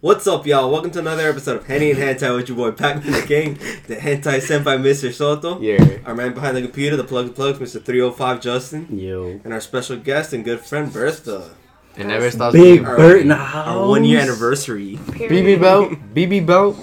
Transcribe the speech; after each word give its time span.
What's 0.00 0.28
up, 0.28 0.46
y'all? 0.46 0.70
Welcome 0.70 0.92
to 0.92 1.00
another 1.00 1.28
episode 1.28 1.56
of 1.56 1.66
Henny 1.66 1.90
and 1.90 1.98
Hentai 1.98 2.34
with 2.36 2.48
your 2.48 2.56
boy 2.56 2.70
Pac-Man 2.70 3.10
the 3.12 3.22
King, 3.22 3.54
the 3.88 3.96
Hentai 3.96 4.38
Senpai 4.38 4.78
Mr. 4.80 5.12
Soto, 5.12 5.60
Yeah. 5.60 5.84
our 6.06 6.14
man 6.14 6.34
behind 6.34 6.56
the 6.56 6.62
computer, 6.62 6.96
the 6.96 7.02
plug 7.02 7.34
plugs, 7.34 7.58
Mr. 7.58 7.84
305 7.84 8.40
Justin, 8.40 8.86
Yo. 8.96 9.40
and 9.42 9.52
our 9.52 9.60
special 9.60 9.96
guest 9.96 10.32
and 10.32 10.44
good 10.44 10.60
friend 10.60 10.92
Bertha. 10.92 11.50
It 11.96 12.06
never 12.06 12.30
stops 12.30 12.52
Big 12.52 12.62
being 12.76 12.86
Our- 12.86 12.96
Bert 12.96 13.20
in 13.22 13.28
the 13.28 13.34
Our 13.34 13.40
house. 13.44 13.88
one 13.88 14.04
year 14.04 14.20
anniversary. 14.20 15.00
BB 15.08 15.60
belt. 15.60 15.90
BB 16.14 16.46
belt. 16.46 16.76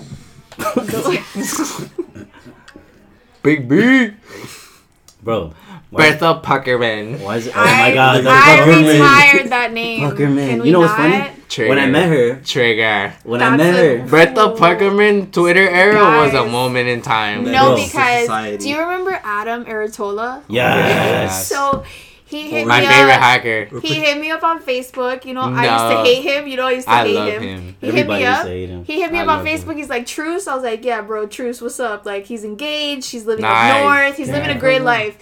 Big 3.44 3.70
B. 3.70 4.12
Bro. 5.24 5.54
Why, 5.90 6.12
Bertha 6.12 6.42
Puckerman. 6.44 7.22
why 7.22 7.38
is 7.38 7.48
it? 7.48 7.54
Oh 7.56 7.62
I, 7.62 7.80
my 7.90 7.94
god. 7.94 8.24
The 8.26 8.30
I 8.30 8.34
Puckerman. 8.60 8.92
retired 8.92 9.50
that 9.52 9.72
name. 9.72 10.02
Puckerman. 10.02 10.50
Can 10.50 10.60
we 10.60 10.66
You 10.68 10.74
know 10.74 10.80
what's 10.82 10.98
not? 10.98 11.10
funny? 11.10 11.32
Trigger. 11.48 11.70
When 11.70 11.80
I 11.80 11.86
met 11.88 12.10
her, 12.10 12.36
Trigger. 12.44 13.14
when 13.24 13.42
I 13.42 13.56
met 13.56 13.74
a- 13.76 13.78
her, 14.00 14.08
Bertha 14.08 14.42
Oh. 14.42 14.56
Puckerman 14.56 15.32
Twitter 15.32 15.68
era 15.70 16.00
was 16.22 16.34
a 16.34 16.46
moment 16.46 16.88
in 16.90 17.02
time. 17.02 17.44
No, 17.44 17.76
Bro. 17.76 17.86
because 17.86 18.60
do 18.64 18.70
you 18.70 18.80
remember 18.80 19.20
Adam 19.24 19.66
Aratola? 19.66 20.42
yes. 20.48 21.48
So 21.48 21.84
he 22.26 22.50
hit 22.50 22.66
My 22.68 22.82
me 22.82 22.88
favorite 22.88 23.14
up. 23.14 23.22
hacker. 23.22 23.80
He 23.82 23.94
hit 23.96 24.20
me 24.20 24.32
up 24.32 24.44
on 24.44 24.60
Facebook. 24.62 25.26
You 25.26 25.36
know, 25.36 25.42
I 25.42 25.64
used 25.64 25.96
to 25.96 26.04
hate 26.04 26.24
him. 26.24 26.48
You 26.48 26.58
know, 26.58 26.66
I 26.68 26.72
used 26.72 26.88
to 26.88 26.94
I 26.94 27.06
hate 27.06 27.16
love 27.16 27.30
him. 27.34 27.42
him. 27.44 27.76
He 27.80 27.88
Everybody 27.88 28.24
hit 28.24 28.30
me 28.30 28.36
up. 28.36 28.48
him. 28.48 28.86
He 28.86 29.02
hit 29.02 29.12
me 29.12 29.20
I 29.20 29.22
up 29.22 29.28
on 29.30 29.38
love 29.38 29.46
him. 29.46 29.60
Facebook. 29.60 29.76
He's 29.78 29.90
like, 29.90 30.06
Truce. 30.08 30.48
I 30.48 30.56
was 30.56 30.64
like, 30.64 30.84
yeah, 30.84 31.02
bro, 31.02 31.28
Truce, 31.28 31.62
what's 31.62 31.80
up? 31.80 32.06
Like, 32.06 32.26
he's 32.26 32.44
engaged. 32.44 33.12
He's 33.12 33.26
living 33.26 33.44
Nice. 33.44 33.74
up 33.76 33.84
north. 33.84 34.18
He's 34.18 34.30
living 34.32 34.50
a 34.50 34.60
great 34.60 34.78
uh-huh. 34.78 34.86
life. 34.86 35.18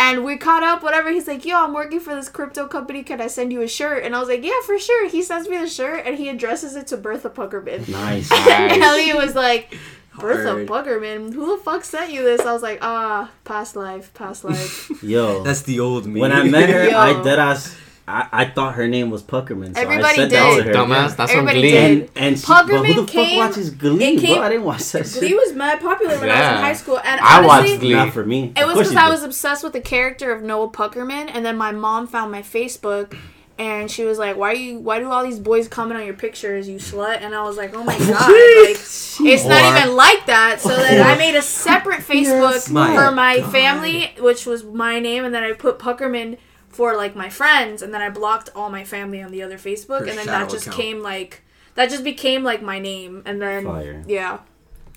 And 0.00 0.24
we 0.24 0.36
caught 0.36 0.62
up, 0.62 0.82
whatever. 0.82 1.10
He's 1.10 1.26
like, 1.26 1.44
yo, 1.44 1.62
I'm 1.64 1.74
working 1.74 1.98
for 1.98 2.14
this 2.14 2.28
crypto 2.28 2.68
company. 2.68 3.02
Can 3.02 3.20
I 3.20 3.26
send 3.26 3.52
you 3.52 3.62
a 3.62 3.68
shirt? 3.68 4.04
And 4.04 4.14
I 4.14 4.20
was 4.20 4.28
like, 4.28 4.44
yeah, 4.44 4.60
for 4.64 4.78
sure. 4.78 5.08
He 5.08 5.22
sends 5.22 5.48
me 5.48 5.58
the 5.58 5.68
shirt 5.68 6.06
and 6.06 6.16
he 6.16 6.28
addresses 6.28 6.76
it 6.76 6.86
to 6.88 6.96
Bertha 6.96 7.30
Puckerman. 7.30 7.88
Nice. 7.88 8.30
And 8.48 8.80
Nice. 8.80 8.82
Elliot 8.82 9.16
was 9.16 9.34
like, 9.34 9.74
Bertha 10.16 10.50
Hard. 10.50 10.66
Puckerman, 10.68 11.32
who 11.32 11.56
the 11.56 11.62
fuck 11.62 11.84
sent 11.84 12.12
you 12.12 12.22
this? 12.22 12.40
I 12.42 12.52
was 12.52 12.62
like, 12.62 12.78
ah, 12.82 13.30
past 13.44 13.74
life, 13.76 14.12
past 14.14 14.44
life. 14.44 14.90
Yo. 15.02 15.42
That's 15.42 15.62
the 15.62 15.80
old 15.80 16.06
me. 16.06 16.20
when 16.20 16.32
I 16.32 16.42
met 16.44 16.68
her, 16.70 16.88
Yo. 16.90 16.96
I 16.98 17.22
dead 17.22 17.38
ass. 17.38 17.76
I, 18.08 18.28
I 18.32 18.44
thought 18.46 18.74
her 18.74 18.88
name 18.88 19.10
was 19.10 19.22
Puckerman. 19.22 19.74
So 19.74 19.80
I 19.80 19.84
Everybody 19.84 20.16
said 20.16 20.30
did. 20.30 20.38
that 20.38 20.56
to 20.56 20.62
her. 20.64 20.72
Dumbass. 20.72 21.16
That's 21.16 21.30
on 21.32 21.38
Everybody 21.38 21.60
Glee. 21.60 21.70
did. 21.70 22.00
And, 22.00 22.10
and 22.16 22.38
she, 22.38 22.46
but 22.46 22.66
who 22.66 22.72
Puckerman 22.74 22.94
the 22.96 23.02
fuck 23.02 23.08
came- 23.10 23.38
watches 23.38 23.70
Glee, 23.70 24.04
it 24.16 24.20
came- 24.20 24.34
bro? 24.36 24.44
I 24.44 24.48
didn't 24.48 24.64
watch 24.64 24.92
that 24.92 25.02
Glee 25.04 25.28
shit. 25.28 25.36
was 25.36 25.52
mad 25.54 25.80
popular 25.80 26.18
when 26.18 26.30
I 26.30 26.40
was 26.40 26.48
in 26.58 26.64
high 26.64 26.72
school. 26.72 26.98
And 26.98 27.20
I 27.20 27.38
honestly, 27.38 27.70
watched 27.72 27.80
Glee. 27.80 27.92
Not 27.92 28.12
for 28.12 28.24
me. 28.24 28.52
It 28.56 28.66
was 28.66 28.76
because 28.78 28.96
I 28.96 29.08
was 29.10 29.22
obsessed 29.22 29.62
with 29.62 29.72
the 29.74 29.80
character 29.80 30.32
of 30.32 30.42
Noah 30.42 30.70
Puckerman, 30.70 31.30
and 31.32 31.44
then 31.44 31.56
my 31.56 31.70
mom 31.72 32.06
found 32.06 32.32
my 32.32 32.42
Facebook, 32.42 33.16
and 33.58 33.90
she 33.90 34.04
was 34.04 34.18
like, 34.18 34.36
"Why 34.36 34.52
you? 34.52 34.78
Why 34.78 35.00
do 35.00 35.10
all 35.10 35.24
these 35.24 35.40
boys 35.40 35.66
comment 35.66 35.98
on 35.98 36.06
your 36.06 36.14
pictures, 36.14 36.68
you 36.68 36.78
slut?" 36.78 37.22
And 37.22 37.34
I 37.34 37.42
was 37.42 37.56
like, 37.56 37.74
"Oh 37.74 37.82
my 37.82 37.98
god, 37.98 38.08
like 38.30 38.76
it's 38.78 39.44
not 39.44 39.76
even 39.82 39.96
like 39.96 40.26
that." 40.26 40.60
So 40.60 40.68
then 40.68 41.04
I 41.04 41.16
made 41.18 41.34
a 41.34 41.42
separate 41.42 42.00
Facebook 42.00 42.70
my 42.70 42.94
for 42.94 43.10
my 43.10 43.40
God. 43.40 43.50
family, 43.52 44.12
which 44.20 44.46
was 44.46 44.62
my 44.64 45.00
name, 45.00 45.24
and 45.24 45.34
then 45.34 45.42
I 45.42 45.52
put 45.52 45.78
Puckerman 45.80 46.38
for 46.78 46.88
like 47.02 47.14
my 47.24 47.28
friends, 47.40 47.82
and 47.82 47.90
then 47.92 48.00
I 48.06 48.10
blocked 48.20 48.48
all 48.56 48.70
my 48.78 48.84
family 48.94 49.20
on 49.26 49.30
the 49.36 49.42
other 49.46 49.58
Facebook, 49.68 50.00
Her 50.02 50.08
and 50.10 50.16
then 50.18 50.26
that 50.26 50.48
just 50.54 50.66
account. 50.66 50.80
came 50.82 50.98
like 51.12 51.32
that 51.76 51.86
just 51.94 52.04
became 52.12 52.40
like 52.50 52.62
my 52.72 52.78
name, 52.90 53.14
and 53.28 53.36
then 53.44 53.64
Fire. 53.64 53.98
yeah, 54.06 54.34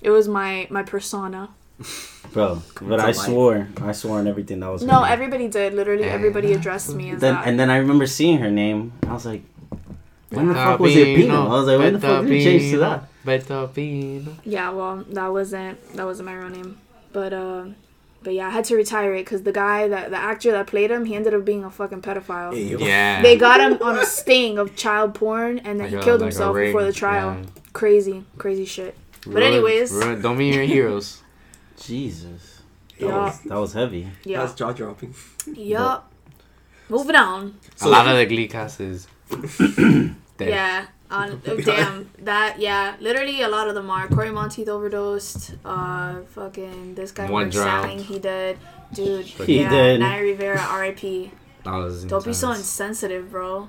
it 0.07 0.11
was 0.17 0.25
my 0.39 0.67
my 0.77 0.83
persona. 0.83 1.41
Bro, 2.33 2.49
but 2.89 2.99
I 2.99 3.07
life. 3.07 3.15
swore. 3.25 3.59
I 3.81 3.91
swore 4.01 4.19
on 4.21 4.27
everything 4.33 4.59
that 4.61 4.71
was 4.75 4.81
No, 4.83 5.01
name. 5.01 5.11
everybody 5.15 5.47
did. 5.59 5.73
Literally, 5.73 6.05
Yeah. 6.05 6.19
everybody 6.19 6.49
addressed 6.53 6.93
me 6.99 7.05
as 7.13 7.19
Then, 7.19 7.33
that. 7.35 7.47
and 7.47 7.59
then 7.59 7.69
I 7.75 7.77
remember 7.83 8.05
seeing 8.07 8.37
her 8.45 8.51
name. 8.63 8.93
I 9.09 9.13
was 9.17 9.25
like, 9.31 9.43
when 10.29 10.47
the 10.47 10.53
fuck 10.53 10.79
was 10.79 10.95
it 10.95 11.09
Pino? 11.17 11.37
I 11.51 11.53
was 11.59 11.65
like, 11.69 11.79
when 11.79 11.93
the 11.97 11.99
fuck 11.99 12.21
did 12.27 12.31
it 12.39 12.43
change 12.47 12.71
to 12.73 12.77
that? 12.85 12.99
Betabino. 13.25 14.31
yeah, 14.45 14.69
well, 14.77 15.03
that 15.17 15.27
wasn't 15.37 15.75
that 15.97 16.05
wasn't 16.05 16.27
my 16.29 16.35
real 16.41 16.49
name, 16.49 16.71
but 17.11 17.31
uh, 17.33 17.63
but 18.23 18.33
yeah, 18.33 18.47
I 18.47 18.49
had 18.51 18.65
to 18.65 18.75
retire 18.75 19.13
it 19.15 19.23
because 19.25 19.43
the 19.43 19.51
guy 19.51 19.87
that 19.87 20.11
the 20.11 20.17
actor 20.17 20.51
that 20.51 20.67
played 20.67 20.91
him, 20.91 21.05
he 21.05 21.15
ended 21.15 21.33
up 21.33 21.43
being 21.45 21.63
a 21.63 21.71
fucking 21.71 22.01
pedophile. 22.01 22.53
Hey. 22.53 22.75
Yeah. 22.85 23.21
They 23.21 23.35
got 23.37 23.59
him 23.61 23.77
on 23.81 23.97
a 23.97 24.05
sting 24.05 24.57
of 24.59 24.75
child 24.75 25.15
porn, 25.15 25.59
and 25.59 25.79
then 25.79 25.85
Like 25.87 25.89
he 25.89 25.95
a- 25.95 26.01
killed 26.03 26.21
like 26.21 26.27
himself 26.31 26.55
before 26.55 26.83
the 26.83 26.93
trial. 26.93 27.37
yeah. 27.39 27.45
Crazy, 27.73 28.23
crazy 28.37 28.65
shit. 28.65 28.95
But 29.25 29.35
Ruin- 29.35 29.43
anyways, 29.53 29.91
ruin- 29.91 30.21
don't 30.21 30.37
meet 30.37 30.53
your 30.55 30.63
heroes. 30.65 31.21
Jesus. 31.81 32.61
That, 32.99 33.07
Yeah. 33.07 33.25
was, 33.25 33.39
that 33.41 33.55
was 33.59 33.73
heavy. 33.73 34.07
yeah, 34.23 34.41
That's 34.41 34.53
jaw 34.53 34.71
dropping. 34.71 35.15
yup. 35.47 36.11
Moving 36.89 37.15
on. 37.15 37.55
So- 37.75 37.87
a 37.87 37.89
lot 37.89 38.07
of 38.07 38.17
the 38.17 38.25
Glee 38.25 38.47
cast 38.47 38.79
is 38.81 39.07
dead. 40.37 40.49
Yeah. 40.49 40.85
On, 41.19 41.41
oh, 41.45 41.57
damn 41.57 42.09
that 42.19 42.59
yeah 42.59 42.95
literally 43.01 43.41
a 43.41 43.49
lot 43.49 43.67
of 43.67 43.75
them 43.75 43.89
are 43.89 44.07
Cory 44.07 44.31
Monteith 44.31 44.69
overdosed 44.69 45.55
uh 45.65 46.21
fucking 46.29 46.95
this 46.95 47.11
guy 47.11 47.23
One 47.29 47.43
Mark 47.43 47.51
drowned. 47.51 47.83
Salling 47.89 48.03
he 48.05 48.17
did 48.19 48.57
dude 48.93 49.25
He 49.25 49.59
yeah 49.61 49.69
did. 49.69 49.99
Naya 49.99 50.21
Rivera 50.21 50.59
R.I.P. 50.61 51.31
Don't 51.63 52.25
be 52.25 52.33
so 52.33 52.51
insensitive, 52.51 53.29
bro. 53.29 53.67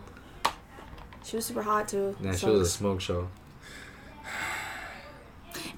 She 1.24 1.36
was 1.36 1.44
super 1.46 1.62
hot 1.62 1.88
too. 1.88 2.16
That 2.20 2.36
so. 2.36 2.46
shit 2.46 2.52
was 2.58 2.68
a 2.68 2.70
smoke 2.70 3.00
show. 3.00 3.28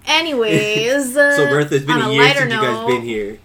Anyways, 0.06 1.14
So 1.14 1.20
uh, 1.20 1.50
Bertha, 1.50 1.76
it's 1.76 1.84
been 1.84 1.96
on 2.00 2.10
a 2.10 2.12
year 2.12 2.22
lighter 2.22 2.40
since 2.40 2.52
you 2.52 2.60
guys 2.60 2.86
been 2.86 3.02
here. 3.02 3.38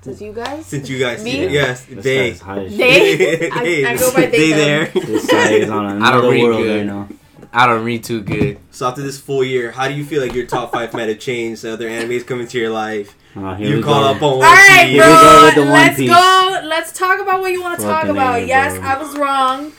Since 0.00 0.20
you 0.22 0.32
guys, 0.32 0.66
Since 0.66 0.88
you 0.88 0.98
guys, 0.98 1.24
Me? 1.24 1.48
yes, 1.48 1.84
This 1.84 2.04
they, 2.04 2.30
guy's 2.30 2.40
high 2.40 2.60
as 2.64 2.76
shit. 2.76 2.78
They? 2.78 3.50
I- 3.86 3.90
I 3.92 3.96
go 3.96 4.12
by 4.14 4.20
they, 4.26 4.30
they 4.30 4.50
them. 4.50 4.58
there. 4.58 4.86
This 5.04 5.26
guy 5.26 5.50
is 5.52 5.68
on 5.70 5.84
I 5.86 5.88
don't 5.90 5.96
another 6.24 6.30
read 6.30 6.42
world 6.44 6.62
good. 6.62 6.76
right 6.78 6.86
now. 6.86 7.08
I 7.52 7.66
don't 7.66 7.84
read 7.84 8.04
too 8.04 8.22
good. 8.22 8.58
So 8.70 8.86
after 8.88 9.02
this 9.02 9.18
full 9.18 9.42
year, 9.44 9.70
how 9.72 9.88
do 9.88 9.94
you 9.94 10.04
feel 10.04 10.20
like 10.22 10.34
your 10.34 10.46
top 10.46 10.72
five 10.72 10.92
might 10.92 11.08
have 11.08 11.18
changed? 11.18 11.62
The 11.62 11.72
other 11.72 11.88
animes 11.88 12.26
coming 12.26 12.46
to 12.48 12.58
your 12.58 12.70
life. 12.70 13.14
Oh, 13.36 13.56
You 13.56 13.76
we 13.76 13.82
call 13.82 14.02
go. 14.02 14.10
up 14.16 14.22
on 14.22 14.38
One 14.38 14.46
All 14.46 14.52
right, 14.54 14.82
Piece. 14.86 14.92
Here 14.92 15.02
go 15.04 15.50
bro. 15.54 15.64
Let's 15.72 15.96
Piece. 15.96 16.10
go. 16.10 16.60
Let's 16.64 16.92
talk 16.92 17.20
about 17.20 17.40
what 17.40 17.52
you 17.52 17.62
want 17.62 17.78
to 17.80 17.84
talk 17.86 18.04
about. 18.06 18.40
A, 18.40 18.46
yes, 18.46 18.78
bro. 18.78 18.86
I 18.88 18.98
was 19.02 19.16
wrong. 19.18 19.72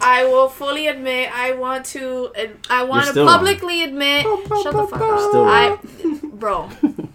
I 0.00 0.24
will 0.24 0.48
fully 0.48 0.88
admit. 0.88 1.30
I 1.32 1.52
want 1.52 1.86
to. 1.86 2.32
I 2.68 2.82
want 2.82 3.04
to 3.06 3.10
still 3.12 3.26
wrong. 3.26 3.38
publicly 3.38 3.84
admit. 3.84 4.22
Shut 4.24 4.44
the 4.48 4.86
fuck 4.90 5.00
up. 5.00 5.20
Still 5.30 5.44
I, 5.46 5.78
bro. 6.24 6.68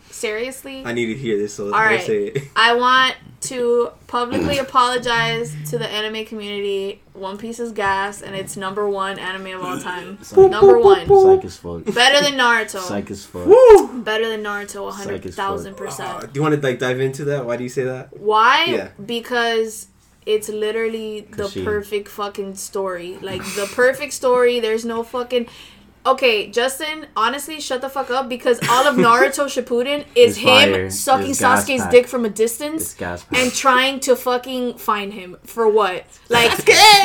Seriously. 0.10 0.84
I 0.86 0.94
need 0.94 1.08
to 1.08 1.16
hear 1.16 1.38
this, 1.38 1.54
so 1.54 1.68
All 1.68 1.74
I 1.76 1.86
right. 1.86 2.02
say 2.06 2.26
it. 2.28 2.44
I 2.56 2.76
want 2.76 3.16
to 3.50 3.92
publicly 4.08 4.58
apologize 4.68 5.56
to 5.70 5.78
the 5.78 5.88
anime 5.88 6.26
community. 6.26 7.02
One 7.14 7.38
Piece 7.38 7.60
is 7.60 7.72
gas, 7.74 8.22
and 8.22 8.36
it's 8.36 8.56
number 8.56 8.88
one 8.90 9.20
anime 9.20 9.48
of 9.60 9.64
all 9.66 9.80
time. 9.80 10.18
Psych- 10.24 10.50
Number 10.52 10.80
one. 10.80 11.06
Psych 11.08 11.44
as 11.46 11.58
fuck. 11.58 11.84
Better 11.94 12.22
than 12.24 12.40
Naruto. 12.40 12.80
Psych 12.80 13.12
as 13.12 13.26
fuck. 13.26 13.46
Better 14.06 14.30
than 14.30 14.42
Naruto, 14.44 14.84
one 14.86 14.94
hundred 14.94 15.34
thousand 15.34 15.76
percent. 15.76 16.10
Ah, 16.10 16.20
do 16.22 16.30
you 16.34 16.42
want 16.42 16.56
to 16.56 16.62
like 16.62 16.80
dive 16.80 17.00
into 17.00 17.26
that? 17.26 17.46
Why 17.46 17.58
do 17.58 17.64
you 17.64 17.70
say 17.70 17.84
that? 17.84 18.18
Why? 18.18 18.66
Yeah. 18.66 18.90
Because 19.06 19.88
it's 20.26 20.48
literally 20.50 21.22
the 21.22 21.50
she- 21.50 21.64
perfect 21.66 22.08
fucking 22.08 22.56
story. 22.56 23.18
Like 23.22 23.42
the 23.56 23.70
perfect 23.74 24.14
story. 24.14 24.60
There's 24.60 24.86
no 24.86 25.04
fucking. 25.04 25.48
Okay, 26.06 26.50
Justin, 26.50 27.08
honestly, 27.16 27.60
shut 27.60 27.82
the 27.82 27.90
fuck 27.90 28.10
up 28.10 28.30
because 28.30 28.60
all 28.70 28.88
of 28.88 28.96
Naruto 28.96 29.46
Shippuden 29.54 30.06
is 30.16 30.38
It's 30.38 30.42
fire. 30.44 30.84
him 30.86 30.90
sucking 30.90 31.32
It's 31.32 31.42
Sasuke's 31.42 31.86
dick 31.92 32.08
from 32.08 32.24
a 32.26 32.30
distance 32.30 32.96
and 33.00 33.52
trying 33.54 34.00
to 34.02 34.16
fucking 34.16 34.78
find 34.78 35.14
him 35.14 35.38
for 35.44 35.68
what? 35.70 36.06
Like 36.30 36.52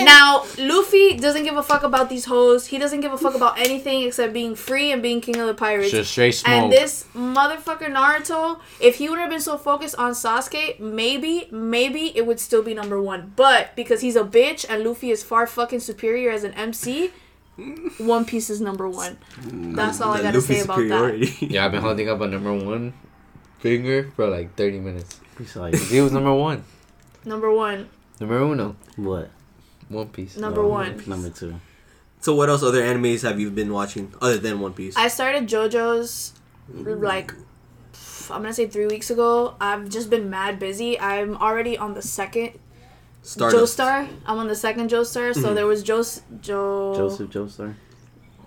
now, 0.03 0.45
Luffy 0.59 1.17
doesn't 1.17 1.45
give 1.45 1.57
a 1.57 1.63
fuck 1.63 1.83
about 1.83 2.11
these 2.11 2.27
hoes. 2.27 2.67
He 2.67 2.77
doesn't 2.79 3.01
give 3.01 3.13
a 3.13 3.17
fuck 3.19 3.35
about 3.35 3.59
anything 3.59 4.03
except 4.03 4.33
being 4.35 4.55
free 4.55 4.93
and 4.93 5.03
being 5.03 5.23
king 5.23 5.39
of 5.39 5.47
the 5.47 5.55
pirates. 5.55 5.91
Just 5.91 6.11
straight 6.11 6.33
smoke. 6.35 6.53
And 6.53 6.73
this 6.73 7.07
motherfucker 7.15 7.87
Naruto, 7.89 8.61
if 8.81 8.97
he 8.97 9.09
would 9.09 9.19
have 9.19 9.31
been 9.31 9.41
so 9.41 9.57
focused 9.57 9.97
on 9.97 10.13
Sasuke, 10.13 10.79
maybe, 10.79 11.49
maybe 11.51 12.17
it 12.17 12.27
would 12.27 12.39
still 12.39 12.63
be 12.63 12.75
number 12.75 13.01
one. 13.01 13.33
But 13.35 13.75
because 13.75 14.03
he's 14.03 14.15
a 14.17 14.25
bitch 14.25 14.67
and 14.69 14.85
Luffy 14.85 15.11
is 15.11 15.23
far 15.25 15.47
fucking 15.47 15.81
superior 15.81 16.31
as 16.31 16.45
an 16.45 16.53
MC, 16.53 17.11
One 17.99 18.25
Piece 18.25 18.51
is 18.51 18.61
number 18.61 18.89
one. 18.89 19.17
Mm, 19.43 19.77
That's 19.77 20.01
all 20.01 20.13
I 20.13 20.23
gotta 20.23 20.39
Luffy 20.39 20.55
say 20.55 20.61
about 20.63 20.77
that. 20.79 21.43
yeah, 21.43 21.65
I've 21.65 21.73
been 21.73 21.83
holding 21.83 22.09
up 22.09 22.21
a 22.21 22.27
number 22.27 22.53
one 22.53 22.93
finger 23.61 24.11
for 24.17 24.29
like 24.29 24.55
30 24.57 24.81
minutes. 24.81 25.21
It's 25.39 25.57
like, 25.57 25.75
He 25.77 26.01
was 26.01 26.13
number 26.13 26.35
one. 26.35 26.65
Number 27.25 27.53
one. 27.53 27.89
Number 28.21 28.39
uno. 28.39 28.77
what? 28.97 29.31
One 29.89 30.09
Piece. 30.09 30.37
Number 30.37 30.63
Oh, 30.63 30.69
one. 30.69 31.03
Number 31.07 31.31
two. 31.31 31.61
So 32.21 32.35
what 32.35 32.49
else 32.49 32.63
other 32.63 32.83
animes 32.83 33.23
have 33.23 33.39
you 33.39 33.51
been 33.51 33.73
watching 33.73 34.13
other 34.21 34.39
than 34.39 34.59
One 34.61 34.73
Piece? 34.73 34.97
I 34.97 35.09
started 35.09 35.47
JoJo's 35.47 36.33
like 36.73 37.33
I'm 38.31 38.41
gonna 38.43 38.55
say 38.55 38.67
three 38.67 38.87
weeks 38.87 39.11
ago. 39.11 39.55
I've 39.61 39.89
just 39.91 40.09
been 40.09 40.31
mad 40.31 40.59
busy. 40.59 40.99
I'm 40.99 41.37
already 41.37 41.77
on 41.77 41.93
the 41.95 42.01
second 42.03 42.59
Stardust. 43.25 43.79
Joestar. 43.79 44.09
I'm 44.27 44.39
on 44.39 44.49
the 44.49 44.55
second 44.55 44.91
Joestar. 44.91 45.35
So 45.35 45.49
Mhm. 45.51 45.55
there 45.55 45.67
was 45.67 45.83
Jos 45.83 46.23
Jo 46.41 46.95
Joseph 46.97 47.31
Joestar. 47.31 47.75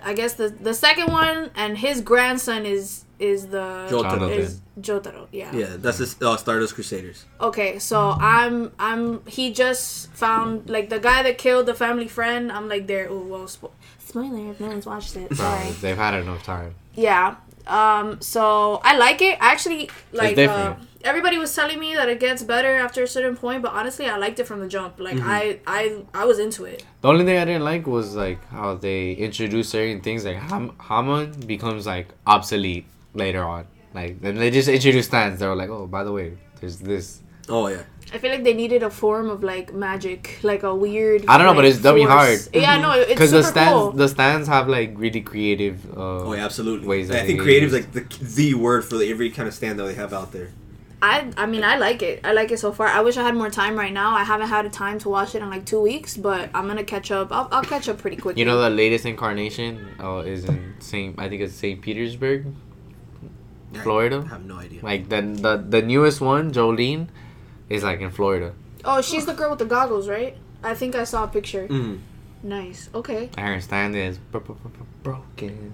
I 0.03 0.13
guess 0.13 0.33
the 0.35 0.49
the 0.49 0.73
second 0.73 1.11
one 1.11 1.49
and 1.55 1.77
his 1.77 2.01
grandson 2.01 2.65
is 2.65 3.03
is 3.19 3.47
the 3.47 3.87
Jotaro. 3.89 4.29
is 4.29 4.61
Jotaro. 4.79 5.25
Yeah. 5.31 5.49
Yeah, 5.51 5.75
that's 5.77 5.97
this 5.97 6.15
uh, 6.21 6.37
Stardust 6.37 6.75
Crusaders. 6.75 7.25
Okay, 7.41 7.79
so 7.79 8.15
I'm 8.19 8.71
I'm 8.77 9.25
he 9.25 9.51
just 9.51 10.11
found 10.13 10.69
like 10.69 10.89
the 10.89 10.99
guy 10.99 11.23
that 11.23 11.39
killed 11.39 11.65
the 11.65 11.73
family 11.73 12.07
friend. 12.07 12.51
I'm 12.51 12.69
like 12.69 12.85
there. 12.85 13.07
Oh 13.09 13.17
well, 13.33 13.45
spo- 13.45 13.71
spoiler 13.97 14.51
if 14.51 14.59
no 14.59 14.67
one's 14.67 14.85
watched 14.85 15.15
it. 15.17 15.29
Bro, 15.29 15.37
Sorry. 15.37 15.71
they've 15.81 15.97
had 15.97 16.13
enough 16.21 16.43
time. 16.43 16.75
Yeah. 16.93 17.35
Um. 17.65 18.21
So 18.21 18.79
I 18.83 18.95
like 18.97 19.19
it. 19.23 19.39
I 19.41 19.51
actually 19.51 19.89
like. 20.13 20.33
Uh, 20.33 20.35
different. 20.35 20.77
Everybody 21.09 21.37
was 21.37 21.53
telling 21.55 21.79
me 21.79 21.89
that 21.95 22.07
it 22.09 22.19
gets 22.19 22.43
better 22.43 22.73
after 22.85 23.03
a 23.03 23.07
certain 23.07 23.35
point, 23.43 23.61
but 23.65 23.71
honestly, 23.79 24.05
I 24.07 24.17
liked 24.17 24.39
it 24.39 24.45
from 24.51 24.59
the 24.59 24.67
jump. 24.67 24.99
Like 24.99 25.17
I 25.21 25.59
I 25.65 25.81
I 26.13 26.25
was 26.25 26.37
into 26.39 26.65
it. 26.65 26.83
The 27.01 27.07
only 27.13 27.25
thing 27.25 27.37
I 27.37 27.45
didn't 27.45 27.63
like 27.71 27.87
was 27.87 28.15
like 28.15 28.39
how 28.49 28.75
they 28.75 29.13
introduced 29.27 29.69
certain 29.77 30.01
things 30.01 30.25
like 30.25 30.37
Ham- 30.37 30.73
Hamon 30.89 31.31
becomes 31.53 31.85
like 31.85 32.07
obsolete 32.25 32.85
later 33.13 33.43
on. 33.43 33.65
Like 33.93 34.21
then 34.21 34.35
they 34.35 34.51
just 34.51 34.69
introduced 34.69 35.09
stands. 35.09 35.39
They 35.39 35.47
were 35.47 35.55
like, 35.55 35.69
oh, 35.69 35.87
by 35.87 36.03
the 36.03 36.11
way, 36.11 36.37
there's 36.59 36.77
this. 36.79 37.21
Oh 37.49 37.67
yeah. 37.67 37.83
I 38.13 38.19
feel 38.19 38.31
like 38.31 38.43
they 38.43 38.53
needed 38.53 38.83
a 38.83 38.89
form 38.89 39.29
of 39.29 39.43
like 39.43 39.73
magic, 39.73 40.39
like 40.43 40.63
a 40.63 40.73
weird. 40.73 41.25
I 41.27 41.37
don't 41.37 41.45
know, 41.47 41.53
but 41.53 41.65
like, 41.65 41.73
it's 41.73 41.81
W 41.81 42.05
force. 42.07 42.17
hard. 42.17 42.39
Yeah, 42.63 42.77
no, 42.85 42.91
it's 42.91 43.09
Because 43.09 43.31
the 43.31 43.43
stands, 43.43 43.73
cool. 43.73 43.91
the 43.91 44.07
stands 44.07 44.47
have 44.47 44.67
like 44.69 44.93
really 44.95 45.21
creative. 45.21 45.77
Uh, 45.91 46.25
Oh 46.27 46.33
yeah, 46.33 46.45
absolutely. 46.45 46.87
Ways 46.87 47.11
I 47.11 47.25
think 47.25 47.41
creative 47.41 47.73
is 47.73 47.73
like 47.79 47.91
the 47.97 48.03
the 48.39 48.53
word 48.53 48.83
for 48.85 49.01
every 49.13 49.29
kind 49.31 49.47
of 49.47 49.53
stand 49.53 49.79
that 49.79 49.83
they 49.89 49.93
have 50.03 50.13
out 50.13 50.31
there. 50.31 50.49
I 51.01 51.31
I 51.37 51.45
mean 51.45 51.63
I 51.63 51.77
like 51.77 52.01
it. 52.01 52.21
I 52.23 52.33
like 52.33 52.51
it 52.51 52.57
so 52.59 52.71
far. 52.71 52.87
I 52.87 53.01
wish 53.01 53.17
I 53.17 53.23
had 53.23 53.35
more 53.35 53.49
time 53.51 53.77
right 53.77 53.93
now. 53.93 54.15
I 54.15 54.23
haven't 54.23 54.47
had 54.49 54.71
time 54.73 54.97
to 54.99 55.09
watch 55.09 55.35
it 55.35 55.41
in 55.43 55.49
like 55.49 55.65
two 55.65 55.79
weeks, 55.81 56.17
but 56.17 56.49
I'm 56.55 56.67
gonna 56.67 56.83
catch 56.83 57.11
up. 57.11 57.31
I'll, 57.31 57.47
I'll 57.51 57.63
catch 57.63 57.87
up 57.87 57.99
pretty 57.99 58.17
quickly. 58.17 58.39
You 58.41 58.45
know 58.45 58.59
the 58.59 58.69
latest 58.71 59.05
incarnation 59.05 59.87
uh, 59.99 60.19
is 60.25 60.45
in 60.45 60.73
Saint. 60.79 61.19
I 61.19 61.29
think 61.29 61.41
it's 61.43 61.53
Saint 61.53 61.81
Petersburg, 61.81 62.47
Florida. 63.83 64.23
I 64.25 64.29
have 64.29 64.45
no 64.45 64.57
idea. 64.57 64.83
Like 64.83 65.09
the 65.09 65.21
the 65.21 65.57
the 65.69 65.81
newest 65.81 66.21
one, 66.21 66.51
Jolyne, 66.51 67.09
is 67.69 67.83
like 67.83 67.99
in 68.01 68.09
Florida. 68.11 68.53
Oh, 68.85 69.01
she's 69.01 69.25
the 69.25 69.33
girl 69.33 69.49
with 69.51 69.59
the 69.59 69.65
goggles, 69.65 70.07
right? 70.09 70.35
I 70.63 70.73
think 70.73 70.95
I 70.95 71.03
saw 71.03 71.25
a 71.25 71.27
picture. 71.27 71.67
Mm. 71.67 71.99
Nice. 72.43 72.89
Okay. 72.93 73.29
And 73.37 73.47
her 73.47 73.61
stand 73.61 73.95
is 73.95 74.17
bro- 74.17 74.41
bro- 74.41 74.55
bro- 74.55 74.71
bro- 74.71 74.85
broken. 75.03 75.73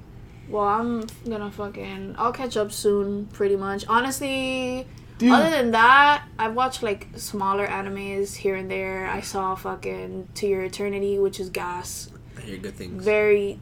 Well, 0.49 0.63
I'm 0.65 1.05
gonna 1.27 1.51
fucking. 1.51 2.15
I'll 2.17 2.33
catch 2.33 2.57
up 2.57 2.71
soon, 2.71 3.27
pretty 3.27 3.55
much. 3.55 3.85
Honestly, 3.87 4.85
other 5.31 5.49
than 5.49 5.71
that, 5.71 6.27
I've 6.37 6.53
watched 6.53 6.83
like 6.83 7.07
smaller 7.15 7.67
animes 7.67 8.35
here 8.35 8.55
and 8.55 8.69
there. 8.69 9.07
I 9.07 9.21
saw 9.21 9.55
fucking 9.55 10.29
To 10.35 10.47
Your 10.47 10.63
Eternity, 10.63 11.19
which 11.19 11.39
is 11.39 11.49
gas. 11.49 12.09
I 12.37 12.41
hear 12.41 12.57
good 12.57 12.75
things. 12.75 13.03
Very 13.03 13.59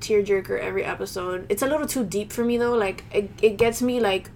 tearjerker 0.00 0.58
every 0.58 0.84
episode. 0.84 1.46
It's 1.48 1.62
a 1.62 1.66
little 1.66 1.86
too 1.86 2.04
deep 2.04 2.32
for 2.32 2.44
me 2.44 2.56
though. 2.56 2.74
Like 2.74 3.04
it, 3.12 3.30
it 3.40 3.56
gets 3.56 3.82
me 3.82 4.00
like 4.00 4.30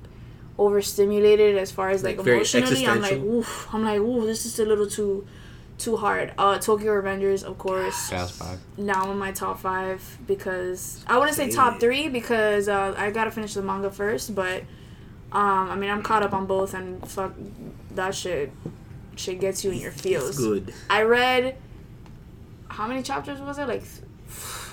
overstimulated 0.58 1.58
as 1.58 1.70
far 1.70 1.90
as 1.90 2.02
like, 2.02 2.18
Like, 2.18 2.26
emotionally. 2.26 2.86
I'm 2.86 3.02
like, 3.02 3.12
oof. 3.14 3.68
I'm 3.72 3.84
like, 3.84 4.00
ooh, 4.00 4.26
this 4.26 4.46
is 4.46 4.58
a 4.58 4.64
little 4.64 4.86
too 4.86 5.26
too 5.78 5.96
hard. 5.96 6.32
Uh, 6.38 6.58
Tokyo 6.58 7.00
Revengers, 7.00 7.44
of 7.44 7.58
course 7.58 8.10
now 8.78 9.10
in 9.10 9.18
my 9.18 9.30
top 9.32 9.60
five 9.60 10.18
because 10.26 11.04
I 11.06 11.18
wouldn't 11.18 11.36
say 11.36 11.50
top 11.50 11.80
three 11.80 12.08
because 12.08 12.68
uh, 12.68 12.94
I 12.96 13.10
gotta 13.10 13.30
finish 13.30 13.54
the 13.54 13.62
manga 13.62 13.90
first, 13.90 14.34
but 14.34 14.62
um, 15.32 15.70
I 15.70 15.74
mean 15.76 15.90
I'm 15.90 16.02
caught 16.02 16.22
up 16.22 16.32
on 16.32 16.46
both 16.46 16.74
and 16.74 17.06
fuck 17.08 17.32
that 17.94 18.14
shit. 18.14 18.52
Shit 19.16 19.40
gets 19.40 19.64
you 19.64 19.70
in 19.70 19.78
your 19.78 19.92
It's 19.92 20.00
feels. 20.02 20.36
good. 20.38 20.74
I 20.90 21.02
read 21.02 21.56
how 22.68 22.86
many 22.86 23.02
chapters 23.02 23.40
was 23.40 23.58
it? 23.58 23.66
Like 23.68 23.82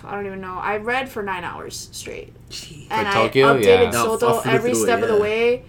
I 0.05 0.15
don't 0.15 0.25
even 0.25 0.41
know. 0.41 0.55
I 0.57 0.77
read 0.77 1.07
for 1.09 1.23
nine 1.23 1.43
hours 1.45 1.87
straight, 1.93 2.33
Gee. 2.49 2.87
and 2.91 3.07
Tokyo? 3.07 3.53
I 3.53 3.57
updated 3.57 3.63
Yeah. 3.65 3.91
Soto 3.91 4.27
I'll 4.27 4.41
every 4.47 4.71
through 4.73 4.81
it, 4.81 4.83
step 4.83 5.01
of 5.01 5.07
the 5.07 5.17
way 5.17 5.63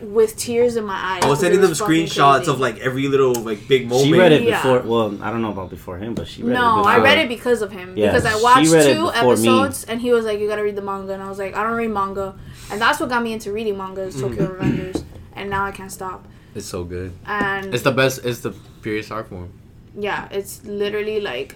with 0.00 0.36
tears 0.38 0.76
in 0.76 0.84
my 0.84 0.94
eyes. 0.94 1.22
I 1.22 1.28
was 1.28 1.40
sending 1.40 1.60
them 1.60 1.70
was 1.70 1.80
screenshots 1.80 2.36
crazy. 2.38 2.50
of 2.50 2.60
like 2.60 2.78
every 2.78 3.08
little 3.08 3.34
like 3.34 3.66
big 3.68 3.88
moment. 3.88 4.06
She 4.06 4.12
read 4.18 4.32
it 4.32 4.42
Yeah. 4.42 4.62
before. 4.62 4.80
Well, 4.80 5.22
I 5.22 5.30
don't 5.30 5.40
know 5.42 5.52
about 5.52 5.70
before 5.70 5.96
him, 5.98 6.14
but 6.14 6.26
she 6.28 6.42
read 6.42 6.52
it. 6.52 6.54
No, 6.54 6.76
Before. 6.78 6.90
I 6.92 6.98
read 6.98 7.18
it 7.18 7.28
because 7.28 7.62
of 7.62 7.72
him. 7.72 7.94
Yeah, 7.96 8.06
because 8.12 8.24
I 8.26 8.36
she 8.36 8.42
watched 8.42 8.72
read 8.72 8.86
it 8.86 8.94
two 8.94 9.06
before 9.06 9.22
me. 9.22 9.28
episodes 9.48 9.84
and 9.84 10.00
he 10.00 10.12
was 10.12 10.24
like, 10.26 10.38
You 10.40 10.48
gotta 10.48 10.62
read 10.62 10.76
the 10.76 10.82
manga 10.82 11.12
and 11.14 11.22
I 11.22 11.28
was 11.28 11.38
like, 11.38 11.54
I 11.56 11.62
don't 11.62 11.76
read 11.76 11.90
manga 11.90 12.34
and 12.70 12.80
that's 12.80 12.98
what 13.00 13.08
got 13.08 13.22
me 13.22 13.32
into 13.32 13.52
reading 13.52 13.76
manga 13.78 14.02
is 14.02 14.20
Tokyo. 14.20 14.46
Revengers 14.54 15.04
and 15.34 15.50
now 15.50 15.64
I 15.64 15.70
can't 15.72 15.92
stop. 15.92 16.26
It's 16.54 16.66
so 16.66 16.84
good. 16.84 17.12
And 17.26 17.74
It's 17.74 17.82
the 17.84 17.92
best. 17.92 18.24
It's 18.24 18.40
the 18.40 18.52
purest 18.82 19.10
art 19.12 19.28
form. 19.28 19.50
yeah, 19.98 20.28
it's 20.30 20.64
literally 20.64 21.20
like 21.20 21.54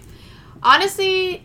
honestly 0.63 1.43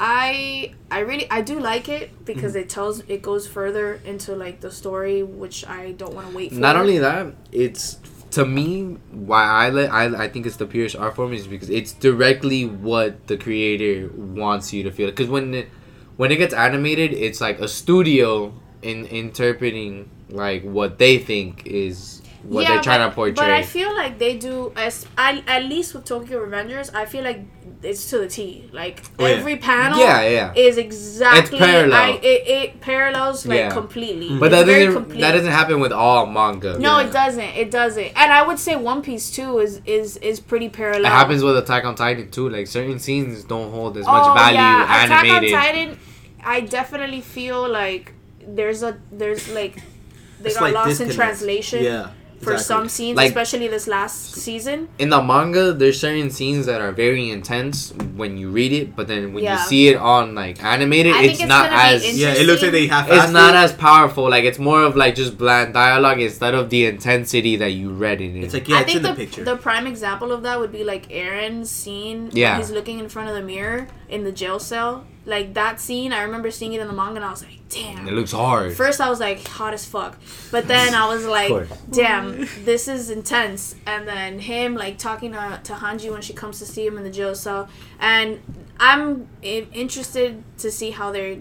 I 0.00 0.74
I 0.90 1.00
really 1.00 1.28
I 1.30 1.40
do 1.42 1.58
like 1.58 1.88
it 1.88 2.24
because 2.24 2.52
Mm-hmm. 2.52 2.60
it 2.62 2.68
tells 2.68 3.00
it 3.08 3.20
goes 3.22 3.46
further 3.48 4.00
into 4.04 4.34
like 4.36 4.60
the 4.60 4.70
story 4.70 5.22
which 5.22 5.66
I 5.66 5.92
don't 5.92 6.14
want 6.14 6.30
to 6.30 6.36
wait 6.36 6.52
for. 6.52 6.58
Not 6.60 6.76
only 6.76 6.98
that, 6.98 7.34
it's 7.50 7.98
to 8.32 8.44
me 8.46 8.96
why 9.10 9.42
I 9.44 9.70
let 9.70 9.90
I, 9.90 10.24
I 10.24 10.28
think 10.28 10.46
it's 10.46 10.56
the 10.56 10.66
purest 10.66 10.94
art 10.94 11.16
form 11.16 11.32
is 11.32 11.46
because 11.48 11.70
it's 11.70 11.92
directly 11.92 12.64
what 12.66 13.26
the 13.26 13.36
creator 13.36 14.08
wants 14.14 14.72
you 14.72 14.84
to 14.84 14.92
feel. 14.92 15.08
Because 15.10 15.28
when 15.28 15.52
it 15.54 15.68
when 16.16 16.30
it 16.30 16.36
gets 16.36 16.54
animated, 16.54 17.12
it's 17.12 17.40
like 17.40 17.58
a 17.60 17.66
studio 17.66 18.52
in 18.82 19.06
interpreting 19.06 20.08
like 20.30 20.62
what 20.62 20.98
they 20.98 21.18
think 21.18 21.66
is 21.66 22.22
what 22.42 22.66
they're 22.66 22.80
trying 22.80 23.00
but, 23.00 23.08
to 23.08 23.14
portray. 23.14 23.34
But 23.34 23.50
I 23.50 23.62
feel 23.62 23.94
like 23.94 24.18
they 24.18 24.36
do 24.38 24.72
as 24.76 25.06
I, 25.16 25.42
at 25.46 25.64
least 25.64 25.94
with 25.94 26.04
Tokyo 26.04 26.44
Revengers, 26.44 26.94
I 26.94 27.04
feel 27.04 27.24
like 27.24 27.40
it's 27.82 28.08
to 28.10 28.18
the 28.18 28.28
T. 28.28 28.68
Like 28.72 29.02
Oh, 29.18 29.26
yeah. 29.26 29.34
every 29.34 29.56
panel 29.56 29.98
yeah, 29.98 30.22
yeah. 30.28 30.52
is 30.54 30.78
exactly 30.78 31.58
parallel. 31.58 31.94
I, 32.00 32.10
it, 32.22 32.48
it 32.48 32.80
parallels 32.80 33.44
like 33.46 33.58
Yeah. 33.58 33.70
completely. 33.70 34.30
Mm. 34.30 34.40
But 34.40 34.46
It's 34.46 34.56
that 34.56 34.66
very 34.66 34.86
doesn't 34.86 35.02
complete. 35.02 35.20
that 35.20 35.32
doesn't 35.32 35.52
happen 35.52 35.80
with 35.80 35.92
all 35.92 36.26
manga. 36.26 36.78
No, 36.78 36.98
Yeah. 37.00 37.06
it 37.08 37.12
doesn't. 37.12 37.42
It 37.42 37.70
doesn't. 37.70 38.12
And 38.16 38.32
I 38.32 38.46
would 38.46 38.58
say 38.58 38.76
One 38.76 39.02
Piece 39.02 39.30
too 39.30 39.58
is 39.58 39.80
is 39.84 40.16
is 40.18 40.40
pretty 40.40 40.68
parallel. 40.68 41.06
It 41.06 41.14
happens 41.14 41.42
with 41.42 41.56
Attack 41.58 41.84
on 41.84 41.94
Titan 41.96 42.30
too. 42.30 42.48
Like 42.48 42.66
certain 42.68 42.98
scenes 42.98 43.44
don't 43.44 43.70
hold 43.72 43.96
as 43.96 44.06
oh, 44.06 44.12
much 44.12 44.38
value 44.38 44.58
yeah. 44.58 45.00
animated. 45.02 45.50
Attack 45.50 45.64
on 45.64 45.74
Titan, 45.74 45.98
I 46.44 46.60
definitely 46.60 47.20
feel 47.20 47.68
like 47.68 48.12
there's 48.56 48.82
a 48.82 48.98
there's 49.12 49.48
like 49.50 49.74
they 50.40 50.50
It's 50.50 50.54
got 50.58 50.64
like 50.64 50.74
lost 50.74 51.00
in 51.00 51.10
translation 51.10 51.82
Yeah. 51.84 52.10
for 52.40 52.52
exactly. 52.52 52.64
some 52.64 52.88
scenes, 52.88 53.16
Like- 53.16 53.28
especially 53.28 53.66
this 53.68 53.86
last 53.88 54.34
season. 54.36 54.88
in 54.98 55.08
the 55.10 55.20
manga, 55.20 55.72
there's 55.72 55.98
certain 56.00 56.30
scenes 56.30 56.66
that 56.66 56.80
are 56.80 56.92
very 56.92 57.30
intense 57.30 57.92
when 58.14 58.38
you 58.38 58.48
read 58.50 58.72
it, 58.72 58.94
but 58.94 59.08
then 59.08 59.32
when 59.32 59.42
Yeah. 59.42 59.58
you 59.60 59.66
see 59.66 59.88
it 59.88 59.96
on 59.96 60.34
like 60.36 60.62
animated, 60.62 61.14
I 61.14 61.22
it's, 61.24 61.40
it's 61.40 61.48
not 61.48 61.72
as 61.72 62.16
Yeah, 62.16 62.34
it 62.40 62.46
looks 62.46 62.62
like 62.62 62.70
they 62.70 62.86
have. 62.86 63.10
it's 63.10 63.32
not 63.32 63.54
as 63.56 63.72
powerful. 63.72 64.30
Like 64.30 64.44
it's 64.44 64.60
more 64.60 64.82
of 64.84 64.94
like 64.94 65.16
just 65.16 65.36
bland 65.36 65.74
dialogue 65.74 66.20
instead 66.20 66.54
of 66.54 66.70
the 66.70 66.86
intensity 66.86 67.56
that 67.56 67.72
you 67.72 67.90
read 67.90 68.20
in 68.20 68.36
it. 68.36 68.44
It's 68.44 68.54
like 68.54 68.68
yeah, 68.68 68.76
I 68.76 68.80
it's 68.82 68.92
think 68.92 68.96
in 68.98 69.02
the, 69.02 69.08
the, 69.10 69.14
picture. 69.16 69.44
the 69.44 69.56
prime 69.56 69.86
example 69.88 70.30
of 70.30 70.42
that 70.44 70.60
would 70.60 70.70
be 70.72 70.84
like 70.84 71.08
Eren's 71.10 71.68
scene 71.70 72.30
Yeah. 72.32 72.52
when 72.52 72.60
he's 72.60 72.70
looking 72.70 73.00
in 73.00 73.08
front 73.08 73.28
of 73.28 73.34
the 73.34 73.42
mirror 73.42 73.88
in 74.08 74.22
the 74.22 74.32
jail 74.32 74.60
cell. 74.60 75.04
Like 75.28 75.52
that 75.54 75.78
scene, 75.78 76.14
I 76.14 76.22
remember 76.22 76.50
seeing 76.50 76.72
it 76.72 76.80
in 76.80 76.86
the 76.86 76.94
manga 76.94 77.16
and 77.16 77.24
I 77.24 77.30
was 77.30 77.44
like, 77.44 77.58
damn. 77.68 78.08
it 78.08 78.12
looks 78.12 78.32
hard. 78.32 78.74
First, 78.74 78.98
I 78.98 79.10
was 79.10 79.20
like, 79.20 79.46
hot 79.46 79.74
as 79.74 79.84
fuck. 79.84 80.18
But 80.50 80.66
then 80.68 80.94
I 80.94 81.06
was 81.06 81.26
like, 81.38 81.68
damn, 81.90 82.48
this 82.64 82.88
is 82.88 83.10
intense. 83.10 83.74
And 83.84 84.08
then 84.08 84.38
him, 84.38 84.74
like, 84.74 84.96
talking 84.96 85.32
to, 85.32 85.60
to 85.64 85.74
Hanji 85.74 86.10
when 86.10 86.22
she 86.22 86.32
comes 86.32 86.58
to 86.60 86.64
see 86.64 86.86
him 86.86 86.96
in 86.96 87.04
the 87.04 87.10
jail 87.10 87.34
cell. 87.34 87.68
And 88.00 88.40
I'm 88.80 89.28
interested 89.42 90.42
to 90.60 90.70
see 90.70 90.92
how 90.92 91.12
they're 91.12 91.40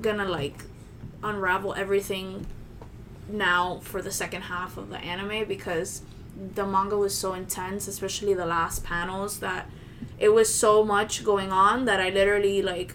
gonna, 0.00 0.24
like, 0.24 0.64
unravel 1.22 1.74
everything 1.74 2.46
now 3.28 3.80
for 3.82 4.00
the 4.00 4.10
second 4.10 4.40
half 4.40 4.78
of 4.78 4.88
the 4.88 4.96
anime 4.98 5.46
because 5.46 6.00
the 6.54 6.66
manga 6.66 6.96
was 6.96 7.14
so 7.14 7.34
intense, 7.34 7.88
especially 7.88 8.32
the 8.32 8.46
last 8.46 8.84
panels, 8.84 9.40
that 9.40 9.68
it 10.18 10.30
was 10.30 10.54
so 10.54 10.82
much 10.82 11.24
going 11.24 11.52
on 11.52 11.84
that 11.84 12.00
I 12.00 12.08
literally, 12.08 12.62
like, 12.62 12.94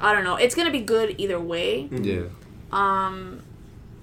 I 0.00 0.12
don't 0.14 0.24
know. 0.24 0.36
It's 0.36 0.54
gonna 0.54 0.70
be 0.70 0.80
good 0.80 1.14
either 1.18 1.38
way 1.40 1.88
yeah, 1.90 2.22
um 2.72 3.42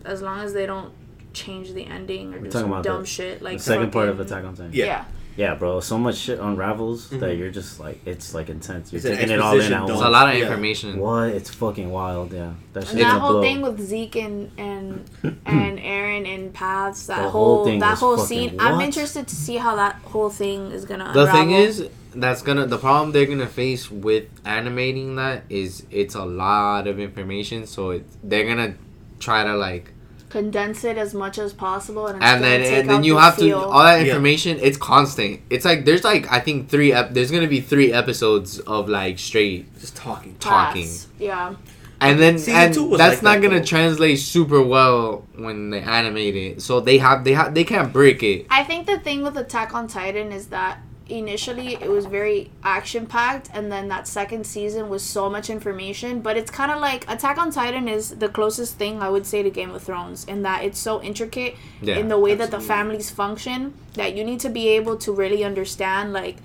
as 0.03 0.21
long 0.21 0.39
as 0.41 0.53
they 0.53 0.65
don't 0.65 0.91
change 1.33 1.73
the 1.73 1.85
ending 1.85 2.33
or 2.33 2.39
do 2.39 2.51
some 2.51 2.71
about 2.71 2.83
dumb 2.83 3.01
the- 3.01 3.07
shit 3.07 3.41
like 3.41 3.57
the 3.57 3.63
second 3.63 3.91
part 3.91 4.09
of 4.09 4.19
Attack 4.19 4.43
on 4.45 4.55
Titan. 4.55 4.71
Yeah. 4.73 4.85
yeah. 4.85 5.05
Yeah, 5.37 5.53
bro. 5.55 5.81
So 5.81 5.97
much 5.97 6.15
shit 6.15 6.39
unravels 6.39 7.09
that 7.09 7.19
Mhm. 7.19 7.37
you're 7.37 7.49
just 7.51 7.77
like, 7.77 7.99
it's 8.05 8.33
like 8.33 8.47
intense. 8.47 8.93
You're 8.93 8.99
It's 8.99 9.05
taking 9.05 9.31
it 9.31 9.39
all 9.41 9.51
in 9.51 9.57
exposition 9.57 9.81
at 9.81 9.87
there's 9.87 9.99
dump. 9.99 10.07
a 10.07 10.11
lot 10.11 10.29
of 10.29 10.35
Yeah. 10.35 10.45
information. 10.45 10.97
What? 10.97 11.27
It's 11.31 11.49
fucking 11.49 11.91
wild. 11.91 12.31
Yeah, 12.31 12.51
that 12.71 12.83
shit's 12.83 12.91
And 12.93 13.01
that 13.01 13.19
whole 13.19 13.31
blow. 13.33 13.41
thing 13.41 13.61
with 13.61 13.81
Zeke 13.81 14.15
and 14.15 14.49
and 14.57 15.03
and 15.45 15.77
Eren 15.77 16.25
and 16.33 16.53
Paths, 16.53 17.07
that 17.07 17.21
The 17.23 17.29
whole, 17.31 17.55
whole 17.57 17.65
thing 17.65 17.79
that 17.79 17.97
whole 17.97 18.15
fucking 18.15 18.27
scene. 18.51 18.55
I'm 18.61 18.79
interested 18.79 19.27
to 19.27 19.35
see 19.35 19.57
how 19.57 19.75
that 19.75 19.95
whole 20.05 20.29
thing 20.29 20.71
is 20.71 20.85
gonna. 20.85 21.11
The 21.13 21.23
unravel. 21.25 21.33
thing 21.41 21.51
is, 21.51 21.89
that's 22.15 22.41
gonna 22.41 22.65
the 22.65 22.77
problem 22.77 23.11
they're 23.11 23.25
gonna 23.25 23.47
face 23.47 23.89
with 23.91 24.25
animating 24.45 25.15
that 25.15 25.43
is 25.49 25.85
it's 25.91 26.15
a 26.15 26.25
lot 26.25 26.87
of 26.87 26.99
information, 26.99 27.65
so 27.67 27.91
it, 27.91 28.05
they're 28.23 28.45
gonna 28.47 28.75
try 29.19 29.43
to 29.43 29.55
like 29.55 29.91
condense 30.29 30.83
it 30.83 30.97
as 30.97 31.13
much 31.13 31.37
as 31.37 31.53
possible, 31.53 32.07
and, 32.07 32.21
and 32.21 32.43
then 32.43 32.61
and 32.61 32.89
then 32.89 33.03
you 33.03 33.13
the 33.15 33.21
have 33.21 33.35
to 33.37 33.41
feel. 33.41 33.59
all 33.59 33.83
that 33.83 33.99
Yeah. 34.01 34.07
information. 34.07 34.59
It's 34.61 34.77
constant. 34.77 35.41
It's 35.49 35.63
like 35.65 35.85
there's 35.85 36.03
like 36.03 36.31
I 36.31 36.39
think 36.39 36.69
three. 36.69 36.91
Ep- 36.91 37.13
there's 37.13 37.31
gonna 37.31 37.47
be 37.47 37.61
three 37.61 37.93
episodes 37.93 38.59
of 38.59 38.89
like 38.89 39.17
straight 39.19 39.73
Just 39.79 39.95
talking. 39.95 40.35
talking. 40.39 40.83
Pass. 40.83 41.07
Yeah. 41.19 41.55
And 42.01 42.19
then 42.19 42.37
Season 42.37 42.55
and 42.55 42.73
that's 42.99 43.23
like 43.23 43.23
not 43.23 43.35
that, 43.35 43.41
gonna 43.41 43.59
though. 43.59 43.65
translate 43.65 44.19
super 44.19 44.61
well 44.61 45.25
when 45.35 45.69
they 45.69 45.79
animate 45.79 46.35
it. 46.35 46.61
So 46.61 46.81
they 46.81 46.97
have 46.97 47.23
they 47.23 47.33
have 47.33 47.53
they 47.55 47.63
can't 47.63 47.93
break 47.93 48.21
it. 48.21 48.47
I 48.49 48.65
think 48.65 48.85
the 48.85 48.99
thing 48.99 49.23
with 49.23 49.37
Attack 49.37 49.73
on 49.73 49.87
Titan 49.87 50.33
is 50.33 50.47
that 50.47 50.79
initially 51.07 51.75
it 51.75 51.89
was 51.89 52.05
very 52.07 52.49
action 52.63 53.05
packed 53.05 53.49
and 53.53 53.71
then 53.71 53.87
that 53.89 54.07
second 54.07 54.45
season 54.45 54.89
was 54.89 55.03
so 55.03 55.29
much 55.29 55.51
information 55.51 56.19
but 56.19 56.35
it's 56.35 56.49
kind 56.49 56.71
of 56.71 56.79
like 56.79 57.07
attack 57.09 57.37
on 57.37 57.51
titan 57.51 57.87
is 57.87 58.09
the 58.17 58.27
closest 58.27 58.75
thing 58.77 59.01
i 59.03 59.09
would 59.09 59.25
say 59.25 59.43
to 59.43 59.49
game 59.51 59.69
of 59.69 59.83
thrones 59.83 60.25
in 60.25 60.41
that 60.41 60.63
it's 60.63 60.79
so 60.79 61.01
intricate 61.03 61.55
Yeah, 61.81 61.97
in 61.97 62.07
the 62.07 62.17
way 62.17 62.33
that 62.33 62.49
the 62.49 62.59
families 62.59 63.11
function 63.11 63.75
that 63.93 64.15
you 64.15 64.23
need 64.23 64.39
to 64.41 64.49
be 64.49 64.69
able 64.69 64.97
to 64.97 65.11
really 65.11 65.43
understand 65.43 66.11
like 66.11 66.37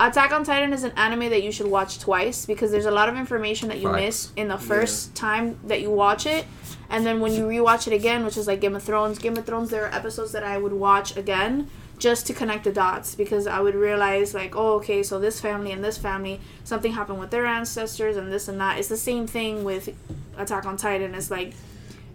attack 0.00 0.32
on 0.32 0.42
titan 0.42 0.72
is 0.72 0.84
an 0.84 0.92
anime 0.96 1.28
that 1.28 1.42
you 1.42 1.52
should 1.52 1.66
watch 1.68 1.98
twice 1.98 2.46
because 2.46 2.70
there's 2.70 2.86
a 2.86 2.90
lot 2.90 3.10
of 3.10 3.16
information 3.16 3.68
that 3.68 3.78
you 3.78 3.88
Facts. 3.88 4.00
miss 4.02 4.32
in 4.36 4.48
the 4.48 4.58
first 4.58 5.14
time 5.14 5.58
that 5.64 5.82
you 5.82 5.90
watch 5.90 6.24
it 6.24 6.46
and 6.88 7.04
then 7.04 7.20
when 7.20 7.34
you 7.34 7.44
rewatch 7.44 7.86
it 7.86 7.92
again 7.92 8.24
which 8.24 8.38
is 8.38 8.46
like 8.46 8.62
game 8.62 8.74
of 8.74 8.82
thrones 8.82 9.18
game 9.18 9.36
of 9.36 9.44
thrones 9.44 9.68
there 9.68 9.84
are 9.84 9.92
episodes 9.94 10.32
that 10.32 10.42
i 10.42 10.56
would 10.56 10.72
watch 10.72 11.14
again 11.14 11.68
just 12.02 12.26
to 12.26 12.34
connect 12.34 12.64
the 12.64 12.72
dots 12.72 13.14
because 13.14 13.46
I 13.46 13.60
would 13.60 13.76
realize 13.76 14.34
like, 14.34 14.56
oh, 14.56 14.74
okay, 14.78 15.04
so 15.04 15.20
this 15.20 15.40
family 15.40 15.70
and 15.70 15.84
this 15.84 15.96
family, 15.96 16.40
something 16.64 16.92
happened 16.92 17.20
with 17.20 17.30
their 17.30 17.46
ancestors 17.46 18.16
and 18.16 18.32
this 18.32 18.48
and 18.48 18.60
that. 18.60 18.80
It's 18.80 18.88
the 18.88 18.96
same 18.96 19.28
thing 19.28 19.62
with 19.62 19.88
Attack 20.36 20.66
on 20.66 20.76
Titan. 20.76 21.14
It's 21.14 21.30
like 21.30 21.54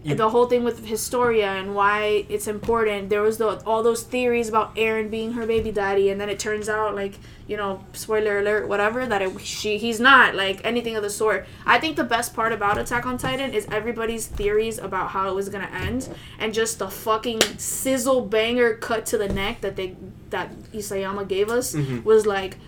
the 0.04 0.30
whole 0.30 0.46
thing 0.46 0.64
with 0.64 0.86
Historia 0.86 1.46
and 1.46 1.74
why 1.74 2.24
it's 2.28 2.46
important. 2.46 3.10
There 3.10 3.22
was 3.22 3.38
the, 3.38 3.62
all 3.66 3.82
those 3.82 4.02
theories 4.02 4.48
about 4.48 4.74
Eren 4.76 5.10
being 5.10 5.32
her 5.32 5.46
baby 5.46 5.72
daddy, 5.72 6.08
and 6.10 6.20
then 6.20 6.28
it 6.28 6.38
turns 6.38 6.68
out 6.68 6.94
like 6.94 7.14
you 7.48 7.56
know, 7.56 7.82
spoiler 7.94 8.38
alert, 8.40 8.68
whatever, 8.68 9.06
that 9.06 9.22
it, 9.22 9.40
she 9.40 9.78
he's 9.78 9.98
not 9.98 10.34
like 10.34 10.60
anything 10.64 10.96
of 10.96 11.02
the 11.02 11.10
sort. 11.10 11.46
I 11.64 11.78
think 11.80 11.96
the 11.96 12.04
best 12.04 12.34
part 12.34 12.52
about 12.52 12.76
Attack 12.76 13.06
on 13.06 13.16
Titan 13.16 13.54
is 13.54 13.66
everybody's 13.72 14.26
theories 14.26 14.78
about 14.78 15.10
how 15.10 15.28
it 15.28 15.34
was 15.34 15.48
gonna 15.48 15.70
end, 15.72 16.14
and 16.38 16.52
just 16.52 16.78
the 16.78 16.90
fucking 16.90 17.40
sizzle 17.56 18.20
banger 18.20 18.74
cut 18.74 19.06
to 19.06 19.18
the 19.18 19.28
neck 19.28 19.62
that 19.62 19.76
they 19.76 19.96
that 20.28 20.54
Isayama 20.72 21.26
gave 21.26 21.48
us 21.48 21.74
was 22.04 22.26
like, 22.26 22.58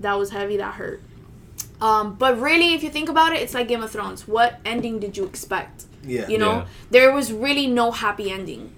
that 0.00 0.14
was 0.14 0.30
heavy, 0.30 0.56
that 0.56 0.74
hurt. 0.74 1.02
Um, 1.80 2.14
but 2.14 2.40
really, 2.40 2.72
if 2.74 2.82
you 2.82 2.88
think 2.88 3.10
about 3.10 3.34
it, 3.34 3.42
it's 3.42 3.52
like 3.54 3.68
Game 3.68 3.82
of 3.82 3.90
Thrones. 3.90 4.26
What 4.26 4.60
ending 4.64 4.98
did 4.98 5.16
you 5.16 5.24
expect? 5.24 5.84
Yeah. 6.08 6.28
You 6.28 6.38
know, 6.38 6.52
Yeah. 6.52 6.64
there 6.90 7.12
was 7.12 7.32
really 7.32 7.66
no 7.66 7.90
happy 7.90 8.30
ending. 8.30 8.72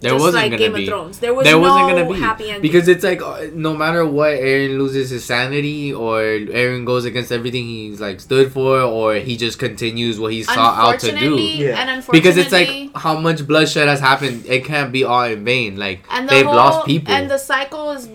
There 0.00 0.10
Just 0.12 0.22
wasn't 0.22 0.42
like 0.42 0.50
gonna 0.50 0.58
Game 0.58 0.72
be. 0.74 0.82
of 0.82 0.88
Thrones. 0.88 1.18
There 1.18 1.32
was 1.32 1.44
there 1.44 1.54
no 1.54 1.60
wasn't 1.60 1.88
gonna 1.96 2.12
be 2.12 2.20
happy 2.20 2.44
ending. 2.50 2.60
because 2.60 2.88
it's 2.88 3.02
like 3.02 3.22
uh, 3.22 3.46
no 3.54 3.74
matter 3.74 4.04
what 4.04 4.32
Eren 4.32 4.76
loses 4.76 5.08
his 5.08 5.24
sanity 5.24 5.94
or 5.94 6.18
Eren 6.20 6.84
goes 6.84 7.06
against 7.06 7.32
everything 7.32 7.64
he's 7.64 8.02
like 8.02 8.20
stood 8.20 8.52
for 8.52 8.80
or 8.80 9.14
he 9.14 9.38
just 9.38 9.58
continues 9.58 10.20
what 10.20 10.32
he 10.32 10.42
sought 10.42 10.76
out 10.78 11.00
to 11.00 11.10
do. 11.18 11.36
Yeah. 11.40 11.80
and 11.80 11.88
unfortunately, 11.88 12.20
Because 12.20 12.36
it's 12.36 12.52
like 12.52 12.94
how 12.94 13.18
much 13.18 13.46
bloodshed 13.46 13.88
has 13.88 14.00
happened. 14.00 14.44
It 14.46 14.66
can't 14.66 14.92
be 14.92 15.04
all 15.04 15.24
in 15.24 15.42
vain. 15.42 15.78
Like 15.78 16.04
and 16.10 16.28
the 16.28 16.34
they've 16.34 16.44
whole, 16.46 16.54
lost 16.56 16.86
people. 16.86 17.14
and 17.14 17.30
the 17.30 17.38
cycle 17.38 17.92
is 17.92 18.06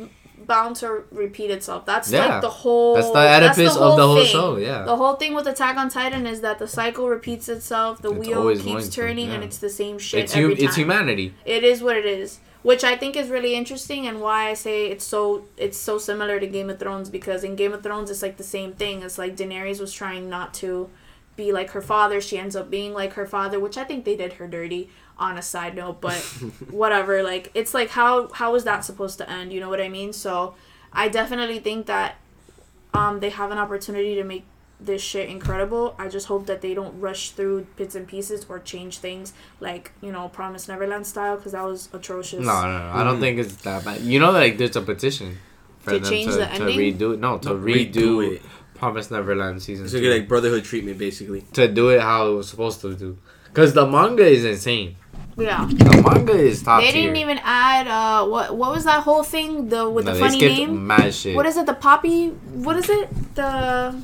bound 0.50 0.76
to 0.78 1.04
repeat 1.12 1.50
itself. 1.52 1.86
That's 1.86 2.12
Yeah. 2.12 2.26
like 2.26 2.42
the 2.42 2.50
whole. 2.50 2.96
That's 2.96 3.12
the 3.12 3.20
Oedipus 3.20 3.78
of 3.78 3.96
the 3.96 4.06
whole 4.08 4.16
thing. 4.18 4.26
show, 4.26 4.58
yeah. 4.58 4.84
the 4.84 4.98
whole 4.98 5.14
thing 5.16 5.34
with 5.34 5.48
Attack 5.48 5.78
on 5.78 5.90
Titan 5.90 6.28
is 6.28 6.42
that 6.42 6.60
the 6.60 6.68
cycle 6.68 7.08
repeats 7.08 7.48
itself. 7.48 8.02
The 8.02 8.12
It's 8.12 8.20
wheel 8.28 8.58
keeps 8.60 8.90
to, 8.90 8.92
turning, 9.02 9.28
yeah. 9.30 9.36
and 9.36 9.44
it's 9.46 9.60
the 9.60 9.70
same 9.70 9.98
shit 9.98 10.26
it's 10.26 10.36
every 10.36 10.56
hum- 10.56 10.66
it's 10.66 10.76
humanity. 10.76 11.34
It 11.46 11.64
is 11.64 11.82
what 11.82 11.96
it 11.96 12.06
is, 12.06 12.40
which 12.64 12.84
I 12.84 12.98
think 12.98 13.16
is 13.16 13.30
really 13.30 13.54
interesting, 13.56 14.06
and 14.08 14.20
why 14.20 14.50
I 14.50 14.54
say 14.56 14.88
it's 14.88 15.06
so 15.06 15.46
it's 15.56 15.78
so 15.78 15.98
similar 15.98 16.40
to 16.42 16.48
Game 16.48 16.70
of 16.70 16.80
Thrones 16.80 17.10
because 17.10 17.44
in 17.46 17.56
Game 17.56 17.72
of 17.72 17.82
Thrones 17.84 18.10
it's 18.12 18.22
like 18.22 18.36
the 18.38 18.44
same 18.58 18.74
thing. 18.74 19.02
It's 19.04 19.18
like 19.18 19.38
Daenerys 19.38 19.80
was 19.80 19.94
trying 19.94 20.30
not 20.30 20.54
to 20.56 20.90
be 21.36 21.54
like 21.54 21.70
her 21.72 21.82
father. 21.82 22.20
She 22.20 22.38
ends 22.38 22.56
up 22.56 22.70
being 22.70 22.94
like 22.94 23.14
her 23.14 23.26
father, 23.26 23.60
which 23.62 23.78
I 23.78 23.86
think 23.86 24.04
they 24.04 24.18
did 24.18 24.34
her 24.34 24.48
dirty. 24.48 24.90
On 25.20 25.38
a 25.38 25.42
side 25.42 25.76
note, 25.76 26.00
but 26.02 26.16
whatever. 26.72 27.22
Like 27.24 27.52
it's 27.54 27.74
like 27.74 27.90
how 27.90 28.30
how 28.32 28.56
is 28.56 28.64
that 28.64 28.86
supposed 28.86 29.18
to 29.20 29.30
end? 29.30 29.52
You 29.54 29.60
know 29.60 29.70
what 29.70 29.82
I 29.82 29.90
mean? 29.90 30.14
So 30.14 30.56
I 30.94 31.10
definitely 31.10 31.60
think 31.60 31.86
that 31.88 32.16
um 32.94 33.20
they 33.20 33.30
have 33.30 33.52
an 33.52 33.58
opportunity 33.58 34.16
to 34.16 34.24
make 34.24 34.46
this 34.80 35.02
shit 35.02 35.28
incredible. 35.30 35.94
I 36.00 36.08
just 36.08 36.28
hope 36.28 36.46
that 36.46 36.62
they 36.62 36.74
don't 36.74 36.98
rush 37.02 37.32
through 37.32 37.68
bits 37.76 37.96
and 37.96 38.08
pieces 38.08 38.46
or 38.48 38.60
change 38.60 39.00
things 39.00 39.34
like 39.60 39.92
you 40.02 40.12
know 40.12 40.30
Promise 40.30 40.70
Neverland 40.70 41.06
style 41.06 41.36
because 41.36 41.52
that 41.52 41.66
was 41.66 41.90
atrocious. 41.92 42.40
No, 42.46 42.62
no, 42.62 42.78
no. 42.78 42.92
I 42.94 43.04
don't 43.04 43.20
think 43.20 43.40
it's 43.40 43.58
that 43.64 43.84
bad. 43.84 44.00
You 44.02 44.20
know, 44.22 44.32
like 44.32 44.58
there's 44.58 44.78
a 44.78 44.82
petition 44.82 45.38
for 45.80 45.92
To 45.92 46.00
them 46.00 46.10
change 46.10 46.32
to, 46.32 46.38
the 46.38 46.46
to 46.46 46.64
redo 46.64 47.14
it. 47.14 47.20
No, 47.20 47.38
to 47.40 47.50
Redo 47.50 47.94
redo, 47.94 48.36
it. 48.36 48.42
Promise 48.76 49.12
Neverland 49.12 49.62
season 49.62 49.90
So 49.90 49.98
two. 49.98 50.04
get 50.04 50.14
like 50.18 50.28
brotherhood 50.30 50.64
treatment, 50.64 50.98
basically. 50.98 51.42
to 51.52 51.68
do 51.68 51.90
it 51.90 52.00
how 52.00 52.30
it 52.32 52.36
was 52.36 52.48
supposed 52.48 52.80
to 52.82 52.96
do. 52.96 53.18
Cause 53.54 53.74
the 53.74 53.86
manga 53.86 54.26
is 54.26 54.46
insane. 54.46 54.96
Yeah, 55.40 55.66
The 55.68 56.02
manga 56.04 56.34
is 56.34 56.62
top 56.64 56.82
they 56.82 56.92
didn't 56.92 57.16
even 57.16 57.40
add 57.44 57.88
uh 57.88 58.28
what 58.28 58.56
what 58.56 58.72
was 58.72 58.84
that 58.86 59.04
whole 59.04 59.24
thing 59.24 59.70
the 59.70 59.90
with 59.90 60.06
No, 60.06 60.14
the 60.14 60.20
funny 60.20 60.38
skipped 60.38 60.58
name? 60.58 60.86
mad 60.88 61.14
shit. 61.14 61.36
What 61.36 61.46
is 61.46 61.56
it? 61.58 61.66
The 61.66 61.74
poppy? 61.74 62.30
What 62.66 62.76
is 62.76 62.90
it? 62.90 63.10
The 63.36 63.96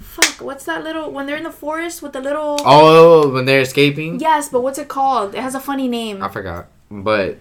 fuck? 0.00 0.40
What's 0.40 0.64
that 0.64 0.84
little 0.84 1.10
when 1.10 1.26
they're 1.26 1.36
in 1.36 1.44
the 1.44 1.52
forest 1.52 2.02
with 2.02 2.12
the 2.12 2.20
little? 2.20 2.56
Oh, 2.64 3.30
when 3.32 3.44
they're 3.46 3.60
escaping. 3.60 4.20
Yes, 4.20 4.48
but 4.48 4.60
what's 4.62 4.78
it 4.78 4.88
called? 4.88 5.34
It 5.34 5.40
has 5.40 5.54
a 5.54 5.60
funny 5.60 5.88
name. 5.88 6.22
I 6.22 6.28
forgot, 6.28 6.66
but 6.90 7.38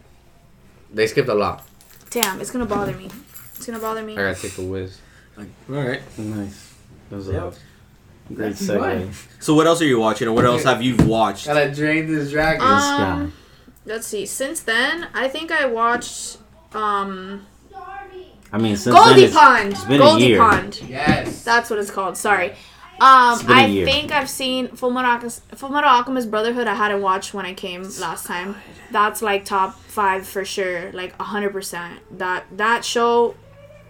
they 0.93 1.07
skipped 1.07 1.29
a 1.29 1.33
lot. 1.35 1.67
Damn, 2.09 2.39
it's 2.39 2.51
gonna 2.51 2.65
bother 2.65 2.93
me. 2.93 3.09
It's 3.55 3.65
gonna 3.65 3.79
bother 3.79 4.03
me. 4.03 4.13
I 4.13 4.31
gotta 4.31 4.41
take 4.41 4.57
a 4.57 4.61
whiz. 4.61 4.99
All 5.37 5.45
right. 5.67 6.01
Nice. 6.17 6.73
That 7.09 7.15
was 7.17 7.27
Yep. 7.29 7.53
a 7.53 7.53
great 8.27 8.49
That's 8.55 8.61
segue. 8.61 8.79
fine. 8.79 9.11
So 9.39 9.53
what 9.53 9.67
else 9.67 9.81
are 9.81 9.85
you 9.85 9.99
watching, 9.99 10.27
or 10.27 10.33
what 10.33 10.45
else 10.45 10.63
have 10.63 10.81
you 10.81 10.95
watched? 10.97 11.45
Gotta 11.45 11.73
drain 11.73 12.07
this 12.13 12.31
dragon. 12.31 12.61
This 12.67 12.83
Um, 12.83 13.33
let's 13.85 14.07
see. 14.07 14.25
Since 14.25 14.61
then, 14.61 15.07
I 15.13 15.27
think 15.27 15.51
I 15.51 15.65
watched 15.65 16.37
um 16.73 17.45
I 18.51 18.57
mean, 18.57 18.77
since 18.77 18.95
then 18.95 19.03
Goldy 19.05 19.23
it's, 19.25 19.35
Pond. 19.35 19.71
it's 19.73 19.83
been 19.83 19.95
a 19.95 20.05
Goldy 20.05 20.23
year. 20.25 20.39
Pond. 20.39 20.81
yes. 20.87 21.43
That's 21.43 21.69
what 21.69 21.79
it's 21.79 21.91
called. 21.91 22.15
Sorry. 22.17 22.53
Um, 22.99 23.33
It's 23.33 23.43
been 23.43 23.57
a 23.57 23.61
I 23.61 23.65
year. 23.67 23.85
think 23.85 24.11
I've 24.11 24.29
seen 24.29 24.69
Fullmetal 24.69 25.03
Alchemist, 25.05 25.47
Fullmetal 25.51 25.83
Alchemist 25.83 26.31
Brotherhood. 26.31 26.65
I 26.65 26.73
hadn't 26.73 27.01
watched 27.01 27.33
when 27.33 27.45
I 27.45 27.53
came 27.53 27.83
last 27.99 28.25
time. 28.25 28.55
That's 28.89 29.21
like 29.21 29.43
top 29.45 29.77
five 29.81 30.25
for 30.25 30.45
sure, 30.45 30.91
like 30.93 31.15
hundred 31.21 31.51
percent. 31.51 31.99
That 32.17 32.45
that 32.57 32.83
show 32.85 33.35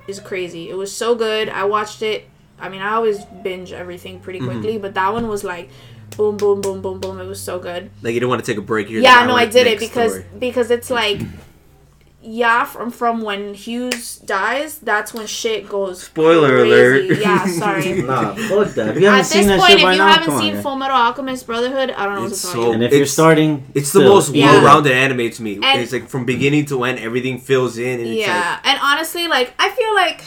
is 0.08 0.20
crazy. 0.20 0.70
It 0.70 0.76
was 0.76 0.94
so 0.94 1.14
good. 1.16 1.50
I 1.50 1.64
watched 1.66 2.02
it. 2.02 2.28
I 2.60 2.70
mean, 2.70 2.82
I 2.82 2.94
always 2.96 3.24
binge 3.44 3.72
everything 3.72 4.20
pretty 4.20 4.40
Mm-hmm. 4.40 4.50
quickly, 4.62 4.78
but 4.78 4.94
that 4.96 5.14
one 5.14 5.28
was 5.28 5.44
like, 5.44 5.70
boom, 6.16 6.38
boom, 6.38 6.62
boom, 6.62 6.82
boom, 6.82 7.00
boom. 7.00 7.20
It 7.20 7.26
was 7.28 7.40
so 7.42 7.60
good. 7.60 7.90
Like 8.02 8.14
you 8.14 8.20
didn't 8.20 8.30
want 8.30 8.44
to 8.44 8.52
take 8.52 8.58
a 8.58 8.66
break 8.66 8.88
here. 8.88 9.00
yeah, 9.02 9.26
no, 9.26 9.36
I 9.36 9.46
did 9.46 9.68
it 9.68 9.80
because 9.80 10.20
because 10.40 10.72
it's 10.72 10.90
like, 10.90 11.22
yeah, 12.22 12.66
from 12.66 12.90
from 12.92 13.22
when 13.22 13.54
Hughes 13.54 14.18
dies, 14.18 14.80
that's 14.80 15.14
when 15.14 15.28
shit 15.28 15.70
goes. 15.70 16.02
Spoiler 16.04 16.50
crazy. 16.50 17.10
alert. 17.12 17.20
Yeah, 17.20 17.46
sorry. 17.46 18.02
Nah, 18.08 18.34
fuck 18.36 18.70
that. 18.74 18.90
If 18.90 19.00
you 19.02 19.06
haven't 19.06 19.20
At 19.22 19.26
seen 19.28 19.48
this 19.48 19.48
that 19.48 19.60
point, 19.60 19.70
shit 19.72 19.80
if 19.80 19.84
by 19.84 19.92
you 19.94 19.98
now, 20.00 20.14
haven't 20.14 20.38
seen 20.40 20.56
on. 20.58 20.64
Full 20.64 20.76
Metal 20.78 20.98
Alchemist 20.98 21.46
Brotherhood, 21.46 21.92
I 21.92 22.06
don't 22.06 22.16
know 22.16 22.22
what 22.24 22.32
It's 22.32 22.42
to 22.42 22.48
tell 22.54 22.64
so- 22.64 22.72
and 22.74 22.84
if 22.84 22.92
you're 22.92 23.02
It's- 23.02 23.14
starting, 23.14 23.64
It's 23.76 23.92
the 23.94 24.00
most 24.02 24.34
Yeah. 24.34 24.52
well-rounded 24.54 24.92
anime 24.92 25.30
to 25.30 25.42
me. 25.44 25.60
And- 25.62 25.82
it's 25.82 25.94
like 25.94 26.10
from 26.10 26.26
beginning 26.26 26.66
to 26.68 26.84
end, 26.84 27.00
everything 27.00 27.40
fills 27.40 27.78
in, 27.78 28.00
and 28.00 28.10
it's 28.10 28.26
yeah, 28.28 28.60
and 28.64 28.80
honestly, 28.82 29.28
like 29.28 29.54
I 29.60 29.70
feel 29.70 29.94
like, 29.94 30.22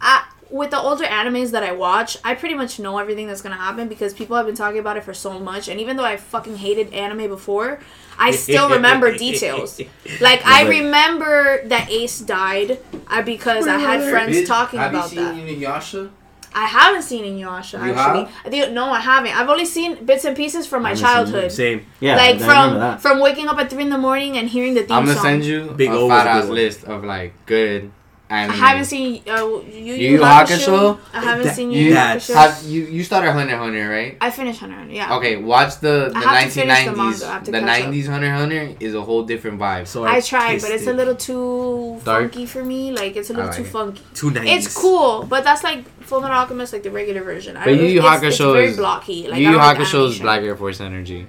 I, 0.00 0.24
with 0.50 0.70
the 0.70 0.78
older 0.78 1.04
animes 1.04 1.50
that 1.50 1.62
I 1.64 1.72
watch, 1.72 2.16
I 2.24 2.34
pretty 2.34 2.54
much 2.54 2.78
know 2.78 2.98
everything 2.98 3.26
that's 3.26 3.42
gonna 3.42 3.56
happen 3.56 3.88
because 3.88 4.14
people 4.14 4.36
have 4.36 4.46
been 4.46 4.54
talking 4.54 4.78
about 4.78 4.96
it 4.96 5.04
for 5.04 5.12
so 5.14 5.38
much. 5.40 5.68
And 5.68 5.80
even 5.80 5.96
though 5.96 6.04
I 6.04 6.16
fucking 6.16 6.56
hated 6.58 6.92
anime 6.92 7.28
before, 7.28 7.80
I 8.18 8.30
still 8.44 8.70
remember 8.70 9.16
details. 9.16 9.80
Like 10.20 10.44
I 10.46 10.68
remember 10.68 11.66
that 11.68 11.90
Ace 11.90 12.20
died 12.20 12.78
uh, 13.08 13.22
because 13.22 13.66
I 13.66 13.78
had 13.78 14.08
friends 14.08 14.46
talking 14.46 14.78
Have 14.78 14.92
about 14.92 15.12
you 15.12 15.20
that. 15.20 15.34
seen 15.34 15.46
Inuyasha? 15.60 16.10
I 16.54 16.64
haven't 16.64 17.02
seen 17.02 17.22
Inuyasha 17.24 17.84
You 17.84 17.92
actually. 17.92 18.28
I 18.44 18.48
think- 18.48 18.72
no, 18.72 18.86
I 18.86 19.00
haven't. 19.00 19.36
I've 19.38 19.48
only 19.50 19.66
seen 19.66 20.06
bits 20.06 20.24
and 20.24 20.34
pieces 20.34 20.66
from 20.66 20.82
my 20.82 20.94
childhood. 20.94 21.52
same. 21.52 21.84
yeah, 22.00 22.16
like 22.16 22.36
I 22.36 22.38
from 22.38 22.78
that. 22.78 23.02
from 23.02 23.20
waking 23.20 23.48
up 23.48 23.58
at 23.58 23.68
three 23.68 23.82
in 23.82 23.90
the 23.90 23.98
morning 23.98 24.38
and 24.38 24.48
hearing 24.48 24.72
the 24.72 24.80
theme 24.84 24.92
I'm 24.92 25.04
gonna 25.04 25.16
song. 25.16 25.24
send 25.24 25.44
you 25.44 25.72
Big 25.76 25.90
a 25.90 25.92
O 25.92 26.06
was 26.06 26.10
fat 26.10 26.26
a 26.38 26.40
good 26.40 26.44
ass 26.44 26.48
list 26.50 26.84
of 26.84 27.04
like 27.04 27.34
good 27.44 27.90
I 28.28 28.38
anime. 28.42 28.56
haven't 28.58 28.84
seen 28.86 29.22
uh, 29.28 29.36
Yu 29.36 29.62
Yu 29.72 29.94
Yu 29.94 30.10
Yu 30.12 30.18
Hakusho. 30.18 30.66
Hakusho? 30.66 30.98
I 31.14 31.20
haven't 31.20 31.46
That- 31.46 31.54
seen 31.54 31.70
You 31.70 31.78
Yu 31.78 31.84
Yu 31.88 31.94
that's- 31.94 32.28
Hakusho. 32.28 32.34
have 32.34 32.62
you 32.66 32.82
you 32.86 33.04
started 33.04 33.30
Hunter 33.30 33.54
x 33.54 33.58
Hunter 33.62 33.88
right? 33.88 34.16
I 34.20 34.30
finished 34.32 34.58
Hunter 34.58 34.74
x 34.74 34.80
Hunter. 34.80 34.94
Yeah. 34.94 35.16
Okay, 35.16 35.36
watch 35.36 35.78
the 35.78 36.10
the 36.12 36.18
I 36.18 36.20
have 36.42 36.44
to 36.52 36.60
finish 36.60 36.84
the 36.86 36.90
1990s. 36.90 36.96
manga. 36.96 37.26
I 37.26 37.32
have 37.34 37.44
to 37.44 37.50
The 37.52 37.60
catch 37.60 37.82
up. 37.82 37.92
90s 37.94 38.06
Hunter 38.08 38.30
Hunter 38.32 38.76
is 38.80 38.94
a 38.96 39.02
whole 39.02 39.22
different 39.22 39.60
vibe. 39.60 39.86
So 39.86 40.04
I 40.04 40.20
tried, 40.20 40.60
but 40.60 40.70
it's 40.72 40.88
a 40.88 40.92
little 40.92 41.14
too 41.14 42.00
Dark? 42.04 42.32
funky 42.32 42.46
for 42.46 42.64
me. 42.64 42.90
Like 42.90 43.14
it's 43.14 43.30
a 43.30 43.32
little 43.32 43.46
like 43.48 43.56
too 43.56 43.62
it. 43.62 43.68
funky. 43.68 44.02
two 44.14 44.30
nineties. 44.32 44.66
It's 44.66 44.76
cool, 44.76 45.22
but 45.24 45.44
that's 45.44 45.62
like 45.62 45.88
Full 46.00 46.20
Metal 46.20 46.36
Alchemist, 46.36 46.72
like 46.72 46.82
the 46.82 46.90
regular 46.90 47.22
version. 47.22 47.56
I 47.56 47.64
But 47.64 47.74
Yu 47.74 47.82
Yu 47.86 48.02
it's, 48.04 48.22
it's 48.24 48.38
Hakusho 48.40 48.52
very 48.54 48.66
is 48.66 48.76
blocky. 48.76 49.28
Like 49.28 49.38
Yu 49.40 49.46
I 49.46 49.50
Yu 49.50 49.56
don't 49.56 49.66
like 49.66 49.78
Hakusho's 49.78 49.94
animation. 49.94 50.22
Black 50.22 50.42
Air 50.42 50.56
Force 50.56 50.80
energy. 50.80 51.26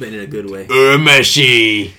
but 0.00 0.08
in 0.08 0.18
a 0.20 0.26
good 0.26 0.50
way. 0.50 0.66
Urameshi. 0.66 1.92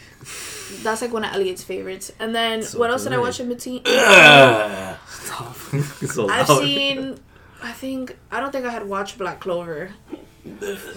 That's 0.83 1.01
like 1.01 1.11
one 1.13 1.23
of 1.25 1.33
Elliot's 1.35 1.63
favorites. 1.63 2.11
And 2.19 2.33
then 2.33 2.63
So 2.63 2.79
what 2.79 2.89
else 2.89 3.03
did 3.03 3.13
I 3.13 3.17
watch 3.17 3.39
in 3.39 3.49
between? 3.49 3.81
It's 5.73 6.13
so 6.15 6.27
I've 6.29 6.47
seen. 6.47 7.19
I 7.61 7.71
think 7.73 8.17
I 8.31 8.39
don't 8.39 8.51
think 8.51 8.65
I 8.65 8.71
had 8.71 8.87
watched 8.87 9.17
Black 9.17 9.39
Clover 9.39 9.91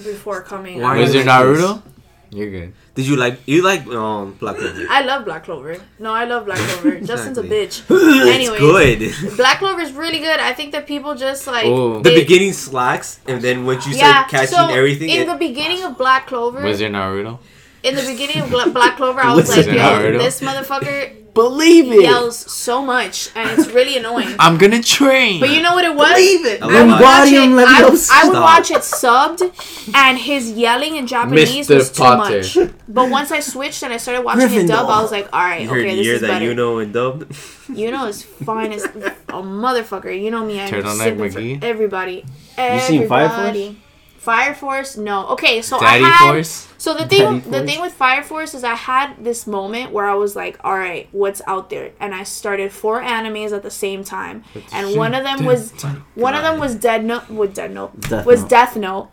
before 0.05 0.43
coming. 0.43 0.81
Why 0.81 0.97
is 0.99 1.09
Was 1.09 1.15
it 1.17 1.21
it 1.21 1.27
Naruto? 1.27 1.83
You're 2.31 2.51
good. 2.51 2.73
Did 2.95 3.07
you 3.07 3.17
like 3.17 3.41
you 3.47 3.63
like 3.63 3.87
um 3.89 4.33
Black 4.41 4.57
Clover? 4.57 4.87
I 4.89 5.03
love 5.03 5.25
Black 5.27 5.45
Clover. 5.45 5.77
No, 5.99 6.13
I 6.15 6.25
love 6.25 6.47
Black 6.47 6.59
Clover. 6.59 7.01
Justin's 7.11 7.37
a 7.39 7.43
bitch. 7.43 7.83
anyway, 8.27 8.59
good. 8.59 9.37
Black 9.37 9.59
Clover 9.59 9.81
is 9.83 9.93
really 9.93 10.21
good. 10.21 10.41
I 10.41 10.55
think 10.55 10.73
that 10.73 10.87
people 10.87 11.15
just 11.15 11.47
like 11.47 11.67
Ooh. 11.67 12.01
The 12.03 12.15
beginning 12.15 12.53
slacks, 12.55 13.21
and 13.27 13.43
then 13.43 13.67
once 13.67 13.87
you 13.87 13.95
Yeah, 13.95 14.13
start 14.25 14.29
catching 14.31 14.57
so 14.57 14.69
everything, 14.69 15.11
in 15.11 15.23
it- 15.23 15.27
the 15.27 15.37
beginning 15.37 15.83
of 15.85 15.99
Black 15.99 16.27
Clover, 16.29 16.63
Was 16.63 16.81
it 16.81 16.91
Naruto? 16.93 17.39
In 17.83 17.95
the 17.95 18.03
beginning 18.03 18.43
of 18.43 18.51
Black 18.73 18.97
Clover, 18.97 19.21
I 19.21 19.35
was 19.35 19.49
Was 19.49 19.57
like, 19.57 19.67
yo, 19.67 19.73
Naruto? 19.75 20.19
this 20.19 20.41
motherfucker 20.41 21.23
Believe 21.35 21.91
it. 21.91 22.03
yells 22.03 22.37
so 22.37 22.83
much, 22.85 23.31
and 23.35 23.49
it's 23.59 23.71
really 23.71 23.97
annoying. 23.97 24.37
I'm 24.39 24.59
gonna 24.59 24.83
train. 24.83 25.41
But 25.41 25.49
you 25.51 25.63
know 25.63 25.73
what 25.73 25.85
it 25.85 25.95
was? 25.95 26.13
it. 26.19 26.63
I 26.63 26.67
would, 26.67 26.91
watch 26.91 27.29
it, 27.29 27.39
I, 27.39 27.47
Leviosa. 27.47 28.11
I 28.13 28.29
would 28.29 28.39
watch 28.39 28.71
it 28.71 28.79
subbed, 28.83 29.95
and 29.95 30.19
his 30.19 30.53
yelling 30.53 30.97
in 30.97 31.07
Japanese 31.07 31.69
Mr. 31.69 31.77
was 31.77 31.91
too 31.91 32.03
Potter. 32.03 32.37
much. 32.37 32.59
But 32.87 33.11
once 33.11 33.31
I 33.33 33.41
switched 33.41 33.83
and 33.83 33.95
I 33.95 33.97
started 33.97 34.23
watching 34.23 34.53
it 34.53 34.67
dub, 34.69 34.91
I 34.91 35.01
was 35.01 35.11
like, 35.11 35.29
all 35.33 35.41
right, 35.41 35.63
you 35.63 35.71
heard 35.71 35.87
okay, 35.87 35.97
the 35.97 36.03
year 36.03 36.13
this 36.13 36.23
is 36.23 36.29
that 36.29 36.35
better. 36.35 36.45
you 36.51 36.55
know 36.55 36.79
and 36.81 36.93
dubbed. 36.93 37.35
You 37.73 37.91
know, 37.91 38.07
is 38.09 38.23
fine 38.23 38.73
as 38.73 38.85
a 39.29 39.41
motherfucker. 39.41 40.13
You 40.23 40.31
know 40.31 40.45
me, 40.45 40.61
I'm 40.61 40.71
Turtleneck 40.71 41.17
simping 41.17 41.33
for 41.33 41.41
McGee? 41.41 41.65
everybody. 41.65 42.25
You 42.59 42.81
seen 42.81 43.09
Fire 43.09 43.31
Force? 43.31 43.41
Everybody. 43.41 43.81
Fire 44.23 44.55
Force? 44.55 44.97
No. 44.97 45.27
Okay, 45.31 45.63
so 45.63 45.81
Daddy 45.81 46.05
I 46.05 46.09
had. 46.09 46.33
Force. 46.33 46.69
So 46.79 46.95
the 46.95 47.01
Daddy 47.01 47.17
thing, 47.17 47.51
the 47.51 47.59
Force? 47.59 47.71
thing 47.71 47.81
with 47.81 47.93
Fire 47.93 48.23
Force 48.23 48.55
is 48.55 48.63
I 48.63 48.77
had 48.77 49.17
this 49.25 49.49
moment 49.49 49.91
where 49.91 50.07
I 50.09 50.15
was 50.15 50.37
like, 50.37 50.59
all 50.63 50.79
right, 50.79 51.09
what's 51.11 51.43
out 51.49 51.71
there? 51.71 51.91
And 51.99 52.15
I 52.15 52.23
started 52.23 52.71
four 52.71 53.03
animes 53.03 53.51
at 53.53 53.65
the 53.65 53.71
same 53.71 54.05
time, 54.05 54.45
and 54.73 54.97
one 54.97 55.15
of 55.15 55.25
them 55.25 55.45
was 55.45 55.73
one 56.15 56.35
of 56.35 56.43
them 56.43 56.61
was 56.61 56.77
Dead 56.77 57.05
Note. 57.05 57.29
With 57.31 57.53
Dead 57.55 57.73
Note 57.75 57.99
Death 58.01 58.25
was 58.25 58.43
Note. 58.43 58.49
Death 58.51 58.77
Note, 58.77 59.09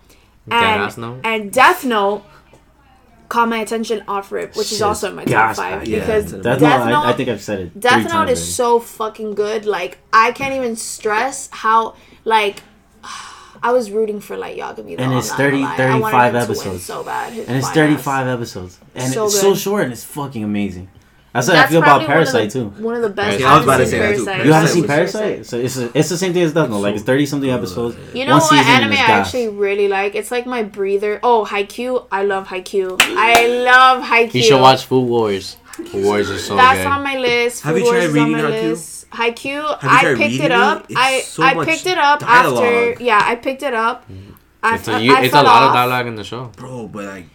Deadass 0.47 0.93
and 0.93 0.97
Note? 0.99 1.21
and 1.23 1.51
Death 1.51 1.83
Note 1.85 2.23
caught 3.29 3.49
my 3.49 3.59
attention 3.59 4.03
off 4.07 4.31
rip, 4.31 4.49
which 4.55 4.65
is 4.65 4.69
Shit's 4.69 4.81
also 4.83 5.09
in 5.09 5.15
my 5.15 5.23
top 5.23 5.31
gas 5.31 5.57
five. 5.57 5.87
Yeah, 5.87 5.99
because 6.01 6.33
it's 6.33 6.43
Death, 6.43 6.59
Death 6.59 6.85
Note, 6.85 6.91
Note, 6.91 7.05
I, 7.05 7.09
I 7.09 7.13
think 7.13 7.29
I've 7.29 7.41
said 7.41 7.59
it. 7.61 7.79
Death 7.79 7.93
three 7.93 8.03
Note 8.03 8.09
times 8.11 8.31
is 8.31 8.59
already. 8.59 8.79
so 8.79 8.79
fucking 8.79 9.33
good. 9.35 9.65
Like 9.65 9.97
I 10.13 10.31
can't 10.33 10.53
even 10.53 10.75
stress 10.75 11.49
how 11.51 11.95
like. 12.25 12.61
I 13.61 13.71
was 13.71 13.91
rooting 13.91 14.19
for 14.21 14.37
Light 14.37 14.57
Yagami 14.57 14.97
though. 14.97 15.03
And 15.03 15.13
it's 15.13 15.29
gonna 15.29 15.43
30 15.51 15.57
lie. 15.57 15.75
I 15.77 15.99
wanted 15.99 16.11
35 16.11 16.25
him 16.25 16.33
to 16.33 16.39
episodes. 16.45 16.83
so 16.83 17.03
bad. 17.03 17.33
his 17.33 17.47
and 17.47 17.57
it's 17.57 17.69
35 17.71 18.27
ass. 18.27 18.33
episodes, 18.33 18.79
and 18.95 19.13
So 19.13 19.25
it's 19.25 19.39
so 19.39 19.55
short 19.55 19.83
and 19.83 19.91
it's 19.93 20.03
fucking 20.03 20.43
amazing. 20.43 20.89
That's 21.31 21.47
what 21.47 21.57
I 21.57 21.67
feel 21.67 21.77
about 21.77 22.01
probably 22.01 22.07
one 22.07 22.17
of 22.21 22.25
the- 22.27 22.31
Parasite 22.33 22.51
too. 22.51 22.83
One 22.83 22.95
of 22.95 23.01
the 23.03 23.09
best. 23.09 23.39
Yeah, 23.39 23.53
I 23.53 23.55
was 23.57 23.63
about 23.63 23.77
to 23.77 23.85
say 23.85 23.91
seen 23.91 23.99
that 23.99 24.15
too. 24.17 24.25
Parasite. 24.25 24.45
You 24.47 24.53
haven't 24.53 24.69
seen 24.69 24.83
Parasite 24.87 25.21
Parasite, 25.21 25.45
so 25.45 25.57
it's 25.59 25.77
a, 25.77 25.97
it's 25.99 26.09
the 26.09 26.17
same 26.17 26.33
thing 26.33 26.41
as 26.41 26.53
Death 26.53 26.69
Note. 26.71 26.79
Like 26.79 26.95
it's 26.95 27.03
30 27.03 27.25
something 27.27 27.49
episodes. 27.51 27.95
You 28.15 28.25
know 28.25 28.31
One 28.31 28.39
what 28.41 28.49
season 28.49 28.65
anime 28.65 28.93
I 28.93 28.95
gas. 28.95 29.27
actually 29.27 29.49
really 29.49 29.87
like? 29.87 30.15
It's 30.15 30.31
like 30.31 30.47
my 30.47 30.63
breather. 30.63 31.19
Oh, 31.21 31.45
Haikyuu. 31.47 32.07
I 32.11 32.23
love 32.23 32.47
Haikyuu. 32.47 32.97
I 32.99 33.47
love 33.63 34.03
Haikyuu. 34.03 34.33
You 34.33 34.43
should 34.43 34.59
watch 34.61 34.85
Food 34.85 35.07
Wars. 35.07 35.55
Food 35.73 36.03
Wars 36.03 36.29
is 36.31 36.45
so 36.47 36.55
That's 36.55 36.79
good. 36.79 36.87
on 36.87 37.03
my 37.03 37.17
list. 37.19 37.61
Have 37.61 37.75
Food 37.75 37.83
you 37.83 37.89
tried 37.91 37.97
Wars 37.99 38.03
is 38.05 38.09
on 38.09 38.15
reading 38.15 38.31
my 38.31 38.51
Haikyuu? 38.51 38.98
List. 39.11 39.21
Haikyuu. 39.21 39.77
I 39.81 40.15
picked 40.15 40.43
it 40.43 40.51
up. 40.51 40.89
it? 40.89 40.97
I 40.97 41.19
so 41.21 41.43
I 41.43 41.53
much 41.53 41.67
picked 41.67 41.85
it 41.85 41.97
up 41.97 42.19
dialogue. 42.19 42.63
after. 42.63 43.03
Yeah, 43.03 43.21
I 43.23 43.35
picked 43.35 43.63
it 43.63 43.73
up. 43.73 44.09
Mm. 44.09 44.35
I, 44.61 44.75
it's 44.75 44.87
a, 44.87 44.93
I 44.93 44.99
you, 44.99 45.15
it's 45.15 45.27
a 45.27 45.31
fell 45.31 45.43
lot 45.45 45.63
of 45.63 45.73
dialogue 45.73 46.07
in 46.07 46.15
the 46.15 46.23
show. 46.23 46.51
Bro, 46.57 46.87
but 46.87 47.05
like, 47.05 47.25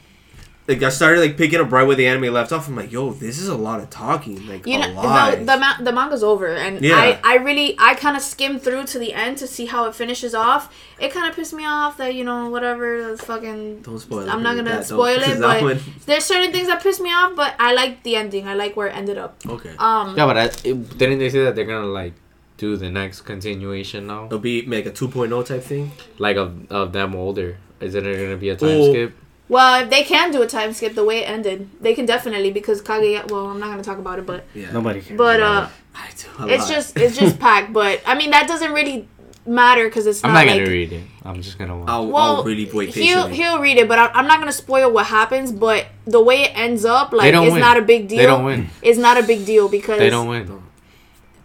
like 0.67 0.83
I 0.83 0.89
started 0.89 1.21
like 1.21 1.37
picking 1.37 1.61
up 1.61 1.71
right 1.71 1.87
where 1.87 1.95
the 1.95 2.07
anime 2.07 2.33
left 2.33 2.51
off. 2.51 2.69
I'm 2.69 2.77
like, 2.77 2.91
yo, 2.91 3.13
this 3.13 3.39
is 3.39 3.49
a 3.49 3.55
lot 3.57 3.81
of 3.81 3.91
talking. 3.91 4.47
Like 4.49 4.67
You 4.67 4.77
a 4.81 4.89
know, 4.89 4.95
lot. 4.95 5.39
the, 5.39 5.45
the, 5.45 5.57
ma- 5.59 5.77
the 5.83 5.93
manga's 5.93 6.23
over, 6.25 6.47
and 6.55 6.81
Yeah. 6.81 6.97
I, 6.97 7.21
I 7.23 7.35
really, 7.37 7.77
I 7.79 7.95
kind 7.95 8.17
of 8.17 8.23
skimmed 8.23 8.63
through 8.63 8.85
to 8.87 8.99
the 8.99 9.13
end 9.13 9.37
to 9.39 9.47
see 9.47 9.67
how 9.67 9.87
it 9.89 9.95
finishes 9.95 10.35
off. 10.35 10.75
It 10.99 11.13
kind 11.13 11.29
of 11.29 11.37
pissed 11.37 11.53
me 11.53 11.67
off 11.67 11.99
that 11.99 12.15
you 12.15 12.25
know 12.25 12.49
whatever, 12.49 13.03
that's 13.09 13.23
fucking. 13.25 13.83
Don't 13.83 13.99
spoil 13.99 14.21
it. 14.21 14.29
I'm 14.31 14.43
not 14.43 14.57
gonna 14.57 14.71
That 14.71 14.87
spoil 14.87 15.19
it, 15.21 15.39
but 15.49 15.63
one- 15.63 15.81
there's 16.07 16.25
certain 16.25 16.51
things 16.51 16.69
that 16.69 16.83
piss 16.83 16.99
me 16.99 17.11
off. 17.13 17.37
But 17.37 17.55
I 17.59 17.75
like 17.75 18.03
the 18.03 18.17
ending. 18.17 18.49
I 18.49 18.55
like 18.55 18.75
where 18.77 18.87
it 18.89 18.97
ended 18.97 19.19
up. 19.19 19.37
okay. 19.47 19.75
Um, 19.79 20.17
Yeah, 20.17 20.25
but 20.27 20.39
I, 20.39 20.45
it, 20.65 20.97
didn't 20.99 21.19
they 21.19 21.29
say 21.29 21.45
that 21.45 21.55
they're 21.57 21.67
gonna 21.67 21.87
like 21.87 22.15
do 22.57 22.77
the 22.77 22.89
next 22.89 23.23
continuation 23.23 24.07
now, 24.07 24.27
It'll 24.27 24.39
be 24.39 24.63
like 24.65 24.87
a 24.87 24.93
2.0 24.93 25.45
type 25.45 25.63
thing. 25.63 25.91
like 26.19 26.37
of 26.37 26.71
of 26.71 26.93
them 26.93 27.15
older? 27.15 27.59
Is 27.81 27.95
it 27.97 28.03
gonna 28.05 28.37
be 28.37 28.49
a 28.49 28.57
time 28.57 28.69
Oh. 28.71 28.93
skip? 28.93 29.15
Well, 29.49 29.83
if 29.83 29.91
they 29.91 30.03
can 30.03 30.31
do 30.31 30.43
a 30.43 30.47
time 30.47 30.73
skip 30.73 30.95
the 30.95 31.05
way 31.05 31.19
it 31.23 31.29
ended, 31.29 31.69
they 31.81 31.95
can 31.95 32.07
definitely 32.07 32.51
because 32.51 32.81
Kaguya. 32.83 33.31
Well, 33.31 33.47
I'm 33.47 33.61
not 33.61 33.69
gonna 33.71 33.83
talk 33.85 33.99
about 33.99 34.19
it, 34.19 34.27
but 34.27 34.45
Yeah. 34.55 34.73
Nobody 34.73 35.01
cares. 35.01 35.19
but 35.19 35.41
uh, 35.41 35.69
I 35.95 36.09
do 36.17 36.45
a 36.45 36.49
it's 36.55 36.65
lot. 36.65 36.73
just 36.75 36.97
it's 36.97 37.17
just 37.19 37.39
packed. 37.47 37.73
But 37.73 38.01
I 38.07 38.15
mean 38.15 38.31
that 38.31 38.49
doesn't 38.49 38.73
really 38.73 39.09
matter 39.47 39.85
because 39.87 40.07
it's 40.07 40.25
I'm 40.25 40.33
not 40.33 40.47
not 40.47 40.55
gonna 40.57 40.71
read 40.71 40.93
it. 40.93 41.03
I'm 41.25 41.43
just 41.43 41.59
gonna 41.59 41.77
watch. 41.77 41.89
I'll, 41.89 42.07
Well, 42.07 42.37
I'll 42.37 42.45
really 42.45 42.71
wait 42.73 42.95
he'll 42.95 43.27
he'll 43.29 43.59
read 43.61 43.77
it, 43.77 43.89
but 43.89 43.99
I, 43.99 44.07
I'm 44.09 44.27
not 44.27 44.39
gonna 44.39 44.53
spoil 44.53 44.91
what 44.91 45.07
happens. 45.07 45.53
But 45.53 45.87
the 46.07 46.23
way 46.23 46.43
it 46.45 46.53
ends 46.55 46.85
up, 46.85 47.13
like, 47.13 47.33
it's 47.35 47.53
win. 47.53 47.61
not 47.61 47.77
a 47.77 47.83
big 47.83 48.09
deal. 48.09 48.19
They 48.19 48.27
don't 48.27 48.45
win. 48.45 48.69
It's 48.83 48.99
not 48.99 49.19
a 49.19 49.23
big 49.23 49.45
deal 49.45 49.69
because 49.69 49.99
They 49.99 50.11
don't 50.11 50.29
win. 50.29 50.64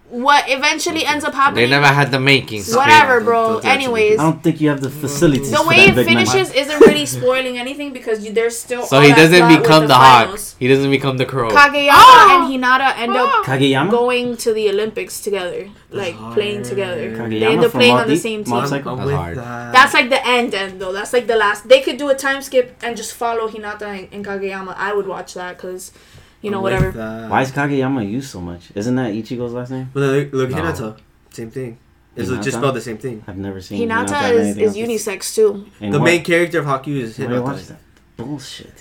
What 0.10 0.46
eventually 0.48 1.06
ends 1.06 1.24
up 1.24 1.34
happening. 1.34 1.64
They 1.66 1.70
never 1.70 1.88
had 1.88 2.12
the 2.12 2.20
makings. 2.20 2.76
whatever, 2.76 3.22
bro. 3.22 3.54
don't 3.54 3.56
do 3.58 3.62
that 3.62 3.74
to 3.74 3.78
me. 3.78 3.84
Anyways, 3.86 4.20
I 4.20 4.24
don't 4.24 4.44
think 4.44 4.60
you 4.62 4.70
have 4.70 4.82
the 4.82 4.90
facilities. 4.90 5.52
the 5.52 5.58
for 5.58 5.68
way 5.68 5.90
that 5.90 5.98
it 5.98 6.06
finishes 6.06 6.52
isn't 6.52 6.80
really 6.82 7.06
spoiling 7.06 7.58
anything 7.58 7.94
because 7.94 8.26
you, 8.26 8.34
there's 8.34 8.58
still. 8.58 8.84
So 8.84 8.98
all 8.98 9.04
he 9.04 9.10
doesn't 9.12 9.48
become 9.62 9.84
the, 9.84 9.88
the 9.90 9.96
hawk. 9.96 10.40
He 10.60 10.68
doesn't 10.68 10.90
become 10.90 11.18
the 11.18 11.26
crow. 11.26 11.50
Kageyama 11.50 11.90
Ah! 11.92 12.44
and 12.44 12.54
Hinata 12.64 12.98
end 12.98 13.16
up 13.16 13.46
Kageyama. 13.46 13.92
going 13.92 14.38
to 14.38 14.54
the 14.54 14.70
Olympics 14.70 15.22
together, 15.22 15.70
like 15.92 16.16
playing 16.34 16.64
together. 16.64 17.28
They 17.30 17.46
end 17.46 17.64
up 17.64 17.72
playing 17.72 17.94
Mob 17.96 18.04
on 18.04 18.08
the 18.10 18.18
same 18.18 18.44
team. 18.44 18.56
That's 18.56 18.72
hard. 18.72 19.38
that. 19.38 19.72
That's 19.74 19.94
like 19.94 20.10
the 20.10 20.26
end 20.26 20.54
end 20.54 20.82
though. 20.82 20.92
That's 20.94 21.14
like 21.14 21.28
the 21.28 21.36
last. 21.36 21.68
They 21.68 21.82
could 21.82 21.98
do 21.98 22.10
a 22.10 22.16
time 22.16 22.42
skip 22.42 22.78
and 22.82 22.98
just 22.98 23.14
follow 23.14 23.48
Hinata 23.48 23.84
and, 23.84 24.08
and 24.12 24.26
Kageyama. 24.26 24.76
I 24.76 24.94
would 24.94 25.08
watch 25.08 25.34
that 25.36 25.58
because, 25.58 25.92
you 26.42 26.52
know, 26.52 26.58
I'm 26.58 26.64
whatever. 26.64 26.92
that. 26.92 27.30
Why 27.30 27.42
is 27.42 27.52
Kageyama 27.52 28.10
used 28.10 28.30
so 28.30 28.42
much? 28.42 28.70
Isn't 28.76 28.96
that 28.96 29.14
Ichigo's 29.14 29.54
last 29.54 29.72
name? 29.72 29.90
Well, 29.94 30.06
look, 30.12 30.34
look 30.34 30.50
No. 30.50 30.58
Hinata. 30.58 30.98
Same 31.32 31.52
thing. 31.52 31.78
It's 32.16 32.30
Hinata? 32.30 32.44
just 32.44 32.58
spelled 32.58 32.76
the 32.76 32.82
same 32.82 32.98
thing. 32.98 33.24
I've 33.28 33.38
never 33.38 33.62
seen 33.62 33.88
Hinata 33.88 34.32
in 34.32 34.38
is, 34.40 34.58
is 34.58 34.76
unisex 34.78 35.36
too. 35.36 35.66
In 35.80 35.92
the 35.92 36.00
what? 36.00 36.06
main 36.06 36.24
character 36.24 36.60
of 36.60 36.66
Haku 36.66 36.88
is 37.02 37.18
Where 37.20 37.28
do 37.28 37.42
watch 37.44 37.58
Hinata. 37.58 37.68
that? 37.68 37.80
Bullshit. 38.18 38.74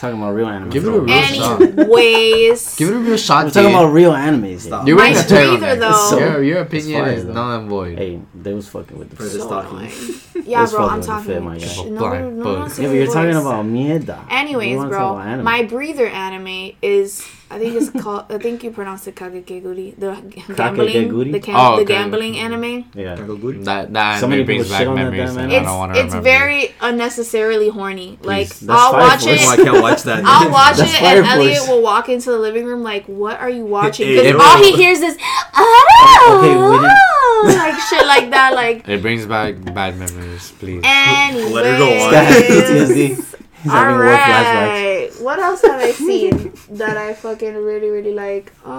Talking 0.00 0.18
about 0.18 0.30
real 0.32 0.46
anime. 0.48 0.70
Give 0.70 0.84
it 0.86 0.88
a 0.94 0.98
real 1.00 1.22
shot. 1.22 1.60
Anyways, 1.60 2.74
Give 2.76 2.88
it 2.88 2.94
a 2.94 2.98
real 2.98 3.16
shot. 3.18 3.44
We're 3.44 3.50
talking 3.50 3.68
dude. 3.68 3.74
about 3.78 3.92
real 3.92 4.12
anime. 4.14 4.58
Stop. 4.58 4.86
You're 4.86 4.96
My 4.96 5.10
wearing 5.12 5.18
a 5.24 5.28
breather, 5.28 5.76
turtleneck. 5.76 5.78
though. 6.10 6.18
Your, 6.18 6.42
your 6.42 6.58
opinion 6.62 7.04
fire, 7.04 7.12
is 7.12 7.26
though. 7.26 7.32
null 7.34 7.58
and 7.60 7.68
void. 7.68 7.98
Hey, 7.98 8.20
they 8.34 8.54
was 8.54 8.66
fucking 8.68 8.98
with 8.98 9.10
the 9.10 9.16
For 9.16 9.24
the 9.24 9.28
fit. 9.30 9.40
so 9.42 9.46
stocking. 9.46 9.78
annoying. 9.78 9.92
Yeah, 10.46 10.60
Let's 10.60 10.72
bro, 10.72 10.80
fuck 10.88 10.90
I'm 10.92 10.96
with 11.00 11.06
the 11.06 11.12
talking. 11.12 11.32
Fit, 11.34 11.42
my 11.42 11.58
guy. 11.58 11.66
Shh, 11.66 11.76
guy. 11.76 11.84
no, 11.84 11.98
Blind 11.98 12.24
no, 12.24 12.30
no, 12.30 12.42
book. 12.44 12.58
no, 12.58 12.62
Yeah, 12.62 12.68
say 12.68 12.82
but 12.82 12.88
your 12.88 12.94
you're 13.04 13.12
talking 13.12 13.32
voice. 13.34 13.40
about 13.42 13.64
mierda. 13.66 14.26
Anyways, 14.30 14.70
We 14.70 14.76
wanna 14.76 14.90
talk 14.90 14.98
bro, 14.98 15.12
about 15.16 15.26
anime. 15.26 15.44
my 15.44 15.62
breather 15.64 16.06
anime 16.06 16.72
is 16.80 17.28
I 17.52 17.58
think 17.58 17.74
it's 17.74 17.90
called 17.90 18.26
I 18.30 18.38
think 18.38 18.62
you 18.62 18.70
pronounce 18.70 19.06
it 19.08 19.16
Kagekeguri, 19.16 19.96
the 19.98 20.12
gambling, 20.30 20.54
Kakegeguri? 20.56 21.32
the, 21.32 21.38
oh, 21.38 21.40
cam- 21.42 21.56
Oh, 21.56 21.76
the 21.76 21.82
okay. 21.82 21.94
gambling 21.94 22.38
anime. 22.38 22.84
Yeah. 22.94 23.16
Mm-hmm. 23.16 23.64
That 23.64 23.92
that 23.92 24.20
So 24.20 24.26
anime 24.26 24.30
many 24.30 24.42
brings 24.44 24.68
people 24.68 24.70
back 24.70 24.78
shit 24.80 24.88
on 24.88 24.94
that 24.96 25.02
memories, 25.10 25.36
and. 25.36 25.52
I 25.52 25.56
It's 25.56 25.66
don't 25.66 25.78
want 25.78 25.94
to 25.94 25.98
it's 26.00 26.14
remember. 26.14 26.22
very 26.30 26.74
unnecessarily 26.80 27.68
horny. 27.70 28.18
Like 28.22 28.48
Please, 28.48 28.60
that's 28.60 28.80
I'll 28.80 28.92
watch 28.92 29.22
Force. 29.24 29.40
Oh, 29.46 29.50
I 29.50 29.54
it. 29.54 29.64
can't 29.64 29.82
watch 29.82 30.02
that. 30.04 30.22
I'll 30.26 30.50
watch 30.60 30.76
That's 30.76 30.94
it, 30.94 31.02
and 31.02 31.26
Elliot 31.26 31.56
Force. 31.58 31.68
will 31.68 31.82
walk 31.82 32.08
into 32.08 32.30
the 32.30 32.38
living 32.38 32.64
room 32.66 32.82
like, 32.82 33.04
"What 33.06 33.40
are 33.40 33.50
you 33.50 33.64
watching?" 33.66 34.06
Because 34.08 34.36
all 34.40 34.58
he 34.62 34.72
hears 34.76 35.00
is, 35.00 35.16
oh! 35.56 36.38
Okay, 36.38 36.54
"Oh," 36.54 37.42
like 37.58 37.78
shit 37.88 38.06
like 38.06 38.30
that. 38.30 38.54
Like, 38.54 38.88
It 38.88 39.02
brings 39.02 39.26
back 39.26 39.56
bad 39.74 39.96
memories, 39.98 40.52
please. 40.58 40.82
anyways. 40.84 41.50
Let 41.52 41.66
her 41.66 41.78
go 41.78 43.16
on. 43.18 43.29
This 43.64 43.72
guy 43.72 43.90
has 43.90 43.96
PTSD. 43.96 45.12
He's 45.12 45.20
war 45.20 45.20
flashbacks. 45.20 45.20
Alright. 45.20 45.20
What 45.22 45.38
else 45.38 45.62
have 45.62 45.80
I 45.80 45.90
seen 46.08 46.52
that 46.78 46.96
I 46.96 47.14
fucking 47.14 47.54
really, 47.54 47.90
really 47.90 48.14
like? 48.14 48.52
Um, 48.64 48.72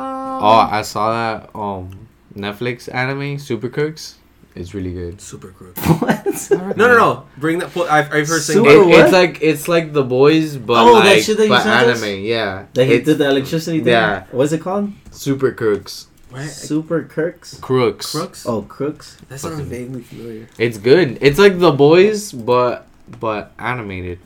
Oh, 0.44 0.68
I 0.72 0.82
saw 0.82 1.12
that 1.12 1.50
um 1.56 2.08
Netflix 2.36 2.94
anime 2.94 3.38
Super 3.40 3.70
Crooks. 3.70 4.16
It's 4.56 4.74
really 4.74 4.92
good. 4.94 5.22
Super 5.22 5.52
Crooks. 5.52 5.80
What? 6.02 6.76
No, 6.78 6.88
no, 6.88 6.98
no. 6.98 7.26
Bring 7.38 7.60
that. 7.60 7.72
Put, 7.72 7.90
I've, 7.90 8.12
I've 8.12 8.28
heard 8.28 8.42
saying 8.42 8.64
Super- 8.66 8.90
It, 8.90 9.00
it's 9.00 9.14
like 9.14 9.42
it's 9.42 9.68
like 9.68 9.94
the 9.94 10.04
boys, 10.04 10.58
but 10.58 10.78
Oh, 10.82 10.96
that 11.00 11.06
like 11.06 11.24
shit 11.24 11.38
that 11.38 11.44
you 11.44 11.50
but 11.50 11.64
sent 11.64 11.88
us? 11.90 12.04
Yeah, 12.04 12.66
they 12.74 12.86
he 12.88 12.94
it's 12.96 13.06
did 13.06 13.18
the 13.20 13.30
electricity 13.30 13.80
thing? 13.80 13.88
Yeah. 13.94 14.26
What's 14.32 14.52
it 14.52 14.60
called? 14.62 14.92
Super 15.12 15.52
Crooks. 15.52 16.08
What? 16.32 16.48
Super 16.50 17.04
Kirks? 17.04 17.60
Crooks. 17.60 18.12
Crooks? 18.14 18.46
Oh, 18.46 18.62
Crooks? 18.62 19.18
That 19.28 19.40
sounds 19.40 19.60
vaguely 19.62 20.02
familiar. 20.02 20.48
It's 20.58 20.78
good. 20.78 21.18
It's 21.22 21.38
like 21.38 21.60
the 21.60 21.72
boys, 21.74 22.32
but 22.32 22.88
but 23.20 23.52
animated, 23.60 24.20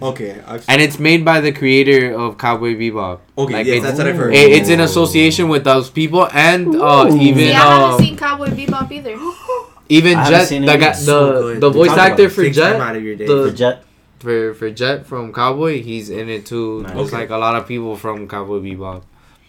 Okay, 0.00 0.40
I've. 0.46 0.64
and 0.68 0.80
it's 0.80 0.98
made 1.00 1.24
by 1.24 1.40
the 1.40 1.50
creator 1.50 2.14
of 2.14 2.38
Cowboy 2.38 2.74
Bebop. 2.76 3.18
Okay, 3.36 3.52
like, 3.52 3.66
yes, 3.66 3.76
it's, 3.78 3.84
that's 3.86 3.98
what 3.98 4.06
I've 4.06 4.16
heard. 4.16 4.32
it- 4.34 4.52
it's 4.52 4.68
in 4.68 4.78
association 4.80 5.48
with 5.48 5.64
those 5.64 5.90
people, 5.90 6.28
and 6.32 6.76
uh, 6.76 7.08
even 7.12 7.38
See, 7.48 7.52
I 7.52 7.58
haven't 7.58 7.94
uh, 7.94 7.98
seen 7.98 8.16
Cowboy 8.16 8.48
Bebop 8.50 8.92
either. 8.92 9.16
even 9.88 10.16
I 10.18 10.30
Jet, 10.30 10.44
seen 10.46 10.64
the 10.64 10.76
guy. 10.76 10.92
So 10.92 11.54
the 11.54 11.60
the 11.60 11.70
voice 11.70 11.90
actor 11.90 12.30
for 12.30 12.48
Jet, 12.48 12.76
out 12.80 12.94
of 12.96 13.02
your 13.02 13.16
day. 13.16 13.26
the- 13.26 13.50
For 13.50 13.56
Jet? 13.56 13.84
for 14.20 14.54
for 14.54 14.70
Jet 14.70 15.06
from 15.06 15.32
Cowboy, 15.32 15.82
he's 15.82 16.10
in 16.10 16.28
it 16.28 16.46
too. 16.46 16.82
Nice. 16.82 16.92
Just 16.94 17.08
Okay. 17.14 17.16
like 17.22 17.30
a 17.30 17.36
lot 17.36 17.56
of 17.56 17.66
people 17.66 17.96
from 17.96 18.28
Cowboy 18.28 18.60
Bebop. 18.60 19.02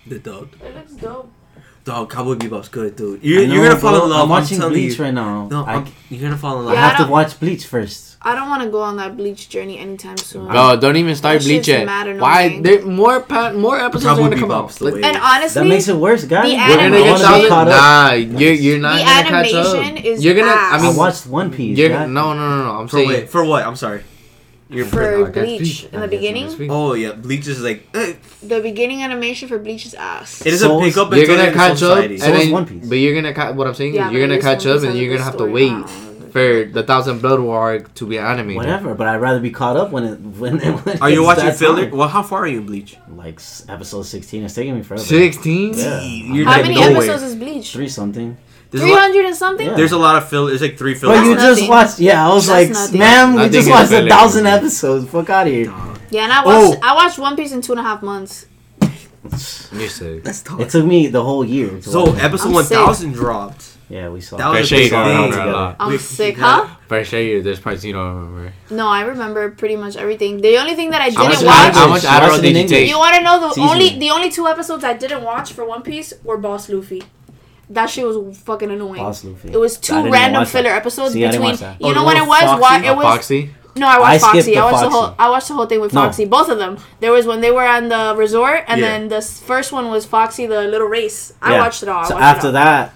The 0.08 0.18
dog. 0.20 0.50
It 0.64 0.76
looks 0.76 0.94
dope. 0.94 1.32
Dog, 1.89 2.10
Cowboy 2.12 2.36
Bebop's 2.36 2.69
good, 2.69 2.95
dude. 2.95 3.19
I 3.19 3.25
You're, 3.25 3.47
know, 3.47 3.54
you're 3.56 3.67
gonna 3.69 3.80
fall 3.80 3.93
bro. 3.95 4.04
in 4.04 4.10
love. 4.12 4.23
I'm 4.23 4.30
watching 4.30 4.58
telling 4.60 4.73
Bleach 4.73 4.97
you. 4.99 5.04
right 5.06 5.13
now. 5.13 5.47
No, 5.49 5.63
I, 5.65 5.86
you're 6.12 6.21
gonna 6.21 6.38
fall 6.38 6.60
in 6.60 6.65
love. 6.65 6.75
Yeah, 6.75 6.86
I 6.86 6.89
have 6.89 6.99
I 7.02 7.06
to 7.06 7.10
watch 7.12 7.39
Bleach 7.39 7.65
first. 7.65 8.17
I 8.21 8.36
don't 8.36 8.49
want 8.49 8.62
to 8.63 8.69
go 8.69 8.82
on 8.82 8.97
that 8.97 9.15
bleach 9.15 9.47
journey 9.47 9.80
anytime 9.80 10.17
soon. 10.17 10.49
No, 10.49 10.75
don't 10.78 10.97
even 10.97 11.15
start 11.15 11.39
That 11.39 11.45
Bleach 11.47 11.67
yet. 11.69 11.88
Why? 12.19 12.60
There 12.62 12.86
more 12.86 13.21
pa- 13.21 13.54
more 13.54 13.80
episodes 13.80 14.04
Cowboy 14.06 14.23
are 14.25 14.30
gonna 14.30 14.41
come 14.41 14.52
out. 14.52 14.65
Bebop's 14.67 14.78
the 14.80 14.86
Like, 14.86 14.93
way. 14.95 15.04
And 15.04 15.17
honestly, 15.17 15.62
That 15.63 15.67
makes 15.69 15.88
it 15.88 15.95
worse, 15.95 16.25
guys. 16.25 16.52
The 16.52 16.58
We're 16.58 16.78
gonna 16.78 16.97
get 16.97 17.21
wanna 17.23 17.41
be 17.43 17.47
caught 17.47 17.67
up. 17.69 17.82
Nah, 17.82 18.12
you're 18.38 18.52
you're 18.52 18.80
not 18.80 18.97
The 18.99 19.06
gonna 19.06 19.23
catch 19.23 19.54
up. 19.54 19.75
animation 19.78 19.97
is 20.06 20.23
you're 20.23 20.36
gonna. 20.36 20.52
ass. 20.52 20.73
I 20.73 20.78
I 20.78 20.82
mean, 20.89 20.95
watched 20.97 21.25
One 21.28 21.49
Piece. 21.49 21.78
you're 21.78 21.89
guy. 21.89 22.06
no 22.08 22.34
no 22.34 22.49
no 22.49 22.63
no. 22.65 22.71
I'm 22.82 22.88
For 22.89 22.97
saying 22.97 23.10
what? 23.10 23.30
For 23.30 23.45
what? 23.45 23.65
I'm 23.65 23.75
sorry. 23.78 24.04
You're 24.70 24.86
for 24.86 25.02
no, 25.02 25.26
Bleach 25.32 25.86
in 25.86 26.00
the 26.00 26.08
beginning. 26.08 26.70
Oh 26.70 26.94
yeah, 26.94 27.14
Bleach 27.14 27.48
is 27.48 27.62
like 27.62 27.88
eh, 27.94 28.14
the 28.44 28.62
beginning 28.62 29.02
animation 29.04 29.48
for 29.50 29.58
Bleach 29.60 29.86
is 29.86 29.94
ass. 29.96 30.46
it 30.46 30.54
is 30.54 30.62
Souls- 30.62 30.82
a 30.84 30.86
pick 30.86 30.98
up. 30.98 31.14
You're 31.14 31.28
gonna 31.28 31.52
catch 31.52 31.82
up, 31.84 31.98
and 32.00 32.20
then, 32.20 32.52
One 32.52 32.66
Piece. 32.66 32.88
but 32.88 32.96
you're 32.96 33.16
gonna 33.16 33.34
ca- 33.34 33.52
what 33.54 33.68
I'm 33.68 33.74
saying 33.74 33.96
Yeah, 33.96 34.08
is 34.08 34.14
you're 34.14 34.28
gonna 34.28 34.40
catch 34.42 34.66
up, 34.66 34.84
and 34.84 34.96
you're 34.98 35.12
gonna 35.12 35.24
have 35.24 35.38
to 35.38 35.46
wait 35.46 35.72
I 35.72 35.88
for 36.32 36.66
the 36.66 36.84
Thousand 36.84 37.22
Blood 37.24 37.40
War 37.40 37.80
to 37.80 38.06
be 38.06 38.20
animated. 38.20 38.58
Whatever, 38.58 38.94
but 38.94 39.08
I'd 39.08 39.18
rather 39.18 39.40
be 39.40 39.50
caught 39.50 39.76
up 39.76 39.90
when 39.92 40.04
it 40.04 40.20
when 40.20 40.60
it. 40.62 40.74
When 40.86 41.00
Are 41.02 41.10
you 41.10 41.24
watching 41.24 41.46
that 41.46 41.58
filler? 41.58 41.86
time. 41.90 41.98
Well, 41.98 42.08
how 42.08 42.22
far 42.22 42.42
are 42.44 42.48
you 42.48 42.62
Bleach? 42.62 42.98
Like 43.10 43.42
episode 43.68 44.04
sixteen. 44.04 44.44
It's 44.44 44.54
taking 44.54 44.76
me 44.76 44.84
forever. 44.84 45.02
Sixteen. 45.04 45.74
Yeah. 45.74 46.02
You're 46.04 46.46
How 46.46 46.52
like 46.58 46.62
many 46.64 46.76
nowhere. 46.76 46.98
episodes 46.98 47.24
is 47.24 47.36
Bleach? 47.36 47.74
Three 47.74 47.90
something. 47.90 48.38
There's 48.72 48.84
a, 48.84 48.88
lot, 48.94 49.10
and 49.12 49.36
something. 49.36 49.66
Yeah. 49.68 49.74
there's 49.74 49.92
a 49.94 49.98
lot 49.98 50.16
of 50.18 50.30
filler. 50.30 50.50
There's 50.50 50.62
like 50.62 50.78
three 50.78 50.94
fillers. 50.94 51.20
But 51.20 51.26
you 51.26 51.36
That's 51.36 51.58
just 51.60 51.70
watched. 51.70 52.00
Yeah, 52.00 52.30
I 52.30 52.34
was 52.34 52.46
That's 52.48 52.70
like, 52.70 52.74
nothing. 52.74 53.00
ma'am, 53.00 53.34
we 53.36 53.50
just 53.50 53.70
watched 53.70 53.92
a 53.92 53.96
filler. 53.98 54.10
thousand 54.10 54.46
episodes. 54.48 55.10
Fuck 55.10 55.30
out 55.32 55.48
of 55.48 55.54
here. 55.54 55.74
Yeah, 56.12 56.24
and 56.26 56.34
I 56.34 56.44
Oh. 56.46 56.70
watched 56.70 56.84
I 56.84 56.94
watched 56.96 57.18
One 57.20 57.36
Piece 57.36 57.52
in 57.52 57.62
two 57.62 57.72
and 57.74 57.80
a 57.80 57.84
half 57.84 58.02
months. 58.04 58.46
You're 59.72 59.90
sick. 59.90 60.24
That's 60.24 60.42
tough. 60.42 60.60
It 60.60 60.70
took 60.70 60.86
me 60.86 61.08
the 61.08 61.24
whole 61.24 61.44
year. 61.46 61.70
To 61.70 61.82
So 61.82 62.04
watch 62.12 62.22
episode 62.24 62.48
I'm 62.50 62.54
one 62.54 62.64
sick. 62.66 62.78
thousand 62.78 63.12
dropped. 63.14 63.66
yeah, 63.90 64.10
we 64.10 64.22
saw. 64.22 64.38
That 64.38 64.48
it. 64.48 64.50
was 64.50 64.56
a 64.56 64.60
Appreciate 64.60 64.78
big 64.78 64.86
you 64.86 64.92
going 64.92 65.08
thing. 65.08 65.18
on 65.18 65.32
there 65.32 65.48
a 65.48 65.52
lot. 65.52 65.76
I'm 65.80 65.92
We- 65.92 65.98
sick, 65.98 66.38
yeah. 66.38 66.44
huh? 66.66 66.68
But 66.88 67.00
I 67.00 67.04
show 67.04 67.18
you, 67.18 67.42
there's 67.44 67.60
parts 67.60 67.84
you 67.84 67.94
don't 67.94 68.16
remember. 68.16 68.54
No, 68.72 68.88
I 68.88 69.02
remember 69.02 69.50
pretty 69.52 69.76
much 69.76 69.96
everything. 69.98 70.42
The 70.42 70.58
only 70.58 70.74
thing 70.76 70.90
that 70.92 71.02
I 71.02 71.10
How 71.12 71.24
much, 71.26 71.34
didn't 71.40 71.48
watch 71.48 71.58
Ad- 71.58 71.68
watch. 71.68 71.76
how 71.76 71.88
much 71.90 72.04
Watch 72.04 72.14
Adderall 72.24 72.38
it 72.40 72.42
did 72.42 72.50
in 72.50 72.56
you 72.56 72.62
English. 72.62 72.78
take? 72.80 72.90
You 72.90 72.98
want 72.98 73.16
to 73.16 73.22
know 73.22 73.40
the 73.40 73.50
Season. 73.50 73.70
only 73.70 74.00
the 74.00 74.10
only 74.12 74.30
two 74.32 74.48
episodes 74.48 74.84
I 74.84 74.94
didn't 74.94 75.24
watch 75.24 75.54
for 75.54 75.66
One 75.66 75.82
Piece 75.82 76.14
were 76.24 76.38
Boss 76.38 76.70
Luffy. 76.70 77.04
That 77.72 77.88
shit 77.90 78.06
was 78.06 78.38
fucking 78.40 78.72
annoying. 78.72 78.96
Boss 79.04 79.24
Luffy. 79.24 79.52
It 79.54 79.58
was 79.58 79.78
two 79.78 79.94
random 79.94 80.42
watch 80.42 80.52
that. 80.52 80.64
filler 80.64 80.72
episodes 80.76 81.14
See, 81.14 81.26
between. 81.26 81.56
that. 81.58 81.80
You 81.80 81.88
Oh, 81.88 81.92
know 81.92 82.00
the 82.00 82.06
what 82.06 82.18
it 82.18 82.28
was? 82.28 82.42
Foxy? 82.42 82.62
Why 82.62 82.84
it 82.84 82.96
was? 82.96 83.04
Foxy? 83.06 83.50
No, 83.76 83.88
I 83.88 83.94
I 83.96 84.00
watched 84.00 84.22
skipped 84.22 84.36
Foxy. 84.36 84.58
I 84.58 84.72
watched 84.72 84.84
the 84.84 84.90
whole. 84.90 85.16
I 85.20 85.30
watched 85.30 85.48
the 85.50 85.54
whole 85.54 85.66
thing 85.68 85.80
with 85.80 85.94
No. 85.94 86.02
Foxy. 86.02 86.26
Both 86.26 86.50
of 86.50 86.58
them. 86.58 86.78
There 87.00 87.12
was 87.12 87.28
when 87.28 87.42
they 87.42 87.52
were 87.52 87.66
on 87.68 87.90
the 87.90 88.16
resort, 88.18 88.64
and 88.68 88.82
Yeah. 88.82 88.88
then 88.88 89.10
the 89.10 89.22
first 89.22 89.72
one 89.72 89.90
was 89.92 90.06
Foxy, 90.06 90.48
the 90.48 90.62
little 90.64 90.88
race. 90.88 91.34
I 91.42 91.54
Yeah. 91.54 91.60
watched 91.60 91.84
it 91.84 91.90
all. 91.90 92.04
I 92.04 92.08
So 92.08 92.18
after 92.18 92.48
it 92.48 92.50
all. 92.50 92.54
that 92.54 92.94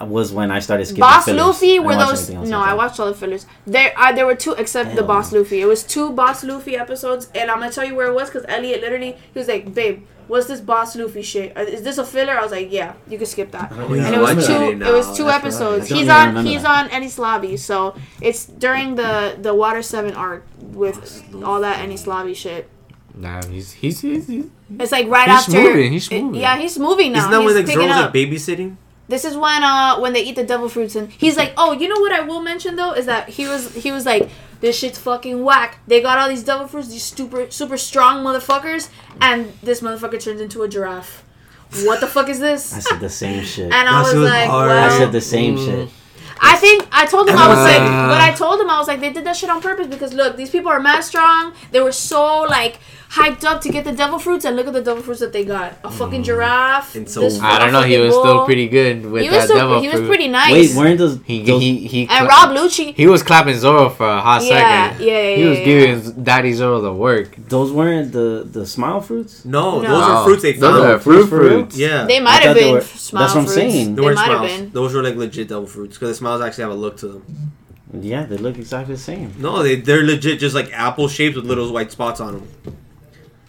was 0.00 0.32
when 0.32 0.50
I 0.50 0.58
started 0.60 0.84
skipping 0.86 1.00
Boss 1.00 1.24
fillers. 1.26 1.40
Luffy 1.42 1.78
were 1.80 1.94
those? 1.96 2.28
No, 2.30 2.58
after 2.58 2.70
I 2.70 2.74
watched 2.74 2.98
all 3.00 3.06
the 3.06 3.14
fillers. 3.14 3.46
There, 3.66 3.92
uh, 3.96 4.12
there 4.12 4.26
were 4.26 4.34
two 4.36 4.52
except 4.52 4.94
the 4.96 5.02
Boss 5.02 5.32
no. 5.32 5.40
Luffy. 5.40 5.60
It 5.60 5.66
was 5.66 5.82
two 5.82 6.10
Boss 6.10 6.42
Luffy 6.44 6.76
episodes, 6.76 7.28
and 7.34 7.50
I'm 7.50 7.58
gonna 7.58 7.70
tell 7.72 7.84
you 7.84 7.94
where 7.96 8.06
it 8.06 8.14
was 8.14 8.28
because 8.30 8.44
Elliot 8.48 8.80
literally 8.80 9.16
he 9.32 9.38
was 9.38 9.48
like, 9.48 9.74
"Babe, 9.74 10.02
what's 10.32 10.46
this 10.48 10.60
Boss 10.60 10.96
Luffy 10.96 11.22
shit? 11.22 11.52
Uh, 11.56 11.60
Is 11.76 11.82
this 11.82 11.98
a 11.98 12.04
filler?" 12.04 12.34
I 12.38 12.42
was 12.42 12.52
like, 12.52 12.68
"Yeah, 12.72 12.94
you 13.10 13.16
can 13.20 13.26
skip 13.26 13.50
that." 13.52 13.68
Oh, 13.72 13.92
yeah. 13.94 14.06
and 14.06 14.14
it 14.16 14.20
was 14.20 14.46
two. 14.46 14.52
it 14.52 14.82
It, 14.82 14.92
was 14.92 15.06
two 15.16 15.24
that's 15.28 15.44
episodes. 15.44 15.84
I 15.86 15.88
don't 15.88 15.98
He's 15.98 16.08
on. 16.08 16.46
He's 16.46 16.62
that. 16.62 16.92
on 16.92 17.02
Enies 17.02 17.18
Lobby, 17.18 17.56
so 17.56 17.94
it's 18.20 18.46
during 18.46 18.94
the 18.96 19.36
the 19.46 19.52
Water 19.54 19.82
Seven 19.82 20.14
arc 20.14 20.42
with 20.58 20.98
all 21.44 21.60
that 21.60 21.76
Enies 21.84 22.06
Lobby 22.06 22.34
shit. 22.34 22.68
Nah, 23.14 23.42
he's 23.46 23.72
he's 23.72 24.00
he's. 24.00 24.26
he's 24.26 24.46
It's 24.80 24.90
like 24.92 25.06
right 25.08 25.28
He's 25.28 25.40
after. 25.48 25.60
moving, 25.62 25.92
he's 25.92 26.08
it- 26.10 26.22
moving. 26.22 26.40
yeah, 26.40 26.56
he's 26.56 26.78
moving 26.78 27.12
now. 27.12 27.18
Isn't 27.20 27.30
that 27.30 27.40
he's 27.42 27.46
when 27.46 27.54
the 27.60 27.62
picking 27.70 27.88
girls 27.88 28.00
up. 28.00 28.14
like 28.14 28.24
babysitting? 28.30 28.76
This 29.08 29.24
is 29.28 29.36
when 29.36 29.60
uh 29.62 30.00
when 30.00 30.12
they 30.14 30.22
eat 30.24 30.36
the 30.36 30.44
devil 30.52 30.68
fruits 30.70 30.96
and 30.96 31.12
he's 31.12 31.36
like, 31.36 31.52
oh, 31.60 31.72
you 31.80 31.86
know 31.92 32.00
what 32.00 32.12
I 32.12 32.20
will 32.20 32.40
mention 32.40 32.76
though 32.80 32.92
is 33.00 33.04
that 33.12 33.28
he 33.36 33.44
was 33.46 33.74
he 33.84 33.92
was 33.92 34.06
like, 34.06 34.30
this 34.62 34.78
shit's 34.78 34.98
fucking 34.98 35.44
whack. 35.44 35.80
They 35.86 36.00
got 36.00 36.16
all 36.16 36.30
these 36.30 36.42
devil 36.44 36.66
fruits, 36.66 36.88
these 36.88 37.02
super 37.04 37.50
super 37.50 37.76
strong 37.76 38.24
motherfuckers, 38.24 38.88
and 39.20 39.52
this 39.62 39.82
motherfucker 39.82 40.18
turns 40.18 40.40
into 40.40 40.62
a 40.62 40.68
giraffe. 40.68 41.24
What 41.84 42.00
the 42.00 42.06
fuck 42.06 42.28
is 42.30 42.38
this? 42.40 42.72
I 42.74 42.80
said 42.80 43.00
the 43.00 43.08
same 43.10 43.44
shit. 43.44 43.64
And 43.72 43.74
I 43.88 43.92
That 43.92 44.02
was 44.04 44.14
was 44.14 44.30
like, 44.30 44.48
hard. 44.48 44.70
I 44.70 44.74
well, 44.88 44.98
said 44.98 45.12
the 45.12 45.20
same 45.20 45.56
Mm. 45.56 45.64
shit. 45.66 45.88
I 46.44 46.56
think 46.56 46.86
I 46.92 47.06
told 47.06 47.28
him 47.28 47.38
I 47.38 47.48
was 47.48 47.58
like, 47.70 47.80
Uh. 47.80 48.08
but 48.08 48.20
I 48.20 48.32
told 48.32 48.60
him 48.60 48.68
I 48.68 48.78
was 48.78 48.88
like, 48.88 49.00
they 49.00 49.12
did 49.12 49.24
that 49.24 49.36
shit 49.36 49.48
on 49.48 49.60
purpose 49.62 49.86
because 49.86 50.12
look, 50.12 50.36
these 50.36 50.50
people 50.50 50.70
are 50.72 50.80
mad 50.80 51.02
strong. 51.02 51.52
They 51.70 51.80
were 51.80 51.92
so 51.92 52.42
like 52.42 52.78
hyped 53.12 53.44
up 53.44 53.60
to 53.60 53.68
get 53.68 53.84
the 53.84 53.92
devil 53.92 54.18
fruits, 54.18 54.44
and 54.46 54.56
look 54.56 54.66
at 54.66 54.72
the 54.72 54.80
devil 54.80 55.02
fruits 55.02 55.20
that 55.20 55.32
they 55.34 55.44
got. 55.44 55.74
A 55.84 55.90
fucking 55.90 56.22
giraffe. 56.22 56.94
And 56.96 57.06
so- 57.08 57.20
this 57.20 57.38
I 57.40 57.58
don't 57.58 57.70
know. 57.72 57.82
He 57.82 57.94
fucking 57.94 58.06
was 58.06 58.14
still 58.16 58.44
pretty 58.46 58.68
good 58.68 59.04
with 59.12 59.22
He 59.22 59.28
was 59.28 59.38
that 59.40 59.44
still, 59.44 59.58
devil 59.58 59.80
he 59.82 59.88
was 59.88 59.96
fruit. 59.98 60.08
pretty 60.08 60.28
nice. 60.28 60.52
Wait, 60.52 60.74
weren't 60.76 60.98
those? 60.98 61.18
He 61.26 61.42
those 61.44 61.60
he 61.60 61.86
he. 61.86 62.00
and 62.08 62.26
cla- 62.26 62.28
Rob 62.28 62.56
Lucci. 62.56 62.94
He 62.96 63.06
was 63.06 63.22
clapping 63.22 63.56
Zoro 63.58 63.90
for 63.90 64.08
a 64.08 64.20
hot 64.20 64.42
Yeah, 64.42 64.48
second. 64.48 65.06
yeah, 65.06 65.12
yeah, 65.20 65.36
He 65.36 65.44
was 65.44 65.58
yeah, 65.58 65.64
giving 65.64 66.24
Daddy 66.24 66.52
Zoro 66.54 66.80
the 66.80 66.92
work. 66.92 67.36
those 67.48 67.70
weren't 67.70 68.12
the 68.12 68.48
the 68.50 68.64
smile 68.66 69.00
fruits? 69.02 69.44
No, 69.44 69.80
No. 69.82 69.88
those 69.90 70.02
are 70.10 70.24
fruits 70.24 70.42
they 70.42 70.52
Those 70.52 70.78
found. 70.80 70.90
are 70.92 70.98
fruit 70.98 71.28
For 71.28 71.38
fruits. 71.38 71.76
Yeah, 71.76 72.06
They 72.06 72.18
might 72.18 72.42
have 72.42 72.56
been 72.56 72.72
were- 72.74 72.80
smile 73.02 73.22
that's 73.22 73.34
what 73.34 73.40
I'm 73.40 73.46
fruits. 73.46 73.54
saying. 73.72 73.94
they 73.94 74.00
They 74.00 74.06
weren't 74.06 74.16
might 74.16 74.28
have 74.28 74.38
smiles. 74.38 74.60
been. 74.60 74.70
Those 74.72 74.94
were 74.94 75.02
like 75.02 75.16
legit 75.16 75.48
devil 75.48 75.66
fruits 75.66 75.96
because 75.96 76.10
the 76.10 76.14
smiles 76.14 76.40
actually 76.42 76.62
have 76.62 76.72
a 76.72 76.76
look 76.76 76.96
to 76.98 77.08
them. 77.08 77.52
Yeah, 78.00 78.24
they 78.24 78.38
look 78.38 78.56
exactly 78.56 78.94
the 78.94 79.00
same. 79.00 79.34
No, 79.38 79.62
they 79.62 79.76
they're 79.76 80.02
legit 80.02 80.38
just 80.40 80.54
like 80.54 80.72
apple 80.72 81.08
shaped 81.08 81.36
with 81.36 81.44
little 81.44 81.70
white 81.72 81.92
spots 81.92 82.20
on 82.20 82.34
them. 82.34 82.48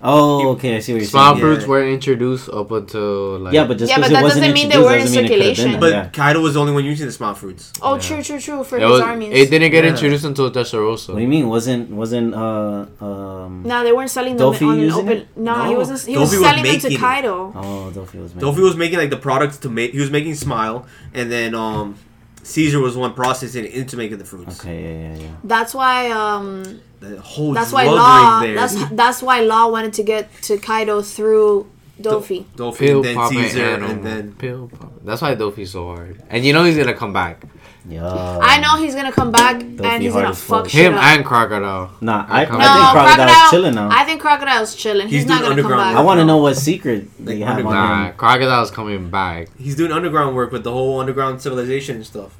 Oh, 0.06 0.50
okay, 0.52 0.76
I 0.76 0.80
see 0.80 0.92
what 0.94 1.00
you're 1.02 1.08
Small 1.08 1.34
saying. 1.36 1.38
Yeah. 1.38 1.54
fruits 1.56 1.66
were 1.66 1.88
introduced 1.88 2.50
up 2.50 2.70
until 2.72 3.40
like 3.40 3.54
Yeah, 3.54 3.66
but 3.66 3.78
just 3.78 3.90
Yeah, 3.90 4.00
but 4.00 4.12
it 4.12 4.14
that 4.16 4.24
wasn't 4.24 4.42
doesn't 4.42 4.54
mean 4.54 4.70
they 4.70 4.78
were 4.78 4.94
in 4.96 5.00
doesn't 5.00 5.16
mean 5.16 5.26
it 5.26 5.28
could've 5.30 5.46
been 5.46 5.56
circulation. 5.56 5.80
But 5.80 5.92
yeah. 5.94 6.10
Kaido 6.10 6.42
was 6.42 6.54
the 6.56 6.60
only 6.60 6.74
one 6.74 6.84
using 6.84 7.06
the 7.06 7.14
small 7.14 7.34
fruits. 7.34 7.72
Oh, 7.82 7.96
Yeah. 7.96 8.02
true, 8.02 8.22
true, 8.24 8.40
true. 8.40 8.64
For 8.66 8.78
it, 8.78 8.82
his 8.82 8.92
was, 8.92 9.02
armies. 9.02 9.34
it 9.34 9.50
didn't 9.50 9.72
get 9.72 9.86
Yeah. 9.86 9.92
introduced 9.92 10.26
until 10.26 10.50
What 10.52 11.16
do 11.16 11.22
you 11.22 11.28
mean? 11.28 11.48
Wasn't 11.48 11.90
wasn't 11.90 12.36
uh 12.36 12.86
um? 13.00 13.64
No, 13.66 13.84
they 13.84 13.94
weren't 13.94 14.12
selling 14.12 14.36
them 14.36 14.52
Doffy 14.52 14.66
on 14.66 14.80
an 14.80 14.92
open. 14.92 15.08
it? 15.10 15.28
No, 15.38 15.64
he 15.70 15.76
wasn't. 15.76 16.02
He 16.02 16.14
Doffy 16.16 16.20
was 16.20 16.32
was 16.32 16.40
selling 16.42 16.64
them 16.64 16.80
to 16.80 16.90
making 16.90 16.92
it. 16.92 17.00
Kaido. 17.00 17.54
Oh, 17.56 17.92
Doffy 17.92 18.18
was. 18.20 18.36
making 18.36 18.48
Doffy 18.50 18.62
was 18.62 18.76
making 18.76 18.98
like 19.00 19.10
the 19.10 19.18
products 19.18 19.58
to 19.60 19.70
make. 19.70 19.94
He 19.94 20.00
was 20.00 20.12
making 20.12 20.36
smile, 20.36 20.86
and 21.14 21.32
then 21.32 21.56
um, 21.56 21.96
Caesar 22.44 22.80
was 22.80 22.98
one 22.98 23.14
processing 23.14 23.64
it 23.66 23.74
into 23.74 23.96
making 23.96 24.18
the 24.18 24.26
fruits. 24.26 24.60
Okay, 24.60 24.84
yeah, 24.84 25.16
yeah, 25.16 25.22
yeah. 25.24 25.28
That's 25.46 25.74
why. 25.74 26.12
Um. 26.12 26.82
The 27.04 27.20
whole 27.22 27.54
That's 27.54 27.72
why 27.72 27.84
drug 27.86 27.96
Law. 27.98 28.02
right 28.40 28.40
there. 28.46 28.56
That's 28.56 28.90
that's 28.92 29.22
why 29.22 29.42
Law 29.42 29.68
wanted 29.70 29.94
to 29.94 30.04
get 30.04 30.30
to 30.44 30.58
Kaido 30.58 31.02
through 31.02 31.70
Doffy. 32.02 32.46
Doffy, 32.56 32.78
Pill 32.88 32.96
and 32.98 33.06
then 33.06 33.16
popping 33.16 33.40
Caesar, 33.44 33.64
animal. 33.66 33.90
and 33.92 34.04
then 34.04 34.34
pill 34.34 34.68
popping. 34.70 35.00
That's 35.04 35.22
why 35.22 35.36
Doffy's 35.36 35.72
so 35.72 35.86
hard. 35.88 36.22
And 36.30 36.44
you 36.46 36.54
know 36.54 36.64
he's 36.64 36.78
gonna 36.78 36.94
come 36.94 37.14
back. 37.14 37.44
Yeah. 37.88 38.40
I 38.42 38.60
know 38.62 38.82
he's 38.82 38.96
gonna 38.96 39.12
come 39.12 39.32
back 39.32 39.58
Doffy 39.60 39.86
and 39.86 40.02
he's 40.02 40.14
gonna 40.14 40.34
fuck 40.34 40.64
fuck. 40.64 40.70
shit 40.70 40.86
Him 40.86 40.94
up. 40.96 41.04
and 41.04 41.26
Crocodile. 41.26 41.92
Nah, 42.00 42.26
I, 42.30 42.46
I 42.46 42.46
No, 42.46 42.50
think 42.50 42.58
Crocodile's 42.58 43.16
Crocodile. 43.16 43.50
chilling 43.52 43.76
now. 43.76 43.90
I 43.92 44.04
think 44.06 44.22
Crocodile's 44.22 44.76
chilling. 44.76 45.08
He's, 45.10 45.24
He's 45.24 45.26
not 45.28 45.42
gonna 45.42 45.62
come 45.62 45.72
back. 45.72 45.96
I 45.98 46.02
want 46.02 46.20
to 46.22 46.26
know 46.26 46.38
what 46.38 46.56
secret 46.56 47.08
they 47.24 47.40
Like 47.40 47.48
have 47.58 47.66
on 47.66 47.74
Nah, 47.74 48.06
him. 48.08 48.14
Crocodile's 48.16 48.72
coming 48.72 49.10
back. 49.10 49.50
he's 49.60 49.76
doing 49.76 49.92
underground 49.92 50.36
work 50.36 50.52
with 50.54 50.64
the 50.64 50.72
whole 50.72 51.00
underground 51.02 51.42
civilization 51.42 51.98
and 51.98 52.06
stuff. 52.06 52.38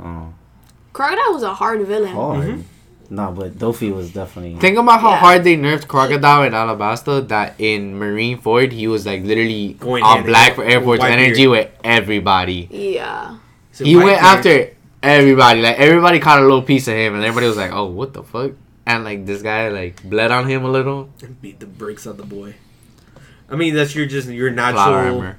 Oh, 0.00 0.32
Crocodile 0.92 1.32
was 1.34 1.42
a 1.42 1.54
hard 1.54 1.84
villain. 1.86 2.14
hard. 2.14 2.46
Mhm. 2.46 2.62
Nah, 3.10 3.30
but 3.30 3.58
Doffy 3.58 3.90
was 3.92 4.10
definitely. 4.12 4.58
Think 4.60 4.78
about 4.78 5.00
how 5.00 5.10
Yeah. 5.10 5.16
hard 5.18 5.44
they 5.44 5.56
nerfed 5.56 5.86
Crocodile 5.88 6.42
in 6.44 6.52
Alabasta. 6.52 7.26
That 7.28 7.54
in 7.58 7.98
Marineford 8.00 8.72
he 8.72 8.88
was 8.88 9.06
like 9.06 9.22
literally 9.22 9.76
Going 9.78 10.02
on 10.02 10.24
Black 10.24 10.54
for 10.56 10.64
Air 10.64 10.80
Force 10.80 11.00
energy 11.02 11.44
Whitebeard. 11.46 11.50
with 11.50 11.70
everybody. 11.84 12.68
Yeah. 12.70 13.36
So 13.72 13.84
He 13.84 13.94
Whitebeard- 13.94 14.04
went 14.04 14.22
after 14.22 14.70
everybody. 15.02 15.60
Like 15.62 15.78
everybody 15.78 16.18
caught 16.18 16.38
a 16.40 16.42
little 16.42 16.62
piece 16.62 16.88
of 16.88 16.94
him, 16.94 17.14
and 17.14 17.22
everybody 17.24 17.46
was 17.46 17.56
like, 17.56 17.72
"Oh, 17.72 17.86
what 17.86 18.12
the 18.12 18.22
fuck?" 18.22 18.52
And 18.86 19.04
like 19.04 19.26
this 19.26 19.42
guy 19.42 19.68
like 19.68 20.02
bled 20.08 20.30
on 20.30 20.48
him 20.48 20.64
a 20.64 20.68
little. 20.70 21.08
and 21.22 21.40
beat 21.40 21.60
the 21.60 21.66
brakes 21.66 22.06
out 22.06 22.16
the 22.16 22.24
boy. 22.24 22.54
I 23.50 23.54
mean, 23.56 23.74
that's 23.74 23.94
your 23.94 24.06
just 24.06 24.28
your 24.28 24.52
Plot 24.52 24.74
natural. 24.74 25.34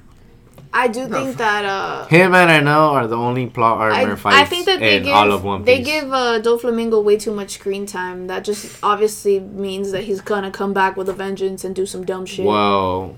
Armor. 0.74 0.84
I 0.84 0.88
do 0.88 1.08
No, 1.08 1.16
think 1.18 1.30
f- 1.32 1.38
that 1.38 1.66
uh 1.66 2.06
Him 2.08 2.34
and 2.36 2.50
Enel 2.68 2.92
are 2.92 3.08
the 3.08 3.16
only 3.18 3.48
plot 3.48 3.78
armor 3.80 4.14
I, 4.14 4.16
fights 4.16 4.38
I 4.38 4.46
think 4.46 4.66
that 4.66 4.80
they 4.80 4.98
in 4.98 5.04
give 5.04 5.14
all 5.14 5.32
of 5.32 5.44
One 5.44 5.64
Piece. 5.64 5.66
they 5.66 5.82
give 5.84 6.12
uh, 6.14 6.40
Doflamingo 6.42 7.04
way 7.04 7.18
too 7.18 7.34
much 7.34 7.52
screen 7.52 7.86
time. 7.86 8.28
That 8.28 8.44
just 8.44 8.78
obviously 8.84 9.40
means 9.40 9.92
that 9.92 10.04
he's 10.04 10.22
gonna 10.22 10.52
come 10.52 10.74
back 10.74 10.98
with 10.98 11.10
a 11.10 11.14
vengeance 11.14 11.64
and 11.64 11.76
do 11.76 11.86
some 11.86 12.06
dumb 12.06 12.26
shit. 12.26 12.46
Whoa. 12.46 13.16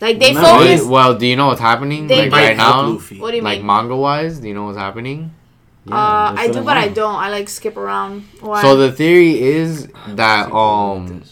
Like 0.00 0.18
they 0.18 0.32
No, 0.32 0.42
focus. 0.42 0.82
it- 0.82 0.86
Well, 0.86 1.14
do 1.16 1.26
you 1.26 1.36
know 1.36 1.46
what's 1.48 1.60
happening 1.60 2.06
They 2.06 2.22
like 2.28 2.32
right 2.32 2.56
now? 2.56 2.82
Luffy. 2.88 3.18
What 3.20 3.30
do 3.30 3.36
you 3.36 3.42
mean? 3.42 3.50
Like 3.52 3.58
mean? 3.58 3.66
manga 3.66 3.96
wise, 3.96 4.38
do 4.40 4.48
you 4.48 4.54
know 4.54 4.64
what's 4.66 4.78
happening? 4.78 5.30
Yeah, 5.86 5.94
uh, 5.96 6.34
I 6.36 6.48
do, 6.48 6.62
but 6.64 6.76
I 6.78 6.88
don't. 6.88 7.14
I 7.14 7.28
like 7.30 7.48
skip 7.48 7.76
around. 7.76 8.24
Why? 8.40 8.62
So 8.62 8.76
the 8.76 8.90
theory 8.90 9.38
is 9.40 9.88
that 10.08 10.50
um 10.52 11.22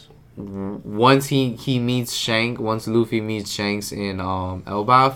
once 0.84 1.26
he 1.28 1.52
he 1.52 1.78
meets 1.78 2.12
Shank, 2.12 2.58
once 2.60 2.86
Luffy 2.86 3.20
meets 3.20 3.50
Shanks 3.50 3.92
in 3.92 4.20
um 4.20 4.62
Elbaf, 4.66 5.14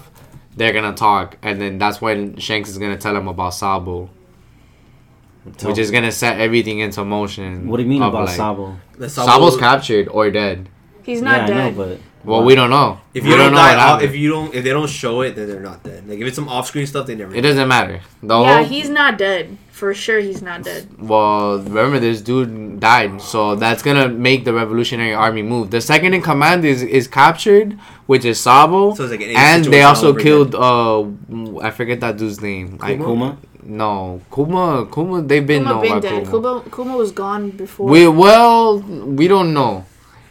they're 0.56 0.72
gonna 0.72 0.94
talk, 0.94 1.36
and 1.42 1.60
then 1.60 1.78
that's 1.78 2.00
when 2.00 2.36
Shanks 2.38 2.70
is 2.70 2.78
gonna 2.78 2.96
tell 2.96 3.16
him 3.16 3.28
about 3.28 3.54
Sabo. 3.54 4.10
Tell- 5.58 5.70
which 5.70 5.78
is 5.78 5.90
gonna 5.92 6.10
set 6.10 6.40
everything 6.40 6.80
into 6.80 7.04
motion. 7.04 7.68
What 7.68 7.76
do 7.76 7.84
you 7.84 7.88
mean 7.88 8.02
about 8.02 8.26
like- 8.26 8.36
Sabo? 8.36 8.76
The 8.98 9.08
Sabo's 9.08 9.56
captured 9.56 10.08
or 10.08 10.30
dead. 10.30 10.68
He's 11.02 11.22
not 11.22 11.42
yeah, 11.42 11.46
dead. 11.46 11.56
I 11.56 11.70
know, 11.70 11.76
but 11.76 12.00
Well, 12.24 12.42
we 12.42 12.56
don't 12.56 12.70
know. 12.70 12.98
If 13.14 13.22
we 13.22 13.30
you 13.30 13.36
don't, 13.36 13.52
die, 13.52 13.92
what 13.92 14.02
if 14.02 14.16
you 14.16 14.30
don't, 14.30 14.52
if 14.52 14.64
they 14.64 14.70
don't 14.70 14.88
show 14.90 15.20
it, 15.20 15.36
then 15.36 15.48
they're 15.48 15.60
not 15.60 15.84
dead. 15.84 16.08
Like 16.08 16.18
if 16.18 16.26
it's 16.26 16.34
some 16.34 16.48
off-screen 16.48 16.86
stuff, 16.88 17.06
they 17.06 17.14
never. 17.14 17.32
It 17.32 17.42
doesn't 17.42 17.68
matter. 17.68 18.00
The 18.20 18.36
yeah, 18.40 18.56
whole 18.56 18.64
he's 18.64 18.88
not 18.88 19.16
dead. 19.16 19.56
For 19.76 19.92
sure, 19.92 20.20
he's 20.20 20.40
not 20.40 20.62
dead. 20.62 20.88
Well, 20.98 21.58
remember 21.58 21.98
this 21.98 22.22
dude 22.22 22.80
died, 22.80 23.20
so 23.20 23.54
that's 23.56 23.82
gonna 23.82 24.08
make 24.08 24.46
the 24.46 24.54
Revolutionary 24.54 25.12
Army 25.12 25.42
move. 25.42 25.70
The 25.70 25.82
second 25.82 26.14
in 26.14 26.22
command 26.22 26.64
is 26.64 26.80
is 26.82 27.06
captured, 27.06 27.76
which 28.06 28.24
is 28.24 28.40
Sabo, 28.40 28.94
So 28.94 29.04
it's 29.04 29.10
like 29.12 29.20
an 29.20 29.36
and 29.36 29.66
they 29.66 29.82
also 29.82 30.08
over 30.16 30.20
killed. 30.26 30.54
Uh, 30.54 31.04
I 31.60 31.70
forget 31.78 32.00
that 32.00 32.16
dude's 32.16 32.40
name. 32.40 32.78
I, 32.80 32.94
Kuma? 32.96 33.04
Kuma. 33.04 33.38
no, 33.64 34.22
Kuma. 34.32 34.86
Kuma. 34.90 35.20
They've 35.20 35.46
been 35.46 35.64
Kuma 35.64 35.74
known 35.74 35.82
been 35.82 36.00
dead. 36.00 36.24
Kuma. 36.24 36.60
Kuma, 36.64 36.70
Kuma 36.74 36.96
was 36.96 37.12
gone 37.12 37.50
before. 37.50 37.86
We 37.86 38.08
well, 38.08 38.78
we 38.80 39.28
don't 39.28 39.52
know. 39.52 39.84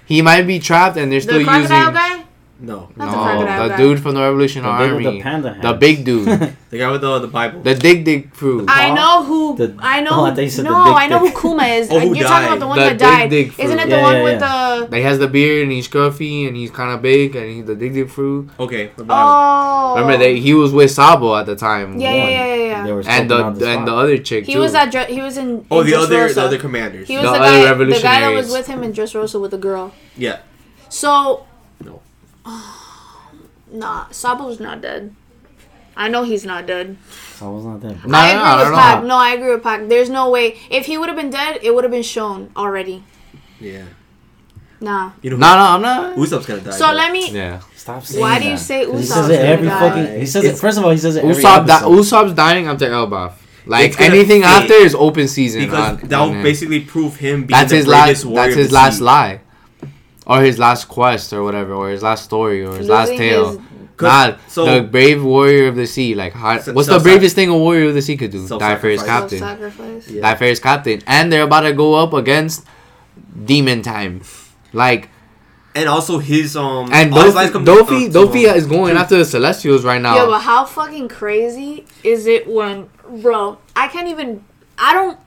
He 0.08 0.24
might 0.24 0.48
be 0.54 0.58
trapped, 0.58 0.98
and 0.98 1.12
they're 1.12 1.20
the 1.20 1.30
still 1.30 1.42
using. 1.46 1.68
crocodile 1.68 1.94
guy? 1.94 2.26
No, 2.66 2.90
Not 2.96 2.98
the 2.98 3.06
no, 3.06 3.12
crocodile 3.12 3.64
the 3.64 3.70
guy. 3.70 3.78
dude 3.78 4.00
from 4.02 4.14
the 4.16 4.22
The 4.22 4.26
Revolutionary 4.26 4.88
big 4.88 4.94
with 4.96 5.04
the 5.04 5.10
Army, 5.10 5.22
panda 5.22 5.60
the 5.62 5.74
big 5.74 6.04
dude, 6.04 6.26
the 6.72 6.78
guy 6.80 6.92
with 6.92 7.02
the 7.02 7.20
the 7.20 7.28
Bible. 7.28 7.62
the 7.62 7.76
Dig 7.76 8.04
Dig 8.06 8.34
crew. 8.34 8.66
I 8.68 8.92
know 8.92 9.24
who. 9.24 9.56
The- 9.56 9.76
I 9.80 10.02
know. 10.02 10.10
oh, 10.14 10.26
I 10.26 10.34
thought 10.34 10.42
you 10.42 10.50
said 10.50 10.66
the 10.66 10.70
no, 10.72 10.86
dick 10.86 10.96
I 11.04 11.08
know 11.08 11.24
dick. 11.26 11.34
who 11.36 11.42
Kuma 11.50 11.64
is. 11.66 11.92
Oh, 11.92 12.00
who 12.00 12.16
You're 12.16 12.28
talking 12.28 12.48
about 12.48 12.54
died. 12.56 12.62
the 12.62 12.68
one 12.68 12.78
The 12.80 12.84
that 12.86 12.90
Dig 12.92 13.00
died. 13.00 13.30
Dig 13.30 13.60
Isn't 13.60 13.80
it 13.80 13.82
fruit. 13.82 13.90
the 13.92 13.96
Yeah, 13.98 14.02
one 14.04 14.16
yeah, 14.16 14.24
with 14.24 14.90
the? 14.92 14.98
He 14.98 15.04
has 15.04 15.20
the 15.20 15.28
beard 15.28 15.64
and 15.64 15.72
he's 15.72 15.88
scruffy 15.88 16.48
and 16.48 16.56
he's 16.58 16.72
kind 16.72 16.92
of 16.92 17.02
big 17.02 17.36
and 17.36 17.46
he's 17.52 17.66
the 17.66 17.76
Dig 17.76 17.94
Dig 17.94 18.10
fruit. 18.10 18.50
okay, 18.60 18.88
the 18.88 19.04
the? 19.04 19.04
Bible. 19.04 19.24
Oh. 19.30 19.96
Remember 20.02 20.18
that 20.26 20.36
he 20.36 20.54
was 20.56 20.72
with 20.74 20.90
Sabo 20.92 21.36
at 21.36 21.46
the 21.46 21.56
time. 21.56 22.00
Yeah, 22.00 22.14
yeah, 22.14 22.28
yeah, 22.30 22.46
yeah, 22.46 22.86
yeah. 22.86 22.94
Were 22.94 23.04
And 23.08 23.30
the 23.30 23.38
scoping 23.44 23.76
and 23.78 23.88
the 23.88 23.94
other 23.94 24.18
chick 24.18 24.46
He 24.46 24.54
too. 24.54 24.60
was 24.60 24.74
at. 24.74 24.92
Dre- 24.92 25.12
he 25.14 25.22
was 25.22 25.38
in. 25.38 25.66
oh, 25.70 25.82
in 25.82 25.88
the 25.88 25.94
Dressrosa. 25.94 26.04
other 26.04 26.34
the 26.34 26.42
other 26.42 26.58
commanders. 26.58 27.08
He 27.08 27.16
was 27.18 27.26
The 27.26 27.32
the, 27.32 27.38
other 27.38 27.86
guy. 27.86 27.96
The 27.96 28.02
guy 28.02 28.22
that 28.22 28.30
was 28.34 28.48
revolutionaries. 28.50 28.52
with 28.52 28.68
him 28.68 28.84
in 28.84 28.92
Dressrosa 28.94 29.40
with 29.42 29.52
the 29.52 29.58
girl. 29.58 29.94
yeah, 30.18 30.40
So. 30.90 31.46
No. 31.84 32.02
Nah, 33.72 34.06
Sabo's 34.12 34.60
not 34.60 34.82
dead. 34.82 35.14
I 35.98 36.08
know 36.08 36.24
he's 36.24 36.46
not 36.46 36.66
dead. 36.68 36.98
Sabo's 37.36 37.66
not 37.66 37.82
there. 37.82 37.98
No, 38.06 38.18
I 38.18 38.34
no, 38.34 38.40
agree 38.40 38.46
no, 38.46 38.60
with 38.60 38.70
no, 38.72 38.76
Pac. 38.78 39.02
no. 39.02 39.08
No, 39.08 39.16
I 39.18 39.30
agree 39.32 39.50
with 39.54 39.64
Pac. 39.64 39.88
There's 39.90 40.10
no 40.10 40.30
way. 40.30 40.58
If 40.70 40.86
he 40.86 40.98
would 40.98 41.08
have 41.10 41.18
been 41.18 41.30
dead, 41.32 41.60
it 41.64 41.74
would 41.74 41.84
have 41.84 41.92
been 41.92 42.04
shown 42.04 42.52
already. 42.56 43.04
yeah. 43.60 43.84
Nah. 44.82 45.12
You 45.22 45.32
know, 45.32 45.38
No, 45.38 45.56
no, 45.56 45.62
I'm 45.64 45.82
not. 45.82 46.16
Usopp's 46.18 46.46
gonna 46.46 46.60
die. 46.62 46.72
So 46.72 46.88
though. 46.88 46.94
let 46.94 47.12
me. 47.12 47.32
Yeah. 47.32 47.62
Stop 47.76 48.04
saying 48.04 48.22
Why 48.22 48.36
that. 48.38 48.44
do 48.44 48.50
you 48.52 48.58
say 48.58 48.84
say 48.84 48.92
'Cause 48.92 49.00
He 49.00 49.06
says 49.08 49.30
it 49.30 49.40
every 49.40 49.68
die? 49.68 49.80
fucking. 49.80 50.20
He 50.20 50.26
says 50.26 50.44
it. 50.44 50.58
First 50.60 50.78
of 50.78 50.84
all, 50.84 50.92
he 50.92 50.98
says 50.98 51.16
it 51.16 51.24
every 51.24 51.42
Usopp, 51.42 51.66
that 51.68 51.84
episode. 51.84 52.28
Usopp's 52.28 52.34
dying. 52.34 52.68
I'm 52.70 52.78
taking 52.78 52.94
Elbaf. 52.94 53.32
Like 53.66 53.88
It's 53.88 53.96
gonna 53.96 54.14
anything 54.14 54.42
fit. 54.42 54.48
after 54.50 54.74
is 54.74 54.94
open 54.94 55.28
season. 55.30 55.62
because 55.62 56.02
on- 56.04 56.08
that 56.10 56.20
on 56.20 56.28
will 56.30 56.36
him. 56.36 56.44
basically 56.44 56.82
prove 56.82 57.16
him 57.16 57.46
being 57.46 57.58
that's 57.58 57.72
the 57.72 57.78
his 57.78 57.86
bravest 57.86 58.26
last. 58.26 58.26
warrior 58.26 58.44
That's 58.48 58.54
of 58.56 58.60
his 58.60 58.68
the 58.68 58.74
last 58.76 58.98
sea. 58.98 59.04
lie, 59.04 59.40
or 60.26 60.42
his 60.42 60.58
last 60.60 60.86
quest, 60.88 61.34
or 61.34 61.44
whatever, 61.44 61.74
or 61.74 61.90
his 61.90 62.02
last 62.04 62.24
story, 62.26 62.64
or 62.66 62.76
his 62.78 62.88
last 62.90 63.10
tale. 63.10 63.50
his- 63.50 63.60
Not 64.02 64.40
so 64.50 64.66
the 64.66 64.82
brave 64.84 65.24
warrior 65.24 65.68
of 65.68 65.76
the 65.78 65.88
sea. 65.88 66.16
Like, 66.16 66.34
how, 66.34 66.54
what's 66.56 66.66
the 66.66 66.74
self-sac- 66.84 67.04
bravest 67.04 67.36
thing 67.36 67.50
a 67.50 67.58
warrior 67.58 67.88
of 67.90 67.94
the 67.96 68.02
sea 68.02 68.18
could 68.18 68.32
do? 68.32 68.46
Die 68.48 68.76
for 68.76 68.90
his 68.90 69.02
captain. 69.04 69.40
Yeah. 70.10 70.22
Die 70.22 70.36
for 70.36 70.46
his 70.46 70.60
captain, 70.60 71.02
and 71.08 71.32
they're 71.32 71.44
about 71.44 71.62
to 71.62 71.72
go 71.74 71.94
up 71.96 72.12
against 72.14 72.66
demon 73.46 73.82
time. 73.82 74.22
Like, 74.74 75.10
and 75.74 75.88
also 75.90 76.20
his 76.20 76.56
um 76.58 76.90
and 76.92 77.14
all 77.14 77.22
his 77.24 77.34
Doffy, 77.34 77.36
lies 77.36 77.52
Doffy, 77.52 78.08
uh, 78.08 78.12
Doffy 78.12 78.44
is 78.58 78.66
going 78.66 78.98
after 78.98 79.18
the 79.18 79.26
Celestials 79.26 79.84
right 79.86 80.02
now. 80.02 80.16
Yeah, 80.16 80.26
but 80.26 80.40
how 80.40 80.66
fucking 80.66 81.08
crazy 81.08 81.86
is 82.04 82.28
it 82.28 82.48
when, 82.48 82.90
bro? 83.22 83.58
I 83.76 83.88
can't 83.88 84.08
even. 84.10 84.44
I 84.78 84.94
don't. 84.94 85.18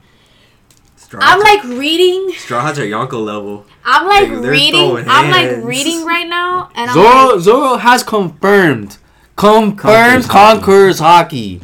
Straw 1.09 1.21
I'm 1.23 1.41
like 1.41 1.65
reading. 1.65 2.33
Straw 2.35 2.61
Hats 2.61 2.79
are 2.79 2.83
Yonko 2.85 3.25
level. 3.25 3.65
I'm 3.85 4.07
like 4.07 4.29
Like, 4.29 4.51
reading. 4.51 5.05
I'm 5.09 5.31
like 5.31 5.65
reading 5.65 6.05
right 6.05 6.29
now, 6.29 6.71
and 6.75 6.91
I'm 6.91 6.95
Zoro, 6.95 7.33
like, 7.33 7.41
Zoro 7.41 7.77
has 7.79 8.03
confirmed, 8.03 8.99
confirmed 9.35 10.25
Conquers 10.25 10.27
conquers 10.27 11.01
Haki. 11.01 11.63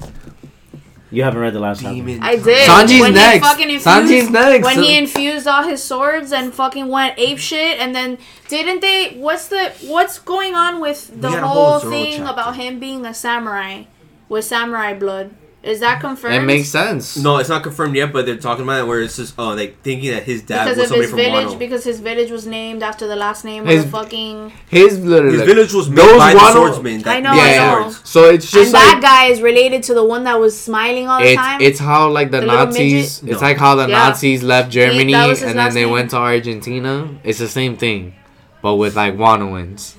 You 1.11 1.23
haven't 1.23 1.41
read 1.43 1.53
the 1.53 1.61
last 1.61 1.83
chapter. 1.83 1.95
Demon. 1.95 2.21
I 2.23 2.37
did. 2.37 2.67
Sanji's 2.69 3.01
when 3.01 3.15
next. 3.15 3.55
He 3.57 3.63
infused, 3.65 3.87
Sanji's 3.87 4.31
next. 4.31 4.65
When 4.65 4.83
he 4.83 4.99
infused 4.99 5.47
all 5.47 5.63
his 5.63 5.81
swords 5.83 6.33
and 6.33 6.53
fucking 6.53 6.89
went 6.89 7.15
ape 7.19 7.39
shit, 7.39 7.79
and 7.79 7.95
then 7.95 8.19
didn't 8.49 8.81
they? 8.81 9.11
What's 9.11 9.47
the 9.49 9.73
what's 9.83 10.19
going 10.19 10.55
on 10.55 10.81
with 10.81 11.09
the 11.21 11.29
We 11.29 11.35
had 11.35 11.45
a 11.45 11.47
whole, 11.47 11.79
whole 11.79 11.91
thing 11.91 12.17
chapter. 12.17 12.33
about 12.33 12.57
him 12.57 12.81
being 12.81 13.05
a 13.05 13.13
samurai 13.15 13.85
with 14.29 14.45
samurai 14.47 14.95
blood? 14.95 15.35
Is 15.64 15.81
that 15.81 15.98
confirmed? 16.00 16.35
It 16.35 16.42
makes 16.42 16.68
sense. 16.68 17.16
No, 17.16 17.38
it's 17.38 17.48
not 17.48 17.62
confirmed 17.62 17.96
yet, 17.96 18.12
but 18.12 18.27
they're 18.27 18.37
talking 18.37 18.64
about 18.64 18.81
it 18.81 18.87
where 18.87 19.00
it's 19.00 19.16
just 19.16 19.35
oh 19.38 19.48
like 19.55 19.81
thinking 19.83 20.11
that 20.11 20.24
his 20.24 20.42
dad 20.42 20.64
because 20.64 20.77
was 20.77 20.85
of 20.85 20.88
somebody 20.88 21.03
his 21.03 21.11
from 21.11 21.18
village, 21.18 21.46
Wano. 21.55 21.59
because 21.59 21.85
his 21.85 22.00
village 22.00 22.31
was 22.31 22.46
named 22.46 22.83
after 22.83 23.07
the 23.07 23.16
last 23.16 23.46
name 23.46 23.64
His- 23.64 23.85
of 23.85 23.90
the 23.90 23.96
fucking. 23.96 24.53
His 24.68 25.00
literally. 25.00 25.38
His 25.38 25.46
village 25.46 25.72
was 25.72 25.88
made 25.88 25.98
Those 25.98 26.18
by 26.18 26.35
the 26.35 26.38
Wano- 26.40 26.53
swordsman. 26.53 27.00
That 27.00 27.16
I 27.16 27.20
know, 27.20 27.31
made 27.35 27.59
I 27.59 27.81
know. 27.81 27.90
So 28.05 28.29
it's 28.29 28.44
And 28.53 28.61
just 28.62 28.72
that 28.72 28.98
guy 29.00 29.33
is 29.33 29.40
related 29.40 29.83
to 29.85 29.94
the 29.94 30.05
one 30.05 30.24
that 30.24 30.38
was 30.38 30.53
smiling 30.61 31.09
all 31.09 31.18
the 31.20 31.29
it's 31.33 31.37
time. 31.40 31.61
it's 31.62 31.79
how 31.81 32.11
like 32.11 32.31
the, 32.31 32.40
The 32.40 32.46
Nazis. 32.46 33.22
midget? 33.22 33.33
It's 33.33 33.40
No. 33.40 33.48
like 33.48 33.57
how 33.57 33.74
the 33.74 33.88
Yeah. 33.88 33.98
Nazis 34.09 34.42
left 34.42 34.70
Germany 34.70 35.12
that 35.14 35.42
and 35.42 35.59
then 35.59 35.72
they 35.72 35.85
name. 35.85 35.92
went 35.92 36.11
to 36.11 36.18
Argentina. 36.18 37.09
It's 37.24 37.38
the 37.38 37.48
same 37.48 37.79
thing, 37.79 38.12
but 38.61 38.74
with 38.74 38.96
like 38.96 39.16
Wanoans. 39.16 39.94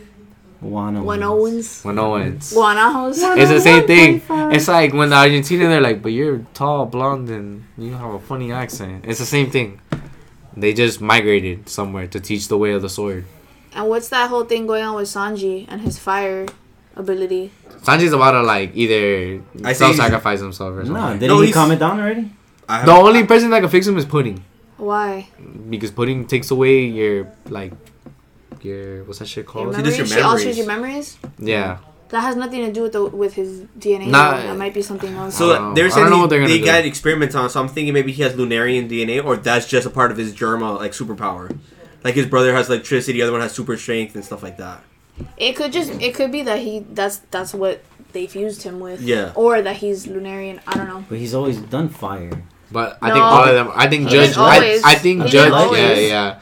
Wano. 0.65 1.03
when 1.03 1.21
Owens, 1.23 1.83
Wanoans. 1.83 2.53
Guanajos. 2.53 3.37
It's 3.37 3.51
the 3.51 3.61
same 3.61 3.85
thing. 3.87 4.21
It's 4.53 4.67
like 4.67 4.93
when 4.93 5.09
the 5.09 5.15
Argentina 5.15 5.67
they're 5.69 5.81
like, 5.81 6.01
but 6.01 6.11
you're 6.11 6.39
tall, 6.53 6.85
blonde, 6.85 7.29
and 7.29 7.63
you 7.77 7.93
have 7.93 8.13
a 8.13 8.19
funny 8.19 8.51
accent. 8.51 9.05
It's 9.07 9.19
the 9.19 9.25
same 9.25 9.49
thing. 9.51 9.79
They 10.57 10.73
just 10.73 11.01
migrated 11.01 11.67
somewhere 11.69 12.07
to 12.07 12.19
teach 12.19 12.47
the 12.47 12.57
way 12.57 12.71
of 12.71 12.81
the 12.81 12.89
sword. 12.89 13.25
And 13.73 13.89
what's 13.89 14.07
that 14.09 14.29
whole 14.29 14.45
thing 14.45 14.67
going 14.67 14.83
on 14.83 14.95
with 14.95 15.07
Sanji 15.09 15.65
and 15.67 15.81
his 15.81 15.99
fire 15.99 16.45
ability? 16.95 17.51
Sanji's 17.83 18.13
about 18.13 18.31
to 18.31 18.41
like 18.41 18.71
either 18.73 19.41
I 19.63 19.73
self-sacrifice 19.73 20.39
himself 20.39 20.73
or 20.75 20.85
something. 20.85 20.93
Nah, 20.93 21.13
didn't 21.13 21.27
No, 21.27 21.39
he 21.41 21.47
he's- 21.47 21.53
calm 21.53 21.71
it 21.71 21.79
down 21.79 21.99
already? 21.99 22.31
I 22.67 22.85
the 22.85 22.93
only 22.93 23.25
person 23.25 23.49
that 23.51 23.59
can 23.59 23.69
fix 23.69 23.85
him 23.85 23.97
is 23.97 24.05
pudding, 24.05 24.43
Why? 24.77 25.27
because 25.69 25.91
pudding 25.91 26.25
takes 26.25 26.49
away 26.49 26.85
your 26.85 27.27
like 27.49 27.73
your 28.65 29.03
what's 29.05 29.19
that 29.19 29.27
shit 29.27 29.45
Your 29.45 29.51
called? 29.51 29.75
He 29.75 29.81
does 29.83 29.93
memories? 29.93 30.13
She 30.13 30.21
alters 30.21 30.41
memories. 30.43 30.57
your 30.57 30.67
memories? 30.67 31.17
Yeah, 31.39 31.77
That 32.09 32.21
has 32.21 32.35
nothing 32.35 32.65
to 32.65 32.71
do 32.71 32.81
with 32.83 32.91
the, 32.93 33.05
with 33.05 33.33
his 33.35 33.61
DNA. 33.79 34.07
Nah, 34.07 34.37
though. 34.37 34.47
that 34.47 34.57
might 34.57 34.73
be 34.73 34.81
something 34.81 35.13
else. 35.15 35.35
So 35.37 35.51
I 35.51 35.53
don't 35.57 35.69
know. 35.69 35.73
they're 35.75 35.85
I 35.85 35.89
saying 35.89 36.03
don't 36.05 36.09
know 36.11 36.15
he- 36.17 36.21
what 36.21 36.29
they're 36.29 36.39
gonna 36.39 36.51
they 36.51 36.59
do. 36.59 36.65
got 36.65 36.85
experiments 36.85 37.35
on. 37.35 37.49
So 37.49 37.59
I'm 37.61 37.67
thinking 37.69 37.93
maybe 37.93 38.11
he 38.11 38.21
has 38.23 38.33
Lunarian 38.33 38.89
DNA, 38.89 39.23
or 39.23 39.37
that's 39.37 39.67
just 39.67 39.85
a 39.87 39.89
part 39.89 40.11
of 40.11 40.17
his 40.17 40.33
Germa 40.33 40.77
like 40.77 40.91
superpower. 40.91 41.57
Like 42.03 42.15
his 42.15 42.25
brother 42.27 42.53
has 42.53 42.69
electricity, 42.69 43.13
the 43.13 43.23
other 43.23 43.31
one 43.31 43.41
has 43.41 43.53
super 43.53 43.77
strength 43.77 44.13
and 44.15 44.23
stuff 44.23 44.43
like 44.43 44.57
that. 44.57 44.83
it 45.37 45.53
could 45.55 45.71
just 45.71 45.91
it 46.01 46.13
could 46.13 46.31
be 46.31 46.43
that 46.43 46.59
he 46.59 46.85
that's 46.91 47.17
that's 47.31 47.53
what 47.53 47.81
they 48.11 48.27
fused 48.27 48.61
him 48.63 48.79
with. 48.79 49.01
Yeah. 49.01 49.31
Or 49.35 49.61
that 49.61 49.77
he's 49.77 50.05
Lunarian. 50.07 50.59
I 50.67 50.77
don't 50.77 50.87
know. 50.87 51.03
But 51.09 51.17
he's 51.17 51.33
always 51.33 51.57
done 51.57 51.89
fire. 51.89 52.43
but 52.71 52.97
I 53.01 53.07
No. 53.09 53.13
think 53.15 53.25
all 53.25 53.43
of 53.49 53.55
them. 53.55 53.71
I 53.75 53.87
think 53.89 54.03
He 54.09 54.15
Judge. 54.15 54.37
I. 54.37 54.79
I 54.85 54.95
think 54.95 55.23
He 55.23 55.29
Judge. 55.29 55.51
Yeah, 55.77 55.93
yeah. 55.95 56.39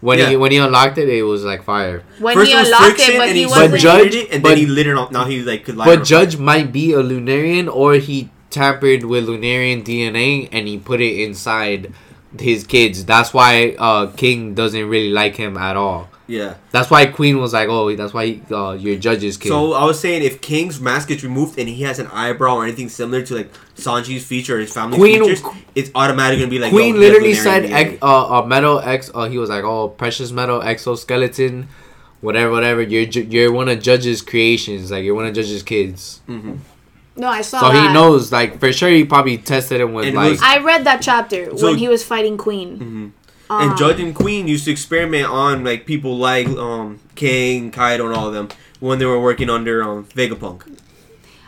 When 0.00 0.18
Yeah. 0.18 0.30
he 0.30 0.36
when 0.36 0.52
he 0.52 0.58
unlocked 0.58 0.96
it, 0.98 1.08
it 1.08 1.22
was 1.24 1.44
like 1.44 1.64
fire. 1.64 2.02
When 2.20 2.34
First 2.34 2.48
he 2.50 2.54
it 2.56 2.58
was 2.60 2.68
unlocked 2.68 2.84
friction, 2.84 3.14
it, 3.14 3.18
but 3.18 3.28
and 3.28 3.36
he 3.36 3.42
he 3.42 3.46
wasn't. 3.46 3.70
But 3.72 3.80
Judge- 3.80 4.14
it, 4.14 4.28
and 4.32 4.42
but- 4.42 4.48
then 4.50 4.58
he 4.58 4.66
lit 4.66 4.86
it 4.86 4.96
on. 4.96 5.08
Now 5.12 5.24
he 5.24 5.40
like 5.42 5.64
could 5.64 5.76
light 5.76 5.86
But 5.86 6.04
Judge 6.04 6.34
fire. 6.36 6.44
might 6.44 6.72
be 6.72 6.92
a 6.92 7.02
Lunarian, 7.02 7.68
or 7.72 7.94
he 7.94 8.30
tampered 8.50 9.04
with 9.04 9.26
Lunarian 9.26 9.82
DNA 9.84 10.48
and 10.52 10.66
he 10.68 10.78
put 10.78 11.00
it 11.00 11.20
inside 11.20 11.92
his 12.40 12.64
kids. 12.64 13.04
That's 13.04 13.34
why 13.34 13.74
uh, 13.78 14.06
King 14.16 14.54
doesn't 14.54 14.88
really 14.88 15.10
like 15.10 15.36
him 15.36 15.56
at 15.56 15.76
all. 15.76 16.07
Yeah. 16.28 16.54
That's 16.72 16.90
why 16.90 17.06
Queen 17.06 17.40
was 17.40 17.54
like, 17.54 17.68
"Oh, 17.70 17.94
that's 17.96 18.12
why 18.12 18.26
he, 18.26 18.42
uh, 18.54 18.72
your 18.72 18.96
Judge's 18.96 19.36
kid." 19.38 19.48
So 19.48 19.72
I 19.72 19.84
was 19.84 19.98
saying, 19.98 20.22
if 20.22 20.42
King's 20.42 20.78
mask 20.78 21.08
gets 21.08 21.24
removed 21.24 21.58
and 21.58 21.68
he 21.68 21.82
has 21.84 21.98
an 21.98 22.06
eyebrow 22.08 22.56
or 22.56 22.64
anything 22.64 22.90
similar 22.90 23.22
to 23.22 23.34
like 23.34 23.50
Sanji's 23.76 24.24
feature 24.26 24.56
or 24.56 24.60
his 24.60 24.70
family 24.72 24.98
Queen- 24.98 25.20
features, 25.24 25.42
it's 25.74 25.90
automatically 25.94 26.40
gonna 26.44 26.50
be 26.50 26.58
like 26.58 26.70
Queen 26.70 26.94
yo, 26.96 27.00
literally 27.00 27.32
said 27.34 27.64
ex- 27.72 27.98
uh, 28.02 28.42
a 28.42 28.46
metal 28.46 28.78
ex. 28.80 29.10
Uh, 29.14 29.28
he 29.28 29.38
was 29.38 29.48
like, 29.48 29.64
"Oh, 29.64 29.88
precious 29.88 30.30
metal 30.30 30.60
exoskeleton, 30.62 31.68
whatever, 32.20 32.50
whatever." 32.52 32.82
You're 32.82 33.06
ju- 33.06 33.26
you're 33.30 33.50
one 33.50 33.68
of 33.70 33.80
Judge's 33.80 34.20
creations. 34.20 34.90
Like 34.90 35.04
you're 35.04 35.14
one 35.14 35.24
of 35.26 35.34
Judge's 35.34 35.62
kids. 35.62 36.20
Mhm. 36.28 36.58
No, 37.16 37.26
I 37.28 37.40
saw 37.40 37.60
So 37.60 37.72
that. 37.72 37.88
he 37.88 37.92
knows. 37.94 38.30
Like 38.30 38.60
for 38.60 38.70
sure, 38.72 38.90
he 38.90 39.04
probably 39.04 39.38
tested 39.38 39.80
him 39.80 39.94
with 39.94 40.06
And 40.06 40.14
like. 40.14 40.32
was- 40.32 40.42
I 40.42 40.58
read 40.58 40.84
that 40.84 41.00
chapter 41.02 41.56
So- 41.56 41.68
when 41.68 41.78
he 41.78 41.88
was 41.88 42.04
fighting 42.04 42.36
Queen. 42.36 42.78
Mhm. 42.78 43.17
Um, 43.50 43.70
and 43.70 43.78
Judge 43.78 43.98
and 44.00 44.14
Queen 44.14 44.46
used 44.46 44.66
to 44.66 44.70
experiment 44.70 45.26
on 45.26 45.64
like 45.64 45.86
people 45.86 46.16
like 46.18 46.48
um 46.48 47.00
King, 47.14 47.70
Kaido, 47.70 48.06
and 48.06 48.14
all 48.14 48.28
of 48.28 48.34
them 48.34 48.48
when 48.80 48.98
they 48.98 49.06
were 49.06 49.20
working 49.20 49.48
under 49.50 49.82
um 49.82 50.04
Vegapunk. 50.06 50.76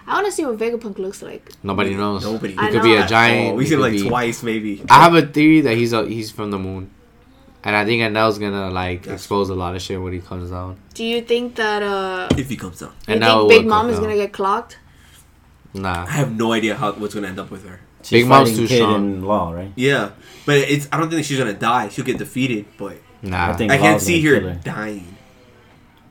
I 0.07 0.15
want 0.15 0.27
to 0.27 0.33
see 0.33 0.45
what 0.45 0.59
Vegapunk 0.59 0.99
looks 0.99 1.23
like. 1.23 1.53
nobody 1.63 1.95
knows. 1.95 2.25
Nobody. 2.25 2.55
He 2.55 2.59
I 2.59 2.71
could 2.73 2.83
be 2.83 2.95
a 2.97 3.07
giant. 3.07 3.53
Oh, 3.53 3.57
we 3.57 3.65
he 3.65 3.71
seen 3.71 3.81
like 3.81 3.93
be- 3.93 4.09
twice 4.09 4.43
maybe. 4.43 4.83
I 4.91 5.03
have 5.03 5.15
a 5.15 5.23
theory 5.27 5.61
that 5.61 5.77
he's 5.77 5.93
a, 5.93 6.05
he's 6.07 6.31
from 6.33 6.51
the 6.51 6.59
moon, 6.59 6.91
and 7.63 7.77
I 7.77 7.85
think 7.85 8.03
Enel's 8.03 8.39
gonna 8.39 8.71
like 8.71 9.07
Yes. 9.07 9.15
expose 9.17 9.51
a 9.51 9.55
lot 9.55 9.77
of 9.77 9.83
shit 9.83 10.01
when 10.01 10.13
he 10.13 10.21
comes 10.21 10.51
down. 10.51 10.79
Do 10.95 11.05
you 11.05 11.21
think 11.21 11.55
that 11.57 11.83
uh 11.83 12.29
if 12.37 12.49
he 12.49 12.57
comes 12.57 12.83
out. 12.83 12.93
you 13.07 13.13
And 13.13 13.21
now 13.21 13.47
think 13.47 13.61
Big 13.63 13.67
Mom 13.69 13.83
come 13.87 13.91
is 13.91 14.01
gonna 14.01 14.17
get 14.17 14.33
clocked? 14.33 14.79
Nah, 15.75 16.03
I 16.09 16.11
have 16.13 16.33
no 16.37 16.53
idea 16.53 16.75
how 16.75 16.93
what's 16.93 17.15
gonna 17.15 17.29
end 17.29 17.39
up 17.39 17.51
with 17.51 17.65
her. 17.69 17.79
She's 18.03 18.11
Big 18.23 18.27
Mom's 18.27 18.49
fighting 18.51 18.65
too 18.65 18.69
Kid 18.69 18.77
strong. 18.77 18.95
and 18.95 19.27
Law, 19.27 19.53
right? 19.53 19.73
Yeah, 19.77 20.11
but 20.47 20.57
it's. 20.59 20.89
I 20.91 20.99
don't 20.99 21.11
think 21.11 21.25
she's 21.25 21.39
gonna 21.39 21.53
die. 21.53 21.89
She'll 21.91 22.05
get 22.05 22.19
defeated, 22.19 22.65
but 22.79 22.97
Nah, 23.23 23.51
I 23.51 23.53
think 23.55 23.71
I 23.73 23.79
can't 23.79 24.01
see 24.01 24.23
her 24.25 24.41
her. 24.41 24.61
dying. 24.65 25.17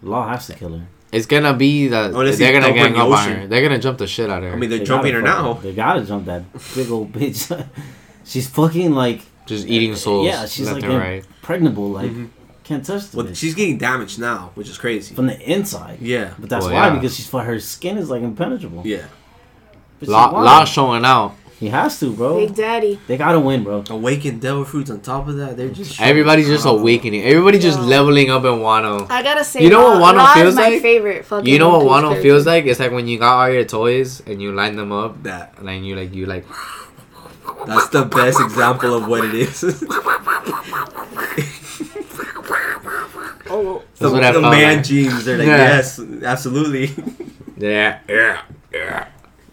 Law 0.01 0.27
has 0.29 0.47
to 0.47 0.53
kill 0.53 0.77
her. 0.77 0.87
it's 1.11 1.25
gonna 1.25 1.53
be 1.53 1.87
that 1.87 2.11
Unless 2.11 2.37
they're 2.37 2.51
gonna 2.53 2.65
dump 2.67 2.75
gang 2.75 2.93
the 2.93 2.99
up 2.99 3.09
on 3.19 3.29
her. 3.31 3.47
They're 3.47 3.61
gonna 3.63 3.79
jump 3.79 3.97
the 3.97 4.07
shit 4.07 4.29
out 4.29 4.43
of 4.43 4.49
her. 4.49 4.55
I 4.55 4.55
mean, 4.55 4.69
they're 4.69 4.79
They 4.79 4.85
jumping 4.85 5.13
her 5.13 5.21
now. 5.21 5.55
fuck 5.55 5.63
They 5.63 5.73
gotta 5.73 6.03
jump 6.05 6.25
that 6.27 6.43
big 6.75 6.89
old 6.91 7.11
bitch. 7.11 7.65
she's 8.23 8.47
fucking 8.47 8.93
like 8.93 9.21
just 9.47 9.67
eating 9.67 9.95
souls. 9.95 10.27
Yeah, 10.27 10.45
she's 10.45 10.67
left 10.71 10.83
like 10.83 10.91
right. 11.01 11.25
impregnable. 11.41 11.89
Like 11.89 12.11
Mhm. 12.11 12.29
can't 12.63 12.85
touch 12.85 13.09
the 13.09 13.17
Well, 13.17 13.25
bitch. 13.25 13.35
she's 13.37 13.55
getting 13.55 13.79
damaged 13.79 14.19
now, 14.19 14.51
which 14.53 14.69
is 14.69 14.77
crazy. 14.77 15.15
from 15.15 15.25
the 15.25 15.39
inside. 15.51 15.97
Yeah, 16.01 16.29
But 16.37 16.49
that's 16.51 16.65
Well, 16.65 16.75
why 16.75 16.87
yeah. 16.89 16.93
because 16.93 17.15
she's 17.15 17.29
her 17.31 17.59
skin 17.59 17.97
is 17.97 18.09
like 18.11 18.21
impenetrable. 18.21 18.83
yeah. 18.85 19.05
But 19.99 20.05
she's 20.05 20.09
Law. 20.09 20.29
Law 20.43 20.63
showing 20.65 21.03
out. 21.03 21.33
He 21.59 21.67
has 21.67 21.99
to, 21.99 22.13
bro. 22.13 22.37
Big 22.37 22.55
Daddy. 22.55 22.97
They 23.07 23.17
gotta 23.17 23.37
win, 23.39 23.65
bro. 23.65 23.83
Awakened 23.89 24.39
devil 24.41 24.63
fruits 24.63 24.89
on 24.89 25.01
top 25.01 25.27
of 25.27 25.35
that. 25.37 25.57
They're 25.57 25.67
just 25.69 25.99
Everybody's 25.99 26.47
just 26.47 26.65
awakening. 26.65 27.23
Everybody 27.23 27.59
just 27.59 27.79
leveling 27.81 28.29
up 28.29 28.43
in 28.45 28.51
Wano. 28.59 29.05
I 29.11 29.21
gotta 29.23 29.43
say, 29.43 29.63
You 29.63 29.69
know 29.69 29.99
what 29.99 29.99
Law- 29.99 30.13
Wano 30.13 30.33
feels 30.35 30.55
my 30.55 30.69
like? 30.69 30.81
favorite 30.81 31.25
fucking. 31.25 31.51
You 31.51 31.59
know 31.59 31.77
what 31.77 31.81
Wano 31.85 32.01
character. 32.09 32.21
feels 32.23 32.45
like? 32.45 32.65
It's 32.65 32.79
like 32.79 32.93
when 32.93 33.07
you 33.09 33.19
got 33.19 33.33
all 33.41 33.49
your 33.49 33.65
toys 33.65 34.21
and 34.25 34.41
you 34.41 34.53
line 34.53 34.77
them 34.77 34.93
up, 34.93 35.21
That 35.23 35.53
and 35.57 35.67
then 35.67 35.83
you 35.83 35.97
like 35.97 36.15
you 36.15 36.25
like. 36.27 36.45
that's 37.67 37.89
the 37.89 38.05
best 38.05 38.39
example 38.39 38.93
of 38.93 39.07
what 39.09 39.25
it 39.25 39.33
is. 39.35 39.61
Oh, 43.51 43.81
the 43.97 44.09
That's 44.09 44.13
what 44.13 44.23
I 44.23 44.31
the 44.31 44.41
man 44.41 44.77
like. 44.77 44.85
jeans. 44.85 45.25
They're 45.25 45.37
like, 45.37 45.47
Yeah. 45.47 45.57
yes, 45.75 45.99
absolutely. 46.23 46.91
Yeah, 47.57 47.99
yeah, 48.07 48.41
yeah. 48.73 49.07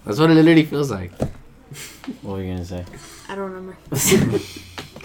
That's 0.05 0.21
what 0.21 0.31
it 0.31 0.35
literally 0.35 0.65
feels 0.65 0.93
like. 0.93 1.11
What 2.23 2.37
were 2.37 2.43
you 2.43 2.53
gonna 2.53 2.65
say? 2.65 2.85
I 3.29 3.35
don't 3.35 3.51
remember. 3.51 3.77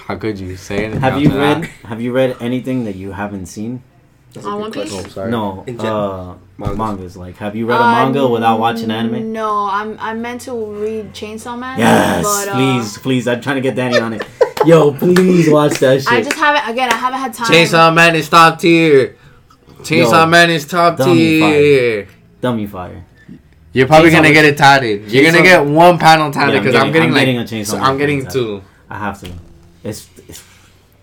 How 0.08 0.16
could 0.18 0.40
you 0.40 0.56
say 0.58 0.86
it? 0.86 0.94
have 0.96 1.22
you 1.22 1.30
read 1.30 1.66
Have 1.86 2.02
you 2.02 2.12
read 2.12 2.38
anything 2.40 2.86
that 2.86 2.96
you 2.96 3.12
haven't 3.12 3.46
seen? 3.46 3.84
That's 4.34 4.46
a 4.46 4.50
On 4.50 4.70
good 4.72 4.78
One 4.78 4.88
Piece? 4.88 4.94
Oh, 4.94 5.10
sorry. 5.10 5.32
No, 5.32 5.66
uh, 5.68 6.36
mangas. 6.58 6.78
Mangas. 6.78 7.18
Like, 7.18 7.38
have 7.38 7.56
you 7.56 7.66
read 7.66 7.80
a 7.80 7.84
Uh, 7.84 7.92
manga 7.92 8.28
without 8.28 8.60
watching 8.60 8.90
anime? 8.92 9.34
No, 9.34 9.68
I'm 9.70 9.98
I'm 10.00 10.22
meant 10.22 10.42
to 10.42 10.54
read 10.54 11.14
Chainsaw 11.14 11.58
Man. 11.60 11.78
Yes, 11.80 12.24
but, 12.24 12.48
uh, 12.48 12.54
please, 12.54 12.98
please. 13.00 13.28
I'm 13.28 13.42
trying 13.42 13.58
to 13.58 13.62
get 13.62 13.76
Danny 13.76 14.00
on 14.00 14.14
it. 14.14 14.24
Yo, 14.66 14.94
please 14.94 15.50
watch 15.50 15.74
that 15.80 16.02
shit. 16.02 16.12
I 16.12 16.22
just 16.22 16.38
haven't. 16.38 16.72
Again, 16.72 16.92
I 16.92 16.96
haven't 16.96 17.20
had 17.20 17.34
time. 17.34 17.48
Chainsaw 17.52 17.94
Man 17.94 18.16
is 18.16 18.30
top 18.30 18.60
tier. 18.60 19.18
Chainsaw 19.80 20.24
Yo, 20.24 20.26
Man 20.28 20.50
is 20.50 20.66
top 20.66 20.98
dummy 20.98 21.40
tier. 21.40 22.08
Dummy 22.40 22.68
fire. 22.68 23.06
You're 23.74 23.88
probably 23.88 24.10
Chainsaw 24.10 24.14
gonna 24.16 24.34
get 24.34 24.46
it 24.46 24.58
tatted. 24.58 25.12
You're 25.12 25.32
gonna 25.32 25.44
get 25.44 25.66
one 25.66 25.98
panel 25.98 26.28
Yeah, 26.28 26.32
tatted 26.34 26.56
I'm 26.56 26.64
because 26.64 26.76
I'm, 26.76 26.92
getting- 26.92 26.94
getting 26.94 27.10
I'm 27.10 27.14
like 27.14 27.48
getting 27.48 27.60
a 27.62 27.64
Chainsaw 27.64 27.70
so 27.72 27.78
I'm 27.78 27.98
getting 27.98 28.28
two. 28.28 28.62
I 28.90 28.98
have 28.98 29.20
to. 29.22 29.32
It's 29.84 30.10
it's, 30.28 30.44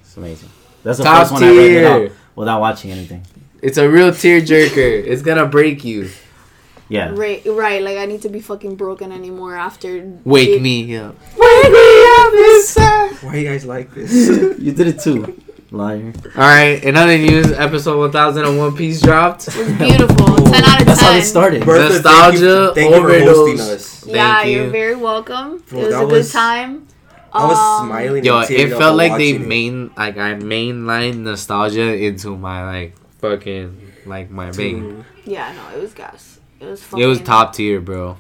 it's 0.02 0.16
amazing. 0.16 0.50
That's 0.83 0.98
the 0.98 1.04
Top 1.04 1.20
first 1.20 1.33
one 1.33 1.44
I 1.44 1.48
read 1.50 1.74
without, 1.74 2.12
without 2.37 2.61
watching 2.61 2.90
anything. 2.92 3.22
It's 3.62 3.78
a 3.78 3.88
real 3.88 4.12
tear 4.14 4.40
jerker. 4.40 5.04
it's 5.04 5.22
gonna 5.22 5.46
break 5.46 5.85
you. 5.85 6.11
Yeah. 6.90 7.11
Right, 7.14 7.42
right. 7.46 7.83
Like 7.83 7.98
I 7.98 8.07
need 8.07 8.22
to 8.22 8.28
be 8.28 8.40
fucking 8.40 8.76
broken 8.76 9.12
anymore 9.12 9.57
after. 9.57 10.11
Wake 10.24 10.48
big- 10.48 10.62
me 10.62 10.96
up. 10.96 11.16
Wake 11.37 11.70
me 11.72 12.04
up 12.18 12.33
inside. 12.35 13.11
Why 13.22 13.37
you 13.37 13.48
guys 13.48 13.64
like 13.64 13.92
this? 13.94 14.12
you 14.59 14.72
did 14.72 14.87
it 14.88 15.00
too, 15.00 15.40
liar. 15.70 16.12
All 16.37 16.42
right. 16.42 16.83
In 16.83 16.96
other 16.96 17.16
news, 17.18 17.50
episode 17.52 17.98
1000 17.98 18.44
of 18.44 18.57
One 18.57 18.76
Piece 18.76 19.00
dropped. 19.00 19.48
It 19.48 19.57
was 19.57 19.68
beautiful. 19.78 20.16
Ten 20.48 20.64
out 20.64 20.81
of 20.81 20.87
ten. 20.87 20.87
That's 20.87 21.00
how 21.00 21.14
it 21.14 21.22
started. 21.22 21.64
Bertha, 21.64 21.94
Nostalgia 21.94 22.72
thank 22.74 22.90
you, 22.90 22.90
thank 22.90 22.94
you 22.94 23.00
for 23.02 23.09
hosting 23.11 23.28
overdose. 23.28 23.61
us. 23.61 24.07
Yeah, 24.07 24.37
Thank 24.38 24.54
you're 24.54 24.70
very 24.70 24.94
welcome. 24.96 25.62
Bro, 25.68 25.81
it 25.81 25.85
was 25.87 25.94
a 25.94 25.98
good 26.00 26.09
was- 26.12 26.33
time. 26.33 26.87
I 27.31 27.44
was 27.46 27.59
Um, 27.59 27.88
smiling. 27.88 28.24
Yo, 28.24 28.40
it 28.40 28.70
felt 28.70 28.96
like 28.96 29.18
they 29.18 29.35
watching 29.35 29.42
it. 29.42 29.48
main 29.48 29.90
like 29.98 30.16
I 30.16 30.33
mainline 30.35 31.18
nostalgia 31.18 31.94
into 31.94 32.35
my 32.38 32.64
like 32.64 32.94
fucking 33.18 33.92
like 34.07 34.31
my 34.31 34.50
vein. 34.50 35.04
Yeah, 35.26 35.52
no, 35.52 35.76
it 35.76 35.83
was 35.83 35.92
gas. 35.92 36.38
It 36.59 36.64
was. 36.64 36.83
It 36.96 37.04
was 37.04 37.20
top 37.20 37.52
tier, 37.52 37.81
bro. 37.83 38.16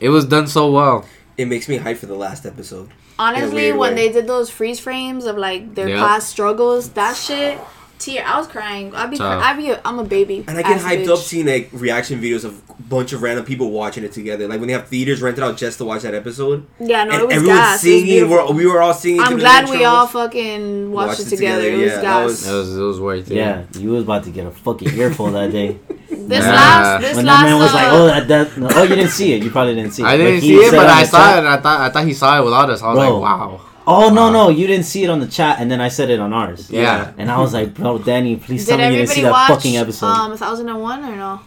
It 0.00 0.08
was 0.08 0.24
done 0.24 0.48
so 0.48 0.72
well. 0.72 1.04
It 1.36 1.46
makes 1.46 1.68
me 1.68 1.76
hype 1.76 1.98
for 1.98 2.06
the 2.06 2.16
last 2.16 2.44
episode. 2.46 2.90
Honestly, 3.18 3.72
when 3.72 3.94
way. 3.94 4.06
they 4.08 4.12
did 4.12 4.26
those 4.26 4.48
freeze 4.50 4.78
frames 4.78 5.24
of 5.26 5.36
like 5.36 5.74
their 5.74 5.88
Yep. 5.88 5.98
past 5.98 6.28
struggles, 6.28 6.90
that 6.90 7.16
shit, 7.16 7.58
tear. 7.98 8.24
I 8.24 8.38
was 8.38 8.46
crying. 8.46 8.94
I'd 8.94 9.10
be. 9.10 9.16
Tough. 9.16 9.40
Cry- 9.42 9.50
I'd 9.50 9.56
be. 9.56 9.70
A, 9.70 9.80
I'm 9.84 9.98
a 9.98 10.04
baby. 10.04 10.44
And 10.46 10.56
I 10.58 10.62
get 10.62 10.80
hyped 10.80 11.04
bitch. 11.04 11.12
up 11.12 11.18
seeing 11.18 11.46
like 11.46 11.68
reaction 11.72 12.20
videos 12.20 12.44
of 12.44 12.60
a 12.70 12.82
bunch 12.82 13.12
of 13.12 13.22
random 13.22 13.44
people 13.44 13.70
watching 13.70 14.04
it 14.04 14.12
together. 14.12 14.46
Like 14.48 14.60
when 14.60 14.68
they 14.68 14.72
have 14.74 14.88
theaters 14.88 15.20
rented 15.20 15.44
out 15.44 15.56
just 15.56 15.78
to 15.78 15.84
watch 15.84 16.02
that 16.02 16.14
episode. 16.14 16.66
Yeah, 16.80 17.04
no, 17.04 17.12
and 17.12 17.22
it 17.22 17.26
was 17.26 17.36
everyone's 17.36 17.58
gas. 17.60 17.84
It 17.84 17.92
was 17.94 18.02
singing. 18.04 18.30
We're, 18.30 18.52
we 18.52 18.66
were 18.66 18.80
all 18.80 18.94
singing. 18.94 19.20
I'm 19.20 19.36
glad 19.38 19.68
we 19.68 19.84
all 19.84 20.06
fucking 20.06 20.90
watched, 20.92 21.08
Watched 21.08 21.20
it 21.20 21.26
it 21.32 21.36
together. 21.36 21.62
together, 21.62 21.82
It 21.82 21.84
was 21.84 21.92
yeah, 21.92 22.00
that 22.00 22.24
was- 22.24 22.46
It 22.48 22.52
was 22.52 22.76
it 22.76 22.80
was 22.82 23.00
worth 23.00 23.30
it. 23.30 23.34
Yeah, 23.36 23.64
you 23.78 23.90
was 23.90 24.04
about 24.04 24.24
to 24.24 24.30
get 24.30 24.46
a 24.46 24.50
fucking 24.50 24.94
earful 24.98 25.30
that 25.32 25.50
day. 25.52 25.78
This 26.10 26.44
Nah. 26.44 26.50
last, 26.50 27.00
this 27.02 27.16
when 27.16 27.24
last, 27.26 27.40
that 27.42 27.48
man 27.50 27.58
was 27.58 27.70
uh, 27.70 27.74
like, 27.74 27.86
"Oh, 27.92 28.06
that, 28.06 28.28
that 28.28 28.56
no, 28.58 28.68
oh, 28.70 28.82
you 28.82 28.96
didn't 28.96 29.10
see 29.10 29.32
it. 29.32 29.42
You 29.42 29.50
probably 29.50 29.74
didn't 29.74 29.92
see 29.92 30.02
it." 30.02 30.06
I 30.06 30.16
didn't 30.18 30.40
see 30.42 30.56
it, 30.56 30.70
but 30.72 30.86
I 30.86 31.02
the 31.02 31.08
saw 31.08 31.38
it. 31.38 31.44
I 31.44 31.56
thought 31.58 31.80
I 31.80 31.88
thought 31.90 32.04
he 32.06 32.12
saw 32.12 32.38
it 32.40 32.44
without 32.44 32.68
us. 32.68 32.82
I 32.82 32.88
was 32.88 32.96
Bro. 32.98 33.18
like, 33.18 33.22
wow. 33.22 33.60
Oh 33.90 34.10
no, 34.10 34.26
Uh, 34.26 34.30
no, 34.30 34.48
you 34.50 34.66
didn't 34.66 34.84
see 34.84 35.02
it 35.02 35.08
on 35.08 35.18
the 35.18 35.26
chat, 35.26 35.60
and 35.60 35.70
then 35.70 35.80
I 35.80 35.88
said 35.88 36.10
it 36.10 36.20
on 36.20 36.34
ours. 36.34 36.70
Yeah. 36.70 37.12
And 37.16 37.30
I 37.30 37.38
was 37.38 37.54
like, 37.54 37.72
"Bro, 37.72 38.00
Danny, 38.00 38.36
please 38.36 38.66
Did 38.66 38.76
tell 38.76 38.78
me 38.78 38.84
you 38.94 39.00
didn't 39.00 39.08
see 39.08 39.22
that 39.22 39.32
watch 39.32 39.48
fucking 39.48 39.76
episode." 39.78 40.06
um 40.06 40.30
1001 40.30 41.04
or 41.04 41.16
no? 41.16 41.40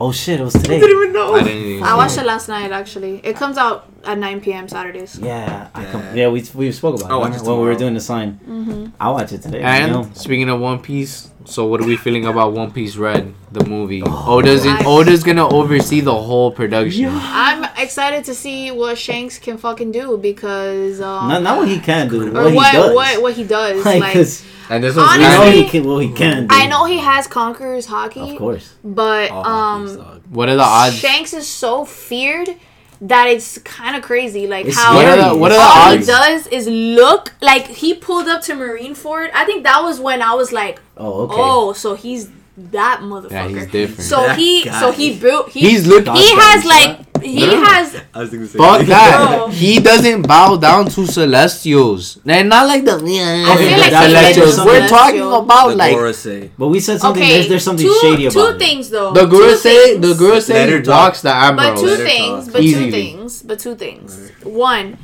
Oh 0.00 0.12
shit, 0.12 0.40
it 0.40 0.44
was 0.44 0.52
today. 0.54 0.76
I 0.76 0.80
didn't 0.80 0.96
even 1.02 1.12
know. 1.12 1.34
I 1.34 1.42
didn't 1.42 1.62
even 1.64 1.82
I 1.84 1.94
watched 1.96 2.16
it. 2.18 2.20
it 2.22 2.26
last 2.26 2.48
night 2.48 2.70
actually. 2.72 3.20
It 3.24 3.36
comes 3.36 3.56
out 3.58 3.86
at 4.04 4.18
9 4.18 4.40
p.m. 4.40 4.68
Saturdays. 4.68 5.18
Yeah, 5.18 5.68
I 5.74 5.84
com- 5.86 6.02
Yeah. 6.02 6.14
yeah, 6.14 6.28
we 6.28 6.44
we 6.54 6.72
spoke 6.72 7.00
about 7.00 7.10
I'll 7.10 7.18
it 7.18 7.30
watch 7.30 7.36
it 7.40 7.42
when 7.42 7.56
we 7.56 7.62
were 7.64 7.74
tomorrow. 7.74 7.78
doing 7.78 7.94
the 7.94 8.00
sign. 8.00 8.40
Mm-hmm. 8.46 8.86
I'll 9.00 9.14
watch 9.14 9.32
it 9.32 9.42
today. 9.42 9.60
And 9.60 9.86
you 9.88 9.92
know? 9.98 10.10
speaking 10.14 10.48
of 10.48 10.60
One 10.60 10.80
Piece, 10.80 11.30
so 11.44 11.66
what 11.66 11.80
are 11.80 11.86
we 11.86 11.96
feeling 11.96 12.26
about 12.26 12.52
One 12.52 12.70
Piece 12.72 12.96
Red, 12.96 13.34
the 13.52 13.64
movie? 13.64 14.02
Oh, 14.04 14.36
Oda's 14.38 14.64
in, 14.64 14.70
I- 14.72 14.84
Oda's 14.84 15.24
gonna 15.24 15.48
oversee 15.48 16.00
the 16.00 16.14
whole 16.14 16.50
production. 16.52 17.08
I'm 17.10 17.64
excited 17.76 18.24
to 18.24 18.34
see 18.34 18.70
what 18.70 18.96
Shanks 18.98 19.38
can 19.38 19.58
fucking 19.58 19.92
do 19.92 20.16
because 20.18 21.00
um, 21.00 21.28
not, 21.28 21.42
not 21.42 21.58
what 21.58 21.68
he 21.68 21.78
can 21.80 22.08
do, 22.08 22.28
or 22.36 22.44
what, 22.44 22.54
what 22.54 22.66
he 22.72 22.72
does. 22.78 22.94
what 22.94 23.22
what 23.22 23.34
he 23.34 23.44
does. 23.44 23.84
like, 23.84 24.00
like 24.00 24.12
'cause 24.12 24.44
And 24.70 24.84
this 24.84 24.94
was 24.96 25.04
I 25.08 25.16
know 25.18 25.40
Honestly- 25.42 25.62
he 25.64 25.68
can, 25.70 25.84
what 25.88 26.04
he 26.04 26.12
can 26.12 26.46
do. 26.46 26.54
I 26.54 26.66
know 26.66 26.84
he 26.84 26.98
has 26.98 27.26
Conqueror's 27.26 27.86
Haki, 27.86 28.32
of 28.32 28.38
course. 28.38 28.74
but 28.84 29.30
All 29.30 29.46
um, 29.46 29.86
Haki, 29.88 30.20
what 30.30 30.48
are 30.48 30.56
the 30.56 30.62
odds? 30.62 30.96
Shanks 30.96 31.32
is 31.32 31.46
so 31.48 31.84
feared 31.84 32.50
that 33.00 33.28
it's 33.28 33.58
kind 33.58 33.96
of 33.96 34.02
crazy. 34.02 34.46
Like 34.46 34.66
It's 34.66 34.76
how 34.76 34.94
What 34.96 35.06
are 35.06 35.16
the 35.32 35.38
what 35.38 35.52
are 35.52 35.54
the 35.54 35.60
all 35.60 35.90
he 35.92 35.96
odds? 35.98 36.06
does 36.06 36.46
is 36.48 36.66
look 36.68 37.32
like 37.40 37.66
he 37.66 37.94
pulled 37.94 38.28
up 38.28 38.42
to 38.42 38.52
Marineford. 38.54 39.30
I 39.32 39.44
think 39.44 39.62
that 39.64 39.82
was 39.82 40.00
when 40.00 40.20
I 40.20 40.34
was 40.34 40.52
like, 40.52 40.80
Oh, 40.96 41.22
okay. 41.22 41.34
oh, 41.38 41.72
so 41.72 41.94
he's 41.94 42.28
that 42.72 43.00
motherfucker. 43.02 43.30
Yeah, 43.30 43.48
he's 43.48 43.66
different. 43.70 44.00
So 44.08 44.16
That 44.22 44.38
he, 44.38 44.64
guy. 44.64 44.80
so 44.80 44.92
he 44.92 45.18
built. 45.18 45.50
He, 45.50 45.60
He's 45.60 45.86
looking. 45.86 46.12
he 46.14 46.28
has 46.34 46.62
God, 46.64 46.68
like 46.68 47.22
he 47.22 47.46
No. 47.46 47.64
has. 47.64 47.96
I 48.14 48.20
was 48.20 48.30
thinking 48.30 48.46
the 48.46 48.48
same 48.48 48.58
Fuck 48.62 48.78
thing. 48.80 48.88
that. 48.90 49.34
Bro. 49.38 49.48
He 49.48 49.80
doesn't 49.80 50.22
bow 50.26 50.56
down 50.56 50.86
to 50.86 51.06
Celestials. 51.06 52.18
And 52.26 52.48
not 52.48 52.66
like 52.66 52.84
the 52.84 52.92
I 52.92 52.96
Okay, 52.96 53.68
feel 53.68 53.78
like 53.80 53.90
that's 53.90 54.06
he 54.06 54.14
like 54.14 54.30
is 54.30 54.36
there's 54.36 54.58
a 54.58 54.64
We're 54.64 54.88
talking 54.88 55.18
celestial. 55.18 55.34
about 55.42 55.68
The 55.70 55.76
like 55.76 55.96
Gorosei. 55.96 56.50
But 56.58 56.68
we 56.68 56.80
said 56.80 57.00
something. 57.00 57.22
Okay, 57.22 57.32
there's, 57.34 57.48
there's 57.48 57.64
something 57.64 57.86
two, 57.86 57.98
shady 58.00 58.26
about 58.26 58.32
two 58.50 58.54
it. 58.56 58.58
things 58.58 58.90
though. 58.90 59.12
the 59.12 59.26
Two 59.26 59.56
say 59.56 59.96
the 59.96 60.00
things. 60.08 60.18
Guru 60.18 60.32
Let 60.34 60.42
say 60.42 60.70
her 60.70 60.76
he 60.78 60.82
talk. 60.82 61.02
walks 61.04 61.22
the 61.22 61.28
But 61.56 61.76
two 61.76 61.86
Let 61.86 61.98
things, 62.08 62.44
talk. 62.44 62.52
but 62.52 62.62
Easily. 62.62 62.84
two 62.84 62.90
things, 62.90 63.42
but 63.42 63.58
two 63.58 63.74
things. 63.74 64.30
One, 64.44 64.98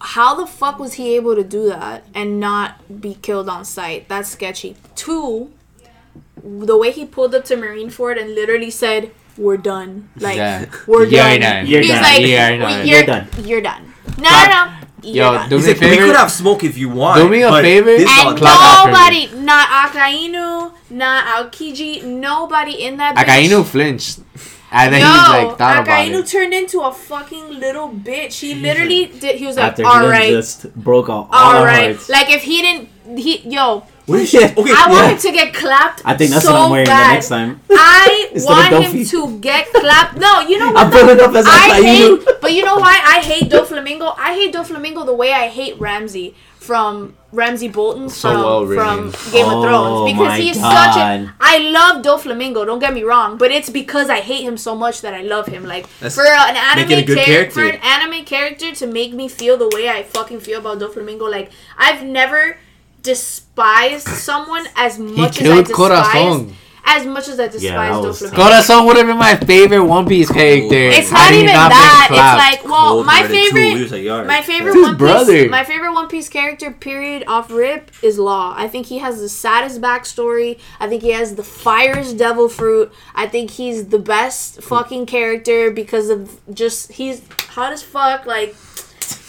how 0.00 0.34
the 0.34 0.46
fuck 0.46 0.78
was 0.80 0.94
he 0.94 1.14
able 1.14 1.36
to 1.36 1.44
do 1.44 1.68
that 1.68 2.04
and 2.14 2.40
not 2.40 3.00
be 3.00 3.14
killed 3.14 3.48
on 3.48 3.64
sight? 3.64 4.08
That's 4.08 4.28
sketchy. 4.28 4.76
Two, 4.96 5.50
the 6.42 6.76
way 6.76 6.90
he 6.90 7.04
pulled 7.04 7.34
up 7.34 7.44
to 7.46 7.56
Marine 7.56 7.88
Marineford 7.90 8.20
and 8.20 8.34
literally 8.34 8.70
said, 8.70 9.10
"We're 9.36 9.56
done." 9.56 10.08
Like 10.18 10.36
Yeah. 10.36 10.66
we're 10.86 11.04
You're 11.04 11.10
done. 11.22 11.40
done. 11.40 11.66
You're 11.66 11.80
He's 11.82 11.90
done. 11.90 12.02
like, 12.02 12.20
You're 12.20 12.28
"We- 12.52 12.58
done. 12.58 12.86
You're, 12.86 12.96
You're 12.96 13.06
done. 13.06 13.28
You're 13.44 13.60
done. 13.60 13.92
No, 14.18 14.30
no, 14.30 14.46
no. 14.46 14.72
You're 15.04 15.32
Yo, 15.34 15.48
do 15.48 15.58
me 15.58 15.64
a 15.64 15.68
like, 15.68 15.80
we 15.80 15.96
could 15.96 16.14
have 16.16 16.30
smoke 16.30 16.62
if 16.62 16.78
you 16.78 16.88
want. 16.88 17.18
Do 17.20 17.28
me 17.28 17.42
a 17.42 17.50
favor. 17.50 17.90
and 17.90 18.04
dog- 18.06 18.36
Clock 18.36 18.60
after 18.62 18.86
me. 18.88 18.92
nobody, 19.26 19.44
not 19.44 19.66
Akainu, 19.68 20.72
not 20.90 21.24
Aokiji, 21.26 22.04
nobody 22.04 22.84
in 22.84 22.98
that. 22.98 23.16
bitch- 23.16 23.24
Akainu 23.24 23.64
flinched. 23.64 24.20
And 24.70 24.94
then 24.94 25.00
Yo, 25.02 25.06
he's 25.08 25.28
like 25.28 25.58
thought 25.58 25.78
about 25.82 25.86
Akainu 25.88 26.20
it. 26.20 26.26
turned 26.28 26.54
into 26.54 26.80
a 26.80 26.92
fucking 26.92 27.58
little 27.60 27.88
bitch. 27.90 28.38
He 28.40 28.54
literally 28.54 29.06
did. 29.06 29.36
He 29.36 29.46
was 29.46 29.56
like, 29.56 29.66
After 29.72 29.82
he 29.82 29.88
"All 29.88 30.00
done 30.00 30.10
right, 30.10 30.30
just 30.30 30.72
broke 30.74 31.08
all, 31.10 31.28
all 31.32 31.38
all 31.48 31.56
our 31.58 31.66
right." 31.66 31.90
hearts. 31.96 32.08
Like 32.08 32.30
if 32.30 32.42
he 32.44 32.62
didn't, 32.62 32.88
he 33.18 33.38
yo, 33.40 33.64
What 33.74 33.82
is 33.82 33.82
shit? 33.82 33.91
Okay, 34.22 34.72
I 34.72 34.86
want 34.88 34.92
yeah. 34.92 35.10
him 35.10 35.18
to 35.18 35.32
get 35.32 35.54
clapped. 35.54 36.02
I 36.04 36.16
think 36.16 36.30
that's 36.30 36.44
so 36.44 36.52
what 36.52 36.60
I'm 36.62 36.70
wearing 36.70 36.86
bad. 36.86 37.08
the 37.10 37.14
next 37.14 37.28
time. 37.28 37.60
I 37.70 38.30
want 38.36 38.84
him 38.86 39.04
to 39.04 39.38
get 39.40 39.66
clapped. 39.72 40.16
No, 40.18 40.40
you 40.40 40.58
know 40.58 40.72
what? 40.72 40.86
I'm 40.86 40.90
what? 40.90 41.06
though? 41.06 41.14
pulling 41.14 41.20
up 41.20 41.34
as 41.36 41.46
I 41.48 41.80
Akainu. 41.80 42.24
hate, 42.26 42.40
but 42.40 42.52
you 42.52 42.64
know 42.64 42.76
why 42.76 43.00
I 43.04 43.20
hate 43.20 43.50
Doflamingo? 43.50 44.14
I 44.18 44.34
hate 44.34 44.54
Doflamingo 44.54 45.04
the 45.06 45.14
way 45.14 45.32
I 45.32 45.48
hate 45.48 45.78
Ramsay 45.80 46.34
from 46.58 47.16
Ramsay 47.32 47.66
Bolton 47.68 48.08
So 48.08 48.30
from, 48.30 48.40
well 48.42 48.60
from 48.66 49.06
written. 49.06 49.32
Game 49.32 49.46
of 49.46 49.52
Oh 49.54 49.62
Thrones 49.62 50.12
because 50.12 50.28
my 50.28 50.38
he's 50.38 50.54
such 50.54 50.62
a. 50.62 51.00
I 51.00 51.18
God. 51.24 51.32
I 51.40 51.58
love 51.58 52.04
Doflamingo. 52.04 52.64
Don't 52.64 52.78
get 52.78 52.94
me 52.94 53.02
wrong, 53.02 53.36
but 53.36 53.50
it's 53.50 53.68
because 53.68 54.08
I 54.08 54.20
hate 54.20 54.44
him 54.44 54.56
so 54.56 54.76
much 54.76 55.00
that 55.00 55.12
I 55.12 55.22
love 55.22 55.46
him. 55.48 55.64
Like 55.64 55.86
That's 55.98 56.14
for 56.14 56.24
an 56.24 56.56
anime 56.56 56.88
making 56.88 56.98
a 57.02 57.06
good 57.06 57.16
char- 57.16 57.24
character. 57.24 57.54
for 57.54 57.66
an 57.66 57.80
anime 57.82 58.24
character 58.24 58.72
to 58.72 58.86
make 58.86 59.12
me 59.12 59.28
feel 59.28 59.56
the 59.56 59.68
way 59.74 59.88
I 59.88 60.04
fucking 60.04 60.40
feel 60.40 60.60
about 60.60 60.78
Doflamingo. 60.78 61.28
Like 61.30 61.50
I've 61.76 62.04
never 62.04 62.58
despised 63.02 64.08
someone 64.08 64.66
as 64.76 64.98
much 64.98 65.40
as 65.40 65.48
I 65.48 65.54
killed 65.54 65.66
despise 65.66 65.76
Corazon. 65.76 66.56
as 66.84 67.06
much 67.06 67.28
as 67.28 67.38
I 67.40 67.46
despise 67.46 67.62
Yeah, 67.62 67.90
that 67.90 68.00
was 68.06 68.22
Doflamingo. 68.22 68.34
Corazon 68.34 68.86
would 68.86 68.96
have 68.96 69.06
been 69.06 69.16
my 69.16 69.36
favorite 69.36 69.84
One 69.84 70.06
Piece 70.06 70.30
character. 70.30 70.76
It's 70.76 71.10
not 71.12 71.32
even 71.32 71.46
been 71.46 71.54
that. 71.54 72.08
It's 72.10 72.62
like, 72.62 72.70
well, 72.70 73.04
my 73.04 73.22
Cold-hearted 73.22 73.30
too. 73.50 73.56
favorite, 73.56 73.90
like, 73.90 74.02
"Yar." 74.02 74.24
my 74.24 74.42
favorite 74.42 74.70
It's 74.70 74.76
his 74.76 74.86
One 74.86 74.96
brother. 74.96 75.42
Piece, 75.42 75.50
my 75.50 75.64
favorite 75.64 75.92
One 75.92 76.08
Piece 76.08 76.28
character, 76.28 76.70
period, 76.70 77.24
off 77.26 77.50
rip, 77.50 77.90
is 78.02 78.18
Law. 78.18 78.54
I 78.56 78.68
think 78.68 78.86
he 78.86 78.98
has 78.98 79.20
the 79.20 79.28
saddest 79.28 79.80
backstory. 79.80 80.58
I 80.80 80.88
think 80.88 81.02
he 81.02 81.10
has 81.10 81.34
the 81.36 81.44
firest 81.44 82.16
devil 82.16 82.48
fruit. 82.48 82.92
I 83.14 83.26
think 83.26 83.52
he's 83.52 83.86
the 83.88 83.98
best 83.98 84.62
fucking 84.62 85.06
character 85.06 85.70
because 85.70 86.10
of 86.10 86.40
just 86.54 86.92
he's 86.92 87.22
hot 87.50 87.72
as 87.72 87.82
fuck. 87.82 88.26
Like. 88.26 88.54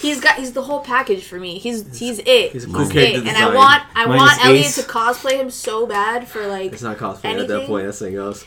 He's 0.04 0.20
got 0.22 0.36
he's 0.36 0.52
the 0.54 0.62
whole 0.62 0.82
package 0.82 1.24
for 1.24 1.40
me. 1.40 1.58
He's 1.58 1.98
he's 1.98 2.20
it. 2.20 2.52
He's 2.52 2.66
a 2.66 2.68
He's 2.68 2.76
cool 2.76 2.82
it. 2.88 2.92
character 2.92 3.28
And 3.30 3.36
I 3.38 3.56
want 3.56 3.84
I 3.96 4.06
Minus 4.06 4.22
want 4.22 4.46
Elliot 4.46 4.66
Ace. 4.68 4.76
to 4.76 4.82
cosplay 4.84 5.34
him 5.40 5.50
so 5.50 5.88
bad 5.88 6.28
for 6.28 6.46
like 6.46 6.72
It's 6.74 6.82
not 6.84 6.98
cosplay 6.98 7.40
at 7.40 7.48
that 7.48 7.66
point. 7.68 7.86
That's 7.86 7.98
something 8.00 8.18
else. 8.18 8.46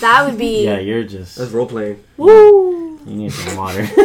that 0.00 0.26
would 0.28 0.36
be 0.38 0.64
Yeah, 0.64 0.78
you're 0.78 1.04
just. 1.04 1.36
That's 1.36 1.52
role 1.52 1.66
playing. 1.66 2.02
woo. 2.18 2.85
You 3.06 3.14
need 3.14 3.32
some 3.32 3.56
water. 3.56 3.88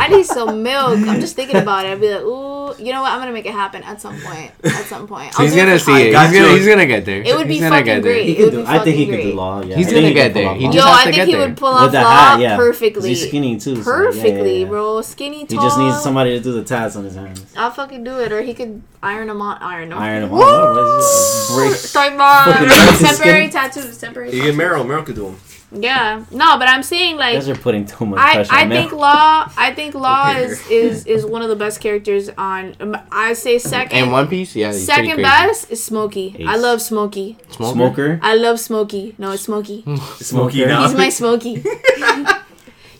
I 0.00 0.08
need 0.10 0.26
some 0.26 0.62
milk. 0.62 0.98
I'm 1.00 1.20
just 1.20 1.34
thinking 1.34 1.56
about 1.56 1.84
it. 1.84 1.90
I'd 1.92 2.00
be 2.00 2.08
like, 2.12 2.22
ooh, 2.22 2.72
you 2.82 2.92
know 2.92 3.02
what? 3.02 3.10
I'm 3.12 3.18
gonna 3.18 3.32
make 3.32 3.46
it 3.46 3.52
happen 3.52 3.82
at 3.82 4.00
some 4.00 4.18
point. 4.20 4.52
At 4.62 4.84
some 4.84 5.08
point. 5.08 5.38
I'll 5.38 5.44
He's 5.44 5.56
gonna 5.56 5.72
for 5.72 5.86
see 5.86 6.08
it. 6.08 6.12
got 6.12 6.28
He's 6.30 6.38
gonna, 6.38 6.50
you. 6.52 6.56
he's 6.58 6.66
gonna 6.68 6.86
get 6.86 7.04
there. 7.04 7.22
It 7.22 7.34
would 7.36 7.48
be 7.48 7.54
he's 7.54 7.62
gonna 7.62 7.74
fucking 7.76 7.86
get 7.86 8.02
there. 8.02 8.12
great. 8.12 8.26
he 8.26 8.36
It 8.38 8.44
would 8.44 8.50
do. 8.52 8.60
be 8.62 8.66
I 8.68 8.78
think 8.78 8.96
he 8.96 9.06
fucking 9.06 9.20
could 9.24 9.30
do 9.30 9.36
law. 9.36 9.62
Yeah, 9.62 9.76
He's 9.76 9.88
I 9.88 9.90
gonna 9.90 10.02
think 10.02 10.14
get 10.16 10.34
there. 10.34 10.48
off 10.48 10.56
He 10.58 10.64
Law. 10.66 10.72
just 10.72 10.86
Yo, 10.86 10.92
has 10.92 10.98
I 10.98 10.98
to 10.98 11.04
think 11.04 11.16
get 11.16 11.26
he 11.26 11.32
there. 11.34 11.48
would 11.48 11.56
pull 11.56 11.68
off 11.68 11.90
the 11.92 12.00
law 12.00 12.10
hat, 12.10 12.40
yeah. 12.40 12.48
'Cause 12.56 12.64
perfectly. 12.66 13.08
He's 13.08 13.26
skinny 13.26 13.56
too. 13.58 13.76
so, 13.76 13.82
Perfectly, 13.82 14.52
yeah, 14.60 14.64
yeah. 14.64 14.68
bro. 14.70 15.02
Skinny 15.02 15.46
too. 15.46 15.56
He 15.56 15.62
just 15.62 15.78
needs 15.78 16.00
somebody 16.00 16.30
to 16.38 16.40
do 16.40 16.52
the 16.52 16.64
tats 16.64 16.94
on 16.96 17.04
his 17.04 17.14
hands. 17.16 17.44
I'll 17.56 17.70
fucking 17.72 18.04
do 18.04 18.18
it, 18.20 18.30
or 18.30 18.42
he 18.42 18.54
could 18.54 18.82
iron 19.02 19.26
them 19.28 19.42
on. 19.42 19.60
Iron 19.60 19.90
him. 19.90 19.98
Iron 19.98 20.22
him 20.24 20.30
Woo! 20.30 20.42
on. 20.42 20.74
What 20.76 21.00
is 21.00 21.50
it? 21.50 21.54
Break. 21.56 21.74
Sorry, 21.74 22.16
Mom. 22.16 22.44
Fucking 22.44 22.68
break 22.68 22.80
his 22.90 23.00
temporary 23.18 23.48
tattoos. 23.48 23.98
Temporary. 23.98 24.30
You 24.32 24.42
get 24.42 24.54
Meryl. 24.54 24.84
Meryl 24.86 25.04
could 25.04 25.16
do 25.16 25.26
him. 25.28 25.36
Yeah. 25.70 26.24
No, 26.30 26.58
but 26.58 26.66
I'm 26.68 26.82
saying 26.82 27.12
You 27.12 27.18
like. 27.18 27.34
guys 27.34 27.48
are 27.48 27.54
putting 27.54 27.84
too 27.84 28.06
much 28.06 28.18
I, 28.18 28.34
pressure 28.36 28.52
I 28.54 28.62
on 28.62 28.68
think 28.70 28.90
him. 28.92 28.98
Law 28.98 29.52
I 29.56 29.74
think 29.74 29.94
Law 30.06 30.30
is, 30.30 30.66
is 30.70 31.04
is 31.06 31.26
one 31.26 31.42
of 31.42 31.50
the 31.50 31.56
best 31.56 31.80
characters 31.80 32.30
on 32.38 32.74
um, 32.80 32.96
I 33.12 33.34
say 33.34 33.58
second 33.58 33.96
And 33.98 34.10
One 34.10 34.28
Piece, 34.28 34.56
yeah, 34.56 34.72
he's 34.72 34.86
second 34.86 35.06
crazy. 35.12 35.22
best 35.22 35.70
is 35.70 35.84
Smokey. 35.84 36.42
I 36.46 36.56
love 36.56 36.80
Smokey. 36.80 37.36
Smoker? 37.50 37.74
Smoker. 37.74 38.20
I 38.22 38.34
love 38.34 38.58
Smokey. 38.60 39.14
No, 39.18 39.32
it's 39.32 39.42
Smokey. 39.42 39.82
Smokey 40.20 40.24
Smoker. 40.24 40.66
now. 40.68 40.82
He's 40.88 40.96
my 40.96 41.08
Smokey. 41.20 41.62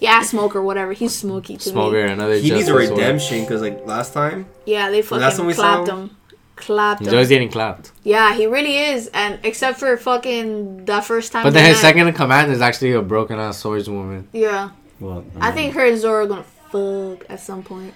yeah, 0.00 0.22
Smoker, 0.22 0.62
whatever. 0.62 0.92
He's 0.92 1.14
Smokey 1.16 1.56
to 1.56 1.70
Smoker, 1.70 2.06
me. 2.06 2.12
another. 2.12 2.34
He 2.36 2.50
needs 2.50 2.68
a 2.68 2.74
redemption 2.74 3.40
because 3.42 3.62
like 3.62 3.84
last 3.86 4.12
time. 4.12 4.46
Yeah, 4.66 4.90
they 4.90 5.00
Well, 5.02 5.18
that's 5.20 5.36
fucking 5.36 5.38
when 5.38 5.46
we 5.48 5.54
clapped 5.54 5.86
saw 5.88 5.96
him. 5.96 6.10
Clapped 6.58 7.00
He's 7.00 7.12
always 7.12 7.28
getting 7.28 7.50
clapped. 7.50 7.92
Yeah, 8.02 8.34
he 8.34 8.46
really 8.46 8.76
is. 8.78 9.08
And 9.14 9.38
except 9.44 9.78
for 9.78 9.96
fucking 9.96 10.84
that 10.86 11.04
first 11.04 11.32
time. 11.32 11.44
But 11.44 11.54
then 11.54 11.64
his 11.64 11.76
met. 11.76 11.80
second 11.82 12.08
in 12.08 12.14
command 12.14 12.50
is 12.52 12.60
actually 12.60 12.92
a 12.92 13.02
broken 13.02 13.38
ass 13.38 13.62
swordswoman. 13.62 14.24
Yeah, 14.32 14.70
Well, 15.00 15.24
I 15.40 15.52
think 15.52 15.74
her 15.74 15.86
and 15.86 15.98
Zoro 15.98 16.24
are 16.24 16.26
gonna 16.26 16.42
fuck 16.72 17.24
at 17.30 17.40
some 17.40 17.62
point. 17.62 17.94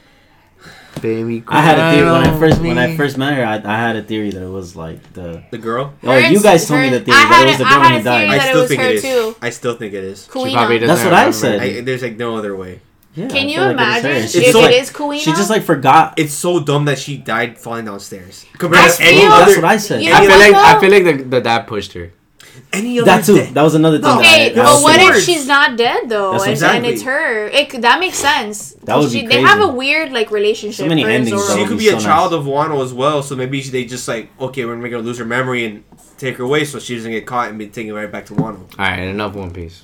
Baby, 1.00 1.42
I 1.48 1.60
had 1.62 1.78
a 1.78 1.90
theory 1.96 2.10
when 2.12 2.22
I 2.28 2.38
first 2.38 2.58
on 2.60 2.66
when 2.68 2.78
I 2.78 2.96
first 2.96 3.18
met 3.18 3.34
her. 3.34 3.44
I, 3.44 3.56
I 3.56 3.78
had 3.78 3.96
a 3.96 4.02
theory 4.02 4.30
that 4.30 4.42
it 4.42 4.48
was 4.48 4.76
like 4.76 5.12
the. 5.14 5.42
The 5.50 5.58
girl. 5.58 5.92
Oh, 6.04 6.12
Her 6.12 6.20
you 6.30 6.40
guys 6.40 6.68
told 6.68 6.80
me 6.82 6.90
the 6.90 7.00
theory 7.00 7.16
I 7.16 7.24
that 7.24 7.32
had 7.34 7.42
it 7.42 7.50
was 7.50 7.58
the 7.58 7.64
a- 7.64 7.68
girl 7.68 7.78
I 7.78 7.80
when 7.80 7.92
had 7.92 7.92
he 7.92 7.98
a 7.98 8.02
theory 8.02 8.26
died. 8.26 8.28
I 8.28 8.38
that 8.38 8.46
it 8.46 8.50
still 8.50 8.60
was 8.60 8.68
think 8.70 8.80
her 8.82 8.88
it 8.88 8.94
is. 8.94 9.02
too. 9.02 9.36
I 9.42 9.50
still 9.50 9.74
think 9.76 9.94
it 9.94 10.04
is. 10.04 10.24
She 10.24 10.30
probably 10.30 10.78
doesn't 10.78 10.86
That's 10.86 11.04
what 11.04 11.14
I 11.14 11.30
said. 11.32 11.60
I, 11.60 11.80
there's 11.80 12.02
like 12.02 12.16
no 12.16 12.36
other 12.36 12.54
way. 12.54 12.80
Yeah, 13.14 13.28
Can 13.28 13.48
you 13.50 13.60
like 13.60 13.72
it 13.72 13.76
was 13.76 14.02
her. 14.02 14.08
imagine 14.10 14.28
She 14.28 14.38
if 14.38 14.44
just 14.44 14.56
it 14.56 14.62
like 14.62 14.74
is 14.74 14.90
Kuina? 14.90 15.18
she 15.20 15.30
just 15.32 15.50
like 15.50 15.62
forgot. 15.64 16.14
It's 16.18 16.32
so 16.32 16.60
dumb 16.60 16.86
that 16.86 16.98
she 16.98 17.18
died 17.18 17.58
falling 17.58 17.84
downstairs. 17.84 18.46
I 18.54 18.56
Compared 18.58 18.90
to 18.90 19.02
any 19.02 19.20
feel- 19.20 19.28
That's 19.30 19.56
what 19.56 19.64
I 19.66 19.76
said. 19.76 20.02
You 20.02 20.10
know 20.10 20.16
I 20.16 20.20
feel 20.20 20.30
what, 20.30 20.38
like 20.40 20.54
I 20.54 20.74
though? 20.74 20.80
feel 20.80 20.90
like 20.90 21.04
the, 21.18 21.24
the 21.24 21.40
dad 21.42 21.66
pushed 21.66 21.92
her. 21.92 22.10
any 22.72 22.98
other 22.98 23.04
That 23.10 23.24
too. 23.26 23.34
day- 23.36 23.50
That 23.52 23.62
was 23.62 23.74
another 23.74 23.98
thing. 23.98 24.10
Okay, 24.18 24.48
that 24.54 24.60
I, 24.60 24.64
but 24.64 24.74
was 24.74 24.82
what 24.82 25.00
if 25.16 25.24
she's 25.24 25.46
not 25.46 25.76
dead 25.76 26.08
though, 26.08 26.32
and, 26.40 26.50
exactly. 26.52 26.76
and 26.78 26.86
it's 26.86 27.02
her? 27.02 27.48
It 27.48 27.82
that 27.82 28.00
makes 28.00 28.16
sense. 28.16 28.72
That 28.84 28.96
would 28.96 29.10
She- 29.10 29.22
be 29.22 29.26
They 29.26 29.42
have 29.42 29.60
a 29.60 29.68
weird 29.68 30.10
like 30.12 30.30
relationship. 30.30 30.84
So 30.84 30.88
many 30.88 31.04
endings, 31.04 31.30
Zoro. 31.44 31.58
She 31.58 31.66
could 31.66 31.78
be 31.78 31.90
be 31.90 31.90
a 31.90 32.00
child 32.00 32.32
nice. 32.32 32.40
of 32.40 32.46
Wano 32.46 32.82
as 32.82 32.94
well, 32.94 33.22
so 33.22 33.36
maybe 33.36 33.60
they 33.60 33.84
just 33.84 34.08
like, 34.08 34.30
okay, 34.40 34.64
we're 34.64 34.76
gonna 34.88 34.98
lose 35.02 35.18
her 35.18 35.26
memory 35.26 35.66
and 35.66 35.84
take 36.16 36.36
her 36.38 36.44
away, 36.44 36.64
so 36.64 36.78
she 36.78 36.94
doesn't 36.96 37.10
get 37.12 37.26
caught 37.26 37.50
and 37.50 37.58
be 37.58 37.66
taken 37.68 37.92
right 37.92 38.10
back 38.10 38.24
to 38.26 38.32
Wano. 38.34 38.60
All 38.60 38.66
right, 38.78 39.00
enough 39.00 39.34
One 39.34 39.50
Piece. 39.50 39.82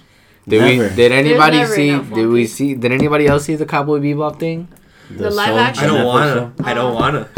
Did 0.48 0.60
Never. 0.62 0.88
we? 0.90 0.96
Did 0.96 1.12
anybody 1.12 1.64
see? 1.66 1.88
enough 1.90 2.12
Did 2.12 2.26
we 2.28 2.46
see? 2.46 2.74
Did 2.74 2.92
anybody 2.92 3.26
else 3.26 3.44
see 3.44 3.54
the 3.56 3.66
Cowboy 3.66 3.98
Bebop 4.00 4.38
thing? 4.40 4.68
The 5.10 5.30
live 5.30 5.56
action? 5.56 5.84
I 5.84 5.86
don't 5.86 6.06
wanna. 6.06 6.34
show. 6.58 6.64
I 6.64 6.74
don't 6.74 6.94
wanna. 6.94 7.28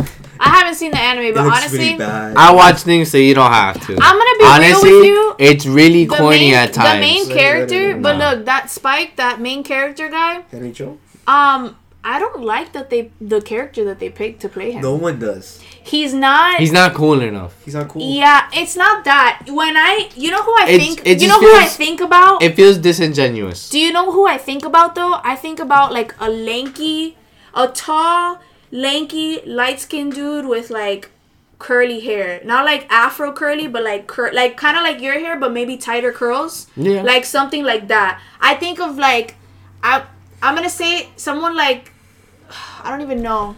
I 0.43 0.49
haven't 0.49 0.75
seen 0.77 0.91
the 0.91 0.99
anime, 0.99 1.35
but 1.35 1.45
looks 1.45 1.59
honestly, 1.59 1.97
really. 1.97 2.03
I 2.05 2.53
watch 2.53 2.79
things 2.81 3.11
so 3.11 3.19
you 3.19 3.35
don't 3.35 3.53
have 3.53 3.75
to. 3.87 3.93
I'm 4.01 4.17
gonna 4.17 4.39
be 4.39 4.45
Honestly, 4.45 4.91
real 4.91 5.01
with 5.01 5.07
you. 5.07 5.35
it's 5.39 5.67
really 5.67 6.07
corny 6.07 6.39
main, 6.51 6.55
at 6.55 6.73
times. 6.73 6.95
the 6.95 7.01
main 7.01 7.29
character, 7.29 7.93
like, 7.93 8.03
but 8.03 8.17
look, 8.17 8.45
that 8.47 8.71
Spike, 8.71 9.17
that 9.17 9.41
main 9.41 9.63
character 9.63 10.09
guy. 10.09 10.41
Henry 10.51 10.73
Cho? 10.73 10.99
Um, 11.27 11.77
I 12.03 12.19
don't 12.19 12.43
like 12.43 12.73
that 12.73 12.89
they 12.89 13.11
the 13.21 13.41
character 13.43 13.85
that 13.85 13.99
they 13.99 14.09
picked 14.09 14.41
to 14.41 14.49
play 14.49 14.73
him. 14.73 14.81
No 14.83 14.95
one 14.95 15.19
does. 15.19 15.61
He's 15.83 16.15
not. 16.15 16.59
He's 16.59 16.73
not 16.73 16.95
cool 16.95 17.21
enough. 17.21 17.53
He's 17.65 17.75
not 17.75 17.89
cool. 17.89 18.01
Yeah, 18.03 18.49
it's 18.55 18.75
not 18.75 19.05
that. 19.05 19.43
When 19.49 19.77
I, 19.77 20.09
you 20.17 20.31
know 20.31 20.43
who 20.43 20.53
I 20.53 20.65
It's- 20.69 20.81
think. 20.87 21.01
it 21.05 21.21
You 21.21 21.29
just 21.29 21.41
know 21.41 21.41
who 21.47 21.55
I 21.57 21.67
think 21.67 22.01
about. 22.01 22.43
It 22.43 22.57
feels 22.57 22.79
disingenuous. 22.79 23.69
Do 23.69 23.79
you 23.79 23.93
know 23.93 24.13
who 24.13 24.27
I 24.27 24.39
think 24.39 24.65
about 24.65 24.95
though? 24.95 25.21
I 25.23 25.37
think 25.37 25.61
about 25.61 25.93
like 25.93 26.15
a 26.19 26.31
lanky, 26.31 27.17
a 27.55 27.69
tall, 27.69 28.39
lanky, 28.71 29.41
light 29.45 29.81
skinned 29.81 30.15
dude 30.15 30.47
with 30.47 30.71
like 30.71 31.11
curly 31.59 32.01
hair. 32.01 32.41
Not 32.45 32.65
like 32.65 32.87
afro 32.91 33.33
curly, 33.33 33.67
but 33.69 33.83
like 33.83 34.07
cur- 34.07 34.33
like 34.33 34.57
kind 34.57 34.77
of 34.79 34.83
like 34.83 35.03
your 35.03 35.19
hair, 35.19 35.39
but 35.39 35.53
maybe 35.53 35.77
tighter 35.77 36.13
curls. 36.13 36.67
Yeah. 36.77 37.03
Like 37.03 37.25
something 37.27 37.63
like 37.65 37.89
that. 37.89 38.21
I 38.41 38.55
think 38.55 38.81
of 38.81 38.97
like, 38.97 39.35
I 39.83 40.05
I'm 40.43 40.55
gonna 40.55 40.71
say 40.71 41.09
someone 41.17 41.57
like, 41.57 41.93
I 42.83 42.91
don't 42.91 43.03
even 43.03 43.23
know, 43.23 43.57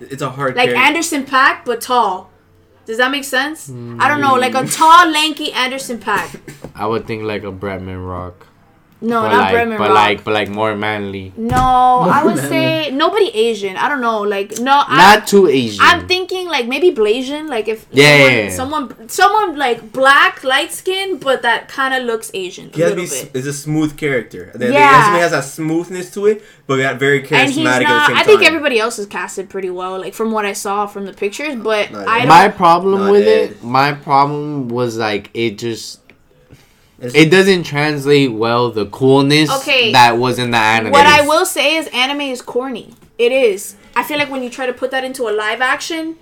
It's 0.00 0.22
a 0.22 0.30
hard 0.30 0.56
like 0.56 0.70
character. 0.70 0.86
Anderson 0.86 1.24
Paak, 1.24 1.64
but 1.64 1.80
tall. 1.80 2.30
Does 2.84 2.98
that 2.98 3.10
make 3.10 3.24
sense? 3.24 3.68
Mm. 3.68 4.00
I 4.00 4.06
don't 4.08 4.20
know, 4.20 4.34
like 4.34 4.54
a 4.54 4.64
tall, 4.66 5.08
lanky 5.10 5.52
Anderson 5.52 5.98
Paak. 5.98 6.40
I 6.74 6.86
would 6.86 7.06
think 7.06 7.24
like 7.24 7.42
a 7.42 7.50
Bradman 7.50 8.06
Rock. 8.06 8.46
No, 8.98 9.20
but 9.20 9.28
not 9.28 9.38
like, 9.42 9.52
Bremen 9.52 9.76
but 9.78 9.88
Rock. 9.90 9.94
like, 9.94 10.24
but 10.24 10.32
like 10.32 10.48
more 10.48 10.74
manly. 10.74 11.30
No, 11.36 11.56
I 11.58 12.24
would 12.24 12.36
man. 12.36 12.48
say 12.48 12.90
nobody 12.90 13.28
Asian. 13.28 13.76
I 13.76 13.90
don't 13.90 14.00
know. 14.00 14.22
Like 14.22 14.58
no, 14.58 14.84
I, 14.86 14.96
Not 15.16 15.26
too 15.26 15.48
Asian. 15.48 15.80
I'm 15.84 16.08
thinking 16.08 16.48
like 16.48 16.66
maybe 16.66 16.90
Blasian. 16.92 17.48
Like 17.50 17.68
if 17.68 17.86
Yeah, 17.92 18.06
someone, 18.06 18.32
yeah, 18.32 18.42
yeah. 18.44 18.50
someone, 18.50 19.08
someone 19.10 19.58
like 19.58 19.92
black, 19.92 20.42
light 20.44 20.72
skin, 20.72 21.18
but 21.18 21.42
that 21.42 21.68
kind 21.68 21.92
of 21.92 22.04
looks 22.04 22.30
Asian 22.32 22.70
He 22.72 22.80
a 22.80 22.86
has 22.86 22.94
to 22.94 23.00
little 23.00 23.16
be. 23.26 23.30
bit. 23.32 23.38
Is 23.38 23.46
a 23.46 23.52
smooth 23.52 23.98
character. 23.98 24.50
The, 24.54 24.58
the 24.58 24.72
Yeah. 24.72 25.04
anime 25.08 25.20
has 25.20 25.32
that 25.32 25.44
smoothness 25.44 26.10
to 26.14 26.24
it, 26.26 26.42
but 26.66 26.78
got 26.78 26.98
very 26.98 27.20
charismatic 27.22 27.32
And 27.38 27.50
he's 27.52 27.66
at 27.66 27.78
the 27.80 27.84
not. 27.84 28.06
same 28.08 28.16
I 28.16 28.22
think 28.24 28.40
time. 28.40 28.46
everybody 28.46 28.78
else 28.80 28.98
is 28.98 29.06
casted 29.06 29.50
pretty 29.50 29.68
well. 29.70 30.00
Like 30.00 30.14
from 30.14 30.32
what 30.32 30.46
I 30.46 30.54
saw 30.54 30.86
from 30.86 31.04
the 31.04 31.12
pictures, 31.12 31.54
but 31.54 31.94
I 31.94 32.20
don't. 32.20 32.28
my 32.28 32.48
problem 32.48 33.00
Not 33.02 33.12
with 33.12 33.28
Ed. 33.28 33.50
it, 33.50 33.62
my 33.62 33.92
problem 33.92 34.68
was 34.68 34.96
like 34.96 35.28
it 35.34 35.58
just 35.58 35.96
It's- 35.96 36.05
it 37.00 37.30
doesn't 37.30 37.64
translate 37.64 38.32
well 38.32 38.70
the 38.70 38.86
coolness 38.86 39.50
Okay. 39.60 39.92
that 39.92 40.16
was 40.18 40.38
in 40.38 40.50
the 40.50 40.56
anime. 40.58 40.92
what 40.92 41.06
I 41.06 41.26
will 41.26 41.44
say 41.46 41.76
is 41.76 41.88
anime 41.88 42.22
is 42.22 42.40
corny. 42.42 42.94
It 43.18 43.32
is. 43.32 43.76
I 43.94 44.02
feel 44.02 44.18
like 44.18 44.30
when 44.30 44.42
you 44.42 44.50
try 44.50 44.66
to 44.66 44.72
put 44.72 44.90
that 44.90 45.04
into 45.04 45.28
a 45.28 45.32
live 45.32 45.60
action, 45.60 46.16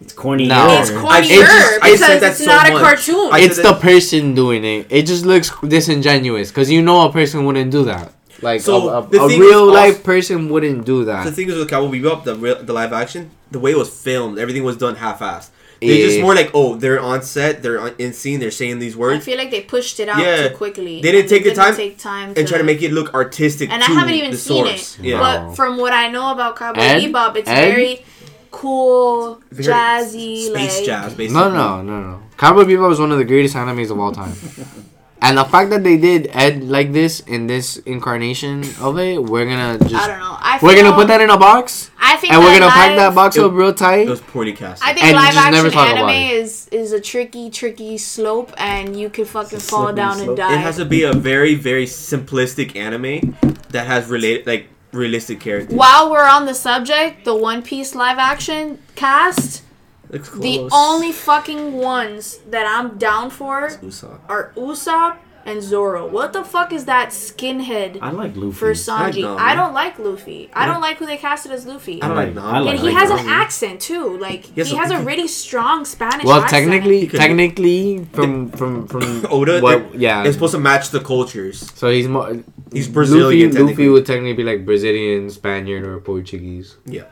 It's 0.00 0.12
corny. 0.12 0.46
No. 0.46 0.78
it's 0.80 0.90
I 0.90 0.94
cornier 0.94 1.80
because 1.82 2.22
it's 2.22 2.38
so 2.38 2.44
not 2.46 2.66
a 2.68 2.72
cartoon. 2.72 3.30
I- 3.32 3.40
it's 3.40 3.56
the 3.56 3.74
person 3.74 4.34
doing 4.34 4.64
it. 4.64 4.86
It 4.90 5.06
just 5.06 5.24
looks 5.24 5.50
disingenuous 5.66 6.50
because 6.50 6.70
you 6.70 6.82
know 6.82 7.06
a 7.08 7.12
person 7.12 7.44
wouldn't 7.46 7.70
do 7.70 7.84
that. 7.84 8.12
Like 8.42 8.60
So, 8.60 8.88
a, 8.90 9.00
a, 9.00 9.02
a 9.02 9.28
real 9.38 9.68
is 9.68 9.74
life 9.74 10.04
person 10.04 10.50
wouldn't 10.50 10.84
do 10.84 11.06
that. 11.06 11.24
The 11.24 11.32
thing 11.32 11.48
is 11.48 11.56
with 11.56 11.70
Cowboy 11.70 11.90
Bebop, 11.96 12.24
the 12.24 12.34
real, 12.36 12.62
the 12.62 12.74
live 12.74 12.92
action, 12.92 13.30
the 13.50 13.58
way 13.58 13.70
it 13.70 13.78
was 13.78 13.88
filmed, 13.88 14.38
everything 14.38 14.62
was 14.62 14.76
done 14.76 14.96
half-assed. 14.96 15.48
They 15.80 15.98
just 16.02 16.16
Yeah. 16.16 16.22
more 16.22 16.34
like, 16.34 16.50
oh, 16.54 16.76
they're 16.76 16.98
on 17.00 17.20
set, 17.22 17.62
they're 17.62 17.78
on, 17.80 17.92
in 17.98 18.12
scene, 18.14 18.40
they're 18.40 18.50
saying 18.50 18.78
these 18.78 18.96
words. 18.96 19.22
I 19.22 19.24
feel 19.24 19.36
like 19.38 19.50
they 19.50 19.60
pushed 19.60 20.00
it 20.00 20.08
out 20.08 20.18
Yeah. 20.22 20.48
too 20.48 20.54
quickly. 20.56 21.02
They 21.02 21.12
didn't 21.12 21.20
and 21.22 21.28
take 21.30 21.44
the 21.44 21.54
time 21.54 21.76
take 21.76 21.98
time 21.98 22.32
and 22.36 22.48
try 22.48 22.58
to 22.58 22.64
make 22.64 22.82
it 22.82 22.92
look 22.92 23.12
artistic. 23.14 23.70
And 23.70 23.82
to 23.82 23.90
I 23.90 23.94
haven't 23.94 24.14
even 24.14 24.36
seen 24.36 24.64
source. 24.64 24.96
it. 24.98 25.04
Yeah. 25.04 25.18
But 25.18 25.54
from 25.54 25.76
what 25.76 25.92
I 25.92 26.08
know 26.08 26.32
about 26.32 26.56
Cowboy 26.56 26.80
Ed? 26.80 27.00
Bebop, 27.02 27.36
it's 27.36 27.48
Ed? 27.48 27.70
very 27.74 28.04
cool, 28.50 29.40
Very 29.50 29.74
jazzy, 29.74 30.46
space 30.46 30.76
like 30.78 30.86
jazz, 30.86 31.14
basically. 31.14 31.28
No, 31.40 31.50
no, 31.50 31.82
no, 31.82 32.00
no. 32.00 32.20
Cowboy 32.38 32.64
Bebop 32.64 32.92
is 32.92 32.98
one 32.98 33.12
of 33.12 33.18
the 33.18 33.24
greatest 33.24 33.54
animes 33.54 33.90
of 33.90 33.98
all 34.00 34.12
time. 34.12 34.32
And 35.28 35.38
the 35.38 35.44
fact 35.44 35.70
that 35.70 35.82
they 35.82 35.96
did 35.96 36.28
Ed 36.32 36.62
like 36.64 36.92
this 36.92 37.20
in 37.20 37.46
this 37.46 37.76
incarnation 37.78 38.62
of 38.80 38.98
it, 38.98 39.22
we're 39.22 39.44
gonna 39.46 39.78
just 39.78 39.94
I 39.94 40.06
don't 40.08 40.20
know. 40.20 40.36
I 40.38 40.58
we're 40.62 40.76
gonna 40.80 40.94
put 40.94 41.08
that 41.08 41.20
in 41.20 41.30
a 41.30 41.36
box, 41.38 41.90
I 42.00 42.16
think 42.16 42.32
and 42.32 42.42
we're 42.42 42.58
gonna 42.58 42.70
pack 42.70 42.96
that 42.96 43.14
box 43.14 43.36
It- 43.36 43.44
up 43.44 43.52
real 43.52 43.74
tight. 43.74 44.06
It 44.06 44.10
was 44.10 44.20
poorly 44.20 44.52
cast. 44.52 44.82
I 44.84 44.92
think 44.92 45.06
And 45.06 45.16
live 45.16 45.34
just 45.34 45.50
never 45.50 45.66
action 45.68 45.80
about 45.80 45.88
anime 45.98 46.10
it. 46.10 46.32
is 46.42 46.68
is 46.70 46.92
a 46.92 47.00
tricky, 47.00 47.50
tricky 47.50 47.98
slope, 47.98 48.52
and 48.58 48.98
you 48.98 49.08
could 49.10 49.28
fucking 49.28 49.58
fall 49.60 49.92
down 49.92 50.16
slope. 50.16 50.28
and 50.28 50.36
die. 50.36 50.54
It 50.54 50.58
has 50.60 50.76
to 50.76 50.84
be 50.84 51.02
a 51.02 51.12
very, 51.12 51.54
very 51.54 51.86
simplistic 51.86 52.76
anime 52.76 53.36
that 53.70 53.86
has 53.86 54.06
related, 54.08 54.46
like 54.46 54.68
realistic 54.92 55.40
characters. 55.40 55.74
While 55.76 56.10
we're 56.10 56.28
on 56.28 56.46
the 56.46 56.54
subject, 56.54 57.24
the 57.24 57.34
One 57.34 57.62
Piece 57.62 57.94
live 57.94 58.18
action 58.18 58.78
cast, 58.94 59.62
Looks 60.10 60.30
the 60.30 60.68
only 60.72 61.12
fucking 61.12 61.72
ones 61.74 62.38
that 62.50 62.66
I'm 62.66 62.96
down 62.98 63.30
for 63.30 63.68
Usopp. 63.68 64.20
are 64.28 64.52
Usopp 64.56 65.16
and 65.44 65.62
Zoro. 65.62 66.08
What 66.08 66.32
the 66.32 66.42
fuck 66.42 66.72
is 66.72 66.86
that 66.86 67.10
skinhead 67.10 67.98
I 68.02 68.10
like 68.10 68.34
Luffy. 68.36 68.52
for 68.52 68.72
Sanji? 68.72 69.22
Nami. 69.22 69.38
I 69.40 69.54
don't 69.54 69.74
like 69.74 69.96
Luffy. 69.98 70.50
I 70.52 70.66
don't 70.66 70.80
like 70.80 70.96
who 70.98 71.06
they 71.06 71.16
casted 71.16 71.52
as 71.52 71.64
Luffy. 71.66 72.02
I 72.02 72.08
don't 72.08 72.16
like 72.16 72.36
I 72.36 72.58
like- 72.58 72.70
and 72.70 72.78
he 72.80 72.86
like 72.92 72.96
has 72.96 73.10
an 73.10 73.28
accent 73.28 73.80
too. 73.80 74.18
Like 74.18 74.56
Yes, 74.56 74.70
he 74.70 74.76
has 74.76 74.90
a 74.90 74.98
he- 74.98 75.04
really 75.04 75.28
strong 75.28 75.84
Spanish 75.84 76.14
accent. 76.14 76.26
well, 76.26 76.42
accent. 76.42 76.64
technically, 76.72 77.06
technically, 77.06 78.04
from 78.12 78.50
from 78.50 78.88
from 78.88 79.24
Oda, 79.30 79.60
what- 79.60 79.92
they're- 79.92 80.00
yeah. 80.00 80.24
It's 80.24 80.34
supposed 80.34 80.54
to 80.54 80.60
match 80.60 80.90
the 80.90 81.00
cultures. 81.00 81.58
So 81.76 81.90
he's 81.90 82.08
more. 82.08 82.42
He's 82.72 82.88
Brazilian, 82.88 83.50
Luffy. 83.52 83.62
Luffy 83.62 83.88
would 83.88 84.04
technically 84.06 84.32
be 84.34 84.42
like 84.44 84.64
Brazilian, 84.66 85.30
Spaniard, 85.30 85.86
or 85.86 86.00
Portuguese. 86.00 86.76
Yeah. 86.86 87.04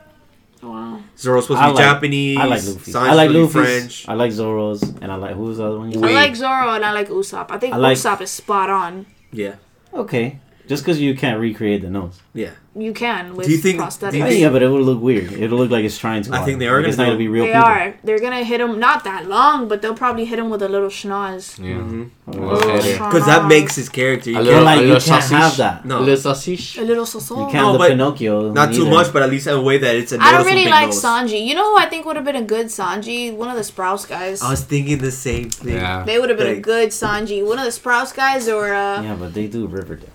Wow. 1.15 1.21
Zoro's 1.21 1.43
supposed 1.45 1.59
to 1.61 1.65
I 1.65 1.67
be 1.69 1.73
like- 1.75 1.83
Japanese. 1.85 2.37
I 2.37 2.45
like 2.45 2.63
Luffy. 2.63 2.91
Sanji's 2.91 2.95
I 2.95 3.13
like 3.13 3.29
supposed 3.29 3.55
Luffy. 3.55 3.67
French. 3.79 4.05
I 4.09 4.13
like 4.13 4.31
Zoro's, 4.31 4.83
and 4.83 5.11
I 5.11 5.15
like 5.15 5.35
who's 5.35 5.57
the 5.57 5.65
other 5.65 5.77
one? 5.79 5.91
you 5.91 5.99
Wait. 5.99 6.09
said? 6.09 6.15
I 6.17 6.21
like 6.25 6.35
Zoro 6.35 6.69
and 6.75 6.85
I 6.85 6.91
like 6.93 7.09
Usopp. 7.09 7.47
I 7.51 7.57
think 7.57 7.73
I 7.73 7.77
like- 7.77 7.97
Usopp 7.97 8.21
is 8.21 8.31
spot 8.31 8.69
on. 8.69 9.05
Yeah. 9.31 9.55
Okay, 9.93 10.39
just 10.67 10.83
because 10.83 10.99
you 10.99 11.15
can't 11.15 11.39
recreate 11.39 11.81
the 11.81 11.89
nose. 11.89 12.19
Yeah. 12.33 12.51
You 12.77 12.91
can 12.91 13.35
with 13.37 13.45
Do 13.47 13.53
you 13.53 13.57
think- 13.57 13.79
prosthetics. 13.79 14.11
do 14.11 14.17
you 14.17 14.23
think- 14.25 14.41
yeah, 14.41 14.49
but 14.49 14.61
it 14.61 14.67
would 14.69 14.81
look 14.81 15.01
weird. 15.01 15.31
It'll 15.31 15.57
look 15.57 15.71
like 15.71 15.85
it's 15.85 15.97
trying 15.97 16.23
to. 16.23 16.33
I 16.35 16.39
think 16.43 16.59
they 16.59 16.67
are 16.67 16.79
Like, 16.79 16.87
It's 16.89 16.97
gonna 16.97 17.07
not 17.07 17.13
gonna 17.13 17.19
be 17.19 17.29
real 17.29 17.45
they 17.45 17.53
people. 17.53 17.63
are. 17.63 17.93
They're 18.03 18.19
gonna 18.19 18.43
hit 18.43 18.59
him 18.59 18.77
not 18.79 19.05
that 19.05 19.29
long, 19.29 19.69
but 19.69 19.81
they'll 19.81 19.93
probably 19.95 20.25
hit 20.25 20.39
him 20.39 20.49
with 20.49 20.61
a 20.61 20.67
little 20.67 20.89
schnoz. 20.89 21.57
Yeah. 21.57 21.81
Well, 22.27 22.59
header. 22.59 22.81
schnoz. 22.81 23.09
Because 23.11 23.25
that 23.27 23.45
makes 23.47 23.77
his 23.77 23.87
character. 23.87 24.29
You 24.31 24.39
A 24.39 24.41
little- 24.41 24.53
can't, 24.55 24.65
like 24.65 24.79
a 24.81 24.83
you 24.87 24.91
can't 24.91 25.03
sausage. 25.03 25.37
have 25.37 25.55
that. 25.57 25.85
no, 25.85 26.01
Le 26.01 26.17
sausage. 26.17 26.77
A 26.77 26.81
little 26.81 27.05
You 27.05 27.47
can't 27.49 27.53
No, 27.53 27.71
the 27.73 27.77
but 27.79 27.89
Pinocchio. 27.91 28.51
not 28.51 28.73
too 28.73 28.89
much, 28.89 29.13
but 29.13 29.21
at 29.23 29.29
least 29.29 29.47
in 29.47 29.53
a 29.53 29.61
way 29.61 29.77
that 29.77 29.95
it's 29.95 30.11
a 30.11 30.17
I 30.21 30.33
don't 30.33 30.45
really 30.45 30.65
like 30.67 30.87
nose. 30.87 31.01
Sanji. 31.01 31.45
You 31.47 31.55
know 31.55 31.71
who 31.71 31.77
I 31.77 31.85
think 31.85 32.05
would 32.05 32.17
have 32.17 32.25
been 32.25 32.35
a 32.35 32.41
good 32.55 32.65
Sanji? 32.67 33.33
One 33.33 33.47
of 33.47 33.55
the 33.55 33.63
Sprouse 33.71 34.05
guys. 34.05 34.41
I 34.41 34.49
was 34.51 34.61
thinking 34.61 34.97
the 34.97 35.11
same 35.11 35.49
thing. 35.49 35.75
Yeah. 35.75 36.03
they 36.05 36.19
would 36.19 36.29
have 36.29 36.37
been 36.37 36.57
a 36.57 36.59
good 36.59 36.89
Sanji. 36.89 37.41
One 37.45 37.57
of 37.57 37.63
the 37.63 37.71
Sprouse 37.79 38.13
guys 38.13 38.49
or 38.49 38.73
uh 38.73 39.01
Yeah, 39.01 39.15
but 39.17 39.33
they 39.33 39.47
do 39.47 39.65
Riverdale. 39.67 40.09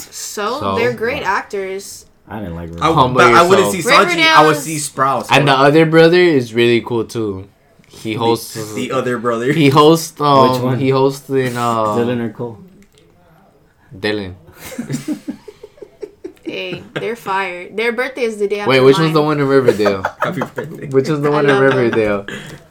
So, 0.00 0.60
So? 0.60 0.74
they're 0.76 0.94
great 0.94 1.22
actors. 1.22 2.06
I 2.26 2.40
didn't 2.40 2.54
like 2.54 2.68
I, 2.68 2.72
Riverdale. 2.72 2.94
Humble 2.94 3.18
but 3.18 3.34
I 3.34 3.48
wouldn't 3.48 3.70
see 3.72 3.78
yourself. 3.78 4.08
Sanji. 4.08 4.22
I 4.22 4.46
would 4.46 4.56
see 4.56 4.76
Sprouse. 4.76 5.28
And 5.30 5.48
the 5.48 5.52
other 5.52 5.86
brother 5.86 6.20
is 6.20 6.52
really 6.52 6.80
cool 6.82 7.04
too. 7.04 7.48
He 7.88 8.14
hosts. 8.14 8.74
the 8.74 8.92
other 8.92 9.18
brother. 9.18 9.52
He 9.52 9.70
hosts. 9.70 10.20
Um, 10.20 10.52
Which 10.52 10.62
one? 10.62 10.78
He 10.78 10.90
hosts 10.90 11.28
in 11.30 11.56
uh, 11.56 11.84
Dylan 11.96 12.20
or 12.20 12.30
Cole? 12.30 12.58
Dylan. 13.94 14.34
Hey, 16.48 16.82
they're 16.94 17.14
fired. 17.14 17.76
Their 17.76 17.92
birthday 17.92 18.22
is 18.22 18.38
the 18.38 18.48
day 18.48 18.64
Wait, 18.64 18.80
which 18.80 18.96
one's 18.96 19.08
mine. 19.08 19.12
the 19.12 19.22
one 19.22 19.38
in 19.38 19.46
Riverdale? 19.46 20.02
Happy 20.18 20.40
birthday. 20.40 20.86
Which 20.86 21.06
is 21.10 21.20
the 21.20 21.28
I 21.28 21.30
one 21.30 21.44
in 21.44 21.50
love 21.50 21.92
them. 21.92 22.26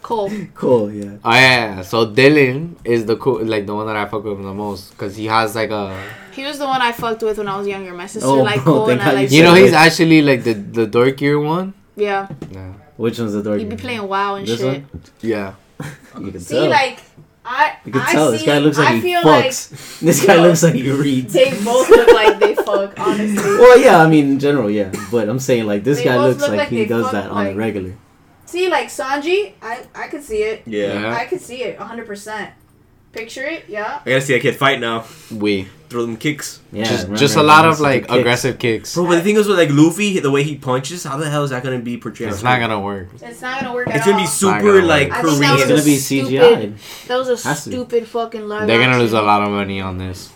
Riverdale? 0.09 0.27
Cole. 0.29 0.47
Cole, 0.55 0.91
yeah. 0.91 1.17
Oh 1.23 1.31
yeah, 1.33 1.81
so 1.81 2.05
Dylan 2.05 2.75
is 2.85 3.05
the 3.05 3.15
cool, 3.17 3.43
like 3.43 3.65
the 3.65 3.75
one 3.75 3.87
that 3.87 3.95
I 3.95 4.05
fuck 4.05 4.23
with 4.23 4.37
the 4.41 4.53
most, 4.53 4.97
cause 4.97 5.15
he 5.15 5.25
has 5.25 5.55
like 5.55 5.69
a, 5.71 5.95
He 6.33 6.43
was 6.43 6.57
the 6.59 6.65
one 6.67 6.81
I 6.81 6.91
fucked 6.91 7.23
with 7.23 7.37
when 7.37 7.47
I 7.47 7.57
was 7.57 7.67
younger. 7.67 7.93
My 7.93 8.07
sister 8.07 8.27
Oh, 8.27 8.35
liked 8.43 8.63
Cole 8.63 8.89
and 8.89 9.01
I 9.01 9.11
like 9.13 9.31
you 9.31 9.37
you 9.37 9.43
know, 9.43 9.53
said 9.55 9.63
he's 9.63 9.73
actually 9.73 10.21
like 10.21 10.43
the 10.43 10.53
the 10.53 10.87
dorkier 10.87 11.43
one. 11.43 11.73
Yeah. 11.95 12.27
Yeah, 12.51 12.73
Which 12.95 13.17
one's 13.19 13.33
the 13.33 13.41
dork? 13.43 13.59
He'd 13.59 13.69
be 13.69 13.75
playing 13.75 14.07
WoW 14.07 14.35
and 14.35 14.47
This 14.47 14.59
shit. 14.59 14.83
one? 14.83 15.01
yeah. 15.21 15.55
You 16.19 16.31
can 16.31 16.39
See, 16.39 16.55
tell. 16.55 16.69
like 16.69 16.99
I 17.43 17.77
you 17.85 17.91
can 17.91 18.01
I 18.01 18.11
tell. 18.11 18.31
see, 18.31 18.37
This 18.37 18.45
guy 18.45 18.59
looks 18.59 18.77
like 18.77 18.87
I 18.89 18.95
he 18.95 19.01
feel 19.01 19.21
fucks. 19.21 19.99
this 20.07 20.25
guy 20.25 20.35
Yo. 20.35 20.41
looks 20.43 20.61
like 20.63 20.73
he 20.75 20.91
reads. 20.91 21.33
they 21.33 21.51
both 21.63 21.89
look 21.89 22.11
like 22.13 22.39
they 22.39 22.53
fuck, 22.55 22.99
honestly. 22.99 23.37
Well, 23.61 23.79
yeah, 23.79 23.97
I 24.03 24.07
mean, 24.09 24.31
in 24.31 24.39
general, 24.39 24.69
yeah. 24.69 24.91
But 25.11 25.29
I'm 25.29 25.39
saying, 25.39 25.65
like, 25.65 25.83
this 25.83 25.99
They 25.99 26.03
guy 26.05 26.17
looks 26.17 26.41
look 26.41 26.49
like, 26.49 26.59
like 26.59 26.69
he 26.69 26.85
does 26.85 27.03
fuck, 27.05 27.13
that 27.13 27.29
on 27.31 27.47
a 27.47 27.55
regular. 27.55 27.93
See, 28.47 28.69
like 28.69 28.87
Sanji, 28.87 29.53
I 29.61 29.85
I 29.93 30.07
could 30.07 30.23
see 30.23 30.41
it. 30.43 30.63
Yeah. 30.65 30.99
Yeah. 31.01 31.13
I 31.15 31.25
could 31.25 31.41
see 31.41 31.63
it 31.63 31.77
100%. 31.77 32.49
Picture 33.13 33.45
it, 33.45 33.65
yeah. 33.67 34.01
I 34.05 34.09
gotta 34.09 34.21
see 34.21 34.33
that 34.33 34.41
kid 34.41 34.55
fight 34.57 34.79
now. 34.79 35.05
We 35.31 35.67
Throw 35.89 36.01
them 36.05 36.17
kicks. 36.17 36.59
Yeah, 36.73 36.83
just 36.83 37.13
just 37.15 37.35
a 37.37 37.41
lot 37.43 37.63
of 37.65 37.79
like 37.79 38.07
kick. 38.07 38.19
aggressive 38.19 38.59
kicks. 38.59 38.93
Bro, 38.93 39.07
but 39.07 39.15
the 39.15 39.21
thing 39.21 39.37
is 39.37 39.47
with 39.47 39.57
like 39.57 39.69
Luffy, 39.71 40.19
the 40.19 40.29
way 40.29 40.43
he 40.43 40.57
punches, 40.57 41.05
how 41.05 41.15
the 41.15 41.29
hell 41.29 41.45
is 41.45 41.51
that 41.51 41.63
gonna 41.63 41.79
be 41.79 41.97
portrayed? 41.97 42.27
It's 42.29 42.43
not 42.43 42.59
gonna 42.59 42.79
work. 42.81 43.07
It's 43.21 43.41
not 43.41 43.61
gonna 43.61 43.73
work 43.73 43.87
It's 43.87 44.05
gonna 44.05 44.17
all. 44.17 44.23
be 44.23 44.27
super 44.27 44.59
gonna 44.59 44.85
like 44.85 45.09
work. 45.09 45.17
I 45.19 45.21
think 45.23 45.39
that 45.39 45.39
Korean. 45.39 45.53
It's 45.53 45.61
was 45.61 45.69
gonna 45.71 45.85
be 45.85 45.97
stupid- 45.97 46.31
CGI. 46.75 47.07
That 47.07 47.17
was 47.17 47.29
a 47.29 47.47
Has 47.47 47.63
to. 47.63 47.69
stupid 47.71 48.05
fucking 48.07 48.47
live 48.49 48.67
They're 48.67 48.79
gonna 48.83 48.99
lose 48.99 49.13
a 49.13 49.21
lot 49.21 49.41
of 49.43 49.49
money 49.49 49.79
on 49.79 49.97
this. 49.97 50.29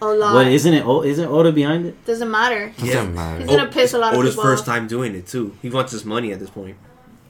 A 0.00 0.06
lot. 0.06 0.34
What 0.34 0.46
isn't 0.46 0.72
it? 0.72 0.84
Oh, 0.86 1.02
isn't 1.02 1.28
Oda 1.28 1.52
behind 1.52 1.84
it? 1.86 2.04
Doesn't 2.06 2.30
matter. 2.30 2.72
Yeah. 2.78 2.94
Doesn't 2.94 3.14
matter. 3.14 3.40
He's 3.40 3.48
gonna 3.50 3.66
piss 3.70 3.92
a 3.92 3.98
lot 3.98 4.08
of 4.08 4.12
people. 4.14 4.20
Oda's 4.30 4.34
first 4.36 4.60
off. 4.62 4.66
time 4.74 4.86
doing 4.88 5.14
it 5.14 5.26
too. 5.26 5.52
He 5.60 5.68
wants 5.68 5.92
his 5.92 6.04
money 6.06 6.32
at 6.32 6.40
this 6.40 6.50
point. 6.50 6.76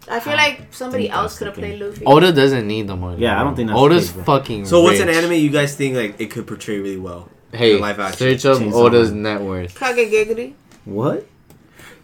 I 0.08 0.20
feel 0.20 0.34
like 0.34 0.68
somebody 0.72 1.08
else 1.08 1.38
could 1.38 1.46
have 1.46 1.56
played 1.56 1.80
Luffy. 1.80 2.04
Oda 2.04 2.32
doesn't 2.32 2.66
need 2.66 2.86
the 2.88 2.96
money. 2.96 3.22
Yeah, 3.22 3.40
I 3.40 3.44
don't 3.44 3.56
think 3.56 3.68
that's 3.68 3.78
Oda's 3.80 4.12
the 4.12 4.22
fucking. 4.24 4.66
So 4.66 4.82
what's 4.82 5.00
an 5.00 5.08
anime 5.08 5.32
you 5.32 5.50
guys 5.50 5.74
think 5.76 5.96
like 5.96 6.20
it 6.20 6.30
could 6.30 6.46
portray 6.46 6.78
really 6.78 6.98
well? 6.98 7.28
Hey, 7.52 7.76
in 7.76 7.80
live 7.80 8.00
action? 8.00 8.18
search 8.38 8.44
up 8.46 8.58
Chainsaw 8.62 8.72
Oda's 8.74 9.10
Man. 9.12 9.22
net 9.22 9.40
worth. 9.42 9.78
Kagegiguri. 9.78 10.54
What? 10.84 11.26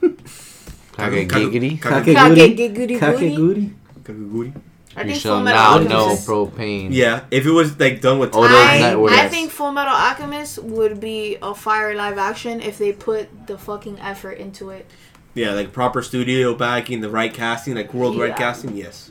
Okay, 0.03 1.27
Kagu- 1.27 1.51
giggity. 1.51 1.79
Kagu- 1.79 2.15
Kakeguri? 2.15 2.57
Kagegiguri. 2.57 2.99
Kakeguri? 2.99 3.73
Kaguguri? 4.03 4.53
I 4.97 5.03
You 5.03 5.11
think 5.11 5.21
shall 5.23 5.37
Full 5.37 5.45
Metal 5.45 5.61
now 5.61 5.71
Alchemist. 5.73 5.91
know 5.95 6.13
is- 6.13 6.27
propane. 6.27 6.89
Yeah, 6.91 7.21
if 7.31 7.47
it 7.47 7.51
was 7.51 7.79
like 7.79 8.01
done 8.01 8.19
with 8.19 8.35
Oda's 8.35 8.51
time, 8.51 8.81
net 8.81 8.99
worth. 8.99 9.13
I 9.13 9.17
Yes. 9.17 9.31
think 9.31 9.51
Full 9.51 9.73
Metal 9.73 9.95
Alchemist 9.95 10.59
would 10.63 11.01
be 11.01 11.37
a 11.41 11.55
fire 11.55 11.95
live 11.95 12.19
action 12.19 12.61
if 12.61 12.77
they 12.79 12.93
put 12.93 13.47
the 13.47 13.57
fucking 13.57 13.99
effort 14.01 14.33
into 14.39 14.71
it. 14.71 14.87
Yeah, 15.35 15.53
like 15.53 15.73
proper 15.73 16.03
studio 16.03 16.55
backing, 16.55 17.01
the 17.01 17.11
right 17.11 17.33
casting, 17.33 17.75
like 17.75 17.93
worldwide 17.95 18.31
Yeah. 18.31 18.37
casting, 18.37 18.77
yes. 18.77 19.11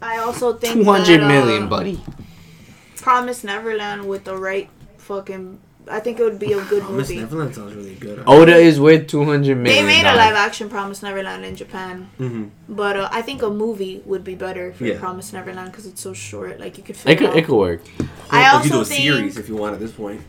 I 0.00 0.18
also 0.18 0.54
think 0.54 0.74
two 0.74 0.84
hundred 0.84 1.20
million, 1.26 1.64
uh, 1.64 1.66
buddy. 1.68 2.00
Promise 2.96 3.44
Neverland 3.44 4.08
with 4.08 4.24
the 4.24 4.36
right 4.36 4.68
fucking. 4.98 5.58
I 5.90 5.98
think 5.98 6.20
it 6.20 6.22
would 6.24 6.38
be 6.38 6.52
a 6.52 6.64
good 6.66 6.88
Miss 6.90 7.08
movie. 7.08 7.20
Neverland 7.20 7.54
sounds 7.56 7.74
really 7.74 7.94
good. 7.96 8.22
Oda 8.26 8.54
is 8.56 8.78
worth 8.80 9.08
two 9.08 9.24
hundred 9.24 9.58
million. 9.58 9.86
They 9.86 9.92
made 10.02 10.04
a 10.08 10.14
live 10.14 10.34
action 10.34 10.68
Promise 10.68 11.02
Neverland 11.02 11.44
in 11.44 11.56
Japan, 11.56 12.08
hmm 12.18 12.44
but 12.68 12.96
uh, 12.96 13.08
I 13.12 13.22
think 13.22 13.42
a 13.42 13.50
movie 13.50 14.00
would 14.06 14.24
be 14.24 14.34
better 14.34 14.72
for 14.72 14.84
Yeah. 14.86 14.98
Promise 14.98 15.32
Neverland 15.32 15.70
because 15.72 15.86
it's 15.86 16.00
so 16.00 16.12
short. 16.14 16.58
Like 16.60 16.78
you 16.78 16.84
could 16.84 16.96
fit 16.96 17.12
It 17.12 17.18
could, 17.18 17.30
it, 17.30 17.36
it 17.38 17.44
could 17.46 17.56
work. 17.56 17.80
I 18.30 18.56
you 18.62 18.70
do 18.70 18.76
also 18.76 18.80
a 18.82 18.84
series 18.84 19.34
think 19.34 19.44
if 19.44 19.48
you 19.48 19.56
want 19.56 19.74
at 19.74 19.80
this 19.80 19.92
point. 19.92 20.22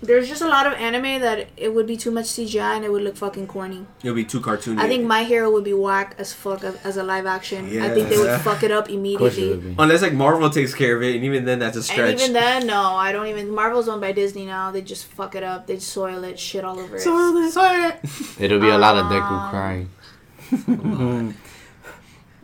There's 0.00 0.28
just 0.28 0.42
a 0.42 0.48
lot 0.48 0.66
of 0.66 0.72
anime 0.74 1.20
that 1.22 1.48
it 1.56 1.74
would 1.74 1.86
be 1.86 1.96
too 1.96 2.10
much 2.10 2.26
CGI 2.26 2.76
and 2.76 2.84
it 2.84 2.92
would 2.92 3.02
look 3.02 3.16
fucking 3.16 3.46
corny. 3.48 3.84
It'll 4.02 4.14
be 4.14 4.24
too 4.24 4.40
cartoony. 4.40 4.78
I 4.78 4.86
think 4.88 5.04
My 5.06 5.24
Hero 5.24 5.50
would 5.50 5.64
be 5.64 5.72
whack 5.74 6.14
as 6.18 6.32
fuck 6.32 6.62
as, 6.62 6.76
as 6.84 6.96
a 6.96 7.02
live 7.02 7.26
action. 7.26 7.68
Yeah. 7.70 7.84
I 7.86 7.90
think 7.90 8.08
they 8.08 8.16
would 8.18 8.40
fuck 8.42 8.62
it 8.62 8.70
up 8.70 8.84
Of 8.86 8.90
it 8.90 8.94
immediately. 8.94 9.48
would 9.50 9.62
be. 9.62 9.74
Unless 9.78 10.02
like 10.02 10.12
Marvel 10.12 10.48
takes 10.50 10.72
care 10.74 10.96
of 10.96 11.02
it, 11.02 11.16
and 11.16 11.24
even 11.24 11.44
then 11.44 11.58
that's 11.58 11.76
a 11.76 11.82
stretch. 11.82 12.10
And 12.12 12.20
even 12.20 12.32
then, 12.32 12.66
no, 12.66 12.80
I 12.94 13.10
don't 13.12 13.26
even. 13.26 13.50
Marvel's 13.54 13.88
owned 13.88 14.00
by 14.00 14.12
Disney 14.12 14.46
now. 14.46 14.70
They 14.70 14.82
just 14.82 15.06
fuck 15.06 15.34
it 15.34 15.42
up. 15.42 15.66
They 15.66 15.78
soil 15.78 16.22
it, 16.24 16.38
shit 16.38 16.64
all 16.64 16.78
over 16.78 16.96
it. 16.96 17.00
Soil 17.00 17.36
it. 17.36 18.00
It'll 18.40 18.60
be 18.60 18.68
a 18.68 18.78
lot 18.78 18.96
of 18.96 19.06
Deku 19.06 19.30
Um, 19.30 19.50
crying. 19.50 21.34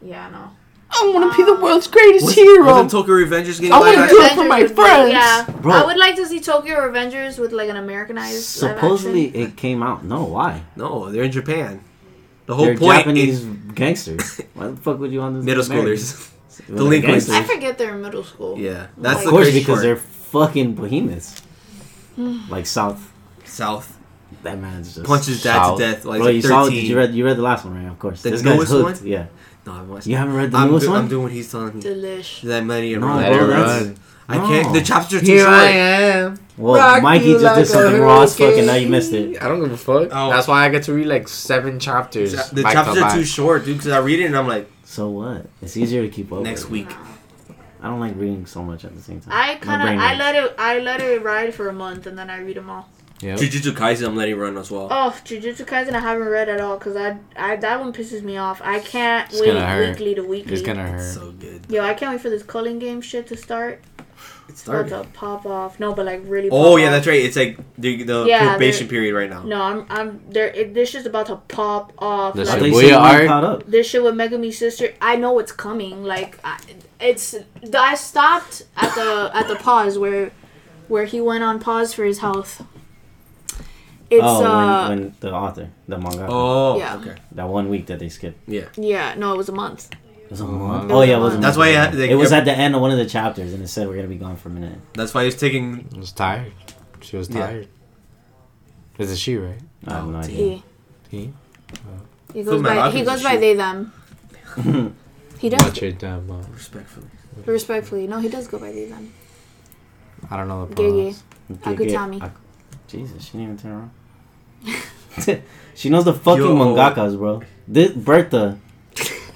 Yeah, 0.03 0.29
no. 0.29 0.51
I 0.97 1.11
want 1.15 1.33
to 1.33 1.37
be 1.37 1.45
the 1.45 1.61
world's 1.61 1.87
greatest 1.87 2.25
Was, 2.27 2.35
hero. 2.35 2.65
wasn't 2.67 2.91
Tokyo 2.91 3.15
Revengers 3.15 3.61
getting 3.61 3.73
I 3.73 3.79
live 3.81 3.97
wanna 3.97 4.09
do 4.09 4.23
it 4.23 4.33
for 4.33 4.45
my 4.45 4.63
would 4.63 4.75
friends. 4.75 5.13
Yeah, 5.13 5.45
Bro. 5.61 5.73
I 5.73 5.85
would 5.87 5.97
like 5.97 6.17
to 6.17 6.27
see 6.27 6.41
Tokyo 6.41 6.77
Revengers 6.77 7.39
with 7.39 7.53
like 7.53 7.69
an 7.69 7.77
Americanized. 7.77 8.45
Supposedly 8.45 9.29
action. 9.29 9.43
it 9.43 9.57
came 9.57 9.83
out. 9.83 10.05
No, 10.05 10.25
why? 10.25 10.63
No, 10.77 11.11
they're 11.11 11.25
in 11.25 11.33
Japan. 11.33 11.83
The 12.47 12.55
whole 12.55 12.67
They're 12.67 12.77
point 12.77 12.99
Japanese 12.99 13.41
is 13.41 13.45
gangsters. 13.75 14.39
Why 14.55 14.69
the 14.69 14.77
fuck 14.77 14.99
would 14.99 15.11
you 15.11 15.21
want 15.21 15.37
this? 15.37 15.45
middle 15.45 15.65
schoolers. 15.65 16.31
Well, 16.69 16.85
Delinquents. 16.85 17.29
I 17.31 17.43
forget 17.43 17.79
they're 17.79 17.97
in 17.97 18.03
middle 18.03 18.23
school. 18.23 18.57
yeah, 18.57 18.87
that's 18.97 19.21
Of 19.23 19.27
Of 19.27 19.31
course, 19.31 19.51
because 19.51 19.67
part. 19.67 19.83
they're 19.83 19.97
fucking 19.97 20.75
behemoths. 20.77 21.43
like 22.49 22.67
South. 22.67 23.13
South 23.45 23.99
That 24.45 24.59
man's 24.61 24.95
just 24.95 25.07
punches 25.07 25.43
dad 25.43 25.55
South. 25.55 25.79
to 25.79 25.85
death. 25.85 26.05
Like 26.05 26.21
Bro, 26.21 26.29
you 26.29 26.35
he's 26.35 26.47
saw? 26.49 26.63
like 26.63 26.71
Did 26.71 26.77
13. 26.77 26.91
you 26.91 26.97
read? 26.97 27.15
You 27.15 27.25
read 27.25 27.37
the 27.39 27.43
last 27.43 27.65
one, 27.65 27.75
right? 27.75 27.91
Of 27.91 27.99
course. 27.99 28.23
The 28.23 28.31
this 28.31 28.43
guy's 28.43 28.55
newest 28.57 28.71
hooked. 28.73 29.01
one? 29.01 29.07
Yeah. 29.09 29.27
No, 29.67 29.73
I 29.73 29.83
watched. 29.83 30.07
You 30.07 30.17
haven't 30.17 30.35
read 30.35 30.51
the 30.53 30.59
I'm, 30.59 30.69
newest 30.71 30.87
do- 30.87 30.93
one? 30.93 31.01
I'm 31.03 31.09
doing 31.09 31.23
what 31.25 31.33
he's 31.33 31.51
telling 31.51 31.75
me. 31.77 31.83
Delish. 31.83 32.43
That 32.43 32.65
many 32.65 32.95
No, 32.97 33.07
around. 33.07 33.23
Let 33.23 33.33
it 33.33 33.37
run. 33.43 33.97
I 34.29 34.37
can't. 34.39 34.73
The 34.73 34.79
No. 34.81 34.85
chapters 34.85 35.23
are 35.23 35.25
too 35.25 35.33
Here 35.33 35.41
short. 35.41 35.53
I 35.53 35.65
am. 35.71 36.39
Well, 36.57 36.75
Rock 36.77 37.03
Mikey 37.03 37.25
you 37.27 37.33
just 37.33 37.45
like 37.45 37.57
did 37.57 37.67
something 37.67 38.01
raw 38.01 38.23
as 38.23 38.39
fuck, 38.39 38.57
now 38.57 38.75
you 38.75 38.89
missed 38.89 39.13
it. 39.13 39.43
I 39.43 39.49
don't 39.49 39.61
give 39.61 39.73
a 39.73 39.77
fuck. 39.77 40.09
Oh. 40.13 40.31
That's 40.31 40.47
why 40.49 40.65
I 40.65 40.69
get 40.71 40.85
to 40.85 40.93
read 40.95 41.07
like 41.07 41.29
seven 41.29 41.79
chapters. 41.79 42.33
The 42.51 42.63
chapters 42.63 42.99
are 43.03 43.13
too 43.15 43.25
short, 43.25 43.65
dude. 43.65 43.79
Because 43.79 43.93
I 43.93 43.99
read 43.99 44.21
it 44.21 44.25
and 44.27 44.37
I'm 44.37 44.47
like, 44.49 44.71
So 44.85 45.09
what? 45.09 45.47
It's 45.61 45.77
easier 45.77 46.03
to 46.03 46.09
keep 46.09 46.33
up. 46.33 46.43
next 46.43 46.71
week. 46.71 46.91
I 47.83 47.89
don't 47.89 48.01
like 48.01 48.15
reading 48.17 48.47
so 48.47 48.63
much 48.63 48.85
at 48.87 48.95
the 48.97 49.03
same 49.03 49.21
time. 49.21 49.33
I 49.35 49.57
kind 49.57 49.83
of 49.83 49.89
I 50.03 50.15
let 50.17 50.35
it 50.37 50.55
I 50.59 50.79
let 50.79 51.01
it 51.03 51.23
ride 51.23 51.55
for 51.55 51.69
a 51.69 51.73
month 51.73 52.07
and 52.07 52.17
then 52.19 52.31
I 52.31 52.39
read 52.41 52.57
them 52.57 52.71
all. 52.71 52.89
Yep. 53.21 53.39
Jujutsu 53.39 53.73
Kaisen, 53.73 54.07
I'm 54.07 54.17
letting 54.17 54.37
run 54.37 54.59
as 54.59 54.71
well. 54.71 54.89
Oh, 54.91 55.17
Jujutsu 55.25 55.65
Kaisen 55.65 55.93
I 55.95 56.01
haven't 56.01 56.29
read 56.29 56.49
at 56.49 56.61
all 56.61 56.77
because 56.79 56.97
I, 56.97 57.17
I 57.37 57.57
that 57.57 57.81
one 57.81 57.93
pisses 57.93 58.23
me 58.23 58.37
off. 58.37 58.61
I 58.63 58.81
can't 58.81 59.31
It's 59.33 59.41
wait 59.41 59.89
weekly 59.89 60.15
to 60.17 60.23
weekly. 60.23 60.53
It's 60.53 60.63
gonna 60.63 60.87
hurt. 60.87 60.97
It's 60.97 61.15
so 61.15 61.31
good. 61.33 61.65
Yo, 61.69 61.83
I 61.83 61.95
can't 61.95 62.13
wait 62.13 62.21
for 62.21 62.29
this 62.29 62.43
culling 62.43 62.79
game 62.79 63.01
shit 63.01 63.27
to 63.29 63.37
start. 63.37 63.81
It's 64.49 64.61
It's 64.61 64.69
about 64.69 64.89
to 64.89 65.09
pop 65.15 65.47
off. 65.47 65.81
No, 65.81 65.95
but 65.95 66.05
like 66.05 66.23
really. 66.27 66.51
Oh 66.51 66.73
pop 66.73 66.81
yeah, 66.81 66.87
off. 66.87 66.91
that's 66.93 67.07
right. 67.07 67.25
It's 67.25 67.37
like 67.37 67.57
the 67.79 68.03
the 68.03 68.25
Yeah, 68.27 68.51
probation 68.51 68.89
period 68.89 69.15
right 69.15 69.31
now. 69.31 69.43
No, 69.43 69.63
I'm 69.63 69.87
I'm 69.89 70.21
there. 70.29 70.49
It, 70.49 70.75
this 70.75 70.91
shit's 70.91 71.07
about 71.07 71.27
to 71.27 71.37
pop 71.37 71.93
off. 71.99 72.35
The 72.35 72.43
I 72.43 72.45
Like, 72.45 72.59
thought 72.59 72.67
you 72.69 72.73
Shibuya 72.75 72.81
said 72.81 72.89
you 72.91 73.29
weren't 73.29 73.45
art. 73.45 73.71
this 73.71 73.87
shit 73.89 74.03
with 74.03 74.15
Megumi 74.17 74.53
sister. 74.53 74.93
I 75.01 75.17
know 75.17 75.39
it's 75.39 75.53
coming. 75.53 76.05
Like 76.05 76.39
I, 76.45 76.59
it's. 77.01 77.35
I 77.75 77.95
stopped 77.95 78.65
at 78.77 78.95
the 78.95 79.31
at 79.33 79.49
the 79.49 79.57
pause 79.57 79.99
where 79.99 80.33
where 80.89 81.07
he 81.07 81.21
went 81.23 81.43
on 81.43 81.59
pause 81.59 81.95
for 81.95 82.05
his 82.05 82.19
health. 82.19 82.63
It's 84.11 84.23
oh, 84.23 84.45
uh 84.45 84.89
when, 84.89 84.99
when 85.01 85.15
the 85.21 85.33
author, 85.33 85.69
the 85.89 85.99
manga, 85.99 86.27
Oh 86.29 86.79
Yeah. 86.79 86.97
okay. 86.97 87.17
that 87.33 87.49
one 87.49 87.69
week 87.69 87.87
that 87.87 87.99
they 87.99 88.09
skipped. 88.09 88.39
Yeah. 88.49 88.67
yeah 88.77 89.15
no 89.17 89.33
it 89.35 89.37
was 89.39 89.49
a 89.49 89.53
month. 89.53 89.91
It 90.25 90.31
was 90.31 90.41
a 90.41 90.45
Oh, 90.45 90.49
month. 90.49 90.91
wow. 90.91 90.99
Oh 90.99 91.03
yeah, 91.03 91.17
it 91.17 91.21
was. 91.21 91.35
A 91.35 91.39
That's 91.39 91.57
month. 91.57 91.59
why 91.59 91.69
I 91.69 91.85
had- 91.85 91.95
like, 91.95 92.11
it 92.11 92.15
was 92.17 92.33
at 92.33 92.45
the 92.45 92.53
end 92.53 92.75
of 92.75 92.81
one 92.81 92.91
of 92.91 92.99
the 92.99 93.07
chapters, 93.07 93.53
and 93.53 93.63
it 93.63 93.69
said 93.69 93.87
we're 93.89 93.97
gonna 93.97 94.09
be 94.09 94.17
gone 94.17 94.37
for 94.37 94.49
a 94.49 94.53
minute. 94.53 94.79
That's 94.95 95.13
why 95.15 95.25
he's 95.25 95.37
taking. 95.37 95.89
I 95.95 95.99
was 95.99 96.13
tired. 96.13 96.53
She 97.01 97.17
was 97.17 97.29
Yeah. 97.29 97.41
tired. 97.47 97.69
Is 98.99 99.11
it 99.13 99.19
she, 99.19 99.37
right? 99.37 99.59
I 99.87 99.95
have 99.95 100.07
no 100.07 100.19
idea. 100.19 100.37
He 100.37 100.63
He? 101.11 101.33
he 102.33 102.43
goes 102.43 102.63
by 102.63 102.75
Metal 102.75 102.91
he 102.91 103.03
goes 103.05 103.23
by 103.23 103.33
shit. 103.33 103.41
they 103.41 103.55
them. 103.55 103.93
He 105.39 105.49
does 105.51 105.63
Watch 105.63 105.83
it, 105.83 106.03
um, 106.05 106.31
uh, 106.31 106.37
Respectfully. 106.55 107.07
respectfully. 107.45 108.07
No, 108.07 108.19
he 108.19 108.29
does 108.31 108.49
go 108.49 108.59
by 108.59 108.73
they 108.73 108.87
them. 108.87 109.13
I 110.31 110.37
don't 110.39 110.49
know 110.49 110.65
the 110.67 110.75
Gege. 110.75 111.17
pronouns. 111.61 111.79
Akutami. 111.81 112.23
Ak- 112.23 112.41
Jesus, 112.89 113.25
she 113.25 113.33
didn't 113.33 113.43
even 113.45 113.59
turn 113.59 113.91
around. 115.23 115.43
she 115.75 115.89
knows 115.91 116.05
the 116.05 116.15
fucking 116.15 116.43
Yo. 116.45 116.55
mangakas, 116.57 117.17
bro. 117.19 117.43
This 117.67 117.93
Bertha. 117.93 118.59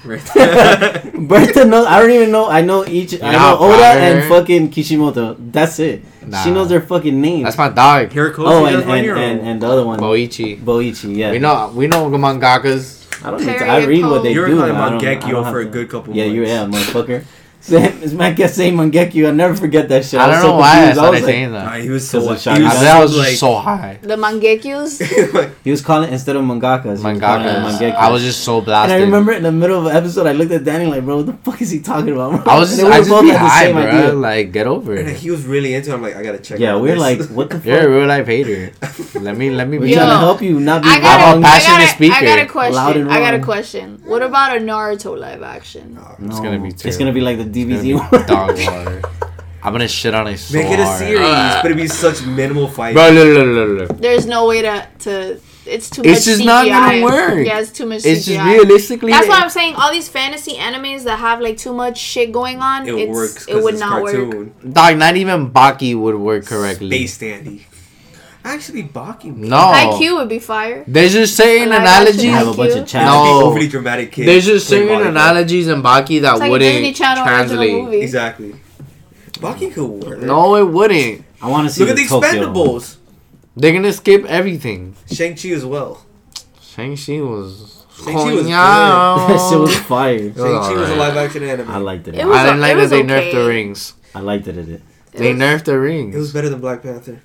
Right. 0.05 0.23
Bertha 1.15 1.65
knows. 1.65 1.87
I 1.87 2.01
don't 2.01 2.11
even 2.11 2.31
know. 2.31 2.49
I 2.49 2.61
know 2.63 2.87
each. 2.87 3.21
I 3.21 3.33
know 3.33 3.39
know 3.39 3.59
Oda 3.59 3.77
proud 3.79 3.99
and 3.99 4.29
fucking 4.29 4.71
Kishimoto. 4.71 5.35
That's 5.39 5.79
it. 5.81 6.05
Nah. 6.25 6.43
She 6.45 6.51
knows 6.51 6.69
their 6.69 6.81
fucking 6.81 7.21
names. 7.21 7.45
That's 7.45 7.59
my 7.59 7.69
dog. 7.69 8.11
Hiroko, 8.11 8.39
oh, 8.47 8.67
and 8.67 8.77
and, 8.89 9.19
and 9.19 9.41
and 9.41 9.63
the 9.63 9.67
other 9.67 9.85
one, 9.85 9.99
Boichi. 9.99 10.61
Boichi. 10.61 11.17
Yeah. 11.17 11.33
We 11.33 11.39
know 11.41 11.73
we 11.75 11.87
know 11.89 12.09
the 12.11 12.17
mangakas. 12.17 12.97
I 13.25 13.31
don't 13.33 13.41
need 13.45 13.59
to. 13.59 13.67
I 13.67 13.85
read 13.85 14.05
what 14.05 14.23
they 14.23 14.33
You 14.33 14.41
were 14.43 14.47
do. 14.47 14.57
calling 14.59 14.77
I 14.77 14.91
don't- 14.91 15.05
I 15.05 15.17
Mangekyo 15.17 15.51
for 15.51 15.61
a 15.61 15.65
good 15.65 15.89
couple 15.91 16.15
Yeah, 16.15 16.25
you 16.27 16.43
months. 16.43 16.53
yeah, 16.53 16.93
motherfucker. 16.93 17.25
This 17.61 18.13
man 18.13 18.35
kept 18.37 18.55
saying 18.55 18.75
Mangekyo. 18.77 19.27
I'll 19.27 19.35
never 19.35 19.55
forget 19.55 19.89
that 19.89 20.05
shit. 20.05 20.19
I 20.21 20.29
was 20.29 20.37
don't 20.37 20.43
so 20.43 20.49
know 20.53 20.59
why 20.59 20.69
I 20.69 20.75
confused. 20.77 20.95
started 20.97 21.11
was 21.13 21.21
like- 21.23 21.31
saying 21.31 21.53
Nah, 21.53 21.65
that. 21.73 21.81
he 21.83 21.89
was 21.91 22.09
so. 22.09 22.21
Because 22.21 22.47
of 22.47 22.57
He 22.57 22.65
I 22.65 22.65
Shaggy. 22.65 22.65
was, 22.65 22.73
bet 22.81 22.97
I 22.97 23.03
was 23.03 23.17
like, 23.19 23.27
just 23.29 23.41
so 23.41 23.55
high. 23.57 23.99
The 24.01 24.17
mangekyus. 24.17 25.55
He 25.65 25.71
was 25.71 25.83
calling 25.83 26.13
instead 26.13 26.37
of 26.37 26.43
mangakas. 26.45 26.83
he 26.85 26.89
was 26.91 27.03
calling 27.03 27.17
it 27.17 27.21
Mangakas. 27.21 27.79
Mangekyo. 27.79 27.95
I 27.95 28.11
was 28.11 28.23
just 28.23 28.41
so 28.45 28.57
And 28.59 28.65
blasted. 28.67 28.97
I 28.97 29.01
remember 29.01 29.33
in 29.33 29.43
the 29.43 29.53
middle 29.53 29.79
of 29.81 29.87
an 29.87 29.97
episode, 29.97 30.27
I 30.27 30.33
looked 30.33 30.53
at 30.53 30.65
Danny 30.65 30.87
like, 30.87 31.05
bro, 31.05 31.17
what 31.19 31.27
the 31.27 31.33
fuck 31.35 31.61
is 31.61 31.71
he 31.71 31.81
talking 31.81 32.13
about? 32.15 32.45
Bro? 32.45 32.53
I 32.53 32.59
was 32.59 32.71
just, 32.71 32.81
And 32.83 32.95
I 32.95 32.99
just 32.99 33.11
both 33.11 33.23
be 33.23 33.29
had 33.31 33.39
high, 33.39 33.73
bro. 33.73 33.83
idea. 33.83 34.13
Like, 34.15 34.53
get 34.53 34.67
over 34.67 34.95
And 34.95 35.09
it. 35.09 35.17
he 35.17 35.31
was 35.31 35.45
really 35.45 35.75
into. 35.75 35.91
it. 35.91 35.95
I'm 35.95 36.03
like, 36.03 36.17
I 36.17 36.23
gotta 36.23 36.39
check. 36.39 36.59
Yeah, 36.61 36.75
out 36.75 36.81
we're 36.83 36.95
this. 36.95 37.01
like, 37.01 37.29
what 37.37 37.51
the 37.51 37.57
fuck? 37.57 37.67
You're 37.67 37.81
a 37.81 37.99
real 37.99 38.07
life 38.07 38.27
hater. 38.27 38.73
let 39.21 39.37
me, 39.37 39.51
let 39.51 39.69
me 39.69 39.79
We're 39.79 39.85
be. 39.87 39.91
Yo. 39.91 39.97
trying 39.97 40.11
to 40.11 40.19
help 40.19 40.41
you 40.43 40.61
not 40.61 40.83
be 40.83 40.89
I 40.89 41.01
got, 41.01 41.21
I'm 41.21 41.21
a, 41.21 41.31
a 41.31 41.35
wrong. 41.35 41.43
passionate 41.43 41.75
I, 41.75 41.79
got 41.79 41.81
a, 41.81 41.85
I 41.85 41.95
speaker. 41.95 42.25
got 42.25 42.39
a 42.39 42.43
Loud 42.43 42.49
question. 42.49 43.01
and 43.03 43.13
I 43.13 43.19
got 43.21 43.35
a 43.35 43.41
question. 43.41 44.03
What 44.07 44.23
about 44.23 44.57
a 44.57 44.61
Naruto 44.61 45.19
live 45.19 45.43
action? 45.43 45.99
It's 46.23 46.41
gonna 46.41 46.61
be 46.61 46.69
It's 46.69 46.97
gonna 46.97 47.13
be 47.13 47.21
like 47.21 47.37
the 47.39 47.43
It's 47.43 47.48
gonna 47.48 47.48
DBZ 47.49 47.95
one. 48.13 48.27
dog 48.27 48.59
water. 48.59 49.03
I'm 49.63 49.73
gonna 49.73 49.89
shit 49.89 50.15
on 50.15 50.27
it 50.29 50.39
so 50.39 50.57
Make 50.57 50.71
it 50.71 50.79
a 50.79 50.85
hard. 50.85 50.99
series, 50.99 51.21
but 51.21 51.65
it'd 51.67 51.77
be 51.77 51.89
such 51.89 52.25
minimal 52.25 52.69
fight. 52.69 52.95
Bro, 52.95 53.11
look, 53.11 53.37
look, 53.37 53.47
look, 53.79 53.89
look. 53.91 53.99
There's 54.01 54.25
no 54.27 54.47
way 54.47 54.63
to 54.63 54.87
to. 55.01 55.41
It's 55.67 55.91
too 55.91 56.01
much 56.03 56.17
serious. 56.17 56.17
It's 56.17 56.25
just 56.27 56.41
CGI. 56.41 56.47
not 56.47 56.67
gonna 56.69 57.05
work. 57.05 57.47
Yeah, 57.47 57.61
it's 57.61 57.71
too 57.73 57.85
much. 57.85 58.07
It's 58.07 58.27
CGI. 58.27 58.37
just 58.37 58.47
realistically. 58.47 59.13
That's 59.13 59.29
why 59.29 59.41
I'm 59.41 59.51
saying 59.51 59.75
all 59.75 59.93
these 59.93 60.09
fantasy 60.09 60.55
animes 60.55 61.05
that 61.05 61.19
have 61.19 61.41
like 61.41 61.59
too 61.59 61.75
much 61.75 61.99
shit 61.99 62.33
going 62.33 62.61
on. 62.61 62.89
it 62.89 62.95
it's, 62.95 63.11
works. 63.15 63.45
'cause 63.45 63.57
It 63.57 63.63
would 63.63 63.75
it's 63.75 63.81
not 63.81 64.03
work. 64.03 64.49
Dog, 64.73 64.97
not 64.97 65.17
even 65.17 65.51
Baki 65.51 65.95
would 65.99 66.15
work 66.15 66.47
correctly. 66.47 66.89
Space 66.89 67.19
Dandy. 67.19 67.67
Actually, 68.49 68.85
Baki. 68.85 69.37
No. 69.37 69.57
IQ 69.57 70.17
would 70.19 70.29
be 70.29 70.39
fire. 70.39 70.85
They're 70.87 71.09
just 71.09 71.37
saying 71.37 71.69
Live 71.69 71.83
action 71.83 72.17
They 72.17 72.27
have 72.27 72.47
a 72.47 72.51
analogies. 72.53 72.57
bunch 72.57 72.71
of 72.73 72.79
No. 72.81 72.85
chat. 72.87 73.05
No. 73.05 73.43
overly 73.45 73.69
dramatic 73.69 74.13
kids. 74.13 74.27
There's 74.27 74.47
just 74.47 74.69
playing 74.69 74.89
certain 74.89 75.07
analogies 75.09 75.69
in 75.69 75.83
Baki 75.83 76.21
that 76.23 76.39
like 76.39 76.51
wouldn't 76.51 76.73
Disney 76.73 76.93
Channel 76.95 77.25
original 77.25 77.47
translate. 77.47 77.75
movie. 77.85 78.01
Exactly. 78.01 78.55
Baki 79.35 79.73
could 79.73 79.85
work. 79.87 80.21
No, 80.21 80.57
it 80.57 80.65
wouldn't. 80.65 81.25
I 81.43 81.49
want 81.49 81.69
to 81.69 81.75
see 81.75 81.83
Look 81.83 81.91
at 81.91 81.97
the 81.97 82.07
Tokyo. 82.07 82.31
Expendables. 82.31 82.97
They're 83.57 83.73
gonna 83.73 83.93
skip 83.93 84.25
everything. 84.27 84.95
Shang 85.13 85.35
Chi 85.37 85.49
as 85.51 85.65
well. 85.65 86.03
Shang-Chi 86.63 87.21
was. 87.21 87.85
Shang-Chi 88.05 88.33
was 88.35 88.47
that 88.49 89.49
shit 89.51 89.59
was 89.59 89.77
fire. 89.81 90.19
Shang 90.19 90.33
Chi 90.35 90.73
was 90.75 90.91
a 90.91 90.95
live 90.95 91.17
action 91.17 91.43
anime. 91.43 91.69
I 91.71 91.79
liked 91.79 92.07
it. 92.09 92.15
It 92.15 92.25
was- 92.27 92.37
I 92.37 92.45
didn't 92.47 92.61
like 92.61 92.77
was 92.77 92.91
that 92.91 92.97
they 92.97 93.03
okay. 93.03 93.31
nerfed 93.31 93.33
the 93.35 93.47
rings. 93.49 93.93
I 94.15 94.21
liked 94.21 94.47
it. 94.49 94.57
It. 94.59 94.69
It 94.69 94.83
They 95.13 95.33
was- 95.33 95.43
nerfed 95.43 95.65
the 95.65 95.79
rings. 95.79 96.15
It 96.15 96.19
was 96.19 96.33
better 96.33 96.49
than 96.49 96.61
Black 96.61 96.83
Panther. 96.85 97.21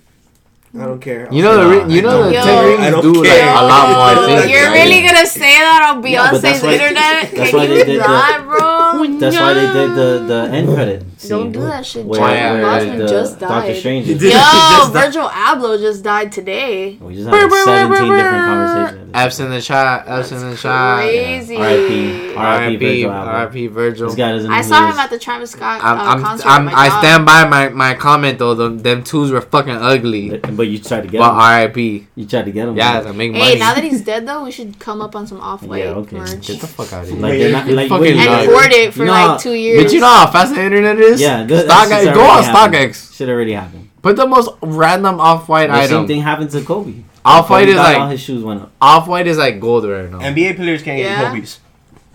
I 0.76 0.86
don't 0.86 1.00
care. 1.00 1.28
You 1.32 1.44
know 1.44 1.54
the 1.70 1.86
Nah, 1.86 1.88
you 1.88 2.02
know 2.02 2.24
the 2.26 2.34
don't- 2.34 2.44
ten 2.46 2.58
Yo. 2.58 2.68
rings 2.68 2.82
I 2.82 2.90
don't 2.90 3.14
like 3.14 3.28
care. 3.30 3.50
a 3.54 3.62
lot 3.62 3.84
more 3.94 4.10
Yo, 4.10 4.26
things. 4.26 4.52
You're 4.52 4.64
right? 4.70 4.74
really 4.74 5.02
gonna 5.06 5.26
say 5.28 5.54
that 5.62 5.82
on 5.94 6.02
Yeah, 6.04 6.32
but 6.32 6.34
Beyonce's 6.34 6.42
that's 6.42 6.64
why- 6.64 6.74
internet? 6.74 7.22
that's 7.30 7.50
Can 7.52 7.60
why 7.60 7.66
they 7.68 7.78
you 7.78 7.86
did 7.86 8.02
the- 8.02 8.08
not, 8.08 8.44
bro? 8.50 8.73
That's 9.08 9.36
why 9.38 9.54
they 9.54 9.68
did 9.74 9.90
the 9.96 10.26
the 10.28 10.50
end 10.56 10.68
credit. 10.74 11.06
Scene 11.18 11.30
Don't 11.30 11.52
do 11.52 11.62
that 11.62 11.86
shit. 11.86 12.06
Where, 12.06 12.20
Why, 12.20 12.34
Jack 12.34 12.64
Boseman 12.64 12.98
the 12.98 13.08
just 13.08 13.40
Doctor. 13.40 13.76
Strange. 13.76 14.06
He 14.08 14.12
is- 14.14 14.20
did. 14.20 14.34
Yo, 14.34 14.40
Just 14.40 14.94
died. 14.94 15.06
Virgil 15.06 15.28
Abloh 15.30 15.80
just 15.80 16.04
died 16.04 16.32
today. 16.32 16.98
We 17.00 17.16
just 17.16 17.30
had 17.30 17.50
like 17.50 17.52
17 17.52 18.12
different 18.12 18.46
conversations. 18.46 19.12
F's 19.14 19.40
in 19.40 19.50
the 19.52 19.62
chat. 19.62 20.08
F's 20.08 20.32
in 20.32 20.50
the 20.50 20.58
chat. 20.58 20.98
Crazy. 20.98 21.56
R.I.P. 21.56 22.36
R.I.P. 22.36 23.06
R.I.P. 23.06 23.68
Virgil. 23.68 24.08
This 24.08 24.16
guy 24.16 24.32
doesn't 24.32 24.52
I 24.52 24.62
saw 24.62 24.88
he 24.88 24.92
him 24.92 25.00
at 25.00 25.10
the 25.12 25.20
Travis 25.20 25.52
Scott 25.52 25.82
uh, 25.82 25.86
I'm, 25.88 26.00
I'm, 26.18 26.24
concert. 26.24 26.48
I'm, 26.48 26.68
I 26.70 26.90
stand 27.00 27.26
by 27.26 27.46
my, 27.48 27.70
my 27.70 27.94
comment 27.94 28.40
though. 28.40 28.56
Them, 28.56 28.80
them 28.80 29.04
twos 29.04 29.32
were 29.32 29.42
fucking 29.42 29.76
ugly. 29.76 30.38
But 30.40 30.64
you 30.68 30.80
tried 30.80 31.02
to 31.02 31.08
get 31.08 31.14
him. 31.18 31.20
But. 31.20 31.34
R.I.P. 31.34 32.08
You 32.16 32.26
tried 32.26 32.46
to 32.46 32.52
get 32.52 32.68
him. 32.68 32.76
Yeah, 32.76 33.02
to 33.02 33.14
make 33.14 33.32
money. 33.32 33.44
Hey, 33.44 33.60
now 33.60 33.74
that 33.76 33.84
he's 33.84 34.02
dead 34.02 34.28
though, 34.28 34.44
we 34.44 34.52
should 34.52 34.80
come 34.80 35.00
up 35.02 35.16
on 35.16 35.28
some 35.28 35.40
off-white 35.40 35.84
Yeah, 35.84 35.92
okay. 35.92 36.18
merch 36.18 36.48
Get 36.48 36.60
the 36.62 36.68
fuck 36.68 36.92
out 36.94 37.04
of 37.04 37.10
here. 37.10 37.20
Like 37.20 37.34
they're 37.40 37.52
not 37.52 37.68
like 37.68 37.90
Fucking 37.90 38.00
what 38.00 38.04
do 38.04 38.10
you 38.10 38.16
nuts. 38.16 38.28
and 38.30 38.48
know? 38.48 38.54
hoard 38.54 38.72
it 38.72 38.93
for 38.94 39.00
You 39.00 39.06
know 39.06 39.14
how- 39.14 39.28
like 39.34 39.42
two 39.42 39.54
years. 39.54 39.84
But 39.84 39.94
you 39.94 40.00
know 40.00 40.08
how 40.08 40.28
fast 40.32 40.54
the 40.56 40.62
internet 40.64 40.98
is? 41.00 41.20
Yeah, 41.20 41.44
good. 41.46 41.66
Stock, 41.66 41.90
go 41.90 42.22
on 42.22 42.44
happened. 42.44 42.74
StockX. 42.94 43.14
Shit 43.16 43.30
already 43.30 43.54
happened. 43.54 43.90
Put 44.02 44.16
the 44.16 44.28
most 44.28 44.50
random 44.62 45.20
off-white 45.20 45.68
The 45.68 45.88
same 45.88 46.08
thing 46.08 46.22
happened 46.22 46.52
to 46.52 46.62
Kobe. 46.62 47.04
Off-white 47.26 47.62
Kobe 47.62 47.72
is 47.72 47.76
died, 47.78 47.96
all 47.96 48.02
like 48.04 48.12
his 48.12 48.20
shoes 48.22 48.44
went 48.44 48.62
up. 48.62 48.72
off-white 48.82 49.28
is 49.28 49.38
like 49.38 49.60
gold 49.60 49.86
right 49.88 50.12
now. 50.12 50.20
NBA 50.20 50.56
players 50.58 50.82
can't 50.84 51.00
Yeah. 51.00 51.22
get 51.22 51.32
Kobe's. 51.34 51.60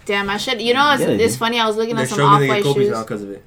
Damn, 0.05 0.29
I 0.31 0.37
should. 0.37 0.61
You 0.61 0.75
know, 0.75 0.93
it's, 0.93 1.03
Yeah, 1.03 1.09
it's 1.09 1.37
funny. 1.37 1.59
I 1.61 1.67
was 1.67 1.77
looking 1.77 1.95
They're 1.97 2.05
at 2.05 2.09
some 2.11 2.17
struggling 2.17 2.41
to 2.43 2.47
get 2.47 2.67
off-white 2.67 2.75
shoes. 2.83 2.91
now 2.93 3.03
because 3.03 3.23
of 3.23 3.31
it. 3.31 3.43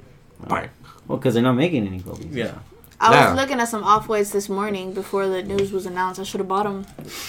Right. 0.49 0.69
Well, 1.07 1.17
because 1.19 1.33
they're 1.35 1.43
not 1.43 1.53
making 1.53 1.85
any 1.87 1.99
Kobe's. 1.99 2.25
Yeah. 2.35 2.51
I 2.99 3.13
Yeah. 3.13 3.31
was 3.31 3.39
looking 3.41 3.59
at 3.59 3.67
some 3.67 3.83
off-whites 3.83 4.29
this 4.31 4.47
morning 4.49 4.93
before 4.93 5.27
the 5.27 5.41
news 5.43 5.71
was 5.71 5.85
announced. 5.85 6.19
I 6.19 6.23
should 6.23 6.39
have 6.39 6.47
bought 6.47 6.63
them. 6.65 6.85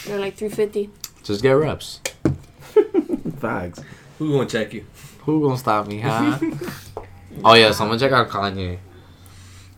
They're 0.07 0.19
like 0.19 0.37
three 0.37 0.49
fifty. 0.51 0.91
Just 1.23 1.43
get 1.43 1.53
reps. 1.53 2.01
Facts. 3.41 3.81
Who 4.23 4.33
gonna 4.33 4.49
check 4.49 4.73
you? 4.73 4.85
Who 5.25 5.43
gonna 5.43 5.59
stop 5.59 5.87
me, 5.89 6.01
huh? 6.01 6.39
oh 7.45 7.55
yeah, 7.55 7.73
someone 7.73 7.99
check 7.99 8.13
out 8.13 8.29
Kanye. 8.29 8.79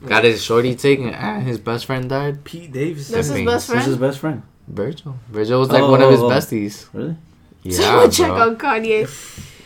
Got 0.07 0.25
his 0.25 0.43
shorty 0.45 0.75
taken 0.75 1.09
and 1.09 1.47
his 1.47 1.59
best 1.59 1.87
friend 1.87 2.09
died. 2.11 2.45
Pete 2.45 2.71
Davis. 2.73 3.09
This 3.09 3.31
is 3.31 3.33
Simping. 3.33 3.47
best 3.47 3.71
Who's 3.71 3.85
his 3.87 3.97
best 3.97 4.19
friend? 4.19 4.43
Virgil. 4.69 5.17
Virgil 5.31 5.61
was 5.61 5.71
like 5.71 5.83
one 5.83 6.03
of 6.03 6.11
his 6.11 6.21
Oh. 6.21 6.29
besties. 6.29 6.87
Really? 6.93 7.17
Yeah, 7.67 7.77
Someone 7.79 8.11
check 8.11 8.27
bro. 8.29 8.37
out 8.43 8.59
Kanye. 8.59 9.09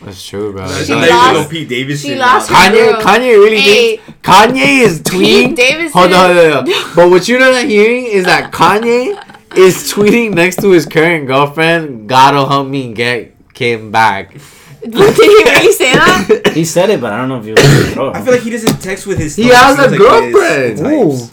That's 0.01 0.25
true, 0.25 0.53
bro. 0.53 0.65
That's 0.65 0.85
She 0.85 0.93
not 0.93 0.99
Like, 1.01 1.09
even 1.09 1.17
lost- 1.17 1.33
no 1.33 1.47
Pete 1.49 1.67
Davis. 1.67 2.01
she 2.01 2.15
lost 2.15 2.49
now. 2.49 2.55
her- 2.55 2.69
Kanye, 2.71 2.91
Girl. 2.93 3.01
Kanye 3.01 3.33
really 3.43 3.59
Hey. 3.59 3.97
thinks 3.97 4.19
Kanye 4.23 4.81
is 4.85 5.01
tweeting. 5.01 5.47
Pete 5.49 5.55
Davidson. 5.57 5.91
Hold 6.01 6.13
on, 6.13 6.35
hold 6.35 6.37
on, 6.45 6.51
hold 6.53 6.69
on. 6.69 6.73
But 6.95 7.09
what 7.09 7.27
you're 7.27 7.41
not 7.41 7.65
hearing 7.65 8.05
is 8.05 8.23
that 8.23 8.53
Kanye 8.53 9.21
is 9.57 9.91
tweeting 9.91 10.31
next 10.33 10.61
to 10.61 10.69
his 10.71 10.85
current 10.85 11.27
girlfriend. 11.27 12.07
God'll 12.07 12.45
help 12.47 12.69
me 12.69 12.93
get 12.93 13.35
Kim 13.53 13.91
back. 13.91 14.33
Did 14.83 14.93
he 15.15 15.43
really 15.43 15.71
say 15.73 15.93
that? 15.93 16.51
He 16.53 16.63
said 16.65 16.89
it, 16.89 17.01
but 17.01 17.11
I 17.13 17.17
don't 17.17 17.29
know 17.29 17.39
if 17.39 17.45
he 17.45 17.51
was. 17.51 17.59
I 18.15 18.21
feel 18.21 18.33
like 18.33 18.41
he 18.41 18.49
doesn't 18.49 18.81
text 18.81 19.05
with 19.07 19.17
his. 19.17 19.35
He 19.35 19.43
thumbs. 19.49 19.77
has 19.77 19.79
a 19.79 19.89
like 19.89 19.97
girlfriend. 19.99 20.77
types. 20.79 21.31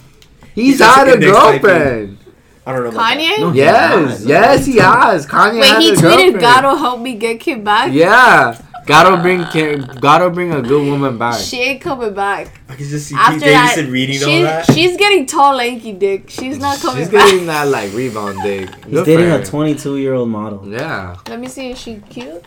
He's 0.55 0.79
just 0.79 0.97
had 0.97 1.09
a 1.09 1.15
index 1.15 1.33
typing. 1.33 1.61
girlfriend. 1.63 2.19
I 2.67 2.73
don't 2.73 2.83
know. 2.83 2.89
About 2.91 2.99
that. 2.99 3.19
Kanye? 3.19 3.39
No, 3.41 3.51
he 3.53 3.59
Yes, 3.59 4.09
has. 4.11 4.27
yes, 4.27 4.67
he 4.67 4.77
has. 4.79 5.27
Kanye 5.27 5.61
Wait, 5.61 5.65
has 5.69 5.83
he 5.85 5.91
a 5.91 5.93
tweeted, 5.95 6.01
girlfriend. 6.03 6.41
"God'll 6.41 6.77
help 6.77 7.01
me 7.01 7.15
get 7.15 7.39
Kim 7.41 7.63
back." 7.63 7.93
Yeah, 7.93 8.61
gotta 8.87 9.23
bring 9.23 9.45
Kim, 9.47 9.87
gotta 10.01 10.31
bring 10.31 10.53
a 10.53 10.61
good 10.63 10.85
woman 10.85 11.17
back. 11.17 11.39
She 11.39 11.61
ain't 11.61 11.81
coming 11.81 12.13
back. 12.15 12.49
I 12.69 12.75
can 12.75 12.87
just 12.89 13.07
see 13.09 13.15
Pete 13.15 13.23
After 13.25 13.41
that, 13.41 13.71
Davidson 13.77 13.93
reading 13.93 14.25
all 14.25 14.43
that. 14.43 14.73
she's 14.73 14.97
getting 14.97 15.27
tall, 15.27 15.55
lanky 15.57 15.93
dick. 15.93 16.29
She's 16.29 16.59
not 16.59 16.81
coming 16.81 17.03
She's 17.05 17.11
back. 17.13 17.31
getting 17.31 17.47
that 17.47 17.69
like 17.69 17.93
rebound 17.93 18.43
dick. 18.43 18.69
He's 18.85 18.95
Good 18.95 19.07
dating 19.07 19.31
a 19.31 19.45
22 19.45 19.99
year 19.99 20.15
old 20.15 20.29
model. 20.31 20.67
Yeah, 20.69 21.17
Let 21.29 21.39
me 21.39 21.47
see. 21.47 21.71
Is 21.71 21.79
she 21.81 22.03
cute? 22.11 22.43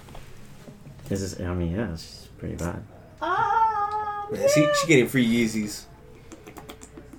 This 1.09 1.21
is. 1.21 1.41
I 1.41 1.53
mean, 1.53 1.75
yeah, 1.75 1.91
she's 1.95 2.29
pretty 2.37 2.55
bad. 2.55 2.83
Um, 3.21 4.31
Man, 4.31 4.47
she, 4.53 4.67
she 4.79 4.87
getting 4.87 5.07
free 5.07 5.27
Yeezys. 5.27 5.83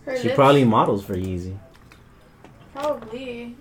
Her 0.07 0.17
She 0.17 0.25
lips- 0.25 0.37
probably 0.37 0.65
models 0.65 1.05
for 1.05 1.15
Yeezy. 1.17 1.59
probably. 2.73 3.57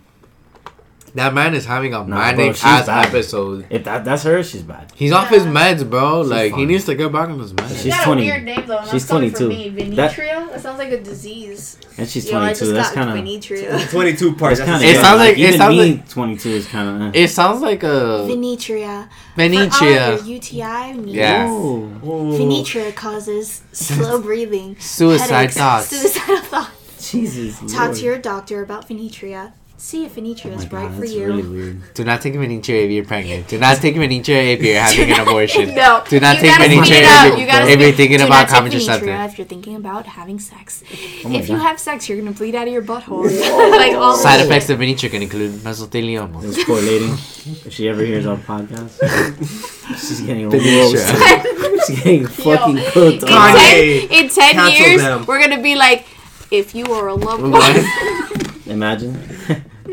That 1.15 1.33
man 1.33 1.53
is 1.55 1.65
having 1.65 1.93
a 1.93 1.99
Nah, 1.99 2.05
bro, 2.05 2.15
manic 2.15 2.55
she's 2.55 2.63
ass 2.63 2.85
bad. 2.85 3.07
episode. 3.07 3.65
If 3.69 3.83
that 3.85 4.05
that's 4.05 4.23
her, 4.23 4.43
she's 4.43 4.61
bad. 4.63 4.91
He's 4.95 5.11
off 5.11 5.29
his 5.29 5.43
meds, 5.43 5.89
bro. 5.89 6.23
She's 6.23 6.29
like 6.31 6.53
he 6.55 6.65
needs 6.65 6.85
to 6.85 6.95
get 6.95 7.11
back 7.11 7.29
on 7.29 7.39
his 7.39 7.49
She 7.51 7.55
meds. 7.55 7.83
She's 7.83 7.93
got 7.93 8.03
20. 8.05 8.21
a 8.21 8.31
weird 8.31 8.43
name 8.43 8.63
though. 8.67 8.77
and 8.77 8.89
She's 8.89 9.07
that's 9.07 9.09
22. 9.09 9.37
From. 9.37 9.95
That- 9.95 10.11
Venetria? 10.11 10.49
That, 10.51 10.61
sounds 10.61 10.77
like 10.77 10.91
a 10.91 11.01
disease. 11.01 11.77
And 11.97 12.07
she's 12.07 12.29
22. 12.29 12.73
That's 12.73 12.91
kind 12.91 13.09
of. 13.09 13.15
Venetria. 13.17 13.89
22 13.91 14.35
parts. 14.35 14.59
That's 14.59 14.69
That's 14.69 14.69
kind 14.69 14.81
the 14.81 14.89
of. 14.89 14.95
It 14.95 15.01
sounds 15.01 15.19
like- 15.19 15.33
it 15.33 15.39
even 15.39 15.57
sounds 15.57 15.77
me. 15.77 16.03
22 16.09 16.49
is 16.49 16.67
kind 16.67 16.89
of. 17.03 17.15
Eh. 17.15 17.23
It 17.23 17.27
sounds 17.29 17.61
like 17.61 17.83
a 17.83 18.25
Venetria. 18.29 19.07
Venetria. 19.35 20.25
UTI 20.25 20.93
needs. 20.93 21.13
Yeah. 21.17 21.47
Venetria 21.47 22.93
causes 22.95 23.61
slow 23.71 24.21
breathing, 24.27 24.75
Suicide 24.79 25.51
thoughts. 25.51 25.87
suicidal 25.87 26.37
thoughts. 26.43 27.11
Jesus. 27.11 27.59
Talk 27.71 27.85
Lord. 27.87 27.95
to 27.97 28.03
your 28.03 28.17
doctor 28.17 28.61
about 28.63 28.87
Venetria. 28.87 29.53
See 29.81 30.03
if 30.03 30.15
Venetria 30.15 30.51
Oh 30.51 30.59
is 30.59 30.69
my 30.69 30.77
right 30.81 30.89
God, 30.91 30.99
for 30.99 31.05
you. 31.05 31.25
really 31.25 31.47
weird. 31.47 31.93
Do 31.93 32.03
not 32.03 32.19
take 32.21 32.33
Venetia 32.35 32.73
if 32.83 32.91
you're 32.91 33.05
pregnant. 33.05 33.47
Do 33.47 33.57
not 33.59 33.77
take 33.77 33.95
Venetia 33.95 34.33
if 34.35 34.61
you're 34.61 34.75
having 34.87 35.09
an 35.09 35.21
abortion. 35.21 35.73
no, 35.83 36.03
Do 36.09 36.19
not 36.19 36.35
you 36.35 36.41
take 36.41 36.51
gotta 36.51 36.67
Venetia 36.67 36.95
if 36.99 37.37
you're- 37.39 37.71
if 37.73 37.79
you're 37.79 37.91
thinking 37.93 38.21
about 38.21 38.51
not 38.51 38.69
take 38.69 38.73
If 39.31 39.37
you're 39.37 39.47
thinking 39.47 39.75
about 39.77 40.05
having 40.05 40.37
sex, 40.37 40.83
Oh 41.23 41.29
my 41.29 41.39
if 41.39 41.47
you 41.47 41.55
have 41.55 41.79
sex, 41.79 42.09
you're 42.09 42.19
gonna 42.19 42.33
bleed 42.33 42.55
out 42.55 42.67
of 42.67 42.73
your 42.73 42.81
butthole. 42.81 43.23
like 43.71 43.93
all 43.95 44.17
Side 44.17 44.39
this 44.41 44.47
effects 44.47 44.69
of 44.69 44.79
Venetia 44.79 45.07
can 45.07 45.21
include 45.21 45.51
mesothelioma. 45.63 46.41
This 46.41 46.61
poor 46.65 46.81
lady, 46.81 47.05
if 47.65 47.71
she 47.71 47.87
ever 47.87 48.03
hears 48.03 48.25
our 48.25 48.35
podcast, 48.35 48.99
she's 49.97 50.19
getting 50.21 50.49
Venetia. 50.49 50.97
roasted. 50.97 51.85
She's 51.87 52.03
getting 52.03 52.27
fucking 52.27 52.77
cooked. 52.91 53.23
in 53.23 53.29
Kanye, 53.29 54.09
ten, 54.09 54.23
in 54.25 54.29
10 54.29 54.51
cancel 54.55 54.85
years, 54.87 55.01
them. 55.01 55.25
we're 55.25 55.39
gonna 55.39 55.63
be 55.63 55.75
like, 55.75 56.05
if 56.51 56.75
you 56.75 56.85
are 56.87 57.07
a 57.07 57.15
loved 57.15 57.43
one, 57.43 57.85
Imagine. 58.67 59.17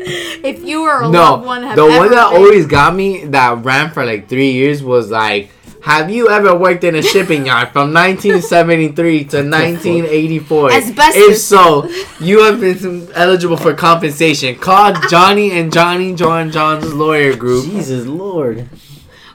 if 0.43 0.63
you 0.63 0.81
were 0.83 1.01
a 1.01 1.07
loved 1.07 1.41
No, 1.43 1.47
one 1.47 1.63
have 1.63 1.75
the 1.75 1.83
ever 1.83 1.97
one 1.99 2.11
that 2.11 2.29
been- 2.31 2.39
always 2.41 2.65
got 2.65 2.95
me 2.95 3.25
that 3.25 3.63
ran 3.65 3.91
for 3.91 4.05
like 4.05 4.27
three 4.29 4.51
years 4.51 4.83
was 4.83 5.09
like, 5.11 5.49
have 5.81 6.09
you 6.09 6.29
ever 6.29 6.53
worked 6.55 6.83
in 6.83 6.95
a 6.95 7.01
shipping 7.01 7.45
yard 7.49 7.69
from 7.69 7.93
1973 7.93 9.23
to 9.25 9.37
1984? 9.37 10.71
Asbestos. 10.71 11.15
If 11.23 11.37
so, 11.37 11.87
you 12.19 12.43
have 12.43 12.59
been 12.59 13.09
eligible 13.13 13.57
for 13.57 13.73
compensation. 13.73 14.55
Call 14.57 14.93
Johnny 15.09 15.51
and 15.51 15.71
Johnny 15.71 16.13
John 16.15 16.51
John's 16.51 16.93
lawyer 16.93 17.35
group. 17.35 17.65
Jesus 17.65 18.05
Lord. 18.05 18.67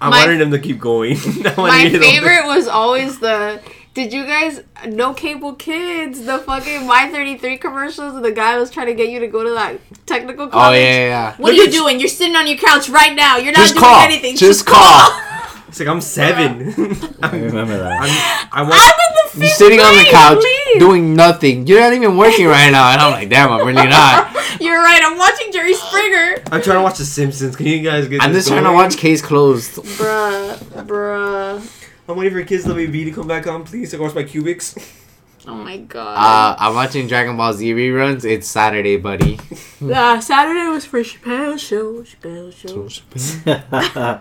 I 0.00 0.10
My- 0.10 0.20
wanted 0.26 0.40
them 0.40 0.50
to 0.50 0.58
keep 0.58 0.78
going. 0.80 1.16
My 1.56 1.84
to 1.84 1.88
hear 1.88 1.90
them- 1.90 2.02
favorite 2.02 2.46
was 2.46 2.66
always 2.68 3.18
the. 3.20 3.60
Did 3.94 4.10
you 4.12 4.24
guys 4.24 4.62
no 4.86 5.12
cable 5.12 5.54
kids? 5.54 6.24
The 6.24 6.38
fucking 6.38 6.86
My 6.86 7.08
Thirty 7.10 7.36
Three 7.36 7.58
commercials. 7.58 8.20
The 8.22 8.32
guy 8.32 8.58
was 8.58 8.70
trying 8.70 8.86
to 8.86 8.94
get 8.94 9.10
you 9.10 9.20
to 9.20 9.26
go 9.26 9.44
to 9.44 9.50
that 9.50 9.78
technical 10.06 10.46
Oh 10.46 10.50
college. 10.50 10.78
yeah, 10.80 10.84
yeah, 10.94 11.06
yeah. 11.08 11.36
What 11.36 11.50
are 11.52 11.56
you 11.56 11.70
doing? 11.70 12.00
You're 12.00 12.08
sitting 12.08 12.34
on 12.34 12.46
your 12.46 12.56
couch 12.56 12.88
right 12.88 13.14
now. 13.14 13.36
You're 13.36 13.52
not 13.52 13.68
doing 13.68 13.80
call. 13.80 14.00
anything. 14.00 14.36
Just 14.36 14.64
call. 14.66 14.78
call. 15.10 15.28
It's 15.72 15.80
like 15.80 15.88
I'm 15.88 16.02
seven. 16.02 16.68
I 17.22 17.28
I'm, 17.28 17.42
remember 17.44 17.78
that. 17.78 18.02
I'm, 18.02 18.10
I 18.10 18.60
I'm 18.60 18.66
in 18.66 18.70
the 18.70 19.38
You're 19.38 19.48
fifth 19.48 19.56
sitting 19.56 19.80
on 19.80 19.96
the 19.96 20.04
couch 20.10 20.36
please. 20.40 20.78
doing 20.78 21.14
nothing. 21.14 21.66
You're 21.66 21.80
not 21.80 21.94
even 21.94 22.18
working 22.18 22.44
right 22.46 22.68
now. 22.70 22.90
And 22.92 23.00
I'm 23.00 23.10
like, 23.12 23.30
damn, 23.30 23.50
I'm 23.50 23.66
really 23.66 23.88
not. 23.88 24.34
You're 24.60 24.82
right. 24.82 25.00
I'm 25.02 25.16
watching 25.16 25.50
Jerry 25.50 25.72
Springer. 25.72 26.42
I'm 26.52 26.60
trying 26.60 26.76
to 26.76 26.82
watch 26.82 26.98
The 26.98 27.06
Simpsons. 27.06 27.56
Can 27.56 27.64
you 27.68 27.80
guys 27.82 28.06
get? 28.06 28.20
I'm 28.20 28.34
this 28.34 28.44
just 28.44 28.48
trying 28.48 28.64
to 28.64 28.72
watch 28.74 28.98
Case 28.98 29.22
Closed. 29.22 29.76
Bruh, 29.76 30.58
bruh. 30.84 31.81
I'm 32.08 32.16
waiting 32.16 32.32
for 32.32 32.44
Kids 32.44 32.64
WB 32.66 33.04
to 33.06 33.12
come 33.12 33.28
back 33.28 33.46
on, 33.46 33.64
please. 33.64 33.90
So 33.90 33.96
I 33.96 33.98
can 33.98 34.06
watch 34.06 34.14
my 34.14 34.24
cubics. 34.24 34.76
Oh 35.44 35.56
my 35.56 35.76
god. 35.76 36.14
Uh, 36.16 36.54
I'm 36.56 36.76
watching 36.76 37.08
Dragon 37.08 37.36
Ball 37.36 37.52
Z 37.52 37.72
reruns. 37.74 38.24
It's 38.24 38.46
Saturday, 38.46 38.96
buddy. 38.96 39.40
Uh, 39.82 40.20
Saturday 40.20 40.68
was 40.68 40.84
for 40.84 41.00
Chappelle 41.00 41.58
show. 41.58 42.04
Chappelle 42.04 42.52
show. 42.52 42.84
Chappelle 42.86 44.20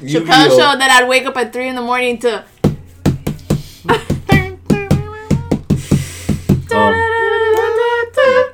Yu-Gi-Oh. 0.00 0.48
show 0.48 0.56
that 0.78 0.98
I'd 1.02 1.06
wake 1.06 1.26
up 1.26 1.36
at 1.36 1.52
three 1.52 1.68
in 1.68 1.74
the 1.74 1.82
morning 1.82 2.16
to. 2.20 2.42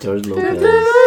George 0.01 0.27
Lopez. 0.27 1.02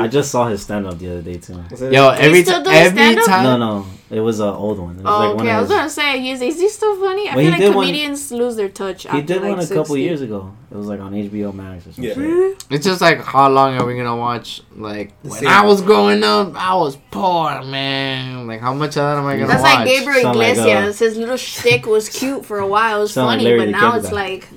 I 0.00 0.08
just 0.08 0.30
saw 0.30 0.46
his 0.48 0.62
stand 0.62 0.86
up 0.86 0.98
the 0.98 1.10
other 1.10 1.22
day 1.22 1.38
too. 1.38 1.62
Yo, 1.90 2.08
every 2.10 2.42
still 2.42 2.62
time, 2.62 2.64
doing 2.64 2.76
every 2.98 3.22
time. 3.24 3.44
No, 3.44 3.56
no, 3.56 3.86
it 4.10 4.20
was 4.20 4.40
an 4.40 4.48
old 4.48 4.78
one. 4.78 4.96
It 4.98 5.02
was 5.02 5.06
Oh, 5.06 5.18
like 5.18 5.36
one 5.36 5.46
okay. 5.46 5.50
I 5.54 5.60
was 5.60 5.68
his, 5.68 5.76
gonna 5.76 5.90
say, 5.90 6.20
he's, 6.20 6.40
is 6.40 6.60
he 6.60 6.68
still 6.68 6.96
funny? 7.00 7.28
I 7.28 7.34
Well, 7.36 7.44
feel 7.44 7.50
like 7.52 7.60
did 7.60 7.74
one- 7.74 7.86
comedians 7.86 8.32
lose 8.32 8.56
their 8.56 8.68
touch. 8.68 9.02
He 9.02 9.08
after, 9.08 9.22
did 9.22 9.42
like, 9.42 9.56
one 9.56 9.60
a 9.64 9.66
couple 9.68 9.96
years 9.96 10.20
ago. 10.22 10.52
It 10.70 10.76
was 10.76 10.86
like 10.86 11.00
on 11.00 11.12
HBO 11.12 11.52
Max 11.54 11.86
or 11.86 11.92
something. 11.92 12.20
Yeah. 12.20 12.54
It's 12.70 12.84
just 12.84 13.00
like, 13.00 13.20
how 13.22 13.48
long 13.48 13.74
are 13.78 13.86
we 13.86 13.96
gonna 13.96 14.16
watch? 14.16 14.62
Like, 14.76 15.12
The 15.22 15.30
when 15.30 15.38
same. 15.40 15.48
I 15.48 15.64
was 15.64 15.80
growing 15.82 16.22
up, 16.22 16.54
I 16.56 16.74
was 16.74 16.96
poor, 17.10 17.62
man. 17.64 18.46
Like, 18.46 18.60
how 18.60 18.74
much 18.74 18.90
of 18.90 18.94
that 19.04 19.16
am 19.18 19.26
I 19.26 19.36
gonna 19.38 19.46
watch? 19.46 19.48
That's 19.48 19.62
watch? 19.62 19.74
like 19.74 19.86
Gabriel 19.88 20.22
Sound 20.22 20.38
like, 20.38 20.48
uh, 20.48 20.60
Iglesias. 20.60 20.98
His 20.98 21.16
little 21.16 21.36
shtick 21.36 21.86
was 21.86 22.08
cute 22.08 22.44
for 22.44 22.58
a 22.58 22.66
while. 22.66 22.98
It 22.98 23.00
was 23.02 23.12
Sound 23.14 23.28
funny, 23.30 23.44
Larry 23.44 23.58
but 23.58 23.68
now 23.70 23.96
it's 23.96 24.12
like. 24.12 24.48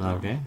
Okay. 0.00 0.38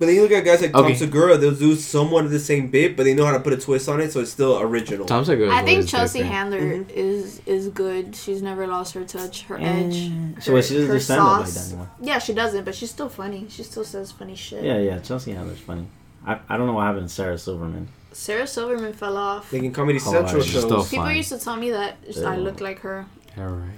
But 0.00 0.06
then 0.06 0.14
you 0.14 0.22
look 0.22 0.32
at 0.32 0.46
guys 0.46 0.62
like 0.62 0.72
Tom 0.72 0.94
Segura, 0.94 1.36
they'll 1.36 1.54
do 1.54 1.76
somewhat 1.76 2.24
of 2.24 2.30
the 2.30 2.38
same 2.38 2.70
bit, 2.70 2.96
but 2.96 3.04
they 3.04 3.12
know 3.12 3.26
how 3.26 3.32
to 3.32 3.40
put 3.40 3.52
a 3.52 3.58
twist 3.58 3.86
on 3.86 4.00
it, 4.00 4.10
so 4.10 4.20
it's 4.20 4.30
still 4.30 4.58
original. 4.58 5.04
Tom 5.04 5.26
Segura. 5.26 5.54
I 5.54 5.62
think 5.62 5.86
Chelsea 5.86 6.22
Handler 6.22 6.58
mm-hmm. 6.58 6.90
is 6.90 7.42
is 7.44 7.68
good. 7.68 8.16
She's 8.16 8.40
never 8.40 8.66
lost 8.66 8.94
her 8.94 9.04
touch, 9.04 9.42
her 9.42 9.58
edge. 9.60 10.10
So 10.40 10.54
what, 10.54 10.64
she 10.64 10.72
doesn't 10.72 10.88
her 10.88 10.94
do 10.94 11.00
stand 11.00 11.20
up 11.20 11.40
like 11.40 11.50
that 11.50 11.66
anymore. 11.66 11.90
Yeah, 12.00 12.18
she 12.18 12.32
doesn't, 12.32 12.64
but 12.64 12.74
she's 12.74 12.90
still 12.90 13.10
funny. 13.10 13.46
She 13.50 13.62
still 13.62 13.84
says 13.84 14.10
funny 14.10 14.36
shit. 14.36 14.64
Yeah, 14.64 14.78
yeah. 14.78 15.00
Chelsea 15.00 15.32
Handler's 15.32 15.58
funny. 15.58 15.86
I, 16.26 16.40
I 16.48 16.56
don't 16.56 16.66
know 16.66 16.72
what 16.72 16.86
happened 16.86 17.08
to 17.10 17.14
Sarah 17.14 17.36
Silverman. 17.36 17.88
Sarah 18.12 18.46
Silverman 18.46 18.94
fell 18.94 19.18
off. 19.18 19.52
Making 19.52 19.72
Comedy 19.74 19.98
Oh, 20.02 20.12
Central 20.12 20.40
she's 20.40 20.52
shows. 20.52 20.64
still- 20.64 20.84
People 20.84 21.12
used 21.12 21.28
to 21.28 21.38
tell 21.38 21.56
me 21.56 21.72
that 21.72 21.98
I 22.08 22.20
Yeah. 22.20 22.36
look 22.36 22.62
like 22.62 22.78
her. 22.80 23.04
All 23.36 23.44
right. 23.44 23.70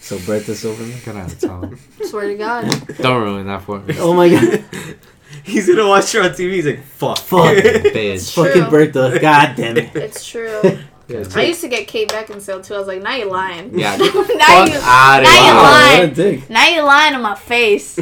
So 0.00 0.18
Bertha 0.26 0.54
Silverman. 0.54 0.98
Gonna 1.04 1.20
have 1.20 1.38
to 1.38 1.46
tell 1.46 1.60
him. 1.62 1.78
Swear 2.04 2.28
to 2.28 2.34
God. 2.36 2.96
Don't 2.98 3.22
ruin 3.22 3.46
that 3.46 3.62
for 3.62 3.78
me. 3.80 3.94
Oh 3.98 4.14
my 4.14 4.28
god. 4.28 4.64
He's 5.44 5.68
gonna 5.68 5.86
watch 5.86 6.10
her 6.12 6.22
on 6.22 6.30
TV. 6.30 6.52
He's 6.54 6.66
like, 6.66 6.82
fuck. 6.82 7.18
Fuck. 7.18 7.42
Bitch. 7.56 8.34
True. 8.34 8.44
Fucking 8.44 8.70
Bertha. 8.70 9.18
God 9.20 9.54
damn 9.56 9.76
it. 9.76 9.94
It's 9.94 10.26
true. 10.26 10.60
Yeah, 11.10 11.24
I 11.34 11.42
used 11.42 11.60
to 11.62 11.68
get 11.68 11.88
Kate 11.88 12.08
Beckinsale 12.08 12.64
too. 12.64 12.72
I 12.74 12.78
was 12.78 12.86
like, 12.86 13.02
now 13.02 13.16
you're 13.16 13.28
lying. 13.28 13.76
Yeah. 13.76 13.96
now 13.96 14.04
Fuck 14.06 14.26
you, 14.28 14.34
outta 14.36 15.24
now 15.24 15.48
you 15.48 15.54
Wow, 15.56 15.62
lying. 15.64 16.00
what 16.02 16.08
a 16.08 16.14
dick. 16.14 16.48
Now 16.48 16.68
you're 16.68 16.84
lying 16.84 17.14
in 17.14 17.20
my 17.20 17.34
face. 17.34 17.98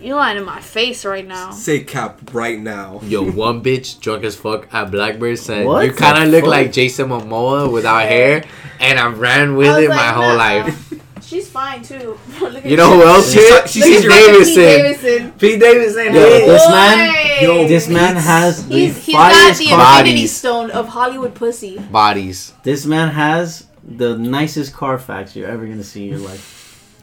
You 0.00 0.16
lying 0.16 0.38
in 0.38 0.44
my 0.44 0.60
face 0.60 1.04
right 1.04 1.24
now. 1.24 1.52
Say 1.52 1.84
cap 1.84 2.34
right 2.34 2.58
now. 2.58 3.00
Yo, 3.04 3.30
one 3.30 3.62
bitch 3.62 4.00
drunk 4.00 4.24
as 4.24 4.34
fuck 4.34 4.66
at 4.74 4.90
Blackbird 4.90 5.38
said, 5.38 5.66
What 5.66 5.86
"You 5.86 5.92
kind 5.92 6.20
of 6.20 6.30
look 6.30 6.40
fuck? 6.42 6.50
like 6.50 6.72
Jason 6.72 7.10
Momoa 7.10 7.70
without 7.72 8.02
hair," 8.02 8.44
and 8.80 8.98
I 8.98 9.06
ran 9.06 9.54
with 9.54 9.68
I 9.68 9.76
was 9.76 9.84
it 9.84 9.88
my 9.90 10.08
whole 10.08 10.30
nah. 10.30 10.34
life. 10.34 10.92
She's 11.22 11.48
fine 11.48 11.82
too. 11.82 12.18
Look 12.40 12.56
at 12.56 12.66
You 12.66 12.76
know 12.76 12.92
who 12.94 13.02
else 13.04 13.32
She's- 13.32 13.48
hit? 13.48 13.70
she's- 13.70 13.86
Pete 13.86 14.02
she's- 14.02 14.14
Davidson. 14.14 14.62
Davidson. 14.62 15.32
Pete 15.38 15.60
Davidson 15.60 16.04
Yo, 16.06 16.12
hit. 16.12 16.46
this 16.46 16.64
Boy. 16.66 16.70
man- 16.72 17.42
Yo, 17.42 17.68
This 17.68 17.88
man 17.88 18.16
has 18.16 18.66
the 18.68 18.74
He's, 18.74 19.04
he's 19.06 19.14
got 19.14 19.56
the 19.56 19.64
car. 19.66 19.78
Bodies. 19.78 20.06
infinity 20.10 20.26
stone 20.26 20.70
of 20.70 20.88
Hollywood 20.88 21.34
pussy. 21.34 21.78
Bodies, 21.78 22.52
This 22.64 22.84
man 22.86 23.08
has 23.10 23.66
the 23.86 24.18
nicest 24.18 24.74
Carfax 24.74 25.34
you're 25.36 25.48
ever 25.48 25.64
gonna 25.66 25.84
see 25.84 26.04
in 26.04 26.10
your 26.18 26.28
life. 26.28 26.54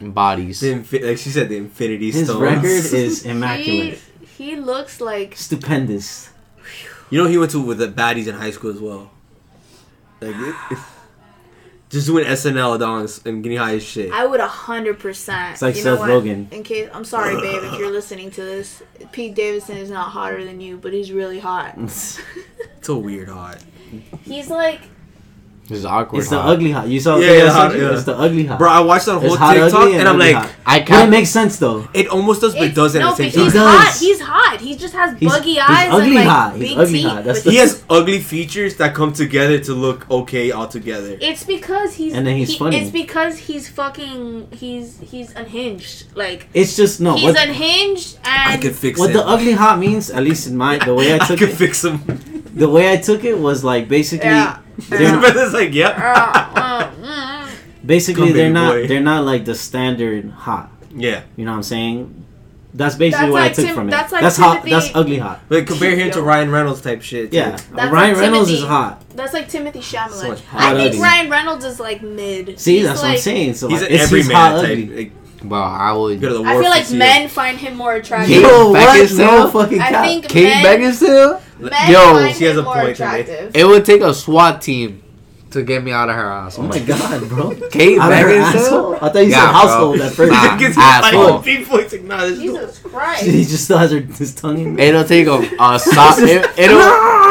bodies. 0.01 0.59
The 0.59 0.73
infi- 0.73 1.03
like 1.07 1.17
she 1.17 1.29
said, 1.29 1.47
the 1.49 1.57
Infinity 1.57 2.11
Stone. 2.11 2.19
His 2.21 2.29
Stones. 2.29 2.41
record 2.41 2.93
is 2.99 3.23
He, 3.23 3.29
immaculate, 3.29 3.99
he 4.37 4.55
looks 4.57 4.99
like 4.99 5.35
stupendous. 5.37 6.29
You 7.09 7.23
know, 7.23 7.29
he 7.29 7.37
went 7.37 7.51
to 7.51 7.61
with 7.61 7.77
the 7.77 7.87
baddies 7.87 8.27
in 8.27 8.35
high 8.35 8.51
school 8.51 8.71
as 8.71 8.79
well. 8.81 9.11
Like, 10.21 10.35
it, 10.35 10.77
just 11.89 12.07
doing 12.07 12.25
SNL 12.25 12.79
dongs 12.79 13.25
and 13.25 13.43
getting 13.43 13.57
high 13.57 13.75
as 13.75 13.83
shit. 13.83 14.11
I 14.11 14.25
would 14.25 14.39
a 14.39 14.47
hundred 14.47 14.99
percent. 14.99 15.53
It's 15.53 15.61
like 15.61 15.75
you 15.75 15.83
know 15.83 15.97
Seth? 15.97 16.07
Rogen. 16.07 16.51
In 16.51 16.63
case 16.63 16.89
I'm 16.93 17.05
sorry, 17.05 17.35
babe, 17.35 17.63
if 17.63 17.79
you're 17.79 17.91
listening 17.91 18.31
to 18.31 18.41
this, 18.41 18.81
Pete 19.11 19.35
Davidson 19.35 19.77
is 19.77 19.89
not 19.89 20.09
hotter 20.09 20.43
than 20.43 20.59
you, 20.61 20.77
but 20.77 20.93
he's 20.93 21.11
really 21.11 21.39
hot. 21.39 21.77
It's 22.77 22.89
a 22.89 22.95
weird 22.95 23.29
hot. 23.29 23.57
He's 24.25 24.51
like 24.51 24.81
This 25.67 25.79
is 25.79 25.85
awkward. 25.85 26.19
It's 26.19 26.29
the 26.29 26.37
ugly 26.39 26.69
hot. 26.71 26.87
You 26.87 26.99
saw 26.99 27.15
the 27.17 27.23
Yeah, 27.23 27.27
thing 27.31 27.39
yeah, 27.39 27.51
hot, 27.51 27.75
yeah. 27.75 27.93
It's 27.93 28.03
the 28.03 28.15
ugly 28.15 28.45
hot. 28.45 28.59
Bro, 28.59 28.69
I 28.69 28.81
watched 28.81 29.07
that 29.07 29.13
whole 29.13 29.21
There's 29.21 29.35
hot 29.37 29.53
TikTok 29.55 29.81
ugly 29.81 29.97
and, 29.97 30.07
I'm 30.07 30.19
like, 30.19 30.35
hot. 30.35 30.51
I 30.63 30.77
But 30.77 30.81
it 30.83 30.87
can't. 30.87 31.07
It 31.07 31.11
makes 31.11 31.29
sense 31.31 31.57
though. 31.57 31.87
it 31.91 32.07
almost 32.07 32.41
does, 32.41 32.53
but 32.53 32.63
it 32.65 32.75
doesn't 32.75 33.01
no, 33.01 33.11
at 33.11 33.17
the 33.17 33.23
same 33.31 33.31
but 33.33 33.43
he's 33.45 33.53
time. 33.53 33.77
Hot. 33.79 33.97
He's 33.99 34.21
hot. 34.21 34.61
He 34.61 34.75
just 34.75 34.93
has 34.93 35.17
He's- 35.17 35.31
buggy 35.31 35.49
he's 35.53 35.59
eyes 35.67 35.89
ugly 35.91 36.05
and 36.05 36.15
like 36.15 36.27
hot. 36.27 36.55
He's 36.55 36.69
big 36.69 36.77
ugly 36.77 36.93
teeth. 36.99 37.07
hot. 37.07 37.23
That's 37.23 37.43
but 37.43 37.51
He 37.53 37.57
has 37.57 37.83
ugly 37.89 38.19
features 38.19 38.75
that 38.75 38.93
come 38.93 39.11
together 39.11 39.57
to 39.59 39.73
look 39.73 40.07
okay 40.11 40.51
all 40.51 40.67
together. 40.67 41.17
It's 41.19 41.43
because 41.43 41.95
he's 41.95 42.13
And 42.13 42.27
then 42.27 42.37
he's 42.37 42.49
he- 42.51 42.59
funny. 42.59 42.77
It's 42.77 42.91
because 42.91 43.39
he's 43.39 43.67
fucking 43.67 44.49
he's 44.51 44.99
he's 44.99 45.33
unhinged. 45.33 46.15
Like 46.15 46.47
It's 46.53 46.75
just 46.75 47.01
no. 47.01 47.15
he's 47.15 47.23
What, 47.33 47.47
unhinged 47.47 48.19
I 48.23 48.57
could 48.57 48.75
fix 48.75 48.99
it. 48.99 49.01
what 49.01 49.09
it. 49.09 49.13
the 49.13 49.25
ugly 49.25 49.53
hot 49.53 49.79
means, 49.79 50.11
at 50.11 50.21
least 50.21 50.45
in 50.45 50.55
my 50.57 50.77
the 50.77 50.93
way 50.93 51.15
I 51.15 51.17
took 51.17 51.23
I 51.25 51.27
took 51.29 51.39
could 51.39 51.49
it, 51.49 51.55
fix 51.55 51.83
him. 51.83 52.34
The 52.55 52.69
way 52.69 52.91
I 52.91 52.97
took 52.97 53.23
it 53.23 53.37
was 53.37 53.63
like 53.63 53.87
basically 53.87 54.29
Yeah. 54.29 54.59
His 54.77 54.89
they're- 54.89 55.49
like, 55.53 55.73
yep. 55.73 55.97
Uh, 55.97 56.01
uh, 56.55 56.91
mm, 56.91 57.49
basically 57.85 58.27
Come, 58.29 58.33
they're 58.37 58.49
not 58.51 58.73
boy. 58.73 58.87
they're 58.87 58.99
not 59.01 59.23
like 59.25 59.45
the 59.45 59.55
standard 59.55 60.29
hot. 60.31 60.71
Yeah, 60.97 61.23
You 61.35 61.43
know 61.45 61.51
what 61.51 61.57
I'm 61.57 61.63
saying? 61.63 62.21
That's 62.73 62.95
basically 62.95 63.27
That's 63.27 63.31
what 63.31 63.41
like 63.41 63.51
I 63.51 63.53
took 63.53 63.65
Tim- 63.67 63.75
from 63.75 63.87
it. 63.87 63.91
that's 63.91 64.11
like 64.11 64.21
that's 64.21 64.35
hot. 64.37 64.63
That's 64.65 64.91
ugly 64.93 65.17
hot. 65.17 65.39
but 65.47 65.65
compare 65.65 65.95
him 65.95 66.11
to 66.11 66.21
Ryan 66.21 66.51
Reynolds 66.51 66.81
type 66.81 67.01
shit. 67.01 67.31
too. 67.31 67.37
Yeah, 67.37 67.51
That's 67.51 67.71
Ryan 67.73 67.91
like 67.91 68.17
Reynolds 68.21 68.49
Timothy. 68.49 68.63
is 68.63 68.67
hot. 68.67 69.01
That's 69.15 69.33
like 69.33 69.47
Timothy 69.47 69.79
Chalamet. 69.79 70.09
So 70.11 70.27
much 70.27 70.39
I 70.39 70.43
hot 70.43 70.75
think 70.75 70.87
ugly. 70.89 70.99
Ryan 71.01 71.29
Reynolds 71.29 71.63
is 71.65 71.79
like 71.79 72.01
mid. 72.01 72.59
See, 72.59 72.77
He's 72.79 72.87
that's 72.87 73.01
what 73.01 73.11
I'm 73.11 73.17
saying. 73.17 73.53
So 73.53 73.69
he's 73.69 73.79
like, 73.81 73.89
an 73.91 73.95
it's 73.95 74.03
every 74.03 74.19
he's 74.19 74.27
man 74.27 74.35
hot 74.35 74.61
type. 74.61 74.71
ugly. 74.71 74.95
Like, 74.97 75.11
Well, 75.45 75.63
I 75.63 75.93
would. 75.93 76.19
go 76.19 76.27
to 76.29 76.33
the 76.39 76.43
I 76.49 76.53
feel 76.59 76.69
like 76.69 76.83
for 76.85 76.95
men 76.95 77.29
find 77.29 77.57
him 77.57 77.75
more 77.77 77.93
attractive. 77.95 78.35
Kate 78.35 78.41
Yo, 78.41 78.71
what? 78.71 78.99
Beckinsale? 78.99 79.17
No 79.19 79.47
fucking 79.51 79.79
I 79.81 79.89
cap. 79.89 80.05
think 80.05 80.27
Kate 80.27 80.43
men, 80.63 80.65
Beckinsale. 80.65 81.41
Men 81.59 81.91
Yo, 81.91 81.97
find 82.13 82.35
she 82.35 82.43
has 82.45 82.57
a 82.57 82.63
point 82.63 82.79
to 82.79 82.83
make. 82.85 82.93
attractive. 83.27 83.55
It 83.55 83.65
would 83.65 83.85
take 83.85 84.01
a 84.01 84.13
SWAT 84.13 84.61
team 84.61 85.01
to 85.51 85.63
get 85.63 85.81
me 85.83 85.91
out 85.91 86.09
of 86.09 86.15
her 86.15 86.29
house. 86.29 86.59
Oh 86.59 86.63
my 86.63 86.79
god, 86.79 87.29
bro. 87.29 87.55
Kate 87.71 87.97
Out 87.97 88.11
Beckinsale. 88.11 88.41
asshole? 88.41 88.95
I 88.95 88.99
thought 88.99 89.15
you 89.19 89.21
Yeah, 89.29 89.39
said 89.39 89.45
bro. 89.45 89.53
household 89.53 90.01
at 90.01 90.11
first. 90.13 90.31
Nah. 90.33 90.57
Gets 90.57 90.77
asshole. 90.77 91.23
like 91.35 91.43
people. 91.45 91.77
It's 91.79 91.93
like, 91.93 92.03
nah, 92.03 92.21
this 92.21 92.31
is 92.31 92.39
Jesus 92.41 92.81
he 93.21 93.43
just 93.45 93.63
still 93.65 93.77
has 93.77 93.91
her, 93.91 93.99
his 94.01 94.35
tongue 94.35 94.57
in. 94.59 94.75
there. 94.75 94.87
It'll 94.89 95.03
take 95.05 95.27
a, 95.27 95.37
a 95.59 95.79
soft. 95.79 96.19
It, 96.21 96.45
it'll. 96.57 96.79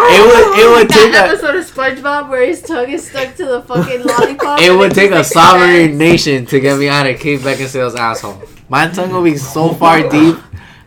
It 0.07 0.21
would. 0.21 0.59
It 0.59 0.71
would 0.77 0.89
take 0.89 1.13
That 1.13 1.39
a. 1.43 1.59
of 1.59 1.65
SpongeBob 1.71 2.29
where 2.31 2.47
his 2.47 2.63
tongue 2.63 2.91
is 2.91 3.07
stuck 3.09 3.35
to 3.37 3.45
the 3.45 3.63
fucking 3.63 4.03
lollipop. 4.07 4.61
It 4.61 4.71
would 4.77 4.95
take 4.95 5.11
a 5.11 5.17
like 5.17 5.25
sovereign 5.27 5.99
nation 5.99 6.47
to 6.47 6.61
get 6.61 6.79
me 6.79 6.89
out 6.89 7.07
of 7.07 7.19
Kate 7.21 7.41
Beckinsale's 7.41 7.95
asshole. 7.95 8.43
My 8.71 8.89
tongue 8.89 9.11
will 9.13 9.23
be 9.23 9.37
so 9.37 9.75
far 9.75 10.09
deep, 10.09 10.37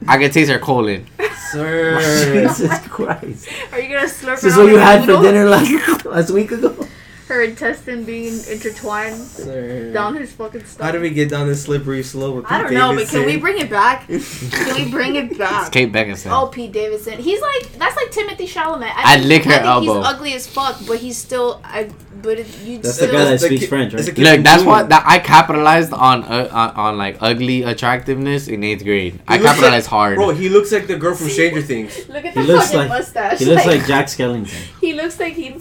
I 0.07 0.17
can 0.17 0.31
taste 0.31 0.51
her 0.51 0.59
colon. 0.59 1.05
Sir. 1.51 1.99
Jesus 2.47 2.79
Christ. 2.87 3.47
Are 3.71 3.79
you 3.79 3.93
gonna 3.95 4.07
slurp 4.07 4.35
This 4.41 4.45
is 4.45 4.57
what 4.57 4.67
you 4.67 4.75
like 4.77 4.83
a 4.83 4.85
had 4.85 5.05
for 5.05 5.21
dinner 5.21 5.49
like 5.49 6.05
last 6.05 6.31
week 6.31 6.51
ago. 6.51 6.86
Her 7.27 7.41
intestine 7.43 8.05
being 8.05 8.33
intertwined 8.49 9.15
Sir. 9.17 9.91
down 9.91 10.15
his 10.15 10.31
fucking 10.31 10.63
stomach. 10.63 10.81
How 10.85 10.91
do 10.93 11.01
we 11.01 11.09
get 11.09 11.29
down 11.29 11.47
this 11.47 11.63
slippery 11.63 12.01
slope? 12.01 12.35
With 12.37 12.45
I 12.45 12.63
Pete 12.63 12.71
don't 12.71 12.73
know, 12.73 12.95
but 12.95 13.09
can 13.09 13.25
we 13.25 13.35
bring 13.35 13.59
it 13.59 13.69
back? 13.69 14.07
Can 14.07 14.75
we 14.75 14.89
bring 14.89 15.15
it 15.15 15.37
back? 15.37 15.67
It's 15.67 15.69
back? 15.69 15.71
Kate 15.73 15.91
Beckinsale. 15.91 16.31
Oh, 16.31 16.47
Pete 16.47 16.71
Davidson. 16.71 17.19
He's 17.19 17.41
like 17.41 17.73
that's 17.77 17.97
like 17.97 18.11
Timothy 18.11 18.47
Chalamet. 18.47 18.83
I 18.95 19.03
I'd 19.13 19.17
think- 19.19 19.25
lick 19.29 19.43
her 19.43 19.51
I 19.51 19.55
think 19.55 19.65
elbow. 19.65 19.97
He's 19.97 20.07
ugly 20.07 20.33
as 20.35 20.47
fuck, 20.47 20.77
but 20.87 20.99
he's 20.99 21.17
still. 21.17 21.59
I. 21.65 21.89
But 22.21 22.39
it, 22.39 22.47
you. 22.63 22.77
That's 22.79 22.95
still, 22.95 23.07
the 23.07 23.13
guy 23.13 23.25
that 23.25 23.39
speaks 23.41 23.61
kid- 23.61 23.69
French, 23.69 23.93
right? 23.93 24.03
the 24.03 24.21
Look, 24.21 24.41
that's 24.43 24.63
what 24.63 24.89
that 24.89 25.03
I 25.05 25.19
capitalized 25.19 25.93
on 25.93 26.23
uh, 26.23 26.49
on, 26.51 26.69
on 26.71 26.97
like 26.97 27.17
ugly 27.21 27.61
attractiveness 27.63 28.47
in 28.47 28.63
eighth 28.63 28.83
grade. 28.83 29.19
I 29.27 29.37
He 29.37 29.43
looks 29.43 29.53
capitalized 29.55 29.85
like- 29.85 29.89
hard. 29.91 30.15
Bro, 30.15 30.29
he 30.31 30.49
looks 30.49 30.71
like 30.71 30.87
the 30.87 30.95
girl 30.97 31.13
from 31.13 31.27
Stranger 31.29 31.61
Things. 31.61 32.07
Look 32.09 32.25
at 32.25 32.33
He 32.33 32.41
the 32.41 32.47
looks 32.47 32.65
fucking 32.71 32.79
like- 32.79 32.89
mustache. 32.89 33.39
He 33.39 33.45
looks 33.45 33.65
like 33.67 33.85
Jack 33.85 34.05
Skellington. 34.07 34.55
He 34.81 34.93
looks 34.93 35.19
like 35.19 35.33
he. 35.33 35.55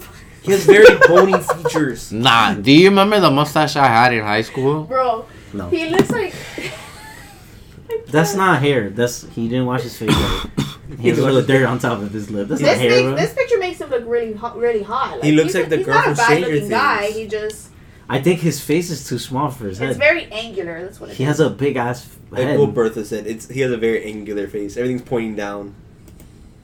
He 0.47 0.51
has 0.53 0.65
very 0.65 0.97
bony 1.07 1.37
features. 1.37 2.11
Nah, 2.25 2.55
do 2.55 2.71
you 2.71 2.89
remember 2.89 3.19
the 3.19 3.29
mustache 3.29 3.75
I 3.75 3.85
had 3.87 4.13
in 4.13 4.23
high 4.23 4.41
school? 4.41 4.83
Bro, 4.85 5.25
No. 5.53 5.69
he 5.69 5.89
looks 5.89 6.09
like. 6.09 6.33
That's 8.07 8.35
not 8.35 8.61
hair. 8.61 8.89
That's 8.89 9.23
he 9.35 9.47
didn't 9.47 9.65
wash 9.65 9.83
his 9.83 9.97
face. 9.97 10.09
Right. 10.09 10.45
He 11.01 11.09
has 11.09 11.19
a 11.19 11.25
little 11.25 11.43
dirt 11.43 11.65
on 11.67 11.79
top 11.79 12.01
of 12.01 12.11
his 12.11 12.31
lip. 12.31 12.47
That's 12.47 12.61
This, 12.61 12.69
not 12.71 12.77
hair, 12.79 12.89
thing, 12.91 13.05
bro. 13.07 13.15
this 13.17 13.33
picture 13.33 13.59
makes 13.59 13.81
him 13.81 13.89
look 13.89 14.03
really 14.07 14.31
hot. 14.33 14.57
Really 14.57 14.81
hot. 14.83 15.21
He 15.21 15.33
looks 15.33 15.47
he's 15.47 15.55
like 15.55 15.65
a- 15.65 15.69
the 15.69 15.77
he's 15.77 15.85
girl 15.85 15.95
not 15.95 16.03
from 16.05 16.13
a 16.13 16.15
bad 16.15 16.25
Stranger 16.27 16.53
looking 16.53 16.69
guy. 16.69 17.01
Things. 17.01 17.15
He 17.17 17.27
just. 17.27 17.69
I 18.07 18.21
think 18.21 18.39
his 18.39 18.61
face 18.61 18.89
is 18.89 19.05
too 19.05 19.19
small 19.19 19.51
for 19.51 19.65
his 19.67 19.79
head. 19.79 19.89
It's 19.89 19.99
head. 19.99 20.07
very 20.15 20.31
angular. 20.31 20.81
That's 20.81 21.01
what 21.01 21.09
it 21.09 21.11
is. 21.11 21.17
He 21.17 21.25
has 21.25 21.41
a 21.41 21.49
big 21.49 21.75
ass 21.75 22.07
Like 22.31 22.43
head. 22.43 22.57
what 22.57 22.73
Bertha 22.73 23.03
said, 23.03 23.27
it's 23.27 23.49
he 23.49 23.59
has 23.59 23.71
a 23.71 23.77
very 23.77 24.05
angular 24.05 24.47
face. 24.47 24.77
Everything's 24.77 25.01
pointing 25.01 25.35
down. 25.35 25.75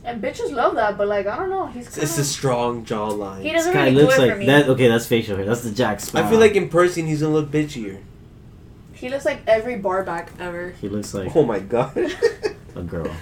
And 0.06 0.22
bitches 0.22 0.52
love 0.52 0.76
that, 0.76 0.98
but 0.98 1.08
like 1.08 1.28
I 1.28 1.38
don't 1.38 1.50
know. 1.50 1.68
He's 1.68 1.88
It's, 1.88 1.96
kinda, 1.96 2.06
it's 2.10 2.18
a 2.18 2.26
strong 2.26 2.86
jawline. 2.86 3.42
he 3.42 3.52
doesn't 3.52 3.74
guy 3.74 3.86
really 3.86 4.04
looks 4.04 4.16
do 4.18 4.22
it 4.22 4.26
like 4.26 4.34
for 4.34 4.40
me. 4.40 4.46
that. 4.48 4.68
Okay, 4.70 4.88
that's 4.90 5.08
facial 5.08 5.38
hair. 5.38 5.46
That's 5.46 5.62
the 5.62 5.72
Jack. 5.72 6.02
I 6.14 6.30
feel 6.30 6.40
like 6.40 6.56
in 6.56 6.68
person 6.70 7.08
he's 7.08 7.22
a 7.22 7.30
little 7.30 7.48
bitchier. 7.48 8.02
He 8.94 9.10
looks 9.10 9.26
like 9.26 9.42
every 9.48 9.78
barback 9.78 10.32
ever. 10.40 10.72
he 10.82 10.90
looks 10.90 11.14
like 11.14 11.36
Oh 11.36 11.44
my 11.46 11.60
god. 11.60 11.96
a 12.76 12.82
girl. 12.82 13.14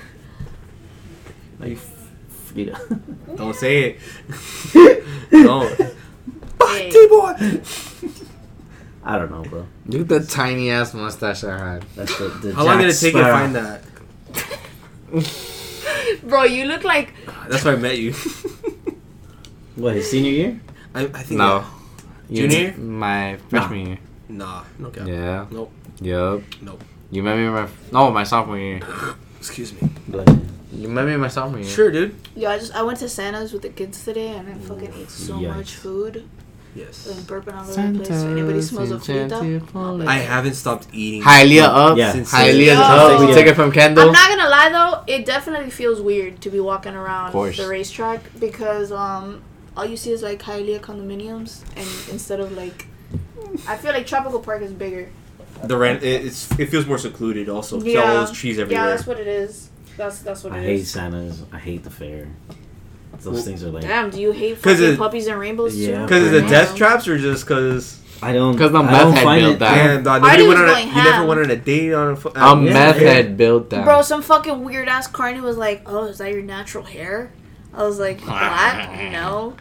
Like 1.60 1.78
Frida. 2.30 2.80
Don't 3.36 3.56
say 3.56 3.98
it. 4.74 5.04
Don't. 5.32 5.80
Hey. 6.62 6.90
boy. 7.08 7.62
I 9.04 9.18
don't 9.18 9.32
know, 9.32 9.42
bro. 9.44 9.66
Look 9.88 10.02
at 10.02 10.08
the 10.10 10.20
tiny 10.26 10.70
ass 10.70 10.94
mustache 10.94 11.44
I 11.44 11.58
had. 11.74 11.82
That's 11.96 12.16
the, 12.18 12.28
the 12.30 12.54
How 12.54 12.64
long 12.66 12.78
Jack 12.78 12.82
did 12.88 12.96
it 12.96 13.00
take 13.00 13.14
you 13.14 13.20
to 13.22 13.32
find 13.32 13.56
that? 13.56 13.82
Bro, 16.24 16.44
you 16.44 16.66
look 16.66 16.84
like 16.84 17.14
That's 17.50 17.64
why 17.66 17.74
I 17.74 17.76
met 17.76 17.98
you. 17.98 18.14
What 19.76 19.96
his 19.96 20.10
senior 20.12 20.32
year? 20.32 20.60
I, 20.94 21.06
I 21.06 21.24
think 21.24 21.38
No. 21.40 21.64
Junior 22.32 22.58
You- 22.58 22.64
year? 22.66 22.78
My 22.78 23.38
freshman 23.50 23.88
year. 23.88 24.00
Nah, 24.30 24.64
no 24.80 24.90
cap. 24.90 25.08
Yeah. 25.08 25.46
Nope. 25.52 25.72
Yup. 26.02 26.42
Nope. 26.62 26.84
You 27.10 27.24
met 27.24 27.38
me 27.38 27.46
in 27.46 27.54
my 27.54 27.68
no 27.92 28.12
my 28.12 28.24
sophomore 28.24 28.58
year. 28.60 28.80
Excuse 29.40 29.74
me. 29.82 29.90
Like, 30.10 30.28
You 30.74 30.88
met 30.88 31.06
me 31.06 31.14
in 31.14 31.20
my 31.20 31.28
sophomore 31.28 31.60
year. 31.60 31.70
Sure, 31.70 31.92
dude. 31.92 32.16
Yeah, 32.36 32.52
I 32.52 32.60
just 32.60 32.74
I 32.76 32.84
went 32.84 33.00
to 33.00 33.10
Santa's 33.10 33.52
with 33.54 33.64
the 33.64 33.70
kids 33.70 34.04
today, 34.06 34.30
and 34.30 34.48
I 34.48 34.54
fucking 34.56 34.94
ate 34.96 35.10
so 35.10 35.34
Yikes. 35.36 35.56
much 35.56 35.76
food 35.76 36.28
Yes. 36.74 37.08
and 37.08 37.20
burping 37.28 37.54
all 37.54 37.70
over 37.70 37.92
the 37.92 37.98
place. 38.00 38.10
If 38.10 38.26
anybody 38.32 38.62
smells 38.62 38.92
a 38.92 38.96
frita, 38.96 40.08
I 40.08 40.16
haven't 40.16 40.54
stopped 40.54 40.88
eating. 40.94 41.22
Hylia 41.22 41.64
up. 41.64 41.98
Yeah. 41.98 42.12
Since 42.14 42.32
Hylia 42.32 42.66
Yo. 42.68 42.82
up. 42.82 43.20
We 43.20 43.28
Yeah. 43.28 43.36
took 43.36 43.46
it 43.48 43.56
from 43.56 43.72
Kendall. 43.72 44.08
I'm 44.08 44.12
not 44.14 44.30
gonna 44.30 44.50
lie 44.50 44.70
though, 44.70 45.04
it 45.14 45.26
definitely 45.26 45.70
feels 45.70 46.00
weird 46.02 46.42
to 46.42 46.50
be 46.50 46.60
walking 46.60 46.94
around 46.96 47.34
the 47.34 47.68
racetrack 47.68 48.22
because 48.40 48.92
um 48.92 49.42
all 49.76 49.86
you 49.86 49.98
see 49.98 50.12
is 50.12 50.22
like 50.24 50.42
Hialeah 50.44 50.80
condominiums 50.80 51.62
and 51.76 51.88
instead 52.14 52.40
of 52.40 52.52
like 52.54 52.88
I 53.68 53.76
feel 53.78 53.92
like 53.92 54.08
Tropical 54.08 54.40
Park 54.40 54.62
is 54.62 54.72
bigger. 54.72 55.10
The 55.64 55.78
rent. 55.78 56.04
It, 56.04 56.26
it's 56.26 56.50
it 56.58 56.68
feels 56.70 56.86
more 56.86 56.98
secluded. 56.98 57.50
Also, 57.50 57.82
yeah. 57.82 57.94
Yeah. 57.94 58.00
all 58.02 58.26
those 58.26 58.32
trees 58.32 58.58
Yeah, 58.58 58.66
that's 58.66 59.06
what 59.06 59.20
it 59.20 59.28
is. 59.28 59.70
That's 59.98 60.20
that's 60.20 60.44
what 60.44 60.54
I 60.54 60.60
it 60.60 60.64
hate 60.64 60.80
is. 60.82 60.92
Santa's. 60.92 61.44
I 61.52 61.60
hate 61.60 61.84
the 61.84 61.90
fair. 61.90 62.28
Those 63.24 63.34
Well, 63.36 63.44
things 63.44 63.64
are 63.64 63.70
like 63.70 63.84
Damn, 63.84 64.10
do 64.10 64.20
you 64.20 64.32
hate 64.32 64.62
'Cause 64.62 64.78
fucking 64.80 64.94
it- 64.94 64.98
puppies 64.98 65.28
and 65.28 65.40
rainbows 65.40 65.76
Yeah. 65.76 65.98
too? 65.98 66.02
Because 66.04 66.26
of 66.26 66.32
the 66.32 66.42
death 66.42 66.76
traps, 66.76 67.08
or 67.08 67.18
just 67.20 67.46
because? 67.48 68.00
I 68.24 68.34
don't 68.34 68.52
because 68.54 68.74
I 68.76 68.82
meth 68.84 69.02
don't 69.02 69.14
head 69.14 69.24
find 69.24 69.42
built 69.42 69.54
it. 69.56 69.60
that. 69.60 69.76
Damn, 69.76 70.04
dog. 70.04 70.22
Nobody 70.22 70.48
went 70.48 70.60
on. 70.60 70.70
A, 70.70 70.80
you 70.82 70.86
never 70.96 71.10
ham. 71.12 71.28
went 71.28 71.40
on 71.42 71.50
a 71.52 71.56
date 71.56 71.94
on 71.94 72.08
a. 72.10 72.16
fu- 72.16 72.30
A 72.36 72.40
um, 72.44 72.66
yeah. 72.68 72.74
meth 72.74 72.98
head 72.98 73.38
built 73.38 73.70
that. 73.72 73.84
Bro, 73.86 74.02
some 74.04 74.22
fucking 74.22 74.64
weird 74.64 74.88
ass 74.88 75.08
carny 75.08 75.42
was 75.42 75.58
like, 75.58 75.82
"Oh, 75.88 76.06
is 76.06 76.18
that 76.20 76.32
your 76.32 76.42
natural 76.44 76.84
hair?" 76.84 77.32
I 77.74 77.84
was 77.84 78.00
like, 78.00 78.24
"Black? 78.24 79.12
No." 79.12 79.54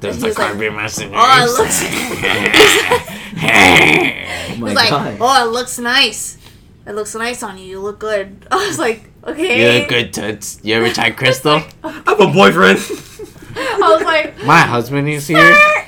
There's 0.00 0.16
He 0.16 0.20
the 0.22 0.26
was 0.28 0.38
like, 0.38 0.48
carpet 0.48 0.74
messenger. 0.74 1.14
"Oh, 1.16 1.44
it 1.44 1.58
looks." 1.58 1.82
Oh 3.38 4.54
He 4.54 4.60
my 4.60 4.64
was 4.68 4.74
like, 4.74 5.18
"Oh, 5.20 5.46
it 5.46 5.52
looks 5.52 5.78
nice. 5.78 6.35
It 6.86 6.94
looks 6.94 7.14
nice 7.14 7.42
on 7.42 7.58
you. 7.58 7.64
You 7.66 7.80
look 7.80 7.98
good." 7.98 8.46
I 8.50 8.66
was 8.66 8.78
like, 8.78 9.10
"Okay." 9.24 9.74
You 9.74 9.80
look 9.80 9.88
good, 9.88 10.12
toots. 10.14 10.60
You 10.62 10.74
ever 10.76 10.92
tried 10.92 11.16
crystal? 11.20 11.62
I 11.84 11.90
have 12.06 12.20
a 12.20 12.26
boyfriend. 12.28 12.78
I 13.58 13.78
was 13.96 14.02
like, 14.02 14.44
My 14.44 14.60
husband 14.60 15.08
is 15.08 15.26
here. 15.26 15.38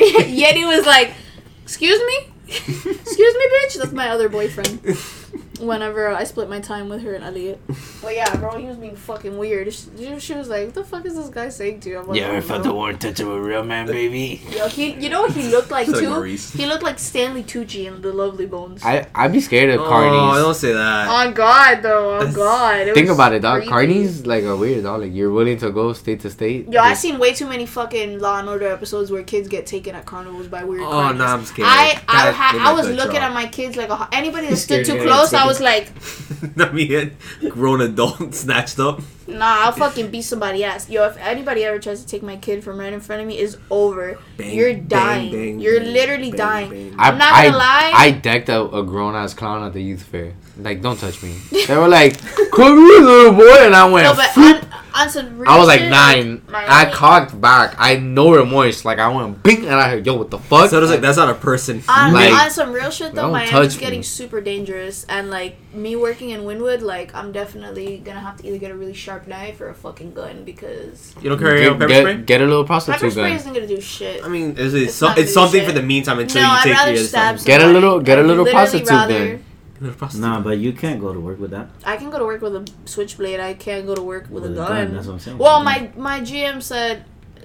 Yeti 0.01 0.67
was 0.67 0.87
like, 0.87 1.13
"Excuse 1.63 2.01
me, 2.01 2.33
excuse 2.47 3.35
me, 3.37 3.49
bitch." 3.55 3.79
That's 3.79 3.93
my 3.93 4.09
other 4.11 4.29
boyfriend. 4.29 4.81
Whenever 5.61 6.09
I 6.09 6.25
split 6.25 6.49
my 6.49 6.61
time 6.61 6.89
with 6.89 7.03
her 7.03 7.15
and 7.15 7.25
Elliot. 7.25 7.61
But 8.01 8.15
yeah, 8.15 8.35
bro, 8.37 8.57
he 8.57 8.67
was 8.67 8.77
being 8.77 8.95
fucking 8.95 9.37
weird. 9.37 9.75
She, 9.75 10.19
she 10.21 10.33
was 10.35 10.49
like, 10.49 10.67
"What 10.67 10.75
the 10.75 10.85
fuck 10.85 11.05
is 11.05 11.17
this 11.17 11.29
guy 11.31 11.49
saying 11.49 11.81
to 11.81 11.89
you?" 11.91 11.99
I'm 11.99 12.07
like, 12.07 12.17
You 12.19 12.25
"I 12.25 12.29
ever 12.29 12.43
felt 12.43 12.63
the 12.63 12.73
warm 12.73 12.97
touch 12.97 13.19
of 13.19 13.29
a 13.29 13.41
real 13.41 13.65
man, 13.65 13.87
baby? 14.01 14.41
Yo, 14.57 14.69
he, 14.69 14.93
you 14.93 15.09
know 15.09 15.23
what 15.23 15.33
he 15.33 15.49
looked 15.49 15.71
like 15.73 15.89
It's 15.89 15.97
like 15.97 16.05
too? 16.05 16.11
Maurice. 16.11 16.53
He 16.53 16.65
looked 16.65 16.85
like 16.85 16.99
Stanley 17.01 17.43
Tucci 17.43 17.87
in 17.87 18.01
The 18.03 18.13
Lovely 18.13 18.47
Bones. 18.47 18.85
I 18.85 19.09
I'd 19.17 19.33
be 19.33 19.41
scared 19.41 19.71
of 19.75 19.81
Oh, 19.81 19.91
carnies. 19.91 20.43
don't 20.43 20.55
say 20.55 20.73
that. 20.73 21.09
On 21.09 21.35
God, 21.35 21.83
though. 21.83 22.13
On 22.15 22.19
That's- 22.21 22.37
God. 22.37 22.87
It 22.89 22.95
Think 22.95 23.09
was 23.09 23.17
about 23.17 23.33
it, 23.33 23.41
dog. 23.43 23.63
creepy. 23.63 23.73
Carnies 23.73 24.25
like 24.27 24.45
a 24.45 24.57
weird 24.57 24.85
dog. 24.85 25.01
Like 25.01 25.13
you're 25.13 25.33
willing 25.33 25.59
to 25.59 25.71
go 25.73 25.93
state 25.93 26.21
to 26.21 26.31
state. 26.31 26.69
Yo, 26.73 26.81
I've 26.81 26.97
seen 26.99 27.19
way 27.19 27.35
too 27.35 27.49
many 27.49 27.67
fucking 27.67 28.21
Law 28.21 28.39
and 28.39 28.49
Order 28.49 28.69
episodes 28.69 29.11
where 29.11 29.25
kids 29.25 29.49
get 29.49 29.67
taken 29.67 29.97
at 29.97 30.07
carnivals 30.07 30.47
by 30.47 30.63
weird. 30.63 30.83
Oh, 30.83 30.87
carnies. 30.93 31.17
no, 31.19 31.25
I'm 31.25 31.45
scared. 31.45 31.69
I 31.69 32.01
I, 32.07 32.27
That- 32.27 32.35
ha- 32.35 32.59
I 32.71 32.73
was 32.73 32.89
looking 32.89 33.17
off. 33.17 33.31
at 33.31 33.35
my 33.35 33.49
kids 33.49 33.77
like 33.77 33.89
a, 33.89 33.97
ho- 33.97 34.09
anybody 34.13 34.47
that 34.49 34.57
stood 34.57 34.87
too 34.87 35.03
close. 35.03 35.35
I 35.35 35.47
get 35.48 35.48
was 35.49 35.61
like, 35.71 35.91
Not 36.57 36.75
me, 36.75 36.95
a 36.95 37.11
grown 37.49 37.81
adult 37.81 38.35
snatched 38.43 38.79
up. 38.79 39.01
Nah, 39.27 39.65
I'll 39.67 39.73
fucking 39.73 40.11
beat 40.11 40.23
somebody 40.23 40.65
ass. 40.65 40.89
Yo, 40.89 41.05
if 41.05 41.17
anybody 41.19 41.65
ever 41.65 41.79
tries 41.79 42.01
to 42.01 42.07
take 42.07 42.23
my 42.23 42.37
kid 42.37 42.65
from 42.65 42.79
right 42.79 42.93
in 42.93 43.01
front 43.01 43.21
of 43.23 43.29
me, 43.29 43.39
is 43.39 43.59
over. 43.71 44.19
Bang, 44.37 44.55
You're 44.55 44.75
bang, 44.75 44.87
dying. 44.87 45.33
bang, 45.33 45.61
You're 45.61 45.81
literally 45.81 46.31
bang, 46.31 46.39
dying. 46.39 46.71
bang. 46.71 46.95
I, 46.99 47.09
I'm 47.09 47.19
not 47.19 47.33
I, 47.33 47.45
gonna 47.47 47.59
lie. 47.59 47.93
I 47.95 48.11
decked 48.13 48.49
out 48.49 48.71
a 48.73 48.83
grown 48.83 49.15
ass 49.15 49.35
clown 49.35 49.63
at 49.65 49.73
the 49.75 49.83
youth 49.83 50.03
fair. 50.03 50.35
Like, 50.59 50.83
don't 50.83 50.99
touch 50.99 51.23
me. 51.23 51.35
They 51.69 51.77
were 51.77 51.87
like, 51.89 52.19
"Come 52.53 52.79
here, 52.79 53.01
little 53.01 53.33
boy," 53.33 53.59
and 53.67 53.75
I 53.77 53.85
went. 53.91 54.05
No, 54.07 54.15
but 54.15 54.31
"Floop." 54.31 54.61
hon- 54.63 54.65
On 54.95 55.09
some 55.09 55.39
real 55.39 55.49
I 55.49 55.57
was 55.59 55.69
like 55.69 55.81
shit, 55.81 55.91
nine. 55.91 56.43
I 56.53 56.91
cocked 56.91 57.39
back. 57.41 57.77
I 57.79 57.91
had 57.91 58.03
no 58.03 58.33
remorse. 58.35 58.85
Like 58.85 58.99
I 58.99 59.07
went 59.15 59.43
bing, 59.45 59.67
and 59.67 59.75
I 59.75 59.89
heard, 59.91 60.05
yo, 60.05 60.15
what 60.15 60.31
the 60.31 60.39
fuck? 60.39 60.71
So 60.71 60.79
it 60.79 60.81
was 60.81 60.91
like 60.91 61.01
that's 61.03 61.19
not 61.19 61.29
a 61.29 61.35
person. 61.35 61.83
On, 61.89 62.13
Like, 62.13 62.33
on 62.33 62.51
some 62.51 62.73
real 62.73 62.91
shit 62.91 63.15
though, 63.15 63.23
don't 63.31 63.33
Miami's 63.33 63.77
getting 63.77 64.01
me. 64.01 64.03
super 64.03 64.41
dangerous, 64.41 65.05
and 65.09 65.31
like 65.31 65.57
me 65.73 65.95
working 65.95 66.31
in 66.31 66.41
Wynwood, 66.41 66.81
like 66.81 67.15
I'm 67.15 67.31
definitely 67.31 67.99
gonna 68.05 68.19
have 68.21 68.39
to 68.39 68.49
either 68.49 68.59
get 68.59 68.71
a 68.73 68.75
really 68.75 68.95
sharp 68.95 69.29
knife 69.29 69.61
or 69.61 69.69
a 69.69 69.75
fucking 69.75 70.15
gun 70.15 70.43
because 70.45 71.15
You 71.23 71.29
don't 71.29 71.39
carry 71.39 71.61
get, 71.61 71.73
out 71.73 71.79
pepper 71.79 71.89
get, 71.89 72.01
spray. 72.03 72.17
get 72.17 72.41
a 72.41 72.45
little 72.45 72.65
pepper 72.65 72.69
prostitute 72.87 73.13
spray 73.13 73.29
gun. 73.29 73.33
isn't 73.37 73.53
gonna 73.55 73.67
do 73.69 73.81
shit. 73.81 74.25
I 74.25 74.29
mean, 74.29 74.53
it's, 74.59 74.75
it's, 74.75 74.75
It's 74.75 74.95
so, 74.95 75.13
it's 75.17 75.33
something 75.35 75.61
shit. 75.61 75.69
for 75.69 75.75
the 75.75 75.83
meantime 75.83 76.19
until 76.19 76.43
no, 76.43 76.49
you 76.49 76.55
I'd 76.55 76.63
take 76.65 76.75
rather 76.75 76.95
your 76.95 77.05
stab. 77.05 77.39
Get 77.45 77.61
a 77.61 77.67
little- 77.69 78.01
get 78.01 78.19
a 78.19 78.23
I'd 78.23 78.27
little 78.27 78.45
literally 78.45 78.51
prostitute 78.51 78.89
rather- 78.91 79.15
then. 79.15 79.45
Nah, 79.81 80.41
but 80.41 80.59
you 80.59 80.73
can't 80.73 81.01
go 81.01 81.13
to 81.13 81.21
work 81.21 81.39
with 81.39 81.53
that. 81.53 81.69
I 81.85 81.97
can 81.97 82.11
go 82.11 82.19
to 82.19 82.25
work 82.25 82.43
with 82.43 82.57
a 82.57 82.71
switchblade. 82.85 83.41
I 83.41 83.55
can't 83.55 83.87
go 83.87 83.95
to 83.95 84.03
work 84.03 84.29
with, 84.29 84.45
a 84.45 84.49
gun. 84.49 84.95
That's 84.95 85.07
what 85.07 85.15
I'm 85.15 85.19
saying. 85.21 85.39
Well, 85.39 85.61
mm. 85.61 85.65
my 85.65 85.91
my 85.97 86.21
GM 86.21 86.63
said, 86.63 87.05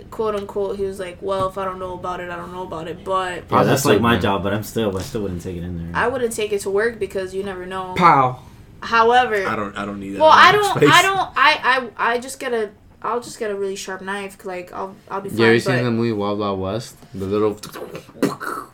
quote 0.09 0.35
unquote, 0.35 0.77
he 0.77 0.85
was 0.85 0.99
like, 0.99 1.17
"Well, 1.21 1.47
if 1.47 1.57
I 1.57 1.65
don't 1.65 1.79
know 1.79 1.93
about 1.93 2.19
it, 2.19 2.29
I 2.29 2.35
don't 2.35 2.51
know 2.51 2.63
about 2.63 2.87
it." 2.87 3.03
But 3.03 3.45
yeah, 3.51 3.63
that's 3.63 3.85
like 3.85 4.01
my 4.01 4.17
job, 4.17 4.43
but 4.43 4.53
I'm 4.53 4.63
still, 4.63 4.97
I 4.97 5.01
still 5.01 5.21
wouldn't 5.21 5.41
take 5.41 5.57
it 5.57 5.63
in 5.63 5.77
there. 5.77 5.95
I 6.01 6.07
wouldn't 6.07 6.33
take 6.33 6.51
it 6.51 6.61
to 6.61 6.69
work 6.69 6.99
because 6.99 7.35
you 7.35 7.43
never 7.43 7.65
know. 7.65 7.93
Pow. 7.95 8.39
However, 8.81 9.47
I 9.47 9.55
don't. 9.55 9.77
I 9.77 9.85
don't 9.85 9.99
need 9.99 10.11
that. 10.11 10.19
well, 10.19 10.31
I 10.31 10.51
don't. 10.51 10.77
space. 10.77 10.89
I 10.91 11.01
don't. 11.01 11.29
I 11.35 11.89
I 11.97 12.13
I 12.13 12.19
just 12.19 12.39
get 12.39 12.53
a. 12.53 12.71
I'll 13.01 13.21
just 13.21 13.37
get 13.37 13.51
a 13.51 13.55
really 13.55 13.75
sharp 13.75 14.01
knife. 14.01 14.43
Like 14.45 14.73
I'll 14.73 14.95
I'll 15.09 15.21
be 15.21 15.29
fine. 15.29 15.37
You 15.37 15.45
ever 15.45 15.59
seen 15.59 15.83
the 15.83 15.91
movie 15.91 16.11
Wild 16.11 16.39
Wild 16.39 16.59
West? 16.59 16.97
The 17.13 17.25
little 17.25 17.53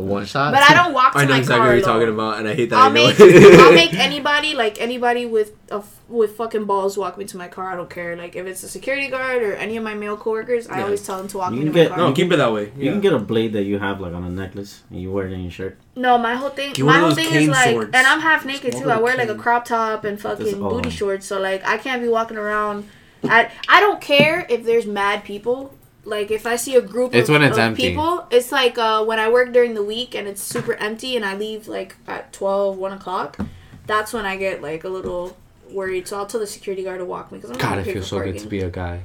the 0.00 0.06
one 0.06 0.24
shot. 0.26 0.52
but 0.52 0.62
I 0.62 0.74
don't 0.74 0.92
walk 0.92 1.12
to 1.12 1.18
I 1.18 1.24
know 1.24 1.30
my 1.32 1.38
exactly 1.38 1.56
car. 1.58 1.66
what 1.68 1.72
you're 1.74 1.80
though. 1.82 1.86
talking 1.92 2.08
about, 2.14 2.38
and 2.38 2.48
I 2.48 2.54
hate 2.54 2.70
that. 2.70 2.76
I'll 2.76 2.84
I 2.84 2.88
know 2.88 2.94
make. 2.94 3.20
I'll 3.60 3.72
make 3.84 3.94
anybody 3.94 4.54
like 4.54 4.80
anybody 4.80 5.26
with 5.26 5.52
a 5.70 5.76
f- 5.76 5.96
with 6.08 6.36
fucking 6.36 6.64
balls 6.64 6.98
walk 6.98 7.16
me 7.18 7.24
to 7.26 7.36
my 7.36 7.46
car. 7.48 7.70
I 7.72 7.76
don't 7.76 7.88
care. 7.90 8.16
Like 8.16 8.34
if 8.36 8.46
it's 8.46 8.62
a 8.62 8.68
security 8.68 9.08
guard 9.08 9.42
or 9.42 9.54
any 9.54 9.76
of 9.76 9.84
my 9.84 9.94
male 9.94 10.16
coworkers, 10.16 10.66
I 10.68 10.78
Yeah. 10.78 10.84
always 10.84 11.04
tell 11.06 11.18
them 11.18 11.28
to 11.28 11.38
walk 11.38 11.52
You 11.52 11.58
me 11.60 11.64
to 11.66 11.70
can 11.70 11.74
my 11.78 11.82
get- 11.84 11.88
car. 11.90 11.98
no, 11.98 12.12
keep 12.12 12.32
it 12.32 12.36
that 12.36 12.52
way. 12.52 12.72
You 12.76 12.84
Yeah. 12.86 12.90
can 12.92 13.00
get 13.00 13.12
a 13.12 13.18
blade 13.18 13.52
that 13.52 13.62
you 13.64 13.78
have 13.78 14.00
like 14.00 14.12
on 14.14 14.24
a 14.24 14.30
necklace 14.30 14.82
and 14.90 15.00
you 15.00 15.10
wear 15.12 15.26
it 15.26 15.32
in 15.32 15.42
your 15.42 15.50
shirt. 15.52 15.78
No, 15.96 16.18
my 16.18 16.34
whole 16.34 16.50
thing, 16.50 16.72
Get 16.72 16.84
my 16.84 16.98
whole 16.98 17.10
thing 17.14 17.26
is 17.26 17.32
cane 17.32 17.50
like, 17.50 17.70
swords. 17.70 17.90
and 17.94 18.06
I'm 18.06 18.20
half 18.20 18.44
naked 18.44 18.72
Just 18.72 18.82
too. 18.82 18.90
I 18.90 18.98
wear 18.98 19.14
a 19.14 19.16
like 19.18 19.28
a 19.28 19.34
crop 19.34 19.64
top 19.64 20.04
and 20.04 20.20
fucking 20.20 20.58
booty 20.60 20.90
shorts, 20.90 21.26
so 21.26 21.38
like 21.40 21.64
I 21.66 21.78
can't 21.78 22.02
be 22.02 22.08
walking 22.08 22.36
around. 22.38 22.88
I 23.24 23.50
I 23.68 23.80
don't 23.80 24.00
care 24.00 24.46
if 24.48 24.64
there's 24.64 24.86
mad 24.86 25.24
people. 25.24 25.74
Like 26.10 26.30
if 26.30 26.46
I 26.46 26.56
see 26.56 26.74
a 26.76 26.80
group 26.82 27.14
It's 27.14 27.28
of, 27.28 27.34
when 27.34 27.42
it's 27.42 27.56
of 27.56 27.62
empty. 27.62 27.90
people, 27.90 28.26
it's 28.30 28.50
like 28.52 28.76
uh, 28.76 29.04
when 29.04 29.18
I 29.18 29.30
work 29.30 29.52
during 29.52 29.74
the 29.74 29.82
week 29.84 30.14
and 30.14 30.26
it's 30.28 30.42
super 30.42 30.74
empty 30.74 31.16
and 31.16 31.24
I 31.24 31.36
leave 31.36 31.68
like 31.68 31.96
at 32.06 32.32
12, 32.32 32.76
1 32.76 32.92
o'clock. 32.92 33.38
That's 33.86 34.12
when 34.12 34.26
I 34.26 34.36
get 34.36 34.60
like 34.60 34.84
a 34.84 34.88
little 34.88 35.36
worried. 35.70 36.08
So 36.08 36.18
I'll 36.18 36.26
tell 36.26 36.40
the 36.40 36.46
security 36.46 36.82
guard 36.82 36.98
to 36.98 37.04
walk 37.04 37.30
me 37.32 37.38
because 37.38 37.50
I'm 37.50 37.56
not 37.58 37.62
God, 37.62 37.68
gonna 37.70 37.80
it 37.82 37.92
feels 37.92 38.08
for 38.08 38.18
so 38.18 38.24
good 38.24 38.38
to 38.40 38.48
be 38.48 38.60
a 38.60 38.70
guy. 38.70 39.02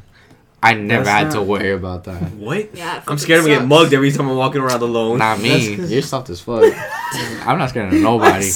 I 0.64 0.74
never 0.74 1.04
That's 1.04 1.26
had 1.26 1.40
to 1.40 1.44
worry 1.44 1.72
about 1.74 2.06
that. 2.06 2.22
What? 2.34 2.76
Yeah, 2.76 3.04
I'm 3.08 3.20
scared 3.20 3.42
I'm 3.42 3.46
gonna 3.46 3.60
get 3.60 3.68
mugged 3.68 3.94
every 3.94 4.12
time 4.12 4.28
I'm 4.28 4.36
walking 4.36 4.62
around 4.62 4.82
alone. 4.82 5.20
Not 5.20 5.40
me. 5.46 5.76
You're 5.76 6.02
soft 6.02 6.30
as 6.32 6.42
fuck. 6.42 6.64
I'm 7.46 7.60
not 7.60 7.70
scared 7.70 7.94
of 7.94 8.02
nobody. 8.02 8.50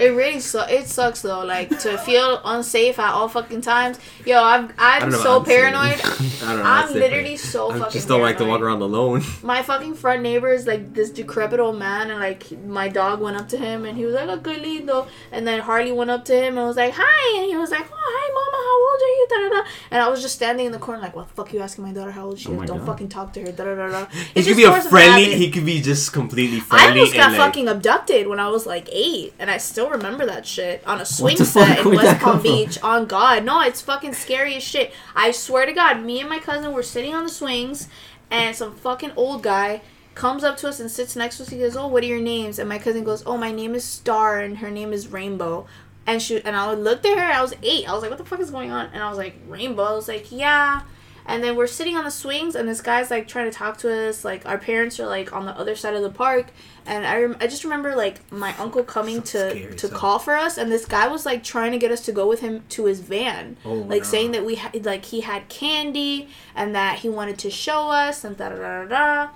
It 0.00 0.14
really 0.16 0.40
su- 0.40 0.58
it 0.68 0.88
sucks 0.88 1.20
though, 1.20 1.44
like 1.44 1.68
to 1.80 1.98
feel 1.98 2.40
unsafe 2.44 2.98
at 2.98 3.12
all 3.12 3.28
fucking 3.28 3.60
times. 3.60 3.98
Yo, 4.24 4.42
I'm 4.42 5.10
know 5.10 5.18
so 5.18 5.42
paranoid. 5.42 6.00
I 6.00 6.00
don't 6.00 6.40
know. 6.40 6.48
I'm 6.48 6.64
that's 6.64 6.92
different. 6.92 6.94
literally 7.12 7.36
so 7.36 7.70
I 7.70 7.78
fucking. 7.78 7.92
just 7.92 8.08
don't 8.08 8.22
like 8.22 8.38
to 8.38 8.46
walk 8.46 8.62
around 8.62 8.80
alone. 8.80 9.22
My 9.42 9.62
fucking 9.62 9.94
front 9.94 10.22
neighbor 10.22 10.50
is 10.50 10.66
like 10.66 10.94
this 10.94 11.10
decrepit 11.10 11.60
old 11.60 11.78
man, 11.78 12.10
and 12.10 12.18
like 12.18 12.50
my 12.64 12.88
dog 12.88 13.20
went 13.20 13.36
up 13.36 13.48
to 13.50 13.58
him, 13.58 13.84
and 13.84 13.96
he 13.96 14.06
was 14.06 14.14
like, 14.14 14.28
oh, 14.28 14.34
"A 14.34 14.38
good 14.38 14.62
lindo," 14.62 15.06
and 15.32 15.46
then 15.46 15.60
Harley 15.60 15.92
went 15.92 16.10
up 16.10 16.24
to 16.26 16.34
him 16.34 16.56
and 16.56 16.66
was 16.66 16.76
like, 16.76 16.94
"Hi," 16.96 17.38
and 17.40 17.50
he 17.50 17.56
was 17.56 17.70
like, 17.70 17.86
"Oh, 17.92 17.96
hi, 18.16 18.26
mama, 18.38 18.58
how 18.68 18.76
old 18.86 19.02
are 19.02 19.14
you?" 19.18 19.26
Da, 19.30 19.36
da, 19.56 19.62
da. 19.62 19.68
And 19.90 20.02
I 20.02 20.08
was 20.08 20.22
just 20.22 20.34
standing 20.34 20.64
in 20.66 20.72
the 20.72 20.78
corner 20.78 21.02
like, 21.02 21.14
"What 21.14 21.28
the 21.28 21.34
fuck 21.34 21.52
you 21.52 21.60
asking 21.60 21.84
my 21.84 21.92
daughter 21.92 22.10
how 22.10 22.24
old 22.26 22.38
she 22.38 22.48
Oh 22.48 22.62
is? 22.62 22.68
Don't 22.68 22.78
God. 22.78 22.86
fucking 22.86 23.08
talk 23.10 23.34
to 23.34 23.40
her." 23.42 23.52
Da, 23.52 23.64
da, 23.64 23.74
da, 23.74 23.88
da. 23.90 24.06
He 24.34 24.42
could 24.44 24.56
be 24.56 24.64
a 24.64 24.80
friendly. 24.80 25.34
He 25.34 25.50
could 25.50 25.66
be 25.66 25.82
just 25.82 26.12
completely 26.14 26.62
I 26.70 26.88
almost 26.88 27.12
got 27.14 27.32
like, 27.32 27.38
fucking 27.38 27.68
abducted 27.68 28.26
when 28.28 28.40
I 28.40 28.48
was 28.48 28.64
like 28.64 28.88
eight, 28.90 29.34
and 29.38 29.50
I 29.50 29.58
still 29.58 29.89
remember 29.90 30.26
that 30.26 30.46
shit 30.46 30.86
on 30.86 31.00
a 31.00 31.04
swing 31.04 31.36
set 31.36 31.80
in 31.80 31.94
West 31.94 32.20
Palm 32.20 32.34
from? 32.34 32.42
Beach. 32.42 32.78
On 32.82 33.06
God, 33.06 33.44
no, 33.44 33.60
it's 33.60 33.80
fucking 33.80 34.14
scary 34.14 34.56
as 34.56 34.62
shit. 34.62 34.92
I 35.14 35.30
swear 35.30 35.66
to 35.66 35.72
God, 35.72 36.02
me 36.02 36.20
and 36.20 36.28
my 36.28 36.38
cousin 36.38 36.72
were 36.72 36.82
sitting 36.82 37.14
on 37.14 37.24
the 37.24 37.28
swings, 37.30 37.88
and 38.30 38.54
some 38.56 38.74
fucking 38.74 39.12
old 39.16 39.42
guy 39.42 39.82
comes 40.14 40.44
up 40.44 40.56
to 40.58 40.68
us 40.68 40.80
and 40.80 40.90
sits 40.90 41.16
next 41.16 41.36
to 41.36 41.44
us. 41.44 41.48
He 41.50 41.58
goes, 41.58 41.76
"Oh, 41.76 41.86
what 41.86 42.02
are 42.02 42.06
your 42.06 42.20
names?" 42.20 42.58
And 42.58 42.68
my 42.68 42.78
cousin 42.78 43.04
goes, 43.04 43.22
"Oh, 43.26 43.36
my 43.36 43.50
name 43.52 43.74
is 43.74 43.84
Star, 43.84 44.40
and 44.40 44.58
her 44.58 44.70
name 44.70 44.92
is 44.92 45.08
Rainbow." 45.08 45.66
And 46.06 46.20
she 46.20 46.42
and 46.44 46.56
I 46.56 46.72
looked 46.74 47.06
at 47.06 47.18
her. 47.18 47.32
I 47.32 47.42
was 47.42 47.54
eight. 47.62 47.88
I 47.88 47.92
was 47.92 48.02
like, 48.02 48.10
"What 48.10 48.18
the 48.18 48.24
fuck 48.24 48.40
is 48.40 48.50
going 48.50 48.70
on?" 48.70 48.90
And 48.92 49.02
I 49.02 49.08
was 49.08 49.18
like, 49.18 49.34
"Rainbow." 49.48 49.82
I 49.84 49.92
was 49.92 50.08
like, 50.08 50.32
"Yeah." 50.32 50.82
And 51.30 51.44
then 51.44 51.54
we're 51.54 51.68
sitting 51.68 51.96
on 51.96 52.04
the 52.04 52.10
swings, 52.10 52.54
and 52.56 52.68
this 52.68 52.80
guy's 52.80 53.10
like 53.10 53.28
trying 53.28 53.50
to 53.50 53.56
talk 53.56 53.78
to 53.78 54.08
us. 54.08 54.24
Like 54.24 54.44
our 54.46 54.58
parents 54.58 54.98
are 54.98 55.06
like 55.06 55.32
on 55.32 55.46
the 55.46 55.56
other 55.56 55.76
side 55.76 55.94
of 55.94 56.02
the 56.02 56.10
park, 56.10 56.48
and 56.86 57.06
I 57.06 57.20
rem- 57.22 57.36
I 57.40 57.46
just 57.46 57.62
remember 57.62 57.94
like 57.94 58.30
my 58.32 58.52
uncle 58.58 58.82
coming 58.82 59.24
So 59.24 59.50
to 59.50 59.50
scary, 59.56 59.76
to 59.76 59.88
so- 59.88 59.94
call 59.96 60.18
for 60.18 60.34
us, 60.36 60.58
and 60.58 60.72
this 60.72 60.84
guy 60.86 61.06
was 61.08 61.24
like 61.24 61.44
trying 61.44 61.70
to 61.72 61.78
get 61.78 61.92
us 61.92 62.00
to 62.06 62.12
go 62.12 62.26
with 62.26 62.40
him 62.40 62.64
to 62.70 62.86
his 62.86 62.98
van, 63.00 63.56
Oh, 63.64 63.74
like 63.74 64.02
no. 64.02 64.08
saying 64.08 64.32
that 64.32 64.44
we 64.44 64.56
had 64.56 64.84
like 64.84 65.04
he 65.04 65.20
had 65.20 65.48
candy 65.48 66.28
and 66.56 66.74
that 66.74 66.98
he 66.98 67.08
wanted 67.08 67.38
to 67.38 67.50
show 67.50 67.90
us 67.90 68.24
and 68.24 68.36
da 68.36 68.48
da 68.48 68.56
da 68.56 68.84
da. 68.86 69.28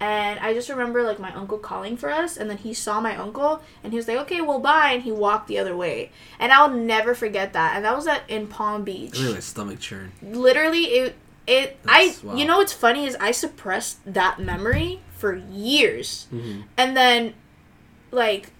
And 0.00 0.40
I 0.40 0.52
just 0.52 0.68
remember 0.68 1.02
like 1.02 1.18
my 1.20 1.32
uncle 1.34 1.56
calling 1.56 1.96
for 1.96 2.10
us, 2.10 2.36
and 2.36 2.50
then 2.50 2.58
he 2.58 2.74
saw 2.74 3.00
my 3.00 3.16
uncle, 3.16 3.62
and 3.82 3.92
he 3.92 3.96
was 3.96 4.08
like, 4.08 4.16
"Okay, 4.18 4.40
well, 4.40 4.58
bye," 4.58 4.90
and 4.92 5.02
he 5.02 5.12
walked 5.12 5.46
the 5.46 5.58
other 5.58 5.76
way. 5.76 6.10
And 6.38 6.52
I'll 6.52 6.68
never 6.70 7.14
forget 7.14 7.52
that. 7.52 7.76
And 7.76 7.84
that 7.84 7.94
was 7.94 8.06
at 8.06 8.22
in 8.28 8.46
Palm 8.48 8.82
Beach 8.82 9.18
my 9.20 9.38
stomach 9.40 9.78
churn. 9.80 10.12
literally 10.22 10.84
it 10.86 11.16
it 11.46 11.78
I 11.86 12.14
wow. 12.22 12.34
you 12.34 12.44
know 12.46 12.58
what's 12.58 12.72
funny 12.72 13.06
is 13.06 13.16
I 13.20 13.30
suppressed 13.32 13.98
that 14.06 14.38
memory 14.38 15.00
for 15.16 15.34
years. 15.34 16.26
Mm-hmm. 16.32 16.62
And 16.76 16.96
then 16.96 17.34
like 18.10 18.50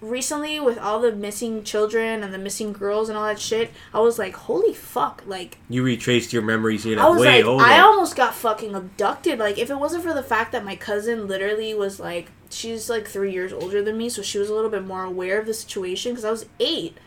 recently 0.00 0.58
with 0.58 0.78
all 0.78 1.00
the 1.00 1.12
missing 1.12 1.62
children 1.62 2.24
and 2.24 2.34
the 2.34 2.38
missing 2.38 2.72
girls 2.72 3.08
and 3.08 3.16
all 3.16 3.24
that 3.24 3.38
shit, 3.38 3.70
I 3.94 4.00
was 4.00 4.18
like, 4.18 4.34
"Holy 4.34 4.74
fuck." 4.74 5.22
Like 5.26 5.58
You 5.68 5.82
retraced 5.82 6.32
your 6.32 6.42
memories. 6.42 6.84
You're 6.84 7.00
I 7.00 7.04
like, 7.04 7.12
was 7.12 7.20
wait, 7.20 7.44
like 7.44 7.66
I 7.66 7.78
up. 7.78 7.86
almost 7.86 8.16
got 8.16 8.34
fucking 8.34 8.74
abducted. 8.74 9.38
Like 9.38 9.58
if 9.58 9.70
it 9.70 9.78
wasn't 9.78 10.02
for 10.02 10.12
the 10.12 10.22
fact 10.22 10.52
that 10.52 10.64
my 10.64 10.76
cousin 10.76 11.26
literally 11.28 11.74
was 11.74 12.00
like 12.00 12.30
she's 12.50 12.90
like 12.90 13.08
3 13.08 13.32
years 13.32 13.52
older 13.52 13.82
than 13.82 13.96
me, 13.96 14.08
so 14.08 14.22
she 14.22 14.38
was 14.38 14.50
a 14.50 14.54
little 14.54 14.70
bit 14.70 14.84
more 14.84 15.04
aware 15.04 15.38
of 15.38 15.46
the 15.46 15.54
situation 15.54 16.14
cuz 16.14 16.24
I 16.24 16.30
was 16.30 16.46
8. 16.60 16.98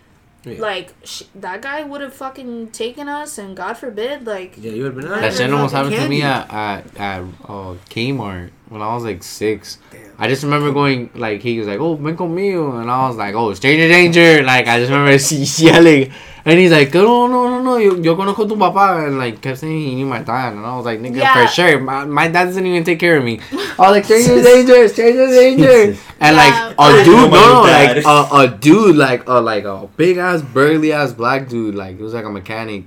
Yeah. 0.45 0.61
Like 0.61 0.93
sh- 1.03 1.23
that 1.33 1.61
guy 1.61 1.81
would 1.83 2.01
have 2.01 2.13
fucking 2.13 2.69
taken 2.71 3.09
us 3.09 3.37
and 3.37 3.57
god 3.57 3.73
forbid 3.73 4.27
like 4.27 4.55
Yeah, 4.57 4.71
you 4.71 4.83
would 4.83 4.93
have 4.93 5.01
been. 5.01 5.09
That 5.09 5.21
That 5.21 5.31
shit 5.31 5.41
shit 5.41 5.53
almost 5.53 5.73
fucking 5.73 5.91
happened 5.91 6.03
to 6.03 6.09
me 6.09 6.21
at 6.21 6.53
at, 6.53 6.97
at 6.97 7.23
oh, 7.49 7.77
Kmart 7.89 8.51
when 8.69 8.81
I 8.81 8.93
was 8.93 9.03
like 9.03 9.23
six. 9.23 9.77
Damn. 9.91 10.01
I 10.17 10.27
just 10.29 10.43
remember 10.43 10.71
going 10.71 11.09
like 11.13 11.41
he 11.41 11.59
was 11.59 11.67
like, 11.67 11.79
"Oh, 11.79 11.95
ven 11.95 12.15
conmigo," 12.15 12.79
and 12.81 12.89
I 12.89 13.07
was 13.07 13.17
like, 13.17 13.35
"Oh, 13.35 13.53
stranger 13.53 13.87
danger!" 13.87 14.43
Like 14.43 14.67
I 14.67 14.79
just 14.79 14.89
remember 14.91 15.11
yelling, 15.61 16.11
and 16.45 16.59
he's 16.59 16.71
like, 16.71 16.93
"No, 16.93 17.27
no, 17.27 17.49
no, 17.49 17.61
no, 17.61 17.77
yo, 17.77 17.95
yo 17.95 18.15
conozco 18.15 18.47
tu 18.47 18.55
papá," 18.55 19.07
and 19.07 19.17
like 19.17 19.41
kept 19.41 19.59
saying 19.59 19.77
he 19.81 19.95
knew 19.95 20.05
my 20.05 20.19
dad, 20.19 20.53
and 20.53 20.65
I 20.65 20.75
was 20.77 20.85
like, 20.85 20.99
"Nigga, 21.01 21.17
Yeah. 21.17 21.33
for 21.45 21.51
sure, 21.51 21.79
my, 21.81 22.05
my 22.05 22.27
dad 22.29 22.45
doesn't 22.45 22.65
even 22.65 22.83
take 22.85 22.97
care 22.99 23.17
of 23.17 23.25
me." 23.25 23.39
I 23.51 23.57
was 23.77 23.91
like, 23.91 24.05
"Stranger 24.05 24.41
danger, 24.49 24.87
stranger 24.87 25.27
danger," 25.27 25.97
and 26.21 26.35
Yeah, 26.35 26.43
like 26.43 26.79
I 26.79 27.01
a 27.01 27.03
dude, 27.03 27.15
no, 27.15 27.27
no, 27.27 27.61
like 27.63 28.05
a, 28.05 28.27
a 28.53 28.57
dude, 28.57 28.95
like 28.95 29.27
a 29.27 29.41
like 29.41 29.65
a 29.65 29.87
big 29.97 30.15
ass 30.17 30.41
burly 30.41 30.93
ass 30.93 31.11
black 31.11 31.49
dude, 31.49 31.75
like 31.75 31.99
it 31.99 32.01
was 32.01 32.13
like 32.13 32.23
a 32.25 32.31
mechanic. 32.31 32.85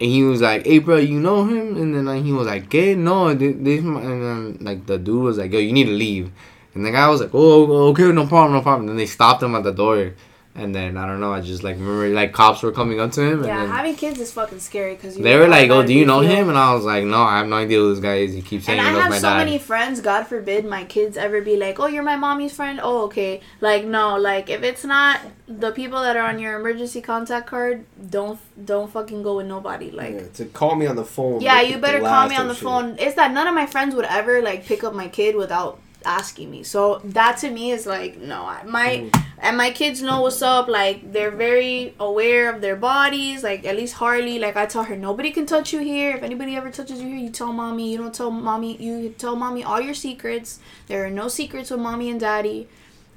And 0.00 0.10
he 0.10 0.22
was 0.22 0.40
like, 0.40 0.66
"Hey, 0.66 0.78
bro, 0.78 0.96
you 0.96 1.18
know 1.18 1.44
him?" 1.44 1.76
And 1.76 1.94
then 1.94 2.06
like, 2.06 2.22
he 2.22 2.32
was 2.32 2.46
like, 2.46 2.68
"Gay, 2.68 2.94
no." 2.94 3.34
This, 3.34 3.56
this 3.58 3.80
and 3.80 4.22
then 4.22 4.58
like 4.60 4.86
the 4.86 4.98
dude 4.98 5.22
was 5.22 5.38
like, 5.38 5.52
"Yo, 5.52 5.58
you 5.58 5.72
need 5.72 5.86
to 5.86 5.92
leave." 5.92 6.30
And 6.74 6.84
the 6.84 6.92
guy 6.92 7.08
was 7.08 7.20
like, 7.20 7.30
"Oh, 7.32 7.88
okay, 7.88 8.12
no 8.12 8.26
problem, 8.26 8.52
no 8.52 8.62
problem." 8.62 8.82
And 8.82 8.90
then 8.90 8.96
they 8.96 9.06
stopped 9.06 9.42
him 9.42 9.54
at 9.54 9.64
the 9.64 9.72
door. 9.72 10.12
And 10.60 10.74
then 10.74 10.96
I 10.96 11.06
don't 11.06 11.20
know. 11.20 11.32
I 11.32 11.40
just 11.40 11.62
like 11.62 11.76
remember 11.76 12.08
like 12.08 12.32
cops 12.32 12.62
were 12.62 12.72
coming 12.72 12.98
up 13.00 13.12
to 13.12 13.20
him, 13.22 13.44
Yeah, 13.44 13.60
and 13.62 13.68
then 13.70 13.76
having 13.76 13.94
kids 13.96 14.18
is 14.18 14.32
fucking 14.32 14.58
scary 14.58 14.94
because 14.96 15.14
they 15.16 15.36
were 15.36 15.46
like, 15.46 15.70
"Oh, 15.70 15.86
do 15.86 15.94
you 15.94 16.04
know 16.04 16.20
him?" 16.20 16.48
And 16.48 16.58
I 16.58 16.74
was 16.74 16.84
like, 16.84 17.04
"No, 17.04 17.22
I 17.22 17.38
have 17.38 17.46
no 17.46 17.56
idea 17.56 17.78
who 17.78 17.90
this 17.94 18.02
guy 18.02 18.16
is." 18.16 18.34
He 18.34 18.42
keeps 18.42 18.64
saying 18.66 18.78
And 18.80 18.88
I 18.96 19.00
have 19.00 19.10
my 19.10 19.18
so 19.18 19.28
dad. 19.30 19.36
many 19.38 19.58
friends. 19.58 20.00
God 20.00 20.24
forbid 20.26 20.64
my 20.66 20.84
kids 20.84 21.16
ever 21.16 21.40
be 21.42 21.56
like, 21.56 21.78
"Oh, 21.78 21.86
you're 21.86 22.02
my 22.02 22.16
mommy's 22.16 22.52
friend." 22.52 22.80
Oh, 22.82 23.02
okay. 23.04 23.40
Like 23.60 23.84
no, 23.84 24.16
like 24.16 24.50
if 24.50 24.62
it's 24.62 24.84
not 24.84 25.20
the 25.46 25.70
people 25.70 26.00
that 26.02 26.16
are 26.16 26.26
on 26.28 26.38
your 26.40 26.58
emergency 26.58 27.00
contact 27.00 27.46
card, 27.46 27.84
don't 28.10 28.38
don't 28.72 28.90
fucking 28.90 29.22
go 29.22 29.36
with 29.36 29.46
nobody. 29.46 29.90
Like 29.92 30.14
Yeah, 30.14 30.28
to 30.38 30.44
call 30.46 30.74
me 30.74 30.86
on 30.86 30.96
the 30.96 31.04
phone. 31.04 31.40
yeah, 31.40 31.60
you 31.60 31.78
better 31.78 32.00
call 32.00 32.28
me 32.28 32.36
on 32.36 32.48
the 32.48 32.54
shit. 32.54 32.64
phone. 32.64 32.96
It's 32.98 33.14
that 33.14 33.30
none 33.32 33.46
of 33.46 33.54
my 33.54 33.66
friends 33.66 33.94
would 33.94 34.06
ever 34.06 34.42
like 34.42 34.66
pick 34.66 34.82
up 34.82 34.92
my 34.94 35.08
kid 35.08 35.36
without 35.36 35.78
asking 36.04 36.50
me. 36.50 36.62
So 36.62 37.00
that 37.04 37.38
to 37.38 37.50
me 37.50 37.70
is 37.70 37.86
like 37.86 38.18
no, 38.18 38.42
I- 38.44 38.62
my 38.64 38.88
Mm. 39.12 39.24
And 39.40 39.56
my 39.56 39.70
kids 39.70 40.02
know 40.02 40.22
what's 40.22 40.42
up. 40.42 40.68
Like 40.68 41.12
they're 41.12 41.30
very 41.30 41.94
aware 42.00 42.52
of 42.52 42.60
their 42.60 42.76
bodies. 42.76 43.42
Like 43.42 43.64
at 43.64 43.76
least 43.76 43.94
Harley, 43.94 44.38
like 44.38 44.56
I 44.56 44.66
tell 44.66 44.84
her, 44.84 44.96
nobody 44.96 45.30
can 45.30 45.46
touch 45.46 45.72
you 45.72 45.80
here. 45.80 46.16
If 46.16 46.22
anybody 46.22 46.56
ever 46.56 46.70
touches 46.70 47.00
you 47.00 47.08
here, 47.08 47.16
you 47.16 47.30
tell 47.30 47.52
mommy. 47.52 47.92
You 47.92 47.98
don't 47.98 48.14
tell 48.14 48.30
mommy. 48.30 48.76
You 48.76 49.10
tell 49.10 49.36
mommy 49.36 49.62
all 49.62 49.80
your 49.80 49.94
secrets. 49.94 50.58
There 50.86 51.04
are 51.04 51.10
no 51.10 51.28
secrets 51.28 51.70
with 51.70 51.80
mommy 51.80 52.10
and 52.10 52.20
daddy. 52.20 52.68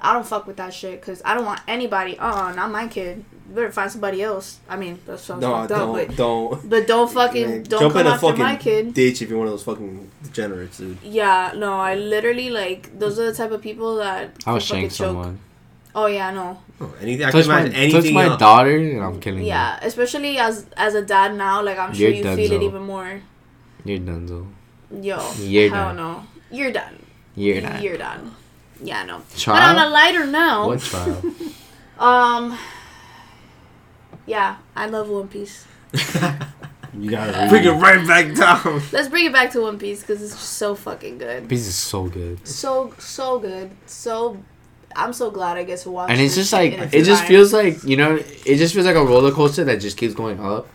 I 0.04 0.14
don't 0.14 0.26
fuck 0.26 0.48
with 0.48 0.58
that 0.58 0.74
shit 0.74 1.00
because 1.00 1.22
I 1.24 1.36
don't 1.36 1.46
want 1.46 1.62
anybody. 1.68 2.18
Uh, 2.18 2.50
uh 2.50 2.54
not 2.54 2.72
my 2.72 2.88
kid. 2.88 3.24
you 3.48 3.56
better 3.56 3.72
find 3.72 3.92
somebody 3.92 4.24
else. 4.24 4.60
I 4.68 4.76
mean, 4.76 5.00
that 5.06 5.20
sounds 5.20 5.42
No, 5.42 5.52
fucked 5.54 5.70
don't, 5.70 5.94
but 5.94 6.16
don't. 6.16 6.70
but 6.70 6.88
don't 6.88 7.12
fucking 7.12 7.50
Man, 7.50 7.64
don't 7.64 7.82
jump 7.82 7.94
come 7.94 8.02
in 8.02 8.08
a 8.08 8.10
after 8.12 8.28
fucking 8.28 8.44
my 8.44 8.56
kid. 8.56 8.94
ditch 8.96 9.22
if 9.22 9.30
you're 9.30 9.38
one 9.38 9.48
of 9.48 9.54
those 9.54 9.64
fucking 9.64 10.10
degenerates, 10.24 10.78
dude. 10.80 10.98
Yeah, 11.04 11.54
no, 11.56 11.74
I 11.74 11.96
literally 11.96 12.50
like 12.50 12.98
those 12.98 13.20
are 13.20 13.26
the 13.26 13.34
type 13.34 13.52
of 13.52 13.62
people 13.62 13.98
that 13.98 14.32
I 14.46 14.54
would 14.54 14.62
can 14.62 14.68
fucking 14.68 14.82
shank 14.90 14.92
someone. 14.92 15.40
Oh 15.94 16.06
yeah, 16.08 16.32
no. 16.32 16.60
Oh, 16.80 16.94
anything. 17.02 17.26
I 17.26 17.32
can 17.32 17.40
Touch 17.42 17.48
my, 17.48 17.62
anything. 17.62 17.92
touch 17.92 18.12
my 18.14 18.26
else. 18.26 18.40
daughter, 18.40 18.78
and 18.78 19.04
I'm 19.04 19.20
killing 19.20 19.42
you. 19.42 19.48
Yeah, 19.48 19.78
especially 19.82 20.38
as 20.38 20.66
as 20.78 20.96
a 20.96 21.02
dad 21.02 21.36
now, 21.36 21.62
like 21.62 21.78
I'm 21.78 21.94
sure 21.94 22.08
You're 22.08 22.18
you 22.18 22.24
done, 22.24 22.38
feel 22.38 22.52
it 22.54 22.62
even 22.64 22.84
more. 22.84 23.22
you. 23.86 23.96
You're 23.96 24.00
done, 24.00 24.26
though. 24.26 24.48
Yo, 25.02 25.20
You're 25.40 25.70
hell 25.74 25.88
done. 25.88 25.96
no, 25.98 26.24
you're 26.52 26.72
done. 26.72 26.96
You're 27.36 27.62
done. 27.62 27.82
You're 27.82 27.98
done. 27.98 28.36
Yeah, 28.84 29.04
no. 29.04 29.22
But 29.46 29.48
on 29.64 29.78
a 29.78 29.90
lighter 29.90 30.26
note, 30.28 30.68
What 30.68 30.80
trial? 30.82 31.22
um, 32.00 32.58
yeah, 34.26 34.58
I 34.76 34.88
love 34.88 35.10
One 35.10 35.28
Piece. 35.28 35.66
You 36.94 37.10
gotta 37.10 37.32
read. 37.32 37.50
Bring 37.50 37.64
it 37.64 37.70
right 37.72 38.06
back 38.06 38.36
down. 38.36 38.82
Let's 38.92 39.08
bring 39.08 39.26
it 39.26 39.32
back 39.32 39.52
to 39.52 39.62
One 39.62 39.80
Piece 39.80 40.02
because 40.02 40.22
it's 40.22 40.34
just 40.34 40.54
so 40.58 40.76
fucking 40.76 41.20
good. 41.20 41.48
Piece 41.48 41.66
is 41.66 41.76
so 41.76 42.08
good. 42.10 42.46
So 42.46 42.94
so 43.00 43.40
good. 43.40 43.72
So 43.86 44.44
I'm 44.96 45.14
so 45.14 45.32
glad 45.32 45.58
I 45.58 45.64
get 45.64 45.80
to 45.80 45.92
watch. 45.92 46.10
And 46.10 46.20
it's 46.20 46.36
this 46.36 46.44
just 46.50 46.54
like 46.54 46.74
in 46.74 46.80
its 46.84 46.94
it 46.94 47.04
just 47.04 47.22
prime. 47.22 47.28
feels 47.30 47.54
like 47.54 47.84
you 47.84 47.98
know 47.98 48.16
it 48.18 48.56
just 48.58 48.74
feels 48.74 48.86
like 48.86 48.96
a 48.96 49.04
roller 49.06 49.32
coaster 49.32 49.64
that 49.66 49.80
just 49.82 49.98
keeps 49.98 50.14
going 50.14 50.40
up, 50.40 50.68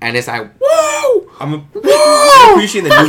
and 0.00 0.16
it's 0.16 0.28
like 0.28 0.50
whoa, 0.60 1.30
I'm, 1.40 1.54
a, 1.54 1.56
I'm 1.56 2.52
appreciating 2.54 2.90
the 2.90 3.02
new. 3.02 3.08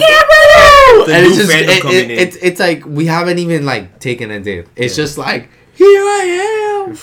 The 1.05 1.13
and 1.13 1.23
new 1.23 1.29
it's 1.29 1.37
just 1.37 1.51
fandom 1.51 1.77
it, 1.77 1.81
coming 1.81 1.97
it, 1.97 2.11
in. 2.11 2.19
it's 2.19 2.35
it's 2.37 2.59
like 2.59 2.85
we 2.85 3.05
haven't 3.05 3.37
even 3.39 3.65
like 3.65 3.99
taken 3.99 4.31
a 4.31 4.39
dip. 4.39 4.67
It's 4.75 4.97
Yeah. 4.97 5.03
just 5.03 5.17
like 5.17 5.49
here 5.75 5.87
I 6.01 6.85
am, 6.87 6.97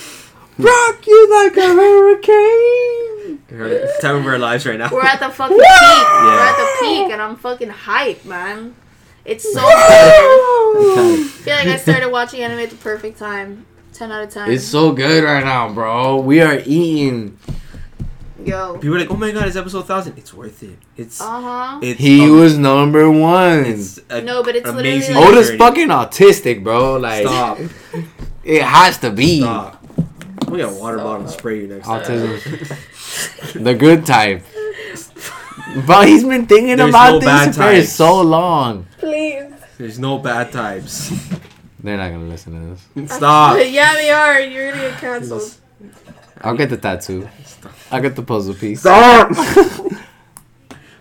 rock 0.58 1.06
you 1.06 1.30
like 1.44 1.56
a 1.56 1.66
hurricane. 2.36 3.42
It's 3.48 4.00
time 4.02 4.16
of 4.16 4.26
our 4.26 4.38
lives 4.38 4.66
right 4.66 4.78
now. 4.78 4.90
We're 4.92 5.02
at 5.02 5.20
the 5.20 5.30
fucking 5.30 5.56
peak. 5.56 5.66
We're 5.66 6.40
at 6.40 6.56
the 6.56 6.84
peak, 6.86 7.12
and 7.12 7.22
I'm 7.22 7.36
fucking 7.36 7.68
hyped, 7.70 8.24
man. 8.24 8.74
It's 9.26 9.44
so 9.52 9.60
good. 9.60 9.66
I 9.66 11.24
feel 11.28 11.54
like 11.56 11.66
I 11.66 11.76
started 11.76 12.10
watching 12.10 12.40
anime 12.42 12.60
at 12.60 12.70
the 12.70 12.76
perfect 12.76 13.18
time. 13.18 13.66
Ten 13.92 14.12
out 14.12 14.22
of 14.24 14.30
ten. 14.30 14.50
It's 14.50 14.64
so 14.64 14.92
good 14.92 15.24
right 15.24 15.44
now, 15.44 15.72
bro. 15.72 16.20
We 16.20 16.40
are 16.40 16.60
eating. 16.64 17.38
Yo. 18.44 18.74
People 18.78 18.94
are 18.96 19.00
like, 19.00 19.10
oh 19.10 19.16
my 19.16 19.32
god, 19.32 19.48
it's 19.48 19.56
episode 19.56 19.86
thousand. 19.88 20.16
It's 20.18 20.32
worth 20.32 20.62
it. 20.62 20.78
It's 20.96 21.20
Uh 21.20 21.40
huh. 21.40 21.80
it's 21.82 21.98
He 21.98 22.22
um, 22.24 22.38
was 22.38 22.56
number 22.56 23.10
one. 23.10 23.64
It's 23.64 23.98
a 24.08 24.20
No, 24.20 24.42
but 24.44 24.54
it's 24.54 24.66
literally 24.66 24.90
amazing. 24.98 25.16
like- 25.16 25.26
Oda's 25.26 25.50
fucking 25.56 25.88
autistic, 25.88 26.62
bro. 26.62 26.96
Like 26.98 27.26
Stop. 27.26 27.58
it 28.44 28.62
has 28.62 28.98
to 28.98 29.10
be 29.10 29.40
Stop. 29.40 29.82
We 30.48 30.58
got 30.58 30.70
a 30.72 30.74
water 30.76 30.98
bottle 30.98 31.26
to 31.26 31.32
spray 31.32 31.62
you 31.62 31.66
next 31.66 31.86
time. 31.86 32.02
autism. 32.02 33.52
the 33.64 33.74
good 33.74 34.06
type. 34.06 34.44
Bro, 35.86 36.02
he's 36.02 36.22
been 36.24 36.46
thinking 36.46 36.76
There's 36.76 36.90
about 36.90 37.14
no 37.14 37.20
bad 37.20 37.48
this 37.48 37.56
for 37.56 37.62
types. 37.62 37.92
so 37.92 38.22
long. 38.22 38.86
Please. 38.98 39.52
There's 39.78 39.98
no 39.98 40.18
bad 40.18 40.52
types. 40.52 41.10
They're 41.82 41.96
not 41.96 42.10
gonna 42.10 42.24
listen 42.24 42.52
to 42.54 42.80
this. 42.96 43.16
Stop. 43.16 43.58
yeah, 43.66 43.94
they 43.94 44.10
are. 44.10 44.40
You're 44.40 44.72
gonna 44.72 44.90
get 44.90 44.98
canceled. 44.98 45.54
I'll 46.40 46.56
get 46.56 46.70
the 46.70 46.76
tattoo. 46.76 47.28
I'll 47.90 48.00
get 48.02 48.16
the 48.16 48.22
puzzle 48.22 48.54
piece. 48.54 48.80
Stop. 48.80 49.32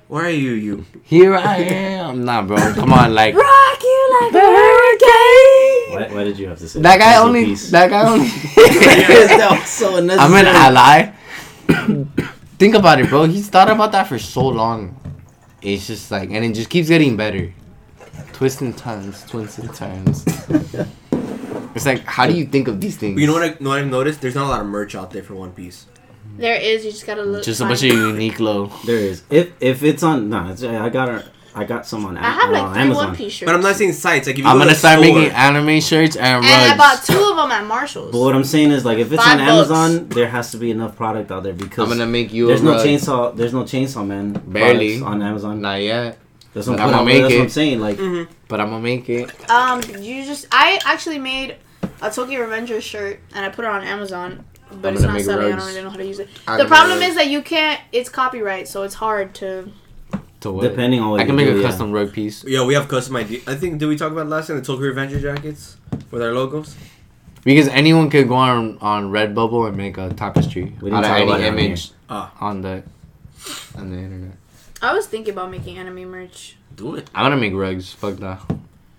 Where 0.08 0.26
are 0.26 0.30
you, 0.30 0.52
you? 0.52 0.86
Here 1.04 1.36
I 1.36 1.58
am. 1.58 2.26
Nah, 2.26 2.42
bro. 2.44 2.58
Come 2.74 2.94
on, 2.94 3.14
like 3.16 3.36
Rock 3.36 3.84
you 3.84 4.20
like 4.22 4.34
a 4.34 4.40
hurricane. 4.40 6.12
Why, 6.12 6.16
why 6.16 6.24
did 6.24 6.38
you 6.38 6.48
have 6.50 6.60
to 6.60 6.70
say 6.70 6.82
that 6.82 7.00
guy 7.00 7.14
Puzzle 7.14 7.28
only. 7.28 7.46
piece? 7.46 7.72
That 7.72 7.90
guy 7.90 8.08
only. 8.08 8.28
that 8.28 9.58
was 9.60 9.70
so 9.70 9.98
I'm 9.98 10.34
an 10.34 10.46
ally. 10.48 11.12
Think 12.58 12.76
about 12.76 13.02
it, 13.02 13.10
bro. 13.10 13.26
He's 13.26 13.50
thought 13.50 13.70
about 13.70 13.92
that 13.92 14.08
for 14.08 14.18
so 14.18 14.48
long. 14.48 15.00
It's 15.62 15.88
just 15.88 16.10
like, 16.10 16.30
and 16.32 16.46
it 16.46 16.54
just 16.54 16.70
keeps 16.70 16.88
getting 16.88 17.18
better. 17.18 17.54
Twists 18.32 18.62
and 18.62 18.78
turns, 18.78 19.26
twists 19.26 19.58
and 19.58 19.74
turns. 19.74 20.24
it's 21.76 21.86
like, 21.86 22.06
how 22.06 22.28
do 22.28 22.34
you 22.34 22.46
think 22.46 22.68
of 22.68 22.80
these 22.80 22.98
things? 22.98 23.20
You 23.20 23.28
know 23.28 23.34
what 23.34 23.44
I 23.44 23.58
know 23.60 23.72
what 23.72 23.80
I've 23.80 23.88
noticed? 23.88 24.22
There's 24.22 24.36
not 24.36 24.46
a 24.46 24.50
lot 24.50 24.62
of 24.62 24.68
merch 24.68 24.96
out 24.96 25.12
there 25.12 25.24
for 25.24 25.36
One 25.36 25.52
Piece. 25.52 25.86
There 26.38 26.56
is. 26.56 26.86
You 26.86 26.92
just 26.92 27.06
gotta 27.06 27.24
look. 27.24 27.44
Just 27.44 27.62
a 27.62 27.66
bunch 27.66 27.84
of 27.84 27.92
it. 27.92 27.94
unique 27.94 28.40
low. 28.40 28.68
There 28.86 28.98
is. 28.98 29.24
If 29.30 29.52
if 29.60 29.84
it's 29.84 30.04
on, 30.04 30.30
no, 30.30 30.50
it's, 30.50 30.64
I 30.64 30.90
got 30.90 31.10
her. 31.10 31.24
I 31.58 31.64
got 31.64 31.88
some 31.88 32.06
on, 32.06 32.18
Amazon. 32.18 32.26
I 32.32 32.34
have 32.42 32.52
like 32.52 32.74
three 32.74 32.82
Amazon. 32.82 33.08
One 33.08 33.16
Piece 33.16 33.32
shirts. 33.34 33.46
But 33.50 33.56
I'm 33.56 33.62
not 33.62 33.76
saying 33.78 33.94
sites. 33.94 34.28
Like 34.28 34.36
if 34.38 34.44
you 34.44 34.46
I'm 34.50 34.58
go 34.58 34.60
to 34.60 34.66
gonna 34.66 34.74
the 34.74 34.78
start 34.80 35.00
store, 35.00 35.16
making 35.16 35.32
anime 35.32 35.80
shirts 35.82 36.16
and 36.18 36.44
rugs. 36.44 36.54
and 36.54 36.72
I 36.74 36.78
bought 36.78 37.04
two 37.04 37.14
of 37.32 37.38
them 37.38 37.52
at 37.52 37.66
Marshalls. 37.66 38.12
But 38.12 38.20
what 38.20 38.36
I'm 38.36 38.44
saying 38.44 38.72
is, 38.72 38.84
like, 38.84 38.98
if 38.98 39.12
it's 39.12 39.24
Five 39.24 39.40
on 39.40 39.46
bucks. 39.46 39.70
Amazon, 39.72 40.10
there 40.10 40.28
has 40.28 40.52
to 40.52 40.58
be 40.58 40.72
enough 40.72 40.96
product 40.98 41.32
out 41.32 41.44
there 41.44 41.54
because 41.54 41.90
I'm 41.90 41.98
gonna 41.98 42.10
make 42.10 42.34
you 42.34 42.48
there's 42.48 42.62
a 42.62 42.66
no 42.66 42.72
rug. 42.74 42.86
chainsaw. 42.86 43.36
There's 43.36 43.54
no 43.54 43.64
chainsaw 43.64 44.06
man. 44.06 44.34
Barely. 44.34 45.00
products 45.00 45.02
on 45.14 45.22
Amazon. 45.22 45.62
Not 45.62 45.82
yet, 45.82 46.18
That's 46.54 46.68
what, 46.68 46.80
I'm, 46.80 46.90
I'ma 46.90 47.04
make 47.04 47.22
that's 47.22 47.34
what 47.34 47.40
it. 47.40 47.44
I'm 47.44 47.50
saying. 47.50 47.80
Like, 47.80 47.98
Mhm. 47.98 48.28
but 48.50 48.60
I'm 48.60 48.70
gonna 48.70 48.84
make 48.84 49.08
it. 49.10 49.50
Um, 49.50 49.82
you 50.00 50.26
just 50.26 50.48
I 50.52 50.80
actually 50.86 51.20
made 51.20 51.56
a 52.02 52.12
Tokyo 52.12 52.46
Revengers 52.46 52.82
shirt 52.82 53.22
and 53.34 53.46
I 53.46 53.50
put 53.50 53.64
it 53.64 53.72
on 53.72 53.82
Amazon, 53.84 54.44
but 54.82 54.90
I'm 54.90 54.94
it's 54.96 55.02
gonna 55.04 55.14
not 55.14 55.18
make 55.20 55.26
selling. 55.26 55.46
I 55.46 55.50
rugs. 55.52 55.64
don't 55.64 55.72
really 55.72 55.84
know 55.84 55.90
how 55.90 55.96
to 55.98 56.06
use 56.06 56.20
it. 56.20 56.28
I'm 56.48 56.58
the 56.58 56.64
gonna 56.66 56.76
problem 56.76 57.00
make- 57.00 57.10
is 57.10 57.16
that 57.16 57.28
you 57.28 57.42
can't. 57.42 57.80
It's 57.94 58.10
copyright, 58.10 58.68
so 58.68 58.84
it's 58.84 58.96
hard 58.96 59.34
to. 59.36 59.70
To 60.46 60.52
what? 60.52 60.62
depending 60.62 61.00
on 61.02 61.10
what 61.12 61.20
I 61.22 61.24
you 61.24 61.28
can 61.28 61.36
make 61.36 61.48
do, 61.48 61.58
a 61.58 61.62
yeah. 61.62 61.68
custom 61.68 61.92
rug 61.92 62.14
piece. 62.14 62.44
Yeah, 62.44 62.64
we 62.66 62.76
have 62.76 62.88
custom 62.88 63.16
ID. 63.16 63.42
I 63.48 63.56
think 63.56 63.80
did 63.80 63.88
we 63.88 63.98
talk 63.98 64.12
about 64.12 64.28
last 64.28 64.48
time 64.48 64.58
the 64.58 64.62
Tokyo 64.64 64.86
Revenger 64.88 65.20
jackets 65.20 65.78
with 66.12 66.22
our 66.22 66.34
logos? 66.34 66.76
Because 67.44 67.68
anyone 67.70 68.10
could 68.12 68.28
go 68.28 68.36
on 68.36 68.78
on 68.80 69.12
Redbubble 69.12 69.68
and 69.68 69.76
make 69.78 69.98
a 69.98 70.10
tapestry 70.14 70.74
We 70.82 70.92
out 70.92 71.02
didn't 71.02 71.04
of 71.04 71.04
talk 71.06 71.18
any 71.18 71.24
about 71.28 71.40
it 71.42 71.48
on 71.48 71.58
image 71.58 71.92
Ah, 72.10 72.32
on 72.40 72.62
the 72.62 72.84
on 73.78 73.90
the 73.92 73.98
internet. 73.98 74.38
I 74.84 74.94
was 74.94 75.08
thinking 75.08 75.34
about 75.34 75.50
making 75.50 75.78
anime 75.80 76.06
merch. 76.12 76.58
do 76.76 76.96
it. 76.96 77.10
I'm 77.16 77.26
gonna 77.26 77.38
make 77.42 77.54
rugs. 77.54 77.92
Fuck 77.94 78.18
that. 78.18 78.40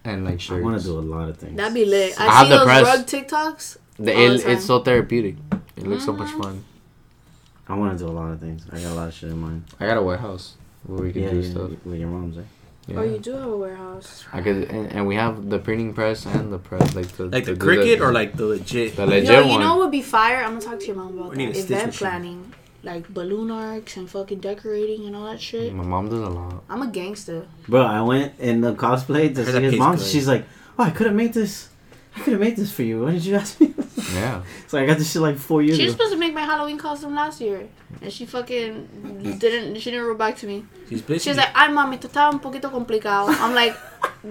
And 0.05 0.25
like 0.25 0.35
I 0.35 0.39
shirts. 0.39 0.65
want 0.65 0.81
to 0.81 0.85
do 0.85 0.99
a 0.99 1.01
lot 1.01 1.29
of 1.29 1.37
things. 1.39 1.57
That'd 1.57 1.75
be 1.75 1.85
lit. 1.85 2.21
I, 2.21 2.27
I 2.27 2.31
have 2.33 2.47
see 2.47 2.53
the 2.53 2.57
those 2.59 2.67
press. 2.67 2.85
rug 2.85 3.07
TikToks. 3.07 3.77
The, 3.99 4.15
all 4.15 4.29
the 4.33 4.39
time. 4.39 4.51
it's 4.51 4.65
so 4.65 4.81
therapeutic. 4.81 5.37
It 5.77 5.87
looks 5.87 6.05
so 6.05 6.13
much 6.13 6.31
Mhm. 6.31 6.43
fun. 6.43 6.65
I 7.69 7.75
want 7.75 7.97
to 7.99 8.05
do 8.05 8.11
a 8.11 8.15
lot 8.15 8.31
of 8.33 8.41
things. 8.41 8.65
I 8.73 8.81
got 8.81 8.93
a 8.93 8.95
lot 8.95 9.09
of 9.09 9.15
shit 9.15 9.31
in 9.31 9.39
mind. 9.41 9.65
I 9.81 9.87
got 9.87 9.97
a 9.97 10.03
warehouse 10.03 10.55
where 10.87 11.03
we 11.05 11.13
can 11.13 11.23
Yeah, 11.23 11.31
do 11.31 11.41
yeah, 11.41 11.51
stuff. 11.51 11.71
with 11.85 11.99
your 12.01 12.09
mom's. 12.09 12.39
Eh? 12.39 12.43
Yeah. 12.89 12.97
Oh, 12.99 13.03
you 13.03 13.19
do 13.19 13.33
have 13.33 13.49
a 13.49 13.57
warehouse. 13.57 14.25
I 14.33 14.41
could, 14.43 14.71
and, 14.71 14.93
and 14.93 15.07
we 15.09 15.17
have 15.17 15.51
the 15.51 15.59
printing 15.59 15.93
press 15.93 16.25
and 16.25 16.53
the 16.53 16.59
press, 16.59 16.95
like 16.95 17.09
the 17.09 17.25
Like 17.27 17.45
the 17.45 17.55
do 17.57 17.67
Cricut 17.67 18.01
or 18.01 18.13
like 18.13 18.35
the 18.37 18.45
legit. 18.47 18.95
the 18.97 19.07
legit 19.07 19.29
Yo, 19.29 19.41
you 19.43 19.49
one. 19.49 19.61
know 19.61 19.75
what 19.77 19.85
would 19.87 19.91
be 19.91 20.03
fire? 20.03 20.37
I'm 20.45 20.51
gonna 20.59 20.61
talk 20.61 20.79
to 20.81 20.87
your 20.87 20.97
mom 20.97 21.19
about 21.19 21.35
that. 21.35 21.41
Event 21.41 21.87
machine. 21.87 21.91
planning, 21.93 22.55
like 22.85 23.09
balloon 23.09 23.51
arcs 23.51 23.97
and 23.97 24.09
fucking 24.09 24.39
decorating 24.39 25.05
and 25.07 25.17
all 25.17 25.25
that 25.27 25.41
shit. 25.41 25.73
My 25.75 25.83
mom 25.83 26.09
does 26.09 26.21
a 26.21 26.29
lot. 26.29 26.63
I'm 26.71 26.83
a 26.83 26.87
gangster. 26.87 27.47
Bro, 27.69 27.83
I 27.83 28.03
went 28.03 28.39
in 28.39 28.61
the 28.61 28.75
cosplay 28.75 29.35
to 29.35 29.45
see 29.45 29.51
that 29.53 29.63
his 29.63 29.75
mom. 29.77 29.97
good. 29.97 30.05
She's 30.07 30.29
like, 30.29 30.45
"Oh, 30.79 30.85
I 30.85 30.91
could 30.91 31.07
have 31.07 31.17
made 31.17 31.33
this. 31.35 31.69
I 32.15 32.21
could 32.21 32.33
have 32.35 32.41
made 32.41 32.55
this 32.57 32.71
for 32.71 32.85
you. 32.85 33.03
Why 33.03 33.11
did 33.13 33.25
you 33.25 33.35
ask 33.35 33.61
me?" 33.61 33.75
Yeah. 34.15 34.43
so 34.69 34.79
I 34.79 34.87
got 34.87 34.99
this 34.99 35.11
shit 35.11 35.21
like 35.23 35.37
four 35.39 35.61
years 35.61 35.77
She 35.77 35.83
was 35.85 35.95
ago. 35.95 36.05
supposed 36.05 36.13
to 36.15 36.16
make 36.16 36.16
my 36.16 36.16
Halloween 36.47 36.79
costume 36.79 37.15
last 37.15 37.41
year, 37.41 37.69
and 38.01 38.13
she 38.13 38.25
fucking 38.25 39.37
didn't. 39.39 39.79
She 39.81 39.91
didn't 39.91 40.07
wrote 40.07 40.19
back 40.19 40.37
to 40.39 40.47
me. 40.47 40.65
She's 40.89 41.03
busy. 41.03 41.19
She 41.25 41.31
was 41.31 41.39
like, 41.39 41.51
"Ay, 41.55 41.69
mami, 41.69 41.95
esto 41.97 42.09
está 42.09 42.31
un 42.31 42.39
poquito 42.41 42.71
complicado." 42.71 43.29
I'm 43.29 43.55
like, 43.55 43.75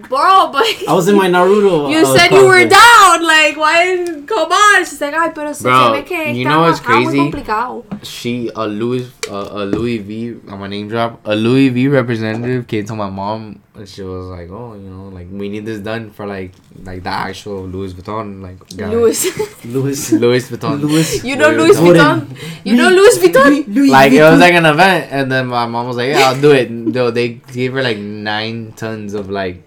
"Bro, 0.08 0.50
but 0.54 0.64
I 0.88 0.94
was 0.94 1.08
in 1.08 1.16
my 1.18 1.28
Naruto. 1.28 1.90
you 1.92 2.00
uh, 2.06 2.18
said 2.18 2.32
you 2.32 2.46
were 2.46 2.64
cosplay. 2.64 2.70
down. 2.70 3.24
Like, 3.24 3.58
why? 3.58 4.24
Come 4.26 4.52
on." 4.52 4.86
She's 4.86 5.02
like, 5.02 5.14
"Ay, 5.14 5.32
pero 5.36 5.52
se 5.54 5.64
Bro, 5.64 5.92
ve 5.94 6.04
que 6.04 6.34
you 6.34 6.46
está 6.46 6.50
know 6.50 6.62
what's 6.62 6.80
bajado, 6.80 6.96
muy 6.96 7.06
crazy? 7.06 7.18
complicado." 7.18 7.84
She 8.04 8.50
a 8.56 8.66
Louis 8.68 9.12
uh, 9.30 9.50
a 9.52 9.66
Louis 9.66 9.98
V. 10.00 10.40
I'm 10.48 10.60
gonna 10.60 10.70
name 10.70 10.88
drop. 10.88 11.20
A 11.26 11.36
Louis 11.36 11.70
V. 11.70 11.88
representative 11.90 12.68
came 12.68 12.86
to 12.86 12.96
my 12.96 13.10
mom 13.10 13.60
and 13.76 13.88
she 13.90 14.04
was 14.04 14.28
like, 14.28 14.50
"Oh, 14.50 14.76
you 14.76 14.90
know, 14.90 15.10
like 15.10 15.28
we 15.30 15.50
need 15.50 15.66
this 15.66 15.80
done 15.80 16.12
for 16.12 16.26
like 16.26 16.54
like 16.84 17.04
the 17.04 17.10
actual 17.10 17.66
Louis 17.68 17.92
Vuitton 17.94 18.42
like 18.42 18.60
guy. 18.78 18.90
Louis, 18.90 19.20
Louis. 19.66 20.12
Louis 20.14 20.50
Vuitton. 20.50 20.80
Louis. 20.82 21.24
you 21.26 21.36
know 21.36 21.50
Louis 21.50 21.76
Louis 21.78 21.98
Vuitton. 21.98 22.22
Vuitton. 22.22 22.62
You 22.64 22.76
know 22.76 22.90
Louis 22.90 23.18
Vuitton. 23.18 23.68
Louis 23.68 23.90
like 23.90 24.12
it 24.14 24.22
was 24.24 24.40
like 24.40 24.54
an 24.54 24.66
event, 24.66 25.08
and 25.12 25.32
then 25.32 25.48
my 25.48 25.66
mom 25.66 25.88
was 25.88 25.98
like, 25.98 26.10
"Yeah, 26.10 26.30
I'll 26.30 26.40
do 26.40 26.45
it." 26.52 26.94
Though 26.94 27.12
they 27.12 27.40
gave 27.54 27.74
her 27.74 27.82
like 27.84 27.98
nine 27.98 28.74
tons 28.76 29.14
of 29.14 29.30
like 29.30 29.64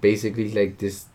basically 0.00 0.50
like 0.52 0.78
this 0.78 1.06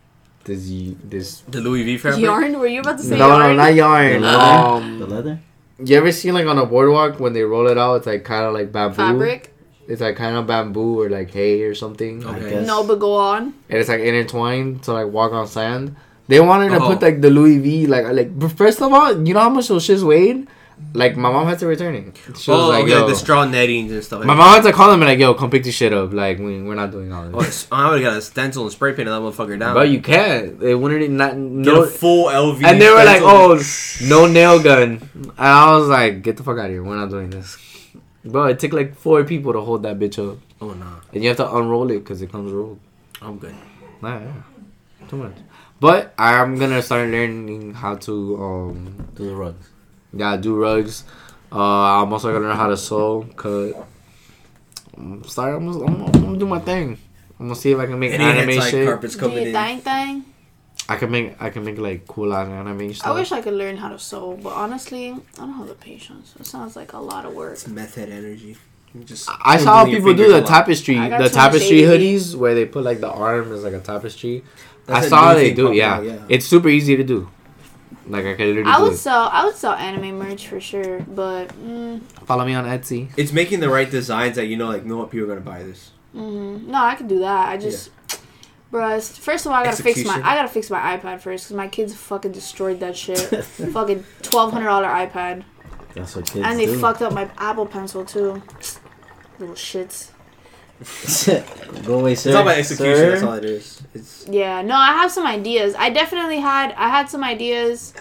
this 0.46 0.70
this. 1.04 1.42
the 1.48 1.60
Louis 1.62 1.84
V 1.84 1.98
fabric. 1.98 2.22
Yarn? 2.24 2.60
Were 2.60 2.68
you 2.68 2.80
about 2.82 2.98
to 2.98 3.04
say 3.04 3.18
No, 3.18 3.38
no, 3.40 3.54
not 3.54 3.74
yarn. 3.74 4.22
The 4.22 4.28
leather? 4.28 4.40
Um, 4.40 5.00
the 5.00 5.06
leather. 5.06 5.40
you 5.84 5.98
ever 5.98 6.12
seen 6.12 6.34
like 6.34 6.48
on 6.48 6.58
a 6.58 6.66
boardwalk 6.66 7.20
when 7.20 7.34
they 7.34 7.44
roll 7.44 7.68
it 7.68 7.78
out? 7.78 7.96
It's 7.96 8.08
like 8.08 8.24
kind 8.24 8.46
of 8.46 8.54
like 8.54 8.72
bamboo. 8.72 8.96
Fabric? 8.96 9.54
It's 9.88 10.02
like 10.02 10.16
kind 10.16 10.36
of 10.36 10.48
bamboo 10.48 11.00
or 11.02 11.10
like 11.10 11.32
hay 11.32 11.62
or 11.64 11.76
something. 11.76 12.26
Okay. 12.26 12.64
No, 12.66 12.84
but 12.86 13.00
go 13.00 13.16
on. 13.16 13.54
and 13.70 13.80
it's 13.80 13.90
like 13.90 14.02
intertwined 14.02 14.84
to 14.84 14.94
like 14.94 15.08
walk 15.08 15.32
on 15.34 15.48
sand. 15.48 15.96
They 16.28 16.40
wanted 16.42 16.70
to 16.70 16.80
Oh. 16.84 16.88
put 16.88 17.02
like 17.02 17.22
the 17.22 17.30
Louis 17.30 17.60
V 17.60 17.88
like 17.88 18.06
like 18.12 18.38
but 18.38 18.52
first 18.52 18.82
of 18.82 18.92
all, 18.92 19.12
you 19.28 19.34
know 19.34 19.40
how 19.42 19.50
much 19.50 19.68
those 19.70 19.86
shits 19.88 20.04
weighed? 20.04 20.48
Like 20.94 21.16
my 21.16 21.32
mom 21.32 21.48
had 21.48 21.60
to 21.60 21.68
return 21.68 21.96
it. 21.96 22.18
She 22.38 22.52
oh, 22.52 22.58
was 22.58 22.70
like, 22.70 22.84
okay, 22.84 22.92
yo. 22.92 23.08
the 23.08 23.16
straw 23.16 23.46
nettings 23.46 23.92
and 23.92 24.04
stuff. 24.04 24.20
Like 24.20 24.28
my 24.28 24.34
that. 24.34 24.40
mom 24.40 24.56
had 24.56 24.64
to 24.70 24.74
call 24.74 24.92
him 24.92 25.02
and 25.02 25.10
like, 25.10 25.20
yo, 25.20 25.34
come 25.34 25.50
pick 25.50 25.64
this 25.64 25.76
shit 25.76 25.94
up. 25.94 26.14
Like 26.14 26.40
we, 26.40 26.62
we're 26.62 26.76
not 26.76 26.92
doing 26.92 27.12
all 27.12 27.26
Oh, 27.26 27.42
this. 27.42 27.66
it's- 27.66 27.68
I 27.72 27.90
would 27.90 28.02
have 28.02 28.14
got 28.14 28.18
a 28.18 28.22
stencil 28.22 28.64
and 28.64 28.72
spray 28.72 28.94
painted 28.94 29.12
that 29.12 29.22
motherfucker 29.22 29.60
down. 29.60 29.74
But 29.74 29.90
you 29.90 30.02
can't. 30.02 30.60
They 30.60 30.74
wouldn't 30.76 31.02
Get 31.18 31.38
no. 31.38 31.86
full 31.86 32.26
LV. 32.26 32.64
And 32.64 32.82
they 32.82 32.90
were 32.90 33.04
like, 33.04 33.22
"Oh, 33.22 33.60
no 34.08 34.28
nail 34.28 34.62
gun." 34.62 35.02
And 35.14 35.32
I 35.38 35.72
was 35.78 35.88
like, 35.88 36.22
"Get 36.24 36.38
the 36.38 36.44
fuck 36.44 36.58
out 36.58 36.66
of 36.66 36.72
here! 36.72 36.84
We're 36.84 36.96
not 36.96 37.10
doing 37.10 37.30
this." 37.30 37.58
Bro, 38.24 38.48
it 38.48 38.60
took 38.60 38.74
like 38.74 38.96
four 38.96 39.24
people 39.24 39.54
to 39.54 39.62
hold 39.62 39.84
that 39.84 39.98
bitch 40.00 40.18
up, 40.20 40.38
oh 40.60 40.74
nah, 40.74 41.00
and 41.14 41.24
you 41.24 41.30
have 41.30 41.38
to 41.38 41.56
unroll 41.56 41.90
it 41.92 42.00
because 42.00 42.22
it 42.22 42.30
comes 42.32 42.52
rolled. 42.52 42.80
I'm 43.22 43.38
good. 43.38 43.56
Nah, 44.02 44.20
yeah, 44.20 44.34
too 45.08 45.16
much. 45.18 45.36
But 45.80 46.14
I'm 46.18 46.58
gonna 46.58 46.82
start 46.82 47.10
learning 47.10 47.74
how 47.76 47.96
to 47.96 48.44
um 48.44 49.08
Do 49.16 49.28
the 49.28 49.36
rugs. 49.36 49.70
Yeah 50.14 50.38
do 50.38 50.56
rugs. 50.56 51.04
Uh, 51.52 52.04
I'm 52.04 52.12
also 52.12 52.32
gonna 52.34 52.46
learn 52.48 52.58
how 52.58 52.68
to 52.68 52.78
sew, 52.78 53.28
cut. 53.36 53.74
I'm 54.98 55.24
start. 55.24 55.56
I'm, 55.56 55.72
gonna- 55.72 55.86
I'm, 55.86 56.02
I'm 56.06 56.12
gonna 56.12 56.38
do 56.38 56.48
my 56.48 56.60
thing. 56.60 56.98
I'm 57.40 57.48
gonna 57.48 57.56
see 57.56 57.72
if 57.72 57.78
I 57.80 57.86
can 57.86 58.00
make 58.00 58.14
Any 58.14 58.24
anime 58.24 58.50
hentai 58.50 58.70
shit. 58.72 58.88
carpets 58.88 59.14
Do 59.14 59.20
coming 59.22 59.38
you 59.38 59.48
in. 59.48 59.54
thang 59.54 59.80
thang? 59.82 60.26
I 60.90 60.96
can 60.96 61.12
make 61.12 61.36
I 61.42 61.50
can 61.50 61.64
make 61.66 61.78
like 61.78 62.08
cool 62.08 62.34
ass 62.34 62.48
anime 62.48 62.94
stuff. 62.94 63.08
I 63.08 63.12
wish 63.14 63.32
I 63.32 63.42
could 63.42 63.54
learn 63.54 63.78
how 63.78 63.90
to 63.90 64.00
sew, 64.00 64.38
but 64.42 64.54
honestly, 64.54 65.12
I 65.12 65.16
don't 65.38 65.54
have 65.54 65.68
the 65.68 65.76
patience. 65.76 66.34
It 66.40 66.46
sounds 66.46 66.76
like 66.76 66.94
a 66.94 67.00
lot 67.00 67.26
of 67.26 67.34
work. 67.34 67.54
It's 67.54 67.68
method 67.68 68.10
energy. 68.10 68.58
You 68.96 69.04
Just 69.04 69.30
I 69.44 69.58
saw 69.58 69.84
twiddling 69.84 70.02
people 70.02 70.14
do 70.16 70.32
the 70.32 70.42
tapestry, 70.42 70.96
the 70.96 71.30
tapestry 71.30 71.84
ADD. 71.86 71.92
hoodies 72.00 72.36
where 72.36 72.56
they 72.56 72.66
put 72.66 72.84
like 72.84 73.00
the 73.02 73.10
arm 73.12 73.52
is 73.52 73.64
like 73.64 73.74
a 73.74 73.80
tapestry. 73.82 74.44
That's 74.86 75.04
I 75.04 75.08
a 75.08 75.10
saw 75.10 75.34
new 75.34 75.40
they 75.40 75.54
do, 75.54 75.74
yeah. 75.74 75.94
out, 75.96 76.06
yeah. 76.06 76.26
It's 76.30 76.46
super 76.46 76.70
easy 76.70 76.96
to 76.96 77.04
do. 77.04 77.30
Like 78.10 78.26
I 78.26 78.36
can 78.36 78.48
literally 78.48 78.70
I 78.72 78.82
would 78.82 78.94
it. 78.94 78.98
sell. 78.98 79.30
I 79.32 79.46
would 79.46 79.56
sell 79.56 79.74
anime 79.74 80.18
merch 80.18 80.48
for 80.48 80.60
sure, 80.60 81.00
but 81.02 81.48
mm, 81.50 82.02
Follow 82.26 82.46
me 82.46 82.54
on 82.54 82.66
Etsy. 82.66 83.10
It's 83.18 83.32
making 83.32 83.60
the 83.60 83.70
right 83.70 83.90
designs 83.90 84.36
that 84.38 84.46
you 84.48 84.56
know, 84.58 84.68
like, 84.68 84.86
know 84.86 84.98
what 84.98 85.12
people 85.12 85.26
are 85.26 85.36
gonna 85.36 85.42
buy 85.42 85.64
this. 85.64 85.92
mhm. 86.16 86.68
no, 86.68 86.78
I 86.84 86.96
could 86.96 87.08
do 87.08 87.20
that. 87.20 87.50
I 87.50 87.58
just, 87.58 87.92
bruh. 88.72 88.88
it's- 88.98 89.18
First 89.18 89.46
of 89.46 89.52
all, 89.52 89.58
I 89.60 89.64
gotta 89.66 89.84
fix 89.84 90.04
my. 90.06 90.16
I 90.24 90.36
gotta 90.36 90.48
fix 90.48 90.70
my 90.70 90.98
iPad 90.98 91.20
first 91.22 91.46
because 91.46 91.58
my 91.58 91.68
kids 91.68 91.94
fucking 91.94 92.32
destroyed 92.32 92.80
that 92.80 92.96
shit. 92.96 93.20
fucking 93.46 94.04
twelve 94.22 94.52
hundred 94.54 94.68
dollar 94.68 94.88
iPad, 94.88 95.44
That's 95.94 96.16
what 96.16 96.26
kids 96.26 96.46
and 96.46 96.58
they 96.60 96.66
do. 96.68 96.80
fucked 96.80 97.02
up 97.02 97.14
my 97.14 97.30
Apple 97.38 97.66
Pencil 97.66 98.06
too. 98.06 98.42
Little 99.40 99.56
shits. 99.56 100.12
Go 101.86 102.00
away, 102.00 102.16
sir. 102.16 102.30
It's 102.30 102.36
all 102.36 102.44
about 102.44 102.58
execution. 102.58 102.96
Sir. 102.96 103.12
That's 103.12 103.24
all 103.24 103.34
it 103.34 103.46
is. 103.46 103.82
It's 103.94 104.28
Yeah, 104.28 104.62
no, 104.62 104.76
I 104.76 104.94
have 104.94 105.12
some 105.12 105.26
ideas. 105.26 105.74
I 105.76 105.90
definitely 105.90 106.40
had. 106.40 106.74
I 106.74 106.90
had 106.90 107.10
some 107.10 107.24
ideas, 107.24 107.94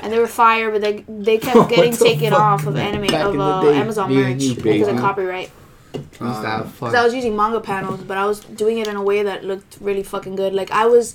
and 0.00 0.12
they 0.12 0.18
were 0.18 0.26
fire, 0.26 0.70
but 0.70 0.80
they 0.80 1.04
they 1.08 1.38
kept 1.38 1.68
getting 1.74 1.92
the 1.92 1.98
taken 1.98 2.30
fuck? 2.30 2.40
off 2.40 2.66
of 2.66 2.76
anime 2.76 3.08
Back 3.08 3.26
of 3.26 3.38
uh, 3.38 3.62
day, 3.62 3.76
Amazon 3.76 4.08
me 4.08 4.16
merch 4.16 4.42
you, 4.42 4.54
because 4.54 4.88
of 4.88 4.98
copyright. 4.98 5.50
Used 5.94 6.20
to. 6.20 6.70
Because 6.72 6.94
I 6.94 7.04
was 7.04 7.14
using 7.14 7.36
manga 7.36 7.60
panels, 7.60 8.00
but 8.02 8.16
I 8.16 8.24
was 8.24 8.40
doing 8.40 8.78
it 8.78 8.88
in 8.88 8.96
a 8.96 9.02
way 9.02 9.22
that 9.22 9.44
looked 9.44 9.78
really 9.80 10.02
fucking 10.02 10.34
good. 10.34 10.52
Like 10.54 10.70
I 10.70 10.86
was, 10.86 11.14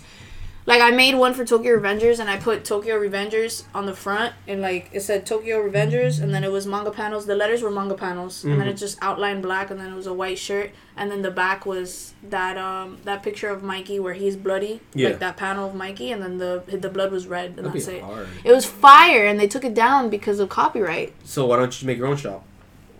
like 0.69 0.81
I 0.81 0.91
made 0.91 1.15
one 1.15 1.33
for 1.33 1.43
Tokyo 1.43 1.71
Revengers, 1.77 2.19
and 2.19 2.29
I 2.29 2.37
put 2.37 2.63
Tokyo 2.63 2.95
Revengers 2.99 3.63
on 3.73 3.85
the 3.85 3.93
front, 4.05 4.33
and 4.47 4.61
like 4.61 4.89
it 4.93 5.01
said 5.01 5.25
Tokyo 5.25 5.57
Revengers, 5.67 6.21
and 6.21 6.33
then 6.33 6.43
it 6.43 6.51
was 6.51 6.65
manga 6.67 6.91
panels. 6.91 7.25
The 7.25 7.35
letters 7.35 7.61
were 7.61 7.71
manga 7.71 7.95
panels, 7.95 8.43
and 8.43 8.59
then 8.59 8.67
it 8.67 8.75
just 8.85 8.97
outlined 9.01 9.41
black, 9.41 9.71
and 9.71 9.79
then 9.79 9.91
it 9.91 9.95
was 9.95 10.07
a 10.07 10.13
white 10.13 10.37
shirt, 10.37 10.69
and 10.95 11.09
then 11.11 11.21
the 11.23 11.31
back 11.31 11.65
was 11.65 12.13
that 12.35 12.55
um 12.57 12.97
that 13.03 13.23
picture 13.23 13.49
of 13.49 13.63
Mikey 13.63 13.99
where 13.99 14.13
he's 14.13 14.35
bloody, 14.35 14.79
Yeah. 14.93 15.09
like 15.09 15.19
that 15.19 15.35
panel 15.37 15.67
of 15.69 15.73
Mikey, 15.75 16.11
and 16.13 16.21
then 16.23 16.37
the 16.37 16.63
the 16.85 16.89
blood 16.89 17.11
was 17.11 17.25
red, 17.27 17.47
and 17.57 17.65
that'd 17.65 17.73
that's 17.73 17.87
it. 17.87 18.01
hard. 18.03 18.27
It 18.43 18.51
was 18.51 18.65
fire, 18.65 19.25
and 19.25 19.39
they 19.39 19.47
took 19.47 19.65
it 19.65 19.73
down 19.73 20.09
because 20.09 20.39
of 20.39 20.47
copyright. 20.49 21.13
So 21.23 21.45
why 21.47 21.55
don't 21.57 21.65
you 21.65 21.71
just 21.71 21.85
make 21.85 21.97
your 21.97 22.07
own 22.07 22.17
shop? 22.17 22.43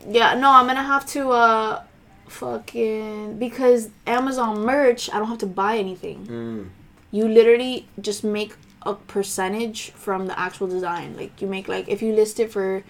Yeah, 0.08 0.34
no, 0.34 0.50
I'm 0.52 0.66
gonna 0.66 0.82
have 0.96 1.06
to 1.18 1.22
uh 1.32 1.82
fucking 2.28 3.38
because 3.38 3.90
Amazon 4.08 4.62
merch, 4.62 5.10
I 5.14 5.20
don't 5.20 5.28
have 5.28 5.38
to 5.40 5.46
buy 5.64 5.78
anything. 5.78 6.26
Mm. 6.28 6.70
You 7.12 7.28
literally 7.28 7.88
just 8.00 8.24
make 8.24 8.54
a 8.84 8.94
percentage 8.94 9.92
from 9.92 10.28
the 10.28 10.40
actual 10.40 10.68
design. 10.68 11.16
Like 11.18 11.42
you 11.42 11.48
make 11.48 11.68
like 11.68 11.88
if 11.90 12.02
you 12.02 12.14
list 12.14 12.40
it 12.40 12.52
for 12.52 12.84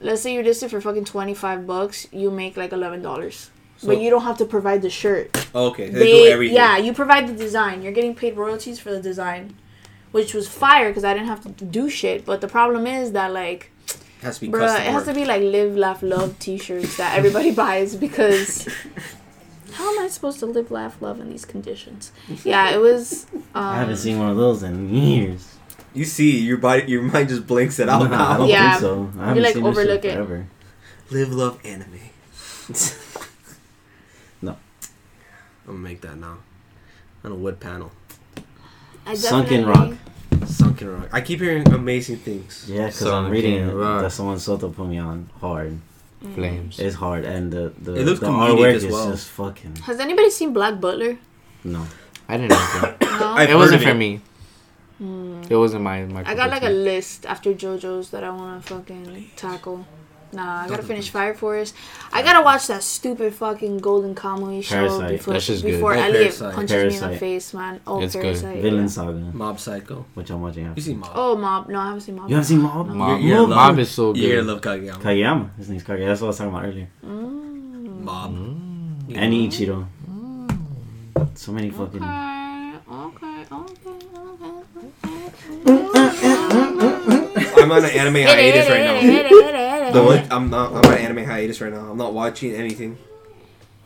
let's 0.00 0.22
say 0.22 0.34
you 0.34 0.42
list 0.42 0.62
it 0.62 0.70
for 0.70 0.80
fucking 0.80 1.04
25 1.04 1.66
bucks, 1.66 2.06
you 2.12 2.30
make 2.30 2.56
like 2.56 2.70
$11. 2.70 3.02
So, 3.78 3.86
but 3.86 4.00
you 4.00 4.10
don't 4.10 4.22
have 4.22 4.38
to 4.38 4.44
provide 4.44 4.82
the 4.82 4.90
shirt. 4.90 5.36
okay, 5.54 5.88
they, 5.88 5.98
They, 5.98 6.24
do 6.24 6.30
everything. 6.32 6.56
yeah, 6.56 6.76
you 6.78 6.92
provide 6.92 7.28
the 7.28 7.32
design. 7.32 7.82
You're 7.82 7.92
getting 7.92 8.14
paid 8.14 8.36
royalties 8.36 8.80
for 8.80 8.90
the 8.90 9.00
design, 9.00 9.54
which 10.10 10.34
was 10.34 10.48
fire 10.48 10.88
because 10.90 11.04
I 11.04 11.14
didn't 11.14 11.28
have 11.28 11.42
to 11.56 11.64
do 11.64 11.88
shit. 11.88 12.24
But 12.24 12.40
the 12.40 12.48
problem 12.48 12.86
is 12.86 13.12
that 13.12 13.32
like 13.32 13.70
it 13.86 14.24
has 14.24 14.38
to 14.38 14.46
be 14.46 14.52
Bruh, 14.52 14.74
it 14.80 14.90
has 14.92 15.04
to 15.04 15.14
be 15.14 15.24
like 15.24 15.42
live, 15.42 15.76
laugh, 15.76 16.02
love 16.02 16.36
t-shirts 16.40 16.96
that 16.96 17.16
everybody 17.16 17.50
buys 17.64 17.94
because 17.94 18.68
how 19.78 19.92
am 19.96 20.04
I 20.04 20.08
supposed 20.08 20.40
to 20.40 20.46
live, 20.46 20.70
laugh, 20.72 21.00
love 21.00 21.20
in 21.20 21.30
these 21.30 21.44
conditions? 21.44 22.10
Yeah, 22.44 22.70
it 22.70 22.80
was. 22.80 23.26
Um, 23.32 23.42
I 23.54 23.76
haven't 23.78 23.96
seen 23.98 24.18
one 24.18 24.28
of 24.30 24.36
those 24.36 24.62
in 24.64 24.92
years. 24.92 25.56
You 25.94 26.04
see, 26.04 26.38
your 26.40 26.58
body, 26.58 26.82
your 26.90 27.02
mind 27.02 27.28
just 27.28 27.46
blinks 27.46 27.78
it 27.78 27.88
out 27.88 28.02
Nah, 28.10 28.16
I 28.16 28.32
now. 28.32 28.36
don't 28.38 28.48
Yeah. 28.48 28.70
think 28.72 28.80
so. 28.80 29.10
I 29.18 29.28
haven't 29.28 29.42
like, 29.44 29.54
seen 29.54 29.62
this 29.62 29.76
shit 29.76 29.84
overlook 29.86 30.04
it. 30.04 30.12
forever. 30.14 30.46
Live, 31.10 31.32
love, 31.32 31.58
anime. 31.64 32.00
No. 34.42 34.52
I'm 34.52 34.58
gonna 35.66 35.78
make 35.78 36.00
that 36.02 36.16
now. 36.16 36.38
On 37.24 37.32
a 37.32 37.34
wood 37.34 37.58
panel. 37.60 37.90
I 39.06 39.14
Sunken 39.14 39.66
Rock. 39.66 39.94
Sunken 40.46 40.92
rock. 40.94 41.08
I 41.12 41.20
keep 41.20 41.40
hearing 41.40 41.66
amazing 41.72 42.18
things. 42.18 42.66
Yeah, 42.68 42.86
because 42.86 42.98
So 42.98 43.14
I'm 43.14 43.26
I'm 43.26 43.30
reading 43.32 43.54
getting 43.54 43.68
it. 43.70 43.74
rock. 43.74 44.02
That 44.02 44.12
someone 44.12 44.38
Soto 44.38 44.68
put 44.70 44.86
me 44.86 44.98
on 44.98 45.28
hard. 45.40 45.78
Mm. 46.24 46.34
Flames. 46.34 46.78
It's 46.80 46.96
hard, 46.96 47.24
and 47.24 47.52
the 47.52 47.72
the, 47.80 47.94
It 47.94 48.04
looks 48.04 48.20
the 48.20 48.26
artwork 48.26 48.74
as 48.74 48.84
is 48.84 48.90
just 48.92 49.28
fucking 49.30 49.76
Has 49.86 50.00
anybody 50.00 50.30
seen 50.30 50.52
Black 50.52 50.80
Butler? 50.80 51.18
no. 51.64 51.86
I 52.28 52.36
didn't 52.36 52.50
know 52.50 52.56
that. 52.82 52.96
No. 53.20 53.26
I've 53.34 53.50
it 53.50 53.54
wasn't 53.54 53.82
for 53.82 53.88
it. 53.90 53.94
me. 53.94 54.20
Mm. 55.02 55.50
It 55.50 55.56
wasn't 55.56 55.82
my 55.82 56.04
my. 56.04 56.22
I 56.26 56.34
got 56.34 56.50
like 56.50 56.62
a 56.62 56.70
list 56.70 57.26
after 57.26 57.52
JoJo's 57.54 58.10
that 58.10 58.22
I 58.22 58.30
want 58.30 58.62
to 58.62 58.68
fucking 58.74 59.30
tackle. 59.36 59.86
Nah, 60.32 60.64
I 60.64 60.68
gotta 60.68 60.82
finish 60.82 61.08
Fire 61.10 61.32
Force. 61.34 61.72
I 62.12 62.22
gotta 62.22 62.42
watch 62.44 62.66
that 62.66 62.82
stupid 62.82 63.32
fucking 63.34 63.78
Golden 63.78 64.14
Kamuy 64.14 64.62
show 64.62 64.74
Parasite. 64.76 65.08
before 65.10 65.32
That's 65.34 65.46
just 65.46 65.62
good. 65.64 65.72
before 65.72 65.94
Oh, 65.94 65.98
Elliot 66.00 66.14
Parasite. 66.36 66.54
punches 66.54 66.76
me 66.76 66.82
in 66.82 66.88
the 66.92 66.98
Parasite. 67.00 67.18
face, 67.20 67.54
man. 67.54 67.80
Oh, 67.86 68.00
It's 68.02 68.12
good. 68.14 68.22
Parasite. 68.22 68.60
Villain 68.62 68.82
yeah. 68.82 68.86
Saga, 68.88 69.12
Mob 69.32 69.58
Psycho. 69.58 70.04
which 70.14 70.28
I'm 70.30 70.42
watching. 70.42 70.64
You 70.64 70.70
After. 70.70 70.82
see 70.82 70.94
Mob? 70.94 71.10
Oh, 71.14 71.34
Mob. 71.36 71.68
No, 71.70 71.78
I 71.80 71.86
haven't 71.86 72.00
seen 72.02 72.16
Mob. 72.16 72.28
You 72.28 72.34
haven't 72.36 72.46
seen 72.48 72.60
Mob? 72.60 72.86
Mob. 72.88 73.20
You're- 73.20 73.30
you're 73.30 73.46
Mob, 73.46 73.56
love- 73.56 73.78
is 73.78 73.90
so 73.90 74.12
You're 74.14 74.30
good. 74.30 74.36
gonna 74.46 74.52
love 74.52 74.60
Kageyama. 74.60 75.00
Kageyama. 75.02 75.48
His 75.56 75.68
name's 75.70 75.82
Kageyama. 75.84 76.06
That's 76.08 76.20
what 76.20 76.26
I 76.26 76.28
was 76.28 76.38
talking 76.38 76.52
about 76.54 76.64
earlier. 76.66 76.88
Mm. 77.06 78.00
Mob. 78.02 78.34
Mm. 78.34 79.16
And 79.16 79.32
mm. 79.32 79.46
Ichiro. 79.48 79.86
Mm. 80.10 81.38
So 81.38 81.52
many 81.52 81.70
fucking. 81.70 82.02
Okay, 82.02 82.74
Okay, 82.90 83.44
okay, 83.52 83.52
okay, 83.52 83.68
I'm 87.60 87.72
on 87.72 87.84
an 87.84 87.90
anime 87.90 88.14
hiatus 88.22 88.68
right 88.70 88.84
now. 88.84 89.00
The 89.92 90.00
now. 90.02 90.06
one, 90.06 90.26
I'm 90.30 90.50
not. 90.50 90.72
I'm 90.72 90.90
on 90.92 90.98
anime 90.98 91.24
hiatus 91.24 91.60
right 91.60 91.72
now. 91.72 91.90
I'm 91.90 91.96
not 91.98 92.12
watching 92.14 92.54
anything 92.54 92.98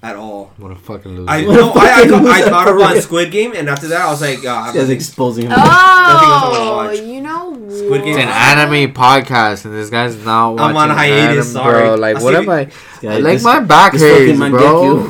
at 0.03 0.17
all. 0.17 0.53
What 0.57 0.73
a 0.73 0.75
fucking 0.75 1.13
loser. 1.17 1.31
I 1.31 1.43
no, 1.45 1.71
I, 1.73 2.03
I, 2.03 2.09
ca- 2.09 2.27
I 2.27 2.43
caught 2.49 2.69
up 2.69 2.91
on 2.91 3.01
Squid 3.03 3.31
Game, 3.31 3.53
and 3.55 3.69
after 3.69 3.87
that, 3.89 4.01
I 4.03 4.11
was 4.11 4.21
like, 4.21 4.45
uh, 4.45 4.73
This 4.73 4.83
guy's 4.83 4.91
exposing 4.91 5.45
him. 5.47 5.53
Oh, 5.55 5.57
else 5.57 6.99
I 6.99 7.03
you 7.05 7.21
know 7.21 7.53
Squid 7.71 8.03
Game 8.03 8.19
it's 8.19 8.23
an 8.25 8.29
anime 8.29 8.93
podcast, 8.93 9.65
and 9.65 9.75
this 9.75 9.91
guy's 9.91 10.17
not 10.25 10.55
watching. 10.57 10.65
I'm 10.71 10.77
on 10.77 10.91
hiatus, 10.91 11.47
anime, 11.47 11.53
sorry. 11.53 11.83
Bro. 11.83 11.95
Like, 11.97 12.17
I 12.17 12.23
what 12.23 12.31
see 12.33 12.37
am 12.39 12.49
I? 12.51 12.65
Guy- 13.01 13.19
like 13.19 13.23
this- 13.35 13.45
my 13.45 13.61
back 13.61 13.93
this 13.93 14.03
hurts, 14.03 14.39
bro. 14.51 15.07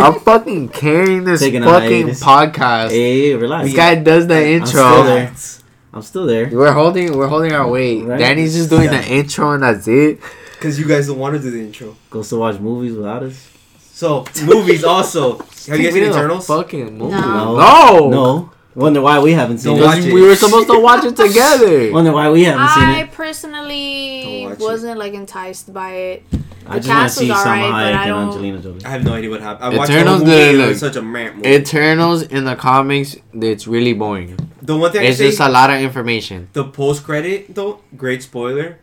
I'm 0.04 0.20
fucking 0.20 0.68
carrying 0.68 1.24
this 1.24 1.40
Taking 1.40 1.62
fucking 1.64 2.08
podcast. 2.10 2.90
hey, 2.90 3.34
relax. 3.34 3.66
This 3.66 3.74
guy 3.76 3.96
does 3.96 4.26
the 4.28 4.36
I'm 4.36 4.66
still 4.66 5.06
intro. 5.06 5.65
There. 5.96 5.98
I'm 5.98 6.02
still 6.02 6.26
there. 6.26 6.48
We're 6.58 6.72
holding, 6.72 7.16
we're 7.16 7.28
holding 7.28 7.52
our 7.52 7.68
weight. 7.68 8.04
Right. 8.04 8.18
Danny's 8.18 8.54
just 8.54 8.70
doing 8.70 8.84
Yeah. 8.92 9.00
the 9.00 9.08
intro, 9.08 9.52
and 9.52 9.62
that's 9.62 9.88
it. 9.88 10.18
because 10.52 10.78
you 10.78 10.86
guys 10.86 11.06
don't 11.06 11.18
want 11.18 11.36
to 11.36 11.42
do 11.42 11.50
the 11.50 11.60
intro. 11.60 11.94
Goes 12.10 12.28
to 12.30 12.36
watch 12.36 12.58
movies 12.58 12.94
without 12.96 13.22
us. 13.22 13.48
So 13.92 14.24
movies 14.44 14.84
also. 14.84 15.38
Have 15.68 15.78
you 15.80 15.84
guys 15.86 15.94
We 15.94 16.00
seen 16.00 16.02
did 16.04 16.12
Eternals? 16.12 16.46
Fucking 16.46 16.98
movie. 16.98 17.12
No. 17.12 17.56
No. 17.56 18.08
No. 18.10 18.50
Wonder 18.76 19.00
why 19.00 19.18
we 19.20 19.32
haven't 19.32 19.58
seen 19.58 19.78
it. 19.78 20.06
it. 20.06 20.12
we 20.12 20.20
were 20.22 20.36
supposed 20.36 20.68
to 20.68 20.78
watch 20.78 21.02
it 21.04 21.16
together. 21.24 21.90
Wonder 21.92 22.12
why 22.12 22.30
we 22.30 22.44
haven't 22.44 22.68
seen 22.68 22.84
I 22.84 22.98
it. 23.00 23.02
I 23.04 23.06
personally 23.06 24.42
Don't 24.44 24.52
it. 24.52 24.58
wasn't 24.60 24.98
like 24.98 25.14
enticed 25.14 25.72
by 25.72 25.90
it. 25.92 26.22
I 26.68 26.74
the 26.74 26.80
just 26.80 26.88
want 26.90 27.08
to 27.08 27.14
see 27.14 27.28
was 27.30 27.38
Salma 27.38 27.46
alright, 27.46 27.72
but 27.72 27.78
Hayek 27.78 27.96
I 27.96 28.02
and 28.02 28.08
don't- 28.08 28.28
Angelina 28.28 28.58
Jolie. 28.58 28.84
I 28.84 28.88
have 28.90 29.04
no 29.04 29.12
idea 29.14 29.30
what 29.30 29.40
happened. 29.40 29.64
I 29.74 29.78
watched 29.78 29.90
Eternals 29.90 30.20
the 30.20 30.26
whole 30.26 30.34
movie. 30.36 30.46
good, 30.46 30.54
It 30.54 30.58
like- 30.58 30.68
was 30.68 30.80
such 30.80 30.96
a 30.96 31.02
rant 31.02 31.36
movie. 31.36 31.48
Eternals 31.54 32.22
in 32.24 32.44
the 32.44 32.56
comics, 32.56 33.16
it's 33.32 33.66
really 33.66 33.92
boring. 33.94 34.36
the 34.60 34.76
one 34.76 34.92
thing 34.92 35.02
I 35.02 35.04
It's 35.06 35.18
say, 35.18 35.28
just 35.28 35.40
a 35.40 35.48
lot 35.48 35.70
of 35.70 35.80
information. 35.80 36.48
the 36.52 36.64
post 36.64 37.02
credit 37.04 37.54
though, 37.54 37.80
great 37.96 38.22
spoiler. 38.22 38.78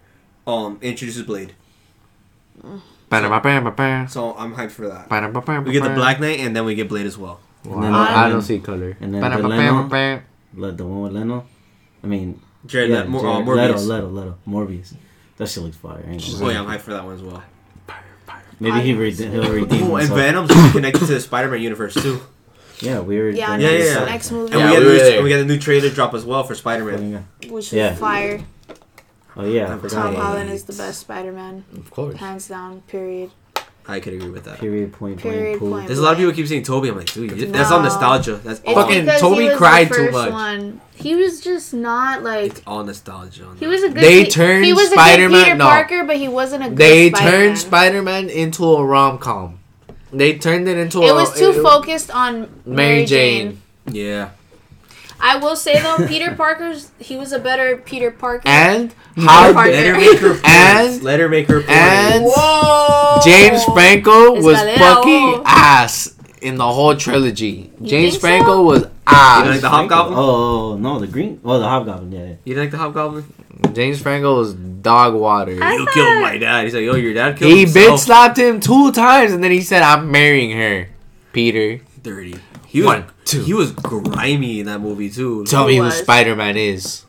Um, 0.47 0.77
introduces 0.81 1.21
Blade, 1.23 1.53
Ba-da-ba-ba-ba-ba. 3.09 4.07
so 4.09 4.33
I'm 4.37 4.55
hyped 4.55 4.71
for 4.71 4.87
that. 4.87 5.09
We 5.65 5.71
get 5.73 5.83
the 5.83 5.89
Black 5.91 6.19
Knight, 6.19 6.39
and 6.39 6.55
then 6.55 6.65
we 6.65 6.73
get 6.75 6.89
Blade 6.89 7.05
as 7.05 7.17
well. 7.17 7.39
Wow, 7.65 7.75
And 7.75 7.83
then- 7.83 7.93
I 7.95 8.23
and 8.25 8.33
don't 8.33 8.41
see 8.41 8.59
color. 8.59 8.97
and 8.99 9.13
then 9.13 9.21
the 9.21 9.29
Ba-da-ba-ba-ba-ba. 9.29 10.75
The 10.77 10.85
one 10.85 11.01
with 11.03 11.13
Leno. 11.13 11.45
I 12.03 12.07
mean, 12.07 12.39
Jared, 12.65 12.89
yeah, 12.91 12.99
Le- 12.99 13.05
Mor- 13.07 13.21
Jared- 13.21 13.35
uh, 13.35 13.45
Morbius. 13.45 13.87
Leto, 13.87 14.07
Leto, 14.07 14.07
Leto, 14.09 14.35
Morbius. 14.47 14.93
That 15.37 15.47
shit 15.49 15.63
looks 15.63 15.77
fire. 15.77 16.03
I 16.07 16.11
ain't 16.11 16.21
gonna 16.21 16.45
Oh 16.45 16.49
yeah, 16.49 16.59
I'm 16.61 16.65
hyped 16.67 16.81
for 16.81 16.91
that 16.91 17.03
one 17.05 17.15
as 17.15 17.21
well. 17.21 17.43
Maybe 18.59 18.81
he 18.81 18.93
re- 18.93 19.11
he'll 19.11 19.51
redeem 19.51 19.91
Oh, 19.91 19.95
and. 19.97 20.09
Venom's 20.09 20.51
connected 20.71 20.99
to 20.99 21.05
the 21.05 21.19
Spider-Man 21.19 21.61
universe 21.61 21.95
too. 21.95 22.21
Yeah, 22.79 22.99
weird. 22.99 23.35
Yeah, 23.35 23.57
Yeah, 23.57 23.69
yeah, 23.71 23.83
yeah. 23.99 24.05
next 24.05 24.31
movie, 24.31 24.51
And 24.53 24.59
Yeah, 24.61 24.71
we, 24.71 24.71
we 24.71 24.75
got 24.77 24.85
were 24.85 24.89
a 24.89 24.93
new, 24.93 24.97
there. 24.99 25.15
and 25.15 25.23
we 25.23 25.29
got 25.29 25.39
a 25.39 25.45
new 25.45 25.57
trailer 25.57 25.89
drop 25.89 26.13
as 26.13 26.25
well 26.25 26.43
for 26.43 26.53
Spider-Man. 26.55 27.15
Oh 27.15 27.47
which 27.47 27.51
was 27.51 27.73
Yeah. 27.73 27.95
fire. 27.95 28.41
Oh 29.35 29.45
yeah, 29.45 29.73
I 29.73 29.77
forgot. 29.77 29.91
Tom 29.91 30.13
Right. 30.13 30.15
Holland 30.23 30.49
is 30.51 30.63
the 30.65 30.73
best 30.73 30.99
Spider-Man, 31.01 31.65
Of 31.75 31.89
course. 31.91 32.17
hands 32.17 32.47
down. 32.47 32.81
Period. 32.87 33.31
I 33.87 33.99
could 33.99 34.13
agree 34.13 34.29
with 34.29 34.45
that. 34.45 34.59
Period. 34.59 34.93
Point 34.93 35.17
Period, 35.19 35.43
blank. 35.43 35.59
Pool. 35.59 35.71
point. 35.71 35.87
There's 35.87 35.99
a 35.99 36.01
lot 36.03 36.13
of 36.13 36.17
people 36.19 36.33
keep 36.33 36.47
saying 36.47 36.63
Tobey. 36.63 36.89
I'm 36.89 36.97
like, 36.97 37.11
dude, 37.11 37.31
you- 37.37 37.45
that's 37.47 37.69
No. 37.69 37.77
all 37.77 37.81
nostalgia. 37.83 38.35
That's 38.43 38.61
It's. 38.63 38.73
Fucking 38.73 39.05
Tobey 39.19 39.49
cried 39.55 39.91
too 39.91 40.09
much. 40.11 40.31
One. 40.31 40.79
He 40.95 41.15
was 41.15 41.41
just 41.41 41.73
not 41.73 42.23
like. 42.23 42.51
It's 42.51 42.61
all 42.65 42.83
nostalgia. 42.85 43.45
On 43.45 43.57
He 43.57 43.65
that. 43.65 43.71
was 43.71 43.83
a 43.83 43.89
good. 43.89 43.97
They 44.03 44.23
he, 44.23 44.29
turned 44.29 44.63
he 44.65 44.71
was 44.73 44.87
a 44.89 44.91
Spider-Man- 44.93 45.31
good 45.31 45.43
Peter 45.45 45.55
no. 45.57 45.65
Parker, 45.65 46.03
but 46.05 46.15
he 46.15 46.27
wasn't 46.29 46.63
a 46.63 46.69
good. 46.69 46.77
They 46.77 47.09
Spider-Man. 47.09 47.31
turned 47.33 47.57
Spider-Man 47.59 48.29
into 48.29 48.63
a 48.65 48.85
rom-com. 48.85 49.59
They 50.13 50.37
turned 50.37 50.67
it 50.69 50.77
into 50.77 50.99
a. 51.01 51.07
It 51.09 51.13
was 51.15 51.37
too 51.37 51.49
it- 51.51 51.61
focused 51.63 52.09
on 52.11 52.47
Mary, 52.65 52.75
Mary 52.93 53.05
Jane. 53.05 53.61
Jane. 53.87 53.95
Yeah. 53.95 54.29
I 55.25 55.37
will 55.37 55.55
say 55.55 55.81
though, 55.81 56.05
Peter 56.07 56.35
Parker's 56.37 56.91
he 56.99 57.15
was 57.15 57.31
a 57.31 57.39
better 57.39 57.77
Peter 57.77 58.11
Parker. 58.11 58.43
And 58.47 58.93
Peter 59.15 59.27
how 59.27 59.53
Parker. 59.53 59.71
Let 59.71 59.85
her 59.85 59.97
make 59.99 60.19
her 60.19 60.29
points. 60.29 60.41
And- 60.45 61.03
Let 61.03 61.19
her 61.21 61.29
make 61.29 61.47
her 61.47 61.59
points. 61.61 61.71
and- 61.71 62.25
Whoa! 62.25 63.19
James 63.23 63.63
Franco 63.65 64.33
was 64.41 64.57
Escalera. 64.57 64.77
fucking 64.77 65.41
ass 65.45 66.15
in 66.41 66.55
the 66.57 66.67
whole 66.71 66.95
trilogy. 66.95 67.71
James 67.81 68.17
Franco 68.17 68.47
so? 68.57 68.63
was 68.63 68.81
You 68.81 69.49
like 69.51 69.61
the 69.61 69.69
Hobgoblin? 69.69 70.17
Oh, 70.17 70.21
oh, 70.21 70.71
oh 70.73 70.77
no, 70.77 70.99
the 70.99 71.07
green. 71.07 71.39
Oh, 71.45 71.57
the 71.59 71.67
hobgoblin. 71.67 72.11
Yeah. 72.11 72.25
yeah. 72.25 72.33
You 72.43 72.55
like 72.55 72.71
the 72.71 72.77
Hobgoblin? 72.77 73.23
James 73.73 74.01
Franco 74.01 74.35
was 74.39 74.53
dog 74.53 75.13
water. 75.13 75.57
I 75.63 75.73
You 75.75 75.85
thought- 75.85 75.93
killed 75.93 76.21
my 76.21 76.37
dad. 76.37 76.65
He's 76.65 76.73
like, 76.73 76.83
yo, 76.83 76.95
your 76.95 77.13
dad 77.13 77.37
killed 77.37 77.53
He 77.53 77.61
himself. 77.61 77.99
bitch 78.01 78.03
slapped 78.03 78.37
him 78.37 78.59
two 78.59 78.91
times 78.91 79.31
and 79.31 79.41
then 79.43 79.51
he 79.51 79.61
said, 79.61 79.83
"I'm 79.83 80.11
marrying 80.11 80.51
her." 80.57 80.89
Peter, 81.31 81.79
Dirty. 82.01 82.35
He 82.73 82.79
was, 82.81 82.87
One, 82.87 83.05
two. 83.23 83.43
He 83.43 83.53
was 83.53 83.71
grimy 83.71 84.59
in 84.61 84.65
that 84.65 84.81
movie 84.81 85.07
too. 85.11 85.45
tell 85.45 85.67
me 85.67 85.75
who 85.77 85.83
was. 85.83 85.93
Spider 85.93 86.35
Man 86.35 86.57
is. 86.57 87.05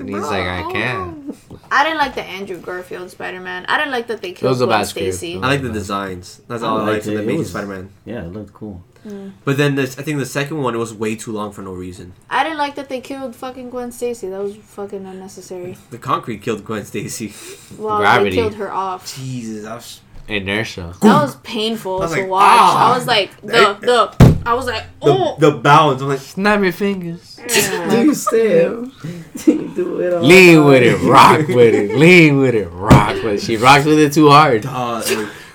And 0.00 0.08
he's 0.08 0.22
like, 0.22 0.42
I 0.42 0.72
can't. 0.72 1.36
I 1.70 1.84
didn't 1.84 1.98
like 1.98 2.14
the 2.14 2.22
Andrew 2.22 2.58
Garfield 2.58 3.10
Spider 3.10 3.40
Man. 3.40 3.66
I 3.68 3.76
didn't 3.76 3.92
like 3.92 4.06
that 4.06 4.22
they 4.22 4.32
killed 4.32 4.56
Gwen. 4.58 4.84
Stacy. 4.86 5.34
I 5.36 5.48
like 5.48 5.60
the 5.60 5.70
designs. 5.70 6.40
That's 6.48 6.62
all 6.62 6.78
I, 6.78 6.80
like 6.80 6.92
liked 6.92 7.04
from 7.04 7.12
it. 7.12 7.16
the 7.16 7.20
It 7.20 7.24
Amazing 7.26 7.44
Spider-Man. 7.44 7.90
Yeah, 8.06 8.22
it 8.24 8.32
looked 8.32 8.54
cool. 8.54 8.82
Mm. 9.06 9.32
But 9.44 9.58
then 9.58 9.74
this, 9.74 9.98
I 9.98 10.02
think 10.02 10.18
the 10.18 10.24
second 10.26 10.62
one 10.62 10.74
it 10.74 10.78
was 10.78 10.94
way 10.94 11.14
too 11.14 11.30
long 11.32 11.52
for 11.52 11.60
no 11.60 11.74
reason. 11.74 12.14
I 12.30 12.42
didn't 12.42 12.56
like 12.58 12.74
that 12.76 12.88
they 12.88 13.02
killed 13.02 13.36
fucking 13.36 13.68
Gwen 13.68 13.92
Stacy. 13.92 14.30
That 14.30 14.40
was 14.42 14.56
fucking 14.56 15.04
unnecessary. 15.04 15.76
The 15.90 15.98
concrete 15.98 16.40
killed 16.40 16.64
Gwen 16.64 16.86
Stacy. 16.86 17.34
Well, 17.78 17.98
Gravity. 17.98 18.30
they 18.30 18.36
killed 18.36 18.54
her 18.54 18.72
off. 18.72 19.14
Jesus, 19.14 19.66
I 19.66 19.74
was, 19.74 20.00
Inertia. 20.28 20.94
That 21.02 21.22
was 21.22 21.36
painful 21.36 21.98
I 21.98 22.00
was 22.00 22.14
to 22.14 22.20
like, 22.20 22.30
watch. 22.30 22.42
ah. 22.44 22.92
I 22.92 22.96
was 22.96 23.06
like, 23.06 23.40
the 23.40 23.76
the. 23.80 24.34
I 24.46 24.52
was 24.52 24.66
like, 24.66 24.84
oh. 25.00 25.36
the 25.38 25.52
bounds. 25.52 26.02
I'm 26.02 26.08
like, 26.08 26.18
Snap 26.18 26.62
your 26.62 26.72
fingers. 26.72 27.40
you 27.92 28.14
still 28.14 28.86
do 29.44 30.00
it 30.00 30.12
all. 30.12 30.22
Lean 30.22 30.64
with 30.64 30.82
it, 30.82 30.98
rock 31.08 31.46
with 31.48 31.74
it, 31.74 31.96
lean 31.96 32.38
with 32.38 32.54
it, 32.54 32.66
rock 32.68 33.14
with 33.22 33.34
it. 33.34 33.40
She 33.40 33.56
rocks 33.56 33.84
with 33.84 33.98
it 33.98 34.12
too 34.12 34.30
hard. 34.30 34.62
dog, 34.62 35.04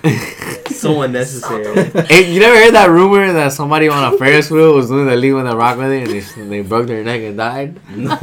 like, 0.02 0.68
so 0.68 1.02
unnecessary. 1.02 1.84
Hey, 2.06 2.32
you 2.32 2.40
never 2.40 2.56
heard 2.56 2.74
that 2.74 2.88
rumor 2.88 3.32
that 3.32 3.52
somebody 3.52 3.88
on 3.88 4.14
a 4.14 4.16
Ferris 4.16 4.50
wheel 4.50 4.74
was 4.74 4.88
doing 4.88 5.06
the 5.06 5.16
lean 5.16 5.34
with 5.34 5.46
a 5.46 5.56
rock 5.56 5.76
with 5.76 5.90
it 5.92 6.08
and 6.08 6.50
they, 6.50 6.62
they 6.62 6.66
broke 6.66 6.86
their 6.86 7.04
neck 7.04 7.20
and 7.20 7.36
died? 7.36 7.78
No. 7.90 8.16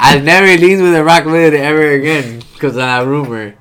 I 0.00 0.18
never 0.18 0.46
leaned 0.46 0.82
with 0.82 0.94
a 0.94 1.04
rock 1.04 1.26
with 1.26 1.52
it 1.52 1.54
ever 1.54 1.90
again 1.90 2.42
because 2.54 2.70
of 2.70 2.76
that 2.76 3.06
rumor. 3.06 3.54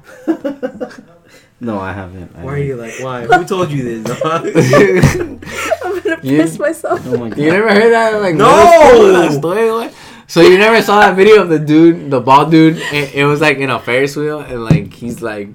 No, 1.59 1.79
I 1.79 1.91
haven't. 1.93 2.35
I 2.35 2.43
Why 2.43 2.53
are 2.53 2.57
you 2.59 2.75
like, 2.75 2.93
why? 2.99 3.25
Who 3.25 3.45
told 3.45 3.71
you 3.71 4.01
this? 4.03 4.21
I'm 4.25 5.39
gonna 6.01 6.19
You- 6.23 6.38
piss 6.41 6.59
myself. 6.59 7.01
Oh 7.05 7.17
my 7.17 7.29
god. 7.29 7.38
you 7.39 7.51
never 7.51 7.69
heard 7.73 7.91
that? 7.93 8.21
Like, 8.21 8.35
No! 8.35 8.45
middle 8.45 8.91
school, 8.91 9.13
that 9.13 9.31
story. 9.39 9.91
So 10.27 10.41
you 10.41 10.57
never 10.57 10.81
saw 10.81 10.99
that 10.99 11.15
video 11.15 11.41
of 11.41 11.49
the 11.49 11.57
dude, 11.59 12.11
the 12.11 12.19
bald 12.19 12.51
dude? 12.51 12.77
It, 12.91 13.15
it 13.15 13.25
was 13.25 13.39
like 13.41 13.57
in 13.57 13.69
a 13.69 13.79
Ferris 13.79 14.15
wheel 14.15 14.39
and 14.41 14.63
like 14.65 14.93
he's 14.93 15.21
like, 15.21 15.49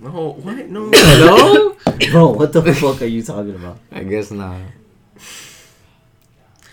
no, 0.00 0.32
what? 0.42 0.56
No. 0.68 0.86
no? 0.92 1.76
Bro, 2.10 2.30
what 2.32 2.52
the 2.52 2.62
fuck 2.74 3.00
are 3.02 3.06
you 3.06 3.22
talking 3.22 3.54
about? 3.54 3.78
I 3.92 4.02
guess 4.04 4.30
not. 4.30 4.60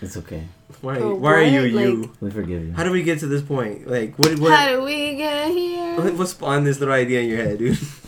It's 0.01 0.17
okay. 0.17 0.43
Why? 0.81 0.97
Oh, 0.99 1.15
why 1.15 1.33
are 1.35 1.41
you 1.43 1.61
what? 1.73 1.81
you? 1.83 2.13
We 2.21 2.29
forgive 2.31 2.65
you. 2.67 2.73
How 2.73 2.83
do 2.83 2.91
we 2.91 3.01
get 3.03 3.19
to 3.19 3.27
this 3.27 3.41
point? 3.41 3.87
Like, 3.87 4.17
what? 4.19 4.31
How 4.37 4.43
What? 4.43 4.67
did 4.69 4.83
we 4.83 5.15
get 5.15 5.51
here? 5.51 5.95
What, 5.99 6.13
what 6.15 6.27
spawned 6.27 6.67
this 6.67 6.79
little 6.79 6.93
idea 6.93 7.21
in 7.21 7.29
your 7.29 7.37
head, 7.43 7.57
dude? 7.59 7.71
Is 7.71 8.01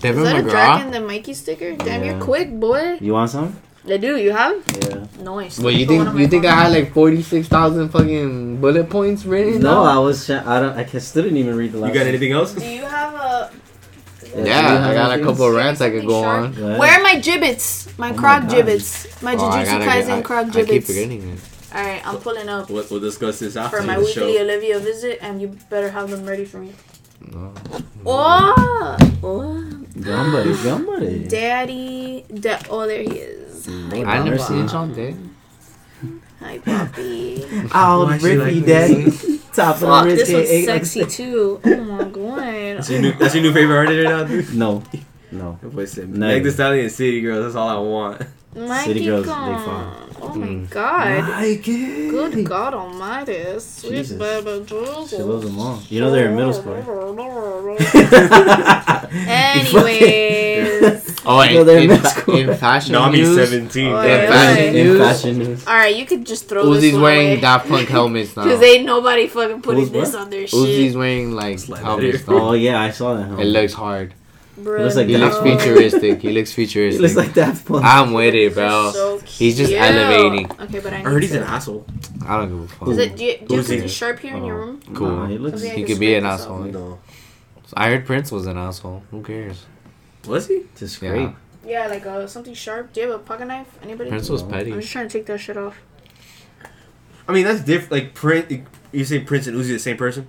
Devin 0.00 0.22
that 0.24 0.36
a 0.36 0.42
McGraw? 0.42 0.50
dragon 0.50 0.90
the 0.92 1.00
Mikey 1.00 1.34
sticker? 1.34 1.76
Damn, 1.76 2.04
Yeah. 2.04 2.12
you're 2.12 2.20
quick, 2.22 2.48
boy. 2.58 2.98
You 3.00 3.12
want 3.14 3.30
some? 3.30 3.56
I 3.88 3.96
do. 3.96 4.16
You 4.16 4.30
have? 4.32 4.62
Yeah. 4.88 5.06
Nice. 5.22 5.58
Wait, 5.58 5.76
you 5.80 5.86
Put 5.86 5.96
one 5.98 6.06
on 6.08 6.14
think 6.14 6.20
you 6.20 6.28
think. 6.28 6.44
I 6.46 6.54
had 6.64 6.72
like 6.72 6.92
forty 6.92 7.22
six 7.22 7.48
thousand 7.48 7.88
fucking 7.88 8.60
bullet 8.60 8.88
points 8.90 9.24
written? 9.24 9.60
No, 9.60 9.74
down? 9.82 9.86
I 9.86 9.98
was. 9.98 10.24
Sh- 10.24 10.30
I 10.30 10.60
don't. 10.60 10.76
I 10.78 10.84
can, 10.84 11.00
still 11.00 11.24
didn't 11.24 11.38
even 11.38 11.56
read 11.56 11.72
the 11.72 11.78
last. 11.78 11.88
You 11.92 11.98
got 12.00 12.06
anything 12.06 12.32
else? 12.32 12.52
Do 12.54 12.64
you 12.64 12.82
have 12.84 13.14
a? 13.14 13.50
Do 14.34 14.42
Yeah, 14.44 14.88
I 14.88 14.94
got 14.94 15.18
a 15.18 15.22
couple 15.22 15.44
of 15.46 15.54
rants 15.54 15.80
I 15.80 15.90
could 15.90 16.06
go 16.06 16.24
on. 16.24 16.52
Go. 16.54 16.78
Where 16.78 16.92
are 16.98 17.02
my 17.02 17.18
gibbets? 17.18 17.86
My 17.98 18.08
Oh 18.08 18.12
my 18.12 18.16
croc 18.18 18.42
God. 18.42 18.50
gibbets. 18.50 19.22
My 19.22 19.34
Oh, 19.34 19.48
I 19.48 19.64
Jujutsu 19.64 19.66
gotta 19.66 19.84
Kaisen 19.84 20.18
I- 20.18 20.22
croc 20.22 20.56
I 20.56 20.64
keep 20.64 20.84
forgetting 20.84 21.30
it. 21.30 21.38
All 21.72 21.82
right, 21.84 22.04
I'm 22.06 22.16
pulling 22.18 22.48
up 22.48 22.68
We'll, 22.68 22.84
we'll 22.90 22.98
discuss 23.00 23.38
this 23.38 23.54
after 23.56 23.76
for 23.78 23.82
my 23.84 23.94
the 23.94 24.00
weekly 24.00 24.34
show. 24.36 24.42
Olivia 24.42 24.78
visit, 24.80 25.18
and 25.22 25.40
you 25.40 25.56
better 25.70 25.88
have 25.90 26.10
them 26.10 26.26
ready 26.26 26.44
for 26.44 26.58
me. 26.58 26.72
No. 27.32 27.52
Oh, 28.06 28.96
oh. 29.22 29.84
Gambare, 29.94 30.54
gambare. 30.64 31.28
Daddy. 31.28 32.24
Da- 32.32 32.58
oh, 32.70 32.86
there 32.86 33.02
he 33.02 33.10
is. 33.18 33.68
I 33.68 34.22
never 34.24 34.38
seen 34.38 34.66
Sean 34.68 34.92
Dick. 34.94 35.14
Hi, 36.40 36.58
Poppy. 36.58 37.44
Oh, 37.74 38.04
Why 38.06 38.18
she 38.18 38.36
like 38.36 38.54
Rippy 38.54 38.64
this? 38.64 39.22
Daddy. 39.22 39.38
Top 39.52 39.74
of 39.76 39.80
the 39.80 40.14
this 40.14 40.32
one's 40.32 40.48
ribcage. 40.48 40.64
sexy 40.64 41.04
too. 41.16 41.60
Oh 41.64 41.84
my 41.84 42.04
god. 42.04 42.38
That's 42.78 42.90
your 42.90 43.00
new, 43.02 43.12
that's 43.12 43.34
your 43.34 43.42
new 43.44 43.52
favorite 43.52 43.76
artist 43.76 43.96
right 44.06 44.16
now, 44.16 44.24
dude. 44.24 44.54
No, 44.54 44.82
no. 45.32 45.58
Listen, 45.62 46.12
No. 46.18 46.26
Meg 46.28 46.42
Thee 46.44 46.50
Stallion 46.50 46.84
and 46.86 46.92
City 46.92 47.20
Girls. 47.20 47.44
That's 47.44 47.56
all 47.56 47.68
I 47.68 47.78
want. 47.78 48.22
Mikey 48.54 48.84
City 48.84 49.04
girls, 49.04 49.26
they 49.26 49.30
gone. 49.32 49.64
fine. 49.64 50.16
Oh 50.22 50.34
my 50.34 50.46
Mm. 50.48 50.70
god. 50.70 51.28
Mikey. 51.28 52.08
Good 52.10 52.44
God 52.46 52.74
Almighty. 52.74 53.58
Sweet 53.60 53.90
Jesus. 53.90 54.18
baby 54.18 54.66
She 54.66 55.16
loves 55.22 55.44
them 55.46 55.58
all. 55.58 55.80
You 55.88 56.00
know 56.00 56.10
they're 56.10 56.28
in 56.30 56.34
middle 56.36 56.52
school. 56.52 56.74
Anyways. 59.12 60.29
Oh, 61.26 61.42
You 61.42 61.54
know 61.54 61.60
in, 61.60 61.66
they're 61.66 61.78
in, 61.80 61.90
in 61.90 61.98
fa- 62.00 62.08
school. 62.08 62.36
in 62.36 62.54
fashion 62.56 62.92
Nami 62.92 63.18
news, 63.18 63.36
17. 63.50 63.86
Oh, 63.92 64.00
in 64.00 64.08
yeah. 64.08 64.26
fashion 64.28 64.64
In 64.74 64.86
In 64.86 64.98
fashion 64.98 65.38
news. 65.38 65.66
Alright, 65.66 65.96
you 65.96 66.06
could 66.06 66.24
just 66.26 66.48
throw 66.48 66.72
this 66.72 66.84
Uzi's 66.84 66.92
one 66.94 67.02
wearing 67.02 67.26
away. 67.32 67.40
Daft 67.40 67.68
Punk 67.68 67.88
helmets 67.88 68.36
now. 68.36 68.44
Because 68.44 68.62
ain't 68.62 68.84
nobody 68.86 69.26
fucking 69.26 69.60
putting 69.62 69.80
Who's 69.82 69.90
this 69.90 70.12
what? 70.14 70.22
on 70.22 70.30
their 70.30 70.44
Uzi's 70.44 70.50
shit. 70.92 70.96
wearing 70.96 71.32
like 71.32 71.62
helmets. 71.66 72.24
Oh 72.28 72.52
yeah, 72.54 72.80
I 72.80 72.90
saw 72.90 73.14
that. 73.14 73.24
Helmet. 73.26 73.46
It 73.46 73.48
looks 73.50 73.72
hard. 73.74 74.14
Bruh, 74.58 74.80
looks 74.80 74.96
like 74.96 75.06
He 75.08 75.16
looks 75.16 75.36
Daft 75.36 75.46
no. 75.46 75.50
Punk. 75.52 75.60
futuristic. 75.62 76.20
He 76.22 76.32
looks 76.32 76.50
He 76.54 76.64
futuristic. 76.66 77.00
looks 77.02 77.16
like 77.16 77.32
Daft 77.34 77.66
Punk. 77.66 77.84
I'm 77.84 78.12
with 78.12 78.34
it, 78.34 78.52
bro. 78.54 78.90
So 78.92 79.18
He's 79.20 79.56
just 79.56 79.70
cute. 79.70 79.80
elevating. 79.80 80.50
Okay, 80.60 80.80
but 80.80 80.92
I 80.92 80.98
I 80.98 81.00
heard 81.00 81.22
he's 81.22 81.32
an 81.34 81.42
asshole. 81.44 81.86
I 82.26 82.36
don't 82.38 82.48
give 82.48 82.60
a 82.64 82.68
fuck. 82.68 82.88
Is 82.88 82.98
it, 82.98 83.16
do 83.16 83.24
you, 83.24 83.38
do 83.38 83.54
you 83.54 83.56
have 83.56 83.66
Uzi. 83.66 83.68
something 83.68 83.88
sharp 83.88 84.18
here 84.20 84.36
in 84.36 84.44
your 84.44 84.56
Oh. 84.56 84.64
room? 84.66 84.80
Cool. 84.94 85.08
Nah, 85.10 85.26
he 85.28 85.38
looks. 85.38 85.62
He 85.62 85.84
could 85.84 85.98
be 86.00 86.14
an 86.14 86.24
asshole. 86.26 86.60
No. 86.64 86.98
I 87.74 87.90
heard 87.90 88.04
Prince 88.04 88.32
was 88.32 88.46
an 88.46 88.56
asshole. 88.58 89.02
Who 89.10 89.22
cares? 89.22 89.64
Was 90.26 90.48
he? 90.48 90.64
To 90.76 90.88
scrape. 90.88 91.30
Yeah, 91.66 91.86
like 91.88 92.06
uh, 92.06 92.26
something 92.26 92.54
sharp. 92.54 92.92
Do 92.92 93.00
you 93.00 93.10
have 93.10 93.20
a 93.20 93.22
pocket 93.22 93.46
knife? 93.46 93.66
Anybody? 93.82 94.10
Prince 94.10 94.28
was 94.30 94.42
No. 94.42 94.56
I'm 94.56 94.80
just 94.80 94.90
trying 94.92 95.08
to 95.08 95.12
take 95.18 95.26
that 95.26 95.38
shit 95.38 95.56
off. 95.56 95.76
I 97.28 97.32
mean, 97.32 97.44
that's 97.44 97.60
different. 97.60 97.92
Like, 97.92 98.14
Prince, 98.14 98.66
you 98.92 99.04
say 99.04 99.20
Prince 99.20 99.46
and 99.46 99.56
Uzi 99.56 99.68
the 99.68 99.78
same 99.78 99.96
person? 99.96 100.26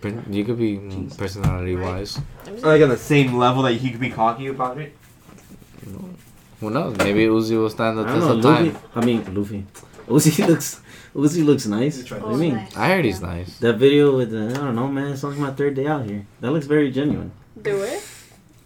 Prin- 0.00 0.24
You 0.30 0.44
could 0.44 0.58
be 0.58 0.76
mm, 0.76 1.16
personality 1.18 1.76
wise. 1.76 2.18
Let. 2.46 2.62
Like, 2.62 2.82
on 2.82 2.88
the 2.90 2.96
same 2.96 3.34
level 3.36 3.62
that 3.62 3.72
he 3.74 3.90
could 3.90 4.00
be 4.00 4.10
cocky 4.10 4.46
about 4.48 4.78
it? 4.78 4.94
Who 6.60 6.70
knows? 6.70 6.96
Maybe 6.98 7.24
Uzi 7.24 7.56
will 7.58 7.70
stand 7.70 7.98
the 7.98 8.02
I 8.02 8.06
test 8.06 8.20
don't 8.20 8.38
of 8.38 8.44
know. 8.44 8.54
time. 8.54 8.66
Luffy. 8.66 8.78
I 8.94 9.04
mean 9.04 9.34
Luffy. 9.34 9.66
Uzi 10.06 10.46
looks. 10.48 10.80
Uzi 11.14 11.44
looks 11.44 11.66
nice. 11.66 11.98
You 12.10 12.16
What 12.16 12.24
do 12.26 12.30
you 12.32 12.36
mean? 12.36 12.54
nice. 12.56 12.76
I 12.76 12.88
heard 12.88 13.04
he's 13.06 13.20
nice. 13.22 13.58
That 13.58 13.76
video 13.78 14.16
with 14.16 14.30
the 14.30 14.50
I 14.50 14.64
don't 14.64 14.74
know, 14.76 14.86
man. 14.88 15.12
It's 15.12 15.24
only 15.24 15.38
my 15.38 15.52
third 15.52 15.74
day 15.74 15.86
out 15.86 16.04
here. 16.04 16.26
That 16.40 16.50
looks 16.52 16.66
very 16.66 16.90
genuine. 16.90 17.32
Do 17.60 17.82
it. 17.82 18.02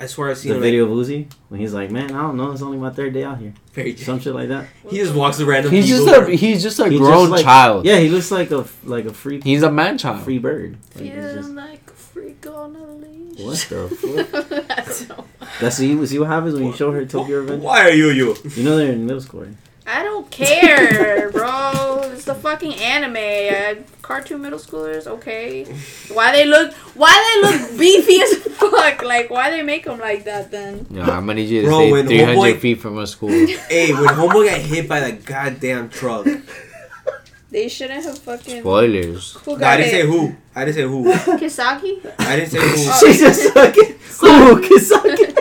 I 0.01 0.07
swear 0.07 0.31
I've 0.31 0.39
seen 0.39 0.51
The 0.51 0.57
him, 0.57 0.63
video 0.63 0.85
of 0.85 0.91
Uzi 0.91 1.27
when 1.49 1.61
he's 1.61 1.73
like, 1.73 1.91
"Man, 1.91 2.11
I 2.13 2.23
don't 2.23 2.37
know. 2.37 2.51
It's 2.51 2.63
only 2.63 2.79
my 2.79 2.91
third 2.91 3.13
day 3.15 3.23
out 3.25 3.39
here." 3.39 3.55
Like, 3.55 3.75
very 3.75 3.97
Some 3.97 4.19
shit 4.19 4.35
like 4.35 4.49
that. 4.49 4.67
He 4.91 4.97
just 4.99 5.15
walks 5.15 5.37
to 5.39 5.45
random 5.47 5.71
He's 5.73 5.89
just 5.89 6.07
a 6.09 6.31
he's 6.35 6.63
just 6.63 6.79
a 6.81 6.85
He 6.89 6.99
just 6.99 7.01
grown 7.01 7.31
like- 7.31 7.45
child. 7.45 7.85
Yeah, 7.87 7.99
he 7.99 8.09
looks 8.09 8.31
like 8.31 8.51
a 8.51 8.67
like 8.85 9.05
a 9.07 9.13
free 9.15 9.41
He's 9.41 9.63
a 9.63 9.71
man 9.71 9.97
child. 9.99 10.23
free 10.25 10.39
bird. 10.39 10.77
Like, 10.97 11.05
he's 11.05 11.13
Feeling 11.15 11.35
just- 11.37 11.51
like 11.51 11.81
a 11.89 11.93
freak 11.93 12.47
on 12.47 12.77
a 12.77 12.93
leash. 12.93 13.39
what 13.41 13.67
the 13.69 14.27
fuck? 14.51 14.67
That's 14.69 15.07
so- 15.07 15.25
That's 15.61 15.77
see, 15.77 16.07
see 16.07 16.19
what 16.19 16.29
happens 16.29 16.55
when 16.55 16.65
you 16.65 16.73
show 16.73 16.91
her 16.91 17.05
Tokyo 17.07 17.41
Revenge. 17.41 17.63
Why 17.63 17.83
are 17.83 17.91
you 17.93 18.11
you? 18.11 18.37
You 18.57 18.63
know 18.65 18.77
they're 18.77 18.93
in 18.93 19.07
middle 19.07 19.21
school. 19.23 19.43
Right? 19.43 19.55
I 19.87 20.03
don't 20.03 20.31
care, 20.31 21.31
bro. 21.33 22.01
It's 22.13 22.25
the 22.25 22.35
fucking 22.35 22.75
anime. 22.75 23.17
Uh, 23.79 23.83
cartoon 24.01 24.41
middle 24.41 24.59
schoolers, 24.59 25.07
okay. 25.07 25.65
Why 26.13 26.33
they 26.33 26.47
look? 26.47 26.73
Why 26.97 27.13
they 27.43 27.43
look 27.59 27.79
beefy 27.79 28.21
as 28.23 28.35
fuck? 28.57 29.03
Like, 29.03 29.29
why 29.29 29.51
they 29.51 29.63
make 29.63 29.85
them 29.85 29.99
like 30.01 30.25
that 30.25 30.51
then? 30.51 30.87
Yeah, 30.91 31.03
I'm 31.11 31.27
gonna 31.27 31.35
need 31.35 31.51
you 31.51 31.63
to 31.63 31.67
Bro, 31.69 31.79
stay 31.81 31.93
when 31.93 32.07
300 32.07 32.37
homeboy- 32.37 32.59
feet 32.61 32.81
from 32.81 32.99
a 32.99 33.07
school. 33.07 33.29
Hey, 33.69 33.93
when 33.93 34.07
Homo 34.15 34.43
got 34.43 34.59
hit 34.61 34.89
by 34.89 35.01
that 35.01 35.25
goddamn 35.25 35.91
truck. 35.91 36.27
They 37.51 37.69
shouldn't 37.69 38.03
have 38.05 38.19
fucking. 38.19 38.63
Spoilers. 38.63 39.33
Who 39.45 39.57
No, 39.59 39.67
I 39.67 39.77
didn't 39.77 39.91
say 39.93 40.07
who. 40.07 40.35
I 40.57 40.65
didn't 40.65 40.75
say 40.77 40.83
who. 40.83 41.05
Kisaki? 41.39 42.01
I 42.19 42.37
didn't 42.37 42.51
say 42.51 42.59
who. 42.59 43.07
She's 43.07 43.21
just 43.21 43.53
fucking. 43.55 43.91
Ooh, 44.25 44.61
Kisaki. 44.61 45.34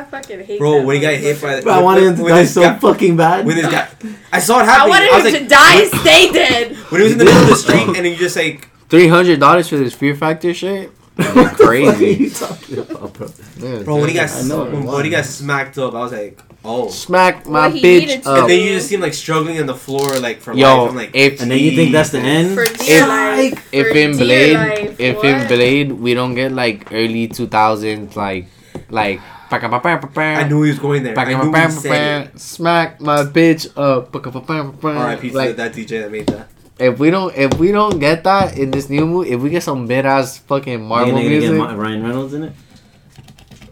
I 0.00 0.04
fucking 0.04 0.40
hate 0.44 0.58
Bro, 0.58 0.78
that 0.78 0.86
when 0.86 0.96
he 0.96 1.02
got 1.02 1.14
hit 1.14 1.40
by 1.42 1.56
the. 1.56 1.62
Bro, 1.62 1.72
I 1.72 1.82
wanted 1.82 2.04
him 2.04 2.16
to 2.16 2.22
when 2.22 2.32
die 2.34 2.42
this 2.42 2.54
so 2.54 2.62
guy- 2.62 2.78
fucking 2.78 3.16
bad. 3.16 3.46
When 3.46 3.56
this 3.56 3.66
guy. 3.70 3.88
I 4.32 4.38
saw 4.40 4.60
it 4.60 4.64
happen. 4.66 4.92
I 4.92 4.96
happening. 4.96 5.10
wanted 5.10 5.10
I 5.10 5.16
was 5.16 5.26
him 5.26 5.32
like, 5.32 5.42
to 5.42 5.48
die 5.48 6.00
stay 6.02 6.32
dead. 6.32 6.76
when 6.90 7.00
he 7.00 7.04
was 7.04 7.12
in 7.12 7.18
the 7.18 7.24
middle 7.24 7.42
of 7.42 7.48
the 7.48 7.56
street 7.56 7.96
and 7.96 8.06
he 8.06 8.16
just 8.16 8.36
like. 8.36 8.68
$300 8.88 9.68
for 9.68 9.76
this 9.76 9.94
Fear 9.94 10.16
Factor 10.16 10.52
shit? 10.54 10.90
What 11.20 11.36
are 11.36 11.66
Crazy. 11.66 12.24
you 12.24 12.30
talking 12.30 12.78
about, 12.78 13.12
bro? 13.12 13.28
Yeah, 13.58 13.82
Bro, 13.82 13.96
when 14.00 14.08
he 14.08 14.14
got 14.14 14.44
know. 14.46 14.64
when, 14.64 14.84
when 14.84 15.04
he 15.04 15.10
got 15.10 15.24
smacked 15.26 15.76
up, 15.76 15.92
I 15.94 15.98
was 16.00 16.12
like, 16.12 16.40
oh. 16.64 16.88
Smack 16.88 17.46
my 17.46 17.68
Well, 17.68 17.76
bitch 17.76 18.24
up. 18.26 18.38
And 18.40 18.50
then 18.50 18.60
you 18.64 18.70
just 18.70 18.88
seem 18.88 19.00
like 19.00 19.12
struggling 19.14 19.60
on 19.60 19.66
the 19.66 19.74
floor, 19.76 20.18
like 20.18 20.40
for 20.40 20.54
Yo, 20.54 20.84
life. 20.84 20.90
I'm 20.90 20.96
like, 20.96 21.10
if 21.14 21.42
And 21.42 21.50
then 21.50 21.58
you 21.58 21.72
think 21.72 21.92
that's 21.92 22.10
the 22.10 22.20
end? 22.20 22.54
For 22.54 22.64
dear 22.64 23.02
If- 23.02 23.08
life. 23.08 23.68
if 23.70 23.86
For 23.88 23.96
in 23.98 24.10
dear 24.12 24.24
Blade, 24.24 24.56
life, 24.56 24.96
if 25.00 25.16
what? 25.16 25.26
in 25.26 25.46
Blade, 25.48 25.92
we 25.92 26.14
don't 26.14 26.34
get 26.34 26.52
like 26.52 26.90
early 26.90 27.28
2000s, 27.28 28.16
like, 28.16 28.46
like, 28.88 29.20
I 29.52 30.44
knew 30.48 30.62
he 30.62 30.70
was 30.70 30.78
going 30.78 31.02
there. 31.02 31.18
I 31.18 31.24
knew 31.24 31.52
he 31.52 31.70
said 31.70 32.26
it. 32.34 32.40
smack 32.40 33.00
my 33.00 33.24
bitch 33.24 33.66
up. 33.76 34.14
R.I.P. 34.14 35.30
to 35.30 35.36
Like, 35.36 35.56
that 35.56 35.72
DJ 35.72 36.02
that 36.02 36.12
made 36.12 36.26
that. 36.28 36.48
if 36.78 36.98
we 36.98 37.10
don't, 37.10 37.34
if 37.36 37.54
we 37.58 37.72
don't 37.72 37.98
get 37.98 38.24
that 38.24 38.56
in 38.56 38.70
this 38.70 38.88
new 38.88 39.06
movie, 39.06 39.30
if 39.30 39.40
we 39.40 39.50
get 39.50 39.62
some 39.62 39.86
mid 39.86 40.06
ass 40.06 40.38
fucking 40.38 40.82
Marvel 40.82 41.08
you 41.08 41.12
gonna 41.14 41.28
get 41.28 41.38
music, 41.40 41.58
Ma- 41.58 41.74
Ryan 41.74 42.02
Reynolds 42.02 42.34
in 42.34 42.44
it? 42.44 42.52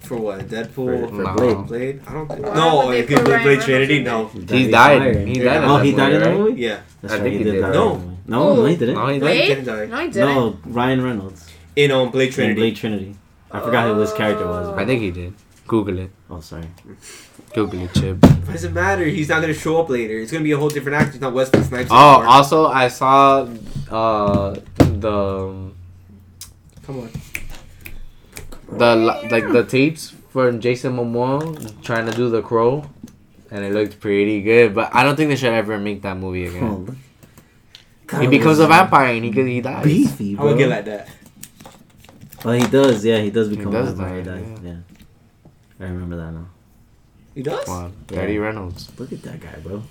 For 0.00 0.16
what? 0.16 0.40
Deadpool? 0.48 0.74
For, 0.74 1.08
for 1.08 1.22
No. 1.22 1.34
Blade. 1.34 1.66
Blade? 1.66 2.00
I 2.06 2.12
don't 2.14 2.28
think. 2.28 2.46
Why 2.46 2.54
no, 2.54 2.90
if 2.92 3.08
he 3.08 3.14
put 3.14 3.24
Blade, 3.26 3.42
Blade 3.42 3.60
Trinity, 3.60 4.02
no. 4.02 4.26
He 4.28 4.40
He's 4.64 4.70
died. 4.70 4.98
fired. 5.00 5.28
He 5.28 5.38
Yeah. 5.38 5.44
died. 5.44 5.62
in 5.64 5.68
Oh, 5.70 5.76
he 5.78 5.92
died 5.92 6.12
in 6.14 6.20
that 6.20 6.26
right? 6.28 6.36
movie? 6.38 6.60
Yeah. 6.62 6.78
That's 7.02 7.12
I 7.12 7.16
right, 7.16 7.22
think 7.22 7.32
he 7.32 7.38
he 7.38 7.44
did 7.44 7.52
did. 7.52 7.60
die. 7.60 7.72
No. 7.72 7.92
in 7.94 8.00
that. 8.00 8.14
No, 8.26 8.54
no, 8.56 8.64
he 8.64 8.76
didn't. 8.76 8.94
No, 8.94 9.06
he 9.08 9.18
Blade 9.18 9.46
didn't. 9.48 9.64
didn't 9.64 9.78
die. 9.78 9.86
No, 9.86 9.96
he 10.02 10.10
didn't. 10.10 10.34
No, 10.34 10.58
Ryan 10.66 11.02
Reynolds. 11.04 11.46
In 11.76 11.90
um, 11.92 12.10
Blade 12.10 12.28
In 12.28 12.32
Trinity. 12.34 12.60
Blade 12.60 12.76
Trinity. 12.76 13.16
I 13.52 13.60
forgot 13.60 13.86
who 13.86 14.00
his 14.00 14.12
character 14.14 14.46
was. 14.46 14.76
I 14.78 14.84
think 14.86 15.00
he 15.02 15.10
did. 15.10 15.34
Google 15.68 15.98
it. 16.00 16.10
Oh, 16.30 16.40
sorry. 16.40 16.64
Google 17.54 17.82
it, 17.84 17.92
Chip. 17.94 18.18
Doesn't 18.20 18.72
matter? 18.74 19.04
He's 19.04 19.28
not 19.28 19.40
gonna 19.42 19.54
show 19.54 19.80
up 19.80 19.88
later. 19.90 20.18
It's 20.18 20.32
gonna 20.32 20.42
be 20.44 20.52
a 20.52 20.56
whole 20.58 20.70
different 20.70 20.96
actor. 20.96 21.12
It's 21.12 21.20
not 21.20 21.34
Wesley 21.34 21.62
Snipes. 21.62 21.90
Oh, 21.92 22.14
anymore. 22.16 22.26
also 22.34 22.66
I 22.66 22.88
saw 22.88 23.46
uh 23.90 24.56
the 24.78 25.70
come 26.84 26.96
on. 27.04 27.10
the 28.78 28.96
like 29.30 29.46
the 29.52 29.64
tapes 29.64 30.10
from 30.30 30.60
Jason 30.60 30.96
Momoa 30.96 31.82
trying 31.82 32.06
to 32.06 32.12
do 32.12 32.28
the 32.30 32.42
crow, 32.42 32.88
and 33.50 33.64
it 33.64 33.72
looked 33.72 34.00
pretty 34.00 34.40
good. 34.42 34.74
But 34.74 34.94
I 34.94 35.04
don't 35.04 35.16
think 35.16 35.28
they 35.30 35.36
should 35.36 35.52
ever 35.52 35.78
make 35.78 36.02
that 36.02 36.16
movie 36.16 36.46
again. 36.46 36.64
Oh, 36.64 36.76
look. 36.88 36.96
He 38.22 38.26
becomes 38.26 38.58
a 38.58 38.66
vampire 38.66 39.12
and 39.14 39.24
he 39.24 39.30
he 39.32 39.60
dies. 39.60 39.84
beefy, 39.84 40.32
I 40.32 40.36
bro. 40.36 40.46
would 40.48 40.58
get 40.58 40.68
like 40.70 40.84
that. 40.86 41.08
Oh, 42.44 42.52
he 42.52 42.66
does. 42.66 43.04
Yeah, 43.04 43.18
he 43.20 43.30
does 43.30 43.48
become 43.50 43.70
does 43.72 43.92
a 43.92 43.94
vampire. 43.94 44.22
die, 44.22 44.38
he 44.38 44.44
dies. 44.54 44.58
Yeah. 44.64 44.76
I 45.80 45.84
remember 45.84 46.16
that 46.16 46.32
now. 46.32 46.48
He 47.34 47.42
does. 47.42 47.64
Come 47.64 47.74
on, 47.74 47.92
Daddy 48.06 48.38
Reynolds. 48.38 48.90
Look 48.98 49.12
at 49.12 49.22
that 49.22 49.40
guy, 49.40 49.54
bro. 49.62 49.82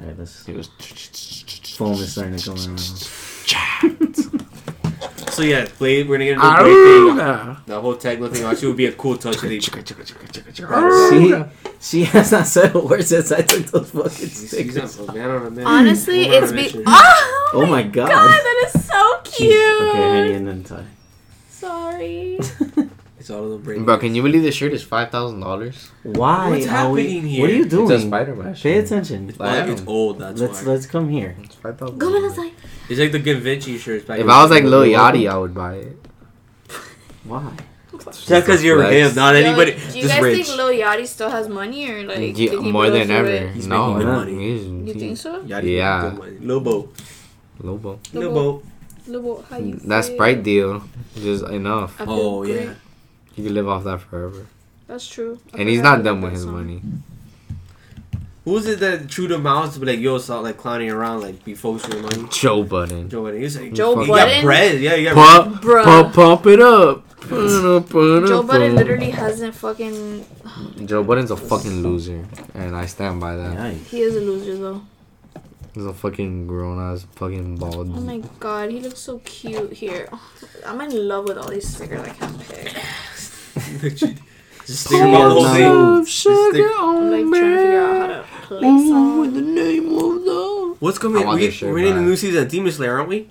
Alright, 0.00 0.18
let's. 0.18 0.46
He 0.46 0.52
was. 0.52 0.68
Foam 1.76 1.92
is 1.94 2.12
starting 2.12 2.36
to 2.36 2.44
come 2.50 2.58
around. 2.58 3.10
So 5.30 5.44
yeah, 5.44 5.68
Blade. 5.78 6.08
We're 6.08 6.16
gonna 6.16 6.24
get 6.24 6.34
into 6.34 6.56
Blade 6.64 7.16
thing. 7.16 7.56
The 7.66 7.80
whole 7.80 7.94
techno 7.94 8.28
thing 8.28 8.42
actually 8.44 8.68
would 8.68 8.76
be 8.76 8.86
a 8.86 8.92
cool 8.92 9.16
touch. 9.16 9.36
Of 9.36 9.42
the, 9.42 9.60
She, 11.80 12.00
she 12.00 12.04
has 12.06 12.32
not 12.32 12.46
said 12.48 12.74
a 12.74 12.80
word 12.80 13.04
since 13.04 13.30
I 13.30 13.42
took 13.42 13.66
those 13.66 13.90
fucking 13.90 14.10
he's, 14.10 14.50
he's 14.50 14.50
stickers. 14.50 14.98
a 14.98 15.12
man 15.12 15.30
on 15.30 15.46
a 15.46 15.50
mission. 15.50 15.66
Honestly, 15.68 16.22
Woman 16.24 16.42
on 16.42 16.58
it's 16.58 16.72
a 16.72 16.78
be. 16.78 16.84
Oh, 16.88 17.50
Oh 17.54 17.66
my 17.66 17.82
god. 17.84 18.08
God, 18.08 18.30
that 18.30 18.64
is 18.74 18.84
so 18.84 19.20
cute. 19.22 19.52
Jeez. 19.52 19.90
Okay, 19.90 19.98
Henny 19.98 20.32
and 20.32 20.48
then 20.48 20.64
Ty. 20.64 20.84
Sorry. 21.50 22.40
It's 23.28 23.36
all 23.36 23.50
the 23.50 23.58
brain. 23.58 23.84
Bro, 23.84 23.98
can 23.98 24.14
you 24.14 24.22
believe 24.22 24.42
this 24.42 24.54
shirt 24.54 24.72
is 24.72 24.82
five 24.82 25.10
thousand 25.10 25.40
dollars? 25.40 25.90
Why 26.02 26.48
What's 26.48 26.64
are 26.66 26.90
we? 26.90 27.02
happening 27.04 27.26
here? 27.28 27.40
What 27.42 27.50
are 27.50 27.56
you 27.56 27.64
It's 27.66 27.74
a? 27.74 28.00
Spider 28.00 28.34
Man. 28.34 28.54
Pay 28.54 28.78
attention. 28.78 29.28
It's, 29.28 29.38
like, 29.38 29.68
it's 29.68 29.82
old. 29.86 30.18
That's 30.18 30.40
Let's 30.40 30.62
why. 30.64 30.72
let's 30.72 30.86
come 30.86 31.10
here. 31.10 31.36
It's 31.42 31.54
five 31.56 31.76
thousand. 31.76 31.98
Go 31.98 32.08
inside. 32.24 32.52
It's 32.88 32.98
like 32.98 33.12
the 33.12 33.18
Givenchy 33.18 33.76
shirts. 33.76 34.06
Back 34.06 34.20
If 34.20 34.28
I 34.28 34.40
was 34.42 34.50
like. 34.50 34.64
Lil 34.64 34.84
Yachty, 34.84 35.28
I 35.30 35.36
would 35.36 35.52
buy 35.52 35.74
it. 35.74 35.98
Why? 37.24 37.52
just 37.92 38.28
because 38.46 38.64
you're 38.64 38.78
Flex. 38.80 39.10
him, 39.10 39.14
not 39.16 39.34
Yo, 39.34 39.40
anybody. 39.44 39.72
do 39.72 39.78
you 39.98 40.02
just 40.08 40.14
guys 40.14 40.22
rich. 40.22 40.46
think 40.46 40.56
Lil 40.56 40.72
Yachty 40.80 41.06
still 41.06 41.28
has 41.28 41.50
money 41.50 41.90
or 41.90 42.04
like 42.04 42.38
Yeah, 42.38 42.50
he 42.64 42.72
more 42.72 42.88
than 42.88 43.10
ever. 43.10 43.28
it? 43.28 43.50
He's 43.52 43.66
no, 43.66 43.92
making 43.92 44.06
good 44.06 44.14
money. 44.16 44.36
he's- 44.56 44.88
You 44.88 44.94
think 44.94 45.16
so? 45.18 45.42
Yeah, 45.44 45.60
Yeah. 45.60 46.16
making. 46.18 46.48
Lobo. 46.48 46.88
Lobo. 47.60 47.98
Lobo. 48.14 48.62
Lobo, 49.06 49.44
how 49.50 49.58
you 49.58 49.74
That 49.84 50.04
feel? 50.06 50.14
Sprite 50.14 50.42
deal, 50.42 50.82
just 51.14 51.44
enough. 51.44 52.00
I 52.00 52.04
feel 52.06 52.14
Oh 52.14 52.42
yeah. 52.44 52.72
You 53.38 53.44
can 53.44 53.54
live 53.54 53.68
off 53.68 53.84
that 53.84 54.00
forever. 54.00 54.46
That's 54.86 55.06
true. 55.08 55.38
I 55.54 55.58
And 55.60 55.68
he's 55.68 55.80
not 55.80 56.00
about 56.00 56.04
done 56.04 56.20
with 56.22 56.32
his 56.32 56.42
song. 56.42 56.52
money. 56.52 56.82
Who's 58.44 58.66
it 58.66 58.80
that 58.80 59.08
true 59.10 59.28
to 59.28 59.36
mouth 59.38 59.74
to 59.74 59.80
be 59.80 59.86
like, 59.86 59.98
yo, 60.00 60.16
stop 60.18 60.42
like 60.42 60.56
clowning 60.56 60.90
around, 60.90 61.20
like 61.20 61.44
be 61.44 61.54
focused 61.54 61.92
on 61.94 62.00
money? 62.02 62.24
Joe 62.32 62.62
Budden. 62.62 63.08
Joe 63.10 63.22
Budden. 63.24 63.40
He's 63.40 63.58
like, 63.60 63.74
Joe 63.74 64.00
you 64.00 64.06
Budden? 64.08 64.36
got 64.36 64.42
bread. 64.44 64.80
Yeah, 64.80 64.94
you 64.94 65.12
got 65.12 65.44
Pump, 65.44 65.62
Bruh. 65.62 65.84
pump, 65.84 66.14
pump 66.14 66.46
it 66.46 66.60
up. 66.60 67.04
Joe 67.28 67.80
Joe 68.26 68.42
Budden 68.42 68.74
literally 68.74 69.10
hasn't 69.24 69.54
fucking. 69.54 70.24
Joe 70.86 71.04
Budden's 71.04 71.30
a 71.30 71.36
fucking 71.36 71.82
loser, 71.82 72.24
and 72.54 72.74
I 72.74 72.86
stand 72.86 73.20
by 73.20 73.36
that. 73.36 73.56
Yikes. 73.58 73.84
He 73.86 74.00
is 74.00 74.16
a 74.16 74.20
loser 74.20 74.56
though. 74.56 74.82
He's 75.74 75.84
a 75.84 75.92
fucking 75.92 76.46
grown 76.46 76.80
ass 76.80 77.06
fucking 77.16 77.56
bald. 77.58 77.90
Oh 77.94 78.00
my 78.00 78.22
god, 78.40 78.70
he 78.70 78.80
looks 78.80 79.00
so 79.00 79.18
cute 79.20 79.74
here. 79.74 80.08
I'm 80.64 80.80
in 80.80 81.06
love 81.06 81.28
with 81.28 81.36
all 81.36 81.50
these 81.50 81.68
stickers 81.68 82.00
I 82.00 82.08
can't 82.08 82.40
pick. 82.40 82.74
Just 84.66 84.88
think 84.88 85.02
about 85.02 85.28
the 85.28 85.30
whole 85.34 85.44
thing. 85.54 85.62
Some 85.64 86.04
Just 86.04 86.24
think- 86.24 86.56
sugar 86.56 86.70
I'm 86.78 86.84
on 86.84 87.10
like 87.10 87.24
me. 87.24 87.38
trying 87.38 87.52
to 87.52 87.58
figure 87.62 87.80
out 87.80 88.10
how 88.24 88.38
to 88.38 88.46
play 88.46 88.68
Ooh, 88.68 89.30
the 89.30 89.38
some. 89.40 89.54
name 89.54 89.88
of 89.94 90.24
the. 90.24 90.76
What's 90.80 90.98
coming? 90.98 91.22
I 91.22 91.26
want 91.26 91.40
We, 91.40 91.46
this 91.46 91.54
shirt 91.54 91.72
we're 91.72 91.78
in 91.78 91.84
the 91.86 91.90
back. 91.92 92.02
new 92.02 92.16
season 92.16 92.42
of 92.42 92.48
Demon 92.50 92.72
Slayer, 92.72 92.96
aren't 92.98 93.08
we? 93.08 93.28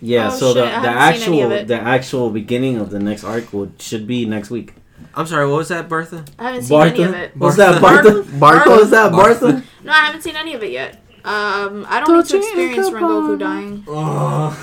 Yeah, 0.00 0.28
Oh, 0.32 0.36
so 0.36 0.54
the, 0.54 0.64
shit, 0.64 0.72
I 0.74 0.82
the 0.82 0.88
haven't 0.92 1.20
seen 1.20 1.28
any 1.32 1.42
of 1.42 1.50
actual 1.52 1.62
it. 1.62 1.68
the 1.68 1.74
actual 1.80 2.30
beginning 2.30 2.76
of 2.78 2.90
the 2.90 3.00
next 3.00 3.24
arc 3.24 3.52
would 3.52 3.82
should 3.82 4.06
be 4.06 4.24
next 4.24 4.50
week. 4.50 4.74
I'm 5.14 5.26
sorry. 5.26 5.48
What 5.48 5.56
was 5.58 5.68
that, 5.68 5.88
Bertha? 5.88 6.24
I 6.38 6.44
haven't 6.50 6.62
seen 6.62 6.80
any 6.80 7.02
of 7.02 7.14
it. 7.14 7.36
What's 7.36 7.56
that, 7.56 7.82
Bartha? 7.82 8.22
Bartha? 8.22 8.38
Bartha? 8.38 8.66
What 8.66 8.80
was 8.80 8.90
that, 8.90 9.12
Bartha? 9.12 9.64
No, 9.82 9.90
I 9.92 9.96
haven't 10.06 10.22
seen 10.22 10.36
any 10.36 10.54
of 10.54 10.62
it 10.62 10.70
yet. 10.70 11.02
Um, 11.24 11.84
I 11.88 12.00
don't 12.00 12.16
need 12.16 12.26
to 12.26 12.36
experience 12.38 12.90
Rengoku 12.90 13.38
dying. 13.38 13.84
Oh, 13.88 14.56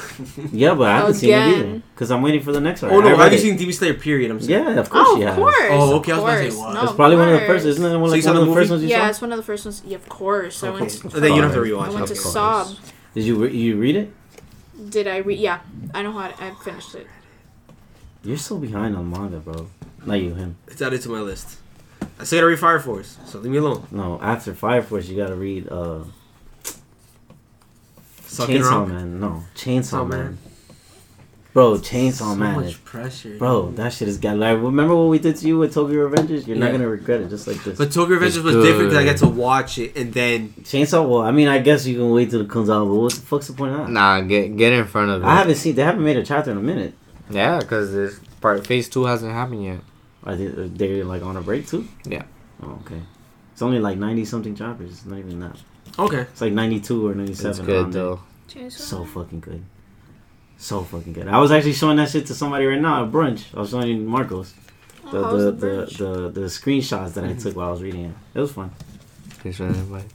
Yeah, 0.52 0.74
but 0.74 0.88
I 0.90 0.98
haven't 0.98 1.14
seen 1.16 1.30
it 1.32 1.38
either 1.38 1.82
because 1.94 2.12
I'm 2.12 2.22
waiting 2.22 2.42
for 2.42 2.52
the 2.52 2.62
next 2.62 2.82
one. 2.82 2.92
oh 2.92 3.00
no, 3.02 3.08
I 3.08 3.12
read 3.12 3.20
have 3.20 3.32
you 3.34 3.38
it. 3.38 3.42
seen 3.42 3.58
Demon 3.58 3.74
Slayer? 3.74 3.94
Period. 3.96 4.32
I'm 4.32 4.40
saying. 4.40 4.66
Yeah, 4.66 4.80
of 4.80 4.90
course 4.90 5.08
Oh, 5.10 5.16
she 5.18 5.24
of 5.24 5.30
has. 5.30 5.38
course. 5.38 5.56
Oh, 5.72 5.96
okay, 5.98 6.12
I 6.14 6.16
Of 6.18 6.24
was 6.24 6.34
about 6.34 6.44
to 6.44 6.52
say, 6.52 6.56
course. 6.58 6.66
what? 6.68 6.74
No, 6.74 6.84
It's 6.84 6.94
probably 6.94 7.18
one 7.18 7.28
of 7.30 7.34
the 7.34 7.40
course. 7.46 7.50
first, 7.64 7.66
isn't 7.68 7.86
it? 7.86 7.98
One, 7.98 8.10
So 8.10 8.16
you 8.16 8.22
like, 8.22 8.24
saw 8.24 8.30
one 8.30 8.36
the 8.36 8.42
of 8.42 8.48
the 8.48 8.54
first 8.56 8.70
movie? 8.70 8.72
ones 8.72 8.84
you 8.84 8.90
Yeah, 8.90 9.02
saw? 9.04 9.10
it's 9.10 9.22
one 9.22 9.32
of 9.32 9.38
the 9.38 9.44
first 9.44 9.66
ones. 9.66 9.84
Yeah, 9.86 9.96
of 9.98 10.10
course. 10.10 10.64
I 10.64 10.70
went 10.70 10.90
to, 10.92 11.08
then 11.10 11.34
you 11.34 11.42
don't 11.42 11.52
have 11.52 11.54
to 11.54 11.60
I 11.62 11.70
rewatch. 11.70 11.94
went 11.94 12.12
it. 12.12 12.16
to 12.16 12.22
course. 12.22 12.34
Sob. 12.34 12.68
Did 13.14 13.24
you 13.26 13.36
re- 13.44 13.56
you 13.56 13.78
read 13.78 13.96
it? 13.96 14.14
Did 14.90 15.08
I 15.08 15.18
read? 15.18 15.40
Yeah, 15.40 15.60
I 15.94 16.04
know 16.04 16.12
how. 16.14 16.28
To, 16.30 16.44
I 16.44 16.52
finished 16.64 16.96
it. 16.96 17.08
You're 18.24 18.38
so 18.38 18.58
behind 18.58 18.96
on 18.96 19.10
manga, 19.10 19.38
bro. 19.38 19.68
Not 20.06 20.16
you, 20.16 20.34
him. 20.36 20.56
It's 20.68 20.82
added 20.82 21.02
to 21.04 21.10
my 21.10 21.20
list. 21.22 21.58
I 22.20 22.24
still 22.24 22.38
gotta 22.40 22.48
read 22.48 22.60
Fire 22.60 22.80
Force, 22.80 23.18
so 23.26 23.40
leave 23.40 23.52
me 23.52 23.58
alone. 23.58 23.88
No, 23.92 24.20
after 24.22 24.54
Fire 24.54 24.82
Force, 24.82 25.08
you 25.10 25.18
gotta 25.18 25.36
read 25.36 25.68
uh, 25.70 26.04
Sucking 28.36 28.62
Chainsaw 28.62 28.72
around. 28.72 28.90
Man. 28.90 29.20
No, 29.20 29.44
Chainsaw 29.56 30.00
Oh, 30.00 30.06
Man. 30.06 30.20
man. 30.20 30.38
Bro, 31.54 31.76
Chainsaw 31.78 32.14
So 32.14 32.36
Man. 32.36 32.56
much 32.60 32.84
pressure. 32.84 33.38
Bro, 33.38 33.72
that 33.78 33.94
shit 33.94 34.10
is 34.10 34.18
got 34.18 34.36
like. 34.38 34.58
Remember 34.62 34.94
what 34.94 35.08
we 35.08 35.20
did 35.20 35.38
to 35.38 35.48
you 35.48 35.58
with 35.58 35.74
Tokyo 35.74 36.10
Revengers? 36.10 36.46
You're 36.46 36.58
not 36.58 36.74
gonna 36.74 36.90
regret 36.90 37.22
it, 37.22 37.30
just 37.30 37.48
like 37.48 37.64
this. 37.64 37.78
But 37.78 37.94
Tokyo 37.94 38.18
Revengers 38.18 38.26
It's 38.36 38.38
was 38.40 38.56
different 38.56 38.90
because 38.90 38.98
I 38.98 39.04
good. 39.06 39.20
got 39.20 39.26
to 39.26 39.34
watch 39.34 39.78
it 39.78 39.96
and 39.96 40.14
then 40.14 40.50
Chainsaw. 40.64 41.08
Well, 41.08 41.22
I 41.22 41.32
mean, 41.32 41.48
I 41.48 41.60
guess 41.60 41.86
you 41.86 41.96
can 41.96 42.10
wait 42.12 42.30
till 42.30 42.42
it 42.42 42.50
comes 42.50 42.70
out. 42.70 42.86
But 42.86 42.96
what 42.96 43.14
the 43.14 43.22
fuck's 43.22 43.48
the 43.48 43.54
point 43.54 43.72
of 43.72 43.78
that? 43.86 43.90
Nah, 43.90 44.20
get 44.22 44.58
get 44.58 44.74
in 44.74 44.86
front 44.86 45.12
of 45.12 45.24
it. 45.24 45.26
I 45.26 45.36
haven't 45.38 45.56
seen. 45.56 45.76
They 45.76 45.84
haven't 45.84 46.04
made 46.04 46.18
a 46.18 46.24
chapter 46.26 46.52
in 46.52 46.58
a 46.58 46.62
minute. 46.62 46.94
Yeah, 47.30 47.60
because 47.60 47.94
this 47.94 48.20
part 48.42 48.68
phase 48.68 48.90
two 48.90 49.06
hasn't 49.06 49.32
happened 49.32 49.64
yet. 49.64 49.80
Are 50.26 50.36
they? 50.36 50.48
Are 50.48 50.68
they 50.68 51.04
like 51.04 51.24
on 51.24 51.38
a 51.38 51.42
break 51.42 51.68
too? 51.70 51.88
Yeah. 52.04 52.24
Oh, 52.64 52.80
okay. 52.86 53.02
It's 53.54 53.62
only 53.62 53.80
like 53.80 53.98
ninety 53.98 54.26
something 54.26 54.56
chapters. 54.56 54.90
It's 54.92 55.06
not 55.06 55.20
even 55.20 55.40
that. 55.40 55.56
Okay. 56.00 56.22
It's 56.22 56.42
like 56.42 56.54
ninety 56.54 56.80
two 56.80 57.08
or 57.08 57.16
ninety 57.16 57.34
seven. 57.34 57.50
It's 57.52 57.60
good 57.60 57.92
though. 57.92 58.20
So 58.70 59.06
fucking 59.06 59.40
good. 59.42 59.64
So 60.58 60.82
fucking 60.84 61.14
good. 61.14 61.28
I 61.28 61.38
was 61.40 61.52
actually 61.52 61.74
showing 61.74 61.98
that 61.98 62.10
shit 62.10 62.26
to 62.28 62.34
somebody 62.34 62.66
right 62.66 62.80
now 62.80 63.04
at 63.04 63.12
brunch. 63.12 63.44
I 63.56 63.60
was 63.60 63.72
showing 63.72 64.06
Marcos 64.06 64.54
the 65.12 65.18
Oh, 65.18 65.38
the, 65.38 65.52
the 65.52 65.68
the, 65.68 65.86
the, 65.86 66.30
the 66.30 66.42
screenshots 66.48 67.14
that 67.14 67.24
I 67.24 67.34
took 67.34 67.56
while 67.56 67.68
I 67.68 67.72
was 67.72 67.82
reading 67.84 68.06
it. 68.06 68.16
It 68.34 68.40
was 68.40 68.52
fun. 68.52 68.72
Thanks 69.44 69.58
for 69.58 69.64
the 69.64 69.78
invite. 69.78 70.06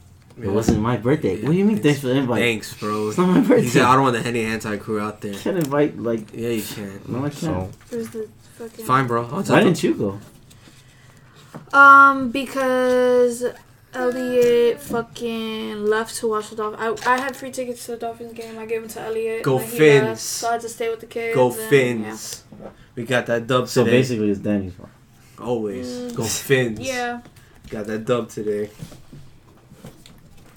It 0.43 0.49
wasn't 0.49 0.81
my 0.81 0.97
birthday. 0.97 1.35
What 1.43 1.53
do 1.53 1.59
you 1.59 1.65
mean? 1.67 1.79
Thanks 1.79 2.01
for 2.01 2.07
the 2.07 2.15
invite. 2.17 2.41
Thanks, 2.41 2.73
bro. 2.75 3.09
It's 3.09 3.19
not 3.19 3.29
my 3.29 3.41
birthday. 3.41 3.63
He 3.63 3.69
said, 3.69 3.83
I 3.83 3.95
don't 3.95 4.05
want 4.05 4.17
the 4.17 4.23
Henny 4.23 4.45
Anti 4.45 4.79
crew 4.79 4.99
out 4.99 5.21
there. 5.21 5.35
I 5.35 5.37
can't 5.37 5.59
invite 5.59 5.99
like. 5.99 6.33
Yeah, 6.33 6.49
you 6.49 6.63
can't. 6.63 7.09
No, 7.09 7.19
I 7.19 7.29
can't. 7.29 7.35
So 7.35 7.71
Where's 7.91 8.09
the 8.11 8.29
fucking? 8.55 8.85
Fine, 8.87 9.07
bro. 9.07 9.25
I'll 9.27 9.43
Why 9.43 9.63
didn't 9.63 9.83
you 9.83 9.95
go? 9.95 11.77
Um, 11.77 12.31
because 12.31 13.45
Elliot 13.93 14.81
fucking 14.81 15.85
left 15.85 16.17
to 16.17 16.29
watch 16.29 16.51
the 16.51 16.57
Dolphins. 16.57 17.01
I, 17.05 17.15
I 17.15 17.19
had 17.19 17.35
free 17.37 17.51
tickets 17.51 17.85
to 17.87 17.93
the 17.93 17.97
Dolphins 17.99 18.33
game. 18.35 18.59
I 18.59 18.67
gave 18.67 18.83
them 18.83 18.91
to 18.91 19.01
Elliot. 19.01 19.43
Go 19.43 19.59
and 19.59 19.65
then 19.67 19.71
he 19.73 19.79
Fins. 19.79 20.05
left, 20.05 20.21
So 20.21 20.49
I 20.49 20.53
had 20.53 20.61
to 20.61 20.69
stay 20.69 20.89
with 20.91 21.01
the 21.01 21.07
kids. 21.07 21.35
Go 21.35 21.47
and, 21.53 21.57
Fins. 21.71 22.45
We 22.95 23.05
got 23.05 23.27
that 23.27 23.47
dub 23.47 23.69
So 23.69 23.85
today. 23.85 23.97
basically, 23.99 24.31
it's 24.31 24.41
Danny's 24.41 24.75
fault. 24.75 24.91
Always. 25.39 25.89
Mm. 25.89 26.15
Go 26.15 26.25
Fins. 26.25 26.81
Yeah. 26.87 27.23
Got 27.69 27.87
that 27.87 28.05
dub 28.05 28.29
today. 28.29 28.71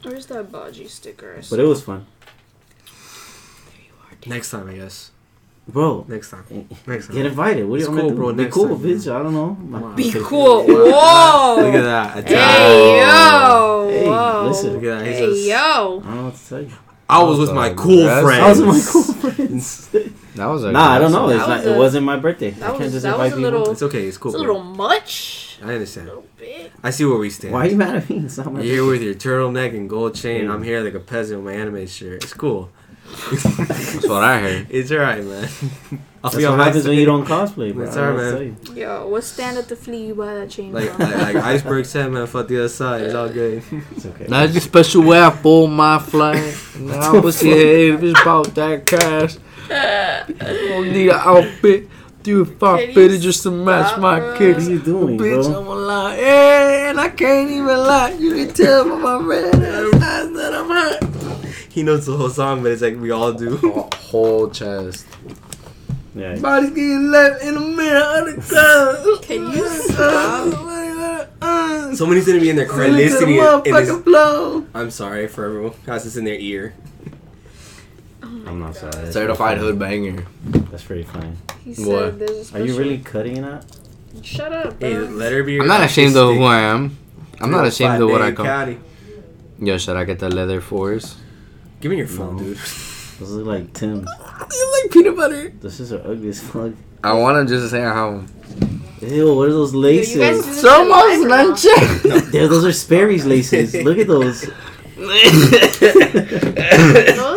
Where's 0.03 0.25
that 0.27 0.51
Baji 0.51 0.87
sticker? 0.87 1.37
I 1.37 1.43
But 1.49 1.59
it 1.59 1.63
was 1.63 1.81
fun, 1.83 2.05
There 2.85 3.85
you 3.85 3.91
Are, 4.01 4.29
Next 4.29 4.51
time, 4.51 4.67
I 4.69 4.75
guess. 4.75 5.11
Bro. 5.67 6.05
Next 6.07 6.29
time. 6.31 6.67
Next 6.87 7.07
time. 7.07 7.15
Get 7.15 7.25
invited. 7.25 7.65
What 7.67 7.77
do 7.77 7.81
It's 7.81 7.89
you 7.89 7.95
want 7.95 7.95
me 7.95 8.01
cool, 8.01 8.09
to 8.09 8.15
do? 8.15 8.17
bro. 8.17 8.33
Be 8.33 8.43
Next 8.43 8.53
cool, 8.53 8.67
time, 8.67 8.77
bitch. 8.79 9.07
man. 9.07 9.15
I 9.15 9.23
don't 9.23 9.33
know. 9.33 9.79
Wow. 9.79 9.95
Be 9.95 10.11
cool. 10.11 10.63
Whoa. 10.65 11.55
Look 11.59 11.75
at 11.75 11.81
that. 11.83 12.27
Hey 12.29 12.99
yo. 12.99 13.87
Hey, 13.89 14.07
Whoa. 14.09 14.45
listen. 14.47 14.73
Look 14.73 14.83
at 14.83 14.99
that. 14.99 15.07
He's 15.07 15.17
Hey 15.17 15.25
just- 15.27 15.47
yo. 15.47 15.55
I 15.55 15.59
don't 16.03 16.15
know 16.15 16.23
what 16.25 16.35
to 16.35 16.49
tell 16.49 16.61
you. 16.61 16.69
I 17.09 17.21
was 17.21 17.37
with 17.37 17.51
my 17.53 17.69
cool 17.73 18.07
a- 18.07 18.21
friends. 18.21 18.43
I 18.43 18.47
was 18.47 18.59
with 18.59 18.67
my 18.67 18.91
cool 18.91 19.03
friends. 19.31 19.87
that 20.35 20.45
was 20.47 20.63
a 20.63 20.71
nah, 20.71 20.91
I 20.93 20.99
don't 20.99 21.11
know. 21.11 21.29
It's 21.29 21.37
not, 21.39 21.57
was 21.59 21.65
it 21.67 21.77
wasn't 21.77 22.05
my 22.05 22.15
birthday. 22.17 22.47
I 22.47 22.51
that 22.51 22.59
can't 22.67 22.79
was- 22.79 22.91
just 22.93 23.03
that 23.03 23.11
invite 23.13 23.23
was 23.25 23.33
a 23.33 23.35
people. 23.35 23.51
little- 23.59 23.71
It's 23.73 23.81
okay. 23.83 24.07
It's 24.07 24.17
cool. 24.17 24.31
It's 24.31 24.37
a 24.37 24.39
little 24.39 24.63
much. 24.63 25.59
I 25.61 25.73
understand. 25.73 26.07
A 26.07 26.09
little 26.11 26.25
bit. 26.39 26.71
I 26.83 26.89
see 26.89 27.05
where 27.05 27.17
we 27.17 27.29
stand. 27.29 27.53
Why 27.53 27.65
are 27.67 27.69
you 27.69 27.77
mad 27.77 27.95
at 27.95 28.09
me? 28.09 28.17
It's 28.19 28.37
not 28.37 28.51
my 28.51 28.61
You're 28.61 28.75
here 28.75 28.85
with 28.85 29.01
your 29.03 29.13
turtleneck 29.13 29.69
and 29.75 29.89
gold 29.89 30.15
chain. 30.15 30.45
Yeah. 30.45 30.53
I'm 30.53 30.63
here 30.63 30.81
like 30.81 30.93
a 30.95 30.99
peasant 30.99 31.43
with 31.43 31.53
my 31.53 31.59
anime 31.59 31.85
shirt. 31.87 32.23
It's 32.23 32.33
cool. 32.33 32.69
That's 33.13 34.07
what 34.07 34.23
I 34.23 34.39
heard. 34.39 34.67
It's 34.69 34.91
alright, 34.91 35.23
man. 35.23 35.49
I'll 36.23 36.31
That's 36.31 36.37
be 36.37 36.45
on 36.45 36.51
what 36.53 36.57
my 36.59 36.63
happens 36.65 36.87
when 36.87 36.97
you 36.97 37.05
don't 37.05 37.25
cosplay, 37.25 37.73
bro. 37.73 37.85
It's 37.85 37.97
I 37.97 38.01
don't 38.05 38.17
alright, 38.17 38.33
man. 38.33 38.53
what 38.55 38.65
tell 38.65 38.75
you. 38.75 38.81
Yo, 38.81 39.07
what 39.09 39.23
stand 39.25 39.57
at 39.57 39.67
the 39.67 39.75
flea 39.75 40.07
you 40.07 40.15
buy 40.15 40.33
that 40.35 40.49
chain 40.49 40.71
Like, 40.71 40.89
from? 40.91 40.99
like, 41.11 41.33
like 41.33 41.35
Iceberg 41.35 41.85
said, 41.85 42.11
man, 42.11 42.27
fuck 42.27 42.47
the 42.47 42.59
other 42.59 42.69
side. 42.69 43.01
It's 43.01 43.13
all 43.13 43.29
good. 43.29 43.61
It's 43.91 44.05
okay. 44.05 44.25
That's 44.27 44.53
the 44.53 44.61
special 44.61 45.03
way 45.03 45.21
I 45.21 45.29
fold 45.31 45.71
my 45.71 45.99
flag. 45.99 46.55
Now 46.79 47.19
pussy 47.21 47.49
head 47.49 47.95
if 47.95 48.03
it's 48.03 48.21
about 48.21 48.55
that 48.55 48.85
cash. 48.85 49.35
I 49.69 50.25
don't 50.37 50.91
need 50.91 51.09
an 51.09 51.15
outfit. 51.19 51.89
Do 52.23 52.41
if 52.41 52.63
I 52.63 52.85
Can 52.85 52.93
fit 52.95 53.11
it 53.11 53.19
just 53.19 53.43
to 53.43 53.51
match 53.51 53.87
stop, 53.87 53.99
my 53.99 54.19
bro? 54.19 54.29
What 54.29 54.37
kicks. 54.37 54.67
are 54.67 54.71
you 54.71 54.79
doing, 54.79 55.17
Bitch, 55.17 55.43
bro? 55.43 55.59
I'm 55.59 55.67
a 55.67 55.75
lie. 55.75 56.17
Yeah, 56.17 56.89
and 56.91 56.99
I 57.01 57.09
can't 57.09 57.49
even 57.51 57.65
lie. 57.77 58.11
You 58.11 58.33
can 58.33 58.53
tell 58.53 58.85
by 58.87 58.95
my 58.95 59.17
red 59.25 59.55
eyes 59.55 60.31
that 60.31 60.53
I'm 60.55 60.67
hot. 60.69 61.12
He 61.73 61.81
knows 61.81 62.05
the 62.05 62.15
whole 62.15 62.29
song, 62.29 62.61
but 62.61 62.71
it's 62.71 62.81
like 62.83 62.97
we 62.99 63.09
all 63.11 63.33
do. 63.33 63.57
Whole 64.11 64.47
chest. 64.49 65.07
Yeah. 66.13 66.35
Body's 66.35 66.69
getting 66.69 67.09
left 67.09 67.43
in 67.43 67.55
the 67.55 67.59
middle 67.59 68.03
of 68.03 68.35
the 68.35 68.41
club. 68.43 69.21
Can 69.23 69.51
you 69.51 69.67
stop? 69.67 70.69
Somebody's 71.95 72.27
gonna 72.27 72.39
be 72.39 72.49
in 72.51 72.55
their 72.55 72.67
car 72.67 72.87
Listen 72.87 73.21
to 73.21 73.25
the 73.25 73.31
listening 73.41 73.65
in 73.65 73.75
his, 73.75 74.03
flow. 74.03 74.65
I'm 74.75 74.91
sorry 74.91 75.27
for 75.27 75.45
everyone. 75.45 75.73
Guys, 75.85 76.05
it's 76.05 76.15
in 76.15 76.25
their 76.25 76.35
ear. 76.37 76.75
Oh 78.21 78.43
I'm 78.47 78.59
not 78.59 78.75
sorry. 78.75 78.91
That's 78.91 79.13
Certified 79.13 79.57
pretty 79.57 79.71
hood 79.71 79.79
banger. 79.79 80.25
That's 80.69 80.83
pretty 80.83 81.03
funny. 81.03 81.31
He 81.63 81.73
What? 81.83 82.19
said 82.45 82.61
Are 82.61 82.65
you 82.65 82.77
really 82.77 82.99
cutting 82.99 83.37
it 83.37 83.43
out? 83.43 83.65
Shut 84.21 84.53
up, 84.53 84.79
Hey, 84.79 84.93
bro. 84.95 85.05
let 85.07 85.31
her 85.31 85.43
be. 85.43 85.59
I'm 85.59 85.67
not 85.67 85.81
ashamed 85.83 86.15
of 86.15 86.35
who. 86.35 86.43
I 86.43 86.59
am. 86.61 86.95
I'm 87.41 87.49
not 87.51 87.65
ashamed 87.65 87.99
of 88.01 88.09
what 88.09 88.21
I 88.21 88.27
Dave 88.27 88.35
come. 88.37 88.45
Caddy. 88.45 88.79
Yo, 89.59 89.77
should 89.79 89.95
I 89.97 90.03
get 90.03 90.19
the 90.19 90.29
leather 90.29 90.61
fours? 90.61 91.17
Give 91.83 91.89
me 91.91 91.97
your 91.97 92.07
phone, 92.07 92.37
No. 92.37 92.43
dude. 92.43 92.57
Those 93.19 93.31
look 93.31 93.45
like 93.45 93.73
Tim's. 93.73 94.07
You 94.53 94.81
like 94.83 94.91
peanut 94.91 95.17
butter? 95.17 95.49
This 95.59 95.81
is 95.81 95.91
ugly 95.91 96.29
as 96.29 96.39
fuck. 96.41 96.71
I 97.03 97.11
want 97.13 97.45
to 97.47 97.53
just 97.53 97.71
say 97.71 97.81
how. 97.81 98.23
Ew, 99.01 99.35
what 99.35 99.49
are 99.49 99.51
those 99.51 99.73
Yo, 99.73 99.79
you 99.81 99.97
guys 99.97 100.13
laces? 100.13 100.13
do 100.13 100.19
this 100.51 100.61
So 100.61 100.81
in 100.83 100.87
much 100.89 101.03
live 101.03 101.21
or 101.21 101.27
not? 101.27 102.31
those 102.31 102.63
are 102.65 102.71
Sperry's 102.71 103.25
laces. 103.25 103.73
Look 103.87 103.97
at 103.97 104.07
those. 104.07 104.41
Those 104.95 105.09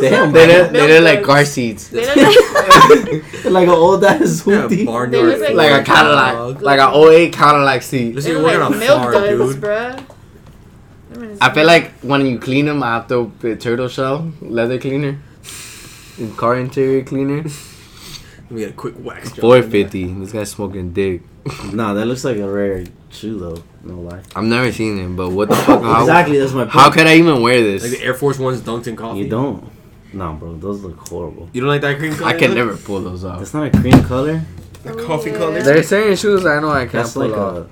Damn, 0.01 0.28
are 0.28 0.32
They 0.32 0.47
like 0.47 0.62
look, 0.62 0.73
they 0.73 0.73
milk 0.73 0.90
look 0.90 1.02
like 1.05 1.23
car 1.24 1.44
seats. 1.44 1.89
They 1.89 2.06
look 2.06 2.16
like... 2.16 3.44
Like 3.47 3.64
an 3.68 3.74
old 3.74 4.05
ass 4.05 4.47
Yeah, 4.47 4.62
hoopty. 4.62 4.86
barnyard. 4.86 5.10
They 5.12 5.23
look 5.23 5.40
like- 5.40 5.55
Like 5.56 5.70
a 5.73 5.85
dog. 5.85 5.86
Cadillac. 5.86 6.62
Like 6.62 6.81
an 6.81 6.94
08 6.94 7.32
Cadillac 7.32 7.82
seat. 7.82 8.14
Listen, 8.14 8.28
They 8.28 8.35
you're 8.40 8.43
look 8.43 8.60
working 8.60 8.78
like 8.81 8.90
on 8.90 9.01
milk 9.01 9.02
farm, 9.02 9.39
duds, 9.39 9.55
dude. 9.55 9.62
bruh. 9.64 10.16
Them 11.11 11.23
is- 11.31 11.39
I 11.41 11.53
feel 11.55 11.66
like 11.66 11.93
when 12.01 12.27
you 12.27 12.39
clean 12.39 12.66
them 12.66 12.83
after 12.83 13.27
the 13.41 13.57
turtle 13.57 13.89
shell, 13.89 14.33
leather 14.41 14.78
cleaner, 14.78 15.19
and 16.19 16.37
car 16.37 16.57
interior 16.57 17.03
cleaner, 17.03 17.43
Let 18.49 18.51
me 18.51 18.61
get 18.61 18.70
a 18.70 18.74
quick 18.74 18.95
wax. 18.99 19.31
450. 19.31 20.15
This 20.20 20.33
guy's 20.33 20.51
smoking 20.51 20.93
dick. 20.93 21.23
Nah, 21.73 21.95
that 21.95 22.07
looks 22.07 22.24
like 22.24 22.39
a 22.39 22.49
rare 22.51 22.85
shoe 23.11 23.39
though. 23.39 23.62
No 23.85 24.01
lie. 24.01 24.20
I've 24.35 24.45
never 24.45 24.73
seen 24.73 24.99
him, 24.99 25.15
but 25.16 25.31
what 25.31 25.49
the 25.49 25.55
fuck? 25.57 25.81
How, 25.83 26.01
exactly, 26.01 26.39
that's 26.39 26.53
my 26.53 26.62
point. 26.62 26.70
how 26.73 26.91
could 26.91 27.07
I 27.07 27.15
even 27.16 27.41
wear 27.41 27.61
this? 27.62 27.83
Like 27.83 27.93
the 27.99 28.05
Air 28.05 28.15
Force 28.15 28.39
Ones 28.39 28.61
dunked 28.62 28.87
in 28.89 28.97
coffee. 28.97 29.20
You 29.20 29.28
don't. 29.28 29.70
Nah, 30.12 30.33
bro, 30.33 30.57
those 30.57 30.83
look 30.83 31.09
horrible. 31.09 31.49
You 31.53 31.61
don't 31.61 31.69
like 31.69 31.83
that 31.83 31.99
cream 31.99 32.15
color? 32.15 32.28
I 32.31 32.39
can 32.39 32.55
never 32.55 32.77
pull 32.77 33.01
those 33.01 33.24
off. 33.24 33.39
That's 33.39 33.55
not 33.55 33.66
a 33.66 33.70
cream 33.81 34.03
color. 34.05 34.43
That 34.85 34.99
coffee 34.99 35.31
Yeah. 35.31 35.37
color. 35.39 35.62
There's 35.62 35.89
certain 35.89 36.16
shoes 36.16 36.45
I 36.47 36.59
know 36.61 36.70
I 36.70 36.81
can't 36.83 36.93
That's 36.93 37.12
pull 37.15 37.28
like 37.28 37.39
off. 37.39 37.66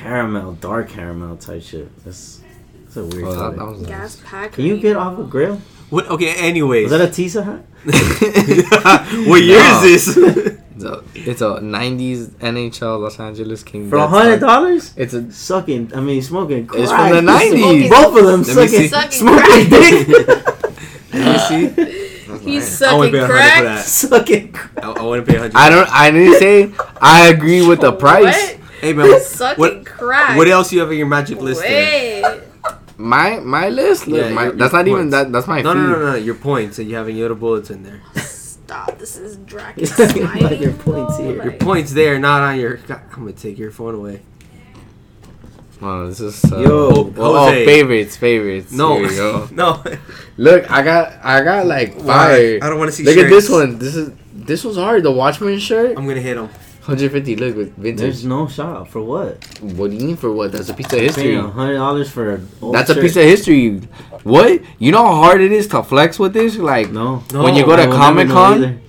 A 0.00 0.02
caramel, 0.02 0.52
dark 0.54 0.88
caramel 0.88 1.36
type 1.36 1.62
shit. 1.62 2.04
That's 2.04 2.40
that's 2.84 2.96
a 2.96 3.04
weird 3.04 3.24
Oh, 3.24 3.30
that, 3.30 3.36
color. 3.38 3.56
that 3.56 3.66
was 3.78 3.86
Gas 3.86 4.22
pack. 4.24 4.52
Can 4.52 4.64
you 4.64 4.78
get 4.78 4.96
off 4.96 5.18
a 5.18 5.24
grill? 5.24 5.60
What? 5.90 6.08
Okay. 6.08 6.34
Anyways, 6.36 6.90
Was 6.90 6.98
that 6.98 7.08
a 7.08 7.12
Tisa 7.12 7.44
hat? 7.44 7.64
what 9.28 9.42
year 9.42 9.58
No. 9.58 9.82
is 9.84 10.14
this? 10.14 10.56
It's 10.80 10.84
a, 10.88 11.04
it's 11.14 11.40
a 11.42 11.60
90s 11.60 12.28
NHL 12.40 13.02
Los 13.02 13.20
Angeles 13.20 13.62
Kings. 13.62 13.90
For 13.90 13.96
a 13.96 14.06
hundred 14.06 14.40
dollars. 14.40 14.94
It's 14.96 15.12
a 15.12 15.30
Sucking. 15.30 15.92
I 15.94 16.00
mean, 16.00 16.22
smoking. 16.22 16.66
Crack. 16.66 16.80
It's 16.82 16.90
from 16.90 17.10
the 17.10 17.20
90s. 17.20 17.90
Both 17.90 18.18
of 18.18 18.24
them 18.26 18.42
Let 18.56 18.70
me 18.70 18.88
sucking. 18.88 18.88
Sucking 18.88 19.10
Smoking 19.10 19.68
dick. 19.68 20.08
Let 21.12 21.12
me 21.12 21.74
see. 21.84 22.48
He's 22.50 22.62
I 22.62 22.86
sucking 22.86 22.98
wouldn't 22.98 23.12
pay 23.14 23.24
a 23.24 23.28
crack. 23.28 23.84
sucking. 23.84 24.52
crack. 24.52 24.82
I, 24.82 24.90
I 24.92 25.02
wouldn't 25.02 25.28
pay 25.28 25.36
a 25.36 25.40
hundred. 25.40 25.56
I 25.56 25.68
don't. 25.68 25.88
I 25.92 26.10
didn't 26.10 26.38
say 26.38 26.72
I 26.98 27.28
agree 27.28 27.66
with 27.66 27.82
the 27.82 27.92
price. 27.92 28.54
What? 28.54 28.59
Hey 28.80 28.92
man, 28.92 29.08
what, 29.08 29.22
Sucking 29.22 29.58
what, 29.60 29.86
crack. 29.86 30.36
what 30.36 30.48
else 30.48 30.72
you 30.72 30.80
have 30.80 30.88
on 30.88 30.96
your 30.96 31.06
magic 31.06 31.38
list? 31.40 31.60
there? 31.62 32.22
Wait. 32.22 32.42
My 32.96 33.38
my 33.40 33.68
list. 33.70 34.06
Look, 34.06 34.20
Yeah, 34.26 34.32
my, 34.32 34.44
your- 34.44 34.52
that's 34.52 34.72
your 34.72 34.82
not 34.82 34.88
even 34.88 35.10
that. 35.10 35.32
That's 35.32 35.46
my 35.46 35.62
No, 35.62 35.72
feed. 35.72 35.78
no, 35.80 35.86
no, 35.86 35.98
no. 36.12 36.14
Your 36.16 36.34
points 36.34 36.78
and 36.78 36.88
you 36.88 36.96
having 36.96 37.16
little 37.16 37.36
bullets 37.36 37.70
in 37.70 37.82
there. 37.82 38.00
Stop. 38.16 38.98
This 38.98 39.16
is 39.16 39.36
Draken 39.38 39.80
He's 39.80 39.96
talking 39.96 40.60
your 40.62 40.72
points 40.74 41.16
though, 41.18 41.24
here. 41.24 41.42
Your 41.42 41.52
points 41.54 41.92
there, 41.92 42.18
not 42.18 42.42
on 42.42 42.60
your. 42.60 42.76
God, 42.76 43.00
I'm 43.12 43.20
gonna 43.20 43.32
take 43.32 43.58
your 43.58 43.70
phone 43.70 43.94
away. 43.94 44.20
Oh, 45.82 46.06
this 46.08 46.20
is 46.20 46.44
uh, 46.52 46.58
Yo, 46.58 46.90
oh, 46.90 47.14
oh, 47.16 47.50
favorites, 47.64 48.14
favorites. 48.16 48.70
No, 48.70 48.96
Here 48.98 49.08
we 49.08 49.16
go. 49.16 49.48
no. 49.52 49.82
Look, 50.36 50.70
I 50.70 50.82
got 50.82 51.14
I 51.24 51.42
got 51.42 51.66
like 51.66 51.94
Why? 51.94 52.56
I 52.60 52.68
don't 52.68 52.78
want 52.78 52.90
to 52.90 52.96
see. 52.96 53.02
Look 53.04 53.16
at 53.16 53.30
this 53.30 53.48
one. 53.48 53.78
This 53.78 53.96
is 53.96 54.12
this 54.34 54.62
was 54.62 54.76
hard. 54.76 55.02
The 55.04 55.10
Watchman 55.10 55.58
shirt, 55.58 55.96
I'm 55.96 56.06
gonna 56.06 56.20
hit 56.20 56.36
him. 56.36 56.50
150. 56.80 57.36
Look 57.36 57.56
with 57.56 57.76
vintage. 57.76 58.00
There's 58.00 58.24
no 58.24 58.48
shop 58.48 58.88
for 58.88 59.02
what? 59.02 59.44
What 59.60 59.90
do 59.90 59.96
you 59.96 60.04
mean 60.06 60.16
for 60.16 60.32
what? 60.32 60.52
That's 60.52 60.70
a 60.70 60.74
piece 60.74 60.92
of 60.92 60.98
history. 61.00 61.34
Hundred 61.36 61.74
dollars 61.74 62.10
for 62.10 62.34
a 62.36 62.40
old 62.62 62.74
That's 62.74 62.90
a 62.90 62.94
piece 62.94 63.16
of 63.16 63.22
history. 63.24 63.76
What? 64.24 64.60
You 64.78 64.92
know 64.92 65.04
how 65.04 65.14
hard 65.14 65.40
it 65.42 65.52
is 65.52 65.68
to 65.68 65.82
flex 65.82 66.18
with 66.18 66.32
this? 66.32 66.56
Like 66.56 66.90
No. 66.90 67.22
No. 67.32 67.42
when 67.42 67.54
you 67.54 67.64
go 67.64 67.76
to 67.76 67.86
Comic 67.86 68.28
Con. 68.28 68.80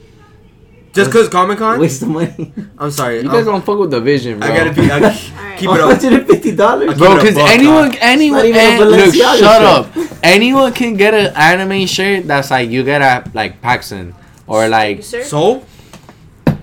Just 0.93 1.11
cause 1.11 1.29
Comic 1.29 1.57
Con. 1.57 1.79
Waste 1.79 2.01
of 2.01 2.09
money. 2.09 2.53
I'm 2.77 2.91
sorry. 2.91 3.21
you 3.21 3.29
um, 3.29 3.35
guys 3.35 3.45
don't 3.45 3.63
fuck 3.63 3.79
with 3.79 3.91
the 3.91 4.01
vision, 4.01 4.39
bro. 4.39 4.47
I 4.49 4.57
gotta 4.57 4.73
be. 4.73 4.91
I, 4.91 4.95
Alright. 4.95 5.13
keep 5.57 5.69
it 5.69 5.79
up. 5.79 6.01
hundred 6.01 6.13
and 6.19 6.27
fifty 6.27 6.55
dollars. 6.55 6.97
Bro, 6.97 7.07
Keep 7.07 7.17
it 7.17 7.21
because 7.21 7.35
buck, 7.35 7.49
anyone, 7.49 7.95
anyone, 8.01 8.45
It's 8.45 8.55
not 8.55 8.73
even 8.73 8.87
a 8.87 8.91
eh, 8.91 9.05
look, 9.05 9.15
shut 9.15 9.39
shirt. 9.39 9.61
up. 9.61 10.23
Anyone 10.23 10.73
can 10.73 10.95
get 10.95 11.13
an 11.13 11.33
anime 11.35 11.87
shirt 11.87 12.27
that's 12.27 12.51
like 12.51 12.69
you 12.69 12.83
get 12.83 13.01
at 13.01 13.33
like 13.33 13.61
Paxson 13.61 14.15
or 14.47 14.67
like 14.67 15.03
sir? 15.03 15.23
So 15.23 15.63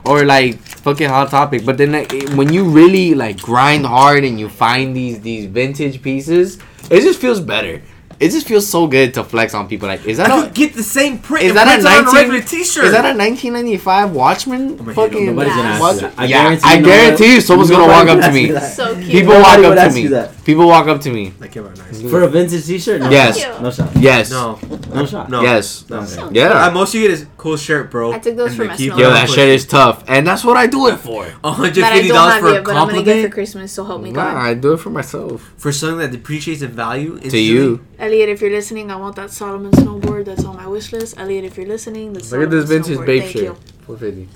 or 0.05 0.25
like 0.25 0.59
fucking 0.89 1.09
Hot 1.09 1.31
Topic. 1.31 1.65
But 1.65 1.77
then 1.77 1.93
like, 1.93 2.13
eh, 2.15 2.35
when 2.35 2.53
you 2.53 2.65
really 2.65 3.15
like 3.15 3.41
grind 3.41 3.85
hard 3.87 4.25
and 4.25 4.41
you 4.41 4.49
find 4.49 4.97
these 4.97 5.21
these 5.21 5.47
vintage 5.47 6.03
pieces, 6.03 6.59
it 6.91 7.01
just 7.01 7.21
feels 7.21 7.41
better. 7.41 7.83
It 8.21 8.31
just 8.31 8.47
feels 8.49 8.67
so 8.67 8.87
good 8.87 9.15
to 9.15 9.23
flex 9.25 9.55
on 9.55 9.69
people. 9.69 9.87
Like, 9.89 10.05
is 10.07 10.17
that 10.19 10.31
I 10.31 10.41
a 10.41 10.43
could 10.45 10.55
get 10.55 10.75
the 10.75 10.83
same 10.83 11.19
print. 11.19 11.45
Is 11.47 11.55
that 11.55 11.67
a 11.69 11.83
print 11.83 11.85
it 11.85 12.05
19 12.05 12.15
regular 12.15 12.41
T-shirt? 12.43 12.85
is 12.85 12.93
that 12.93 13.05
a 13.05 13.17
1995 13.17 14.13
Watchman? 14.13 14.85
my 14.85 14.95
Fucking 14.95 15.27
God, 15.27 15.35
Nobody's 15.35 15.55
gonna 15.55 15.69
ask 15.69 15.81
Watch- 15.81 15.97
that. 16.01 16.13
I 16.17 16.25
yeah, 16.25 16.43
guarantee 16.43 16.63
I 16.69 16.75
you 16.75 16.85
guarantee 16.85 17.35
you 17.35 17.41
someone's 17.41 17.71
gonna 17.71 17.87
walk 17.87 18.09
up 18.09 18.21
to 18.25 18.33
me. 18.33 18.49
So 18.61 18.95
cute. 18.95 19.07
People 19.11 19.35
Nobody 19.35 19.63
walk 19.63 19.77
up 19.79 19.89
to 19.89 19.95
me. 19.95 20.07
that. 20.09 20.45
People 20.45 20.67
walk 20.67 20.87
up 20.89 21.01
to 21.03 21.11
me. 21.11 21.33
Like, 21.39 21.55
yeah, 21.55 21.63
nice. 21.63 22.03
For 22.11 22.23
a 22.23 22.29
vintage 22.29 22.65
T-shirt? 22.67 23.01
No 23.03 23.11
Yes. 23.11 23.39
shot. 23.39 23.63
No 23.63 23.71
shot. 23.71 23.91
Yes. 23.97 24.31
No, 24.31 24.59
No 24.95 25.07
shot. 25.07 25.31
no. 25.31 25.43
Yes. 25.43 25.85
No. 25.89 25.99
Okay. 26.01 26.29
Yeah. 26.33 26.67
Uh, 26.67 26.71
most 26.71 26.95
you 26.95 27.03
get 27.03 27.11
is 27.13 27.27
cool 27.37 27.57
shirt, 27.57 27.91
bro. 27.91 28.13
I 28.13 28.19
took 28.19 28.37
those 28.37 28.49
And 28.49 28.57
from 28.57 28.69
they. 28.77 28.85
Yo, 28.85 29.11
that 29.11 29.23
pushing. 29.29 29.35
shit 29.35 29.49
is 29.51 29.67
tough, 29.67 30.05
and 30.09 30.27
that's 30.27 30.45
what 30.45 30.57
I 30.57 30.67
do 30.67 30.89
it 30.89 30.97
for. 30.97 31.27
hundred 31.45 31.75
That 31.77 31.93
I 31.93 31.97
fifty 31.97 32.09
don't 32.09 32.17
dollars 32.17 32.39
for 32.41 32.49
a 32.49 32.53
yet, 32.55 32.65
but 32.65 32.77
I'm 32.77 32.89
gonna 32.89 33.03
get 33.03 33.23
for 33.25 33.29
Christmas. 33.35 33.73
So 33.73 33.85
help 33.85 34.03
me 34.03 34.11
Nah, 34.11 34.25
God. 34.33 34.37
I 34.39 34.55
do 34.55 34.73
it 34.73 34.81
for 34.81 34.91
myself. 34.91 35.51
for 35.57 35.71
something 35.71 35.99
that 35.99 36.11
depreciates 36.13 36.63
in 36.63 36.71
value. 36.73 37.19
To 37.21 37.39
you. 37.39 37.81
Elliot, 38.09 38.31
if 38.31 38.41
you're 38.41 38.51
listening, 38.51 38.91
I 38.91 38.97
want 38.97 39.17
that 39.17 39.31
Salomon 39.31 39.71
snowboard. 39.73 40.25
That's 40.25 40.43
on 40.43 40.57
my 40.57 40.67
wish 40.67 40.93
list. 40.93 41.19
Elliot, 41.19 41.45
if 41.45 41.59
you're 41.59 41.67
listening, 41.67 42.15
the 42.15 42.21
Look 42.21 42.25
at 42.25 42.29
Salomon 42.31 42.51
this 42.51 42.65
vintage 42.71 42.97
snowboard. 42.97 43.07
babe 43.07 43.21
Thank 43.23 43.33
shirt. 43.35 43.43
you. 43.43 43.57
450. 43.85 44.29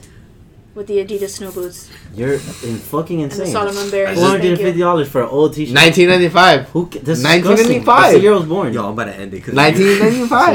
With 0.75 0.87
the 0.89 0.99
Adidas 1.05 1.29
snow 1.31 1.51
boots 1.53 1.91
You're 2.15 2.35
in 2.35 2.41
fucking 2.41 3.21
insane. 3.21 3.23
and 3.23 3.31
the 3.31 3.45
insane. 3.45 3.53
Salomon 3.53 3.91
bears. 3.91 4.19
Four 4.19 4.27
hundred 4.29 4.41
Thank 4.43 4.51
and 4.53 4.59
fifty 4.61 4.79
you. 4.79 4.85
dollars 4.85 5.09
for 5.09 5.23
an 5.23 5.29
old 5.29 5.55
T-shirt. 5.55 5.75
1995. 5.75 6.69
Who? 6.69 6.87
ca- 6.87 6.99
That's 7.01 7.23
1995. 7.25 7.87
1995. 7.87 8.13
The 8.13 8.21
year 8.21 8.33
I 8.33 8.37
was 8.37 8.47
born. 8.47 8.73
Yo, 8.75 8.85
I'm 8.87 8.93
about 8.93 9.05
to 9.05 9.15
end 9.17 9.33
it. 9.35 9.41
'cause- 9.45 9.55
That's 9.55 9.79
the 9.79 9.85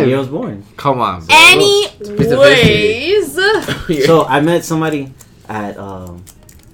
year 0.08 0.16
I 0.18 0.20
was 0.20 0.28
born. 0.28 0.64
Come 0.78 1.02
on. 1.02 1.26
bro. 1.26 1.36
Anyways, 1.36 3.34
So 4.06 4.26
I 4.26 4.40
met 4.42 4.64
somebody 4.64 5.12
at 5.50 5.76
um, 5.78 6.24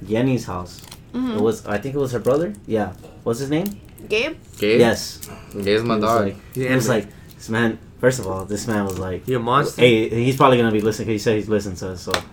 Yenny's 0.05 0.43
house. 0.45 0.81
Mhm. 1.13 1.35
It 1.37 1.41
was 1.41 1.65
I 1.65 1.77
think 1.77 1.95
it 1.95 1.99
was 1.99 2.11
her 2.11 2.19
brother. 2.19 2.53
Yeah. 2.67 2.93
What's 3.23 3.39
his 3.39 3.49
name? 3.49 3.79
Gabe, 4.09 4.37
Gabe? 4.57 4.79
Yes. 4.79 5.19
Gabe's 5.53 5.83
my 5.83 5.95
He 5.95 5.99
was 6.01 6.09
dog. 6.09 6.25
like- 6.25 6.35
Yeah, 6.55 6.69
He 6.69 6.75
was 6.75 6.89
like, 6.89 7.07
this 7.35 7.49
man. 7.49 7.77
First 7.99 8.19
of 8.19 8.27
all, 8.27 8.45
this 8.45 8.67
man 8.67 8.85
was 8.85 8.97
like, 8.99 9.27
You're 9.27 9.39
a 9.39 9.43
monster. 9.43 9.81
hey, 9.81 10.09
he's 10.09 10.35
probably 10.35 10.57
gonna 10.57 10.71
be 10.71 10.81
listening. 10.81 11.07
'cause 11.07 11.13
He 11.13 11.17
said 11.19 11.35
he's 11.37 11.47
listening 11.49 11.75
to 11.77 11.89
us. 11.91 12.01
So 12.01 12.11
oh. 12.15 12.23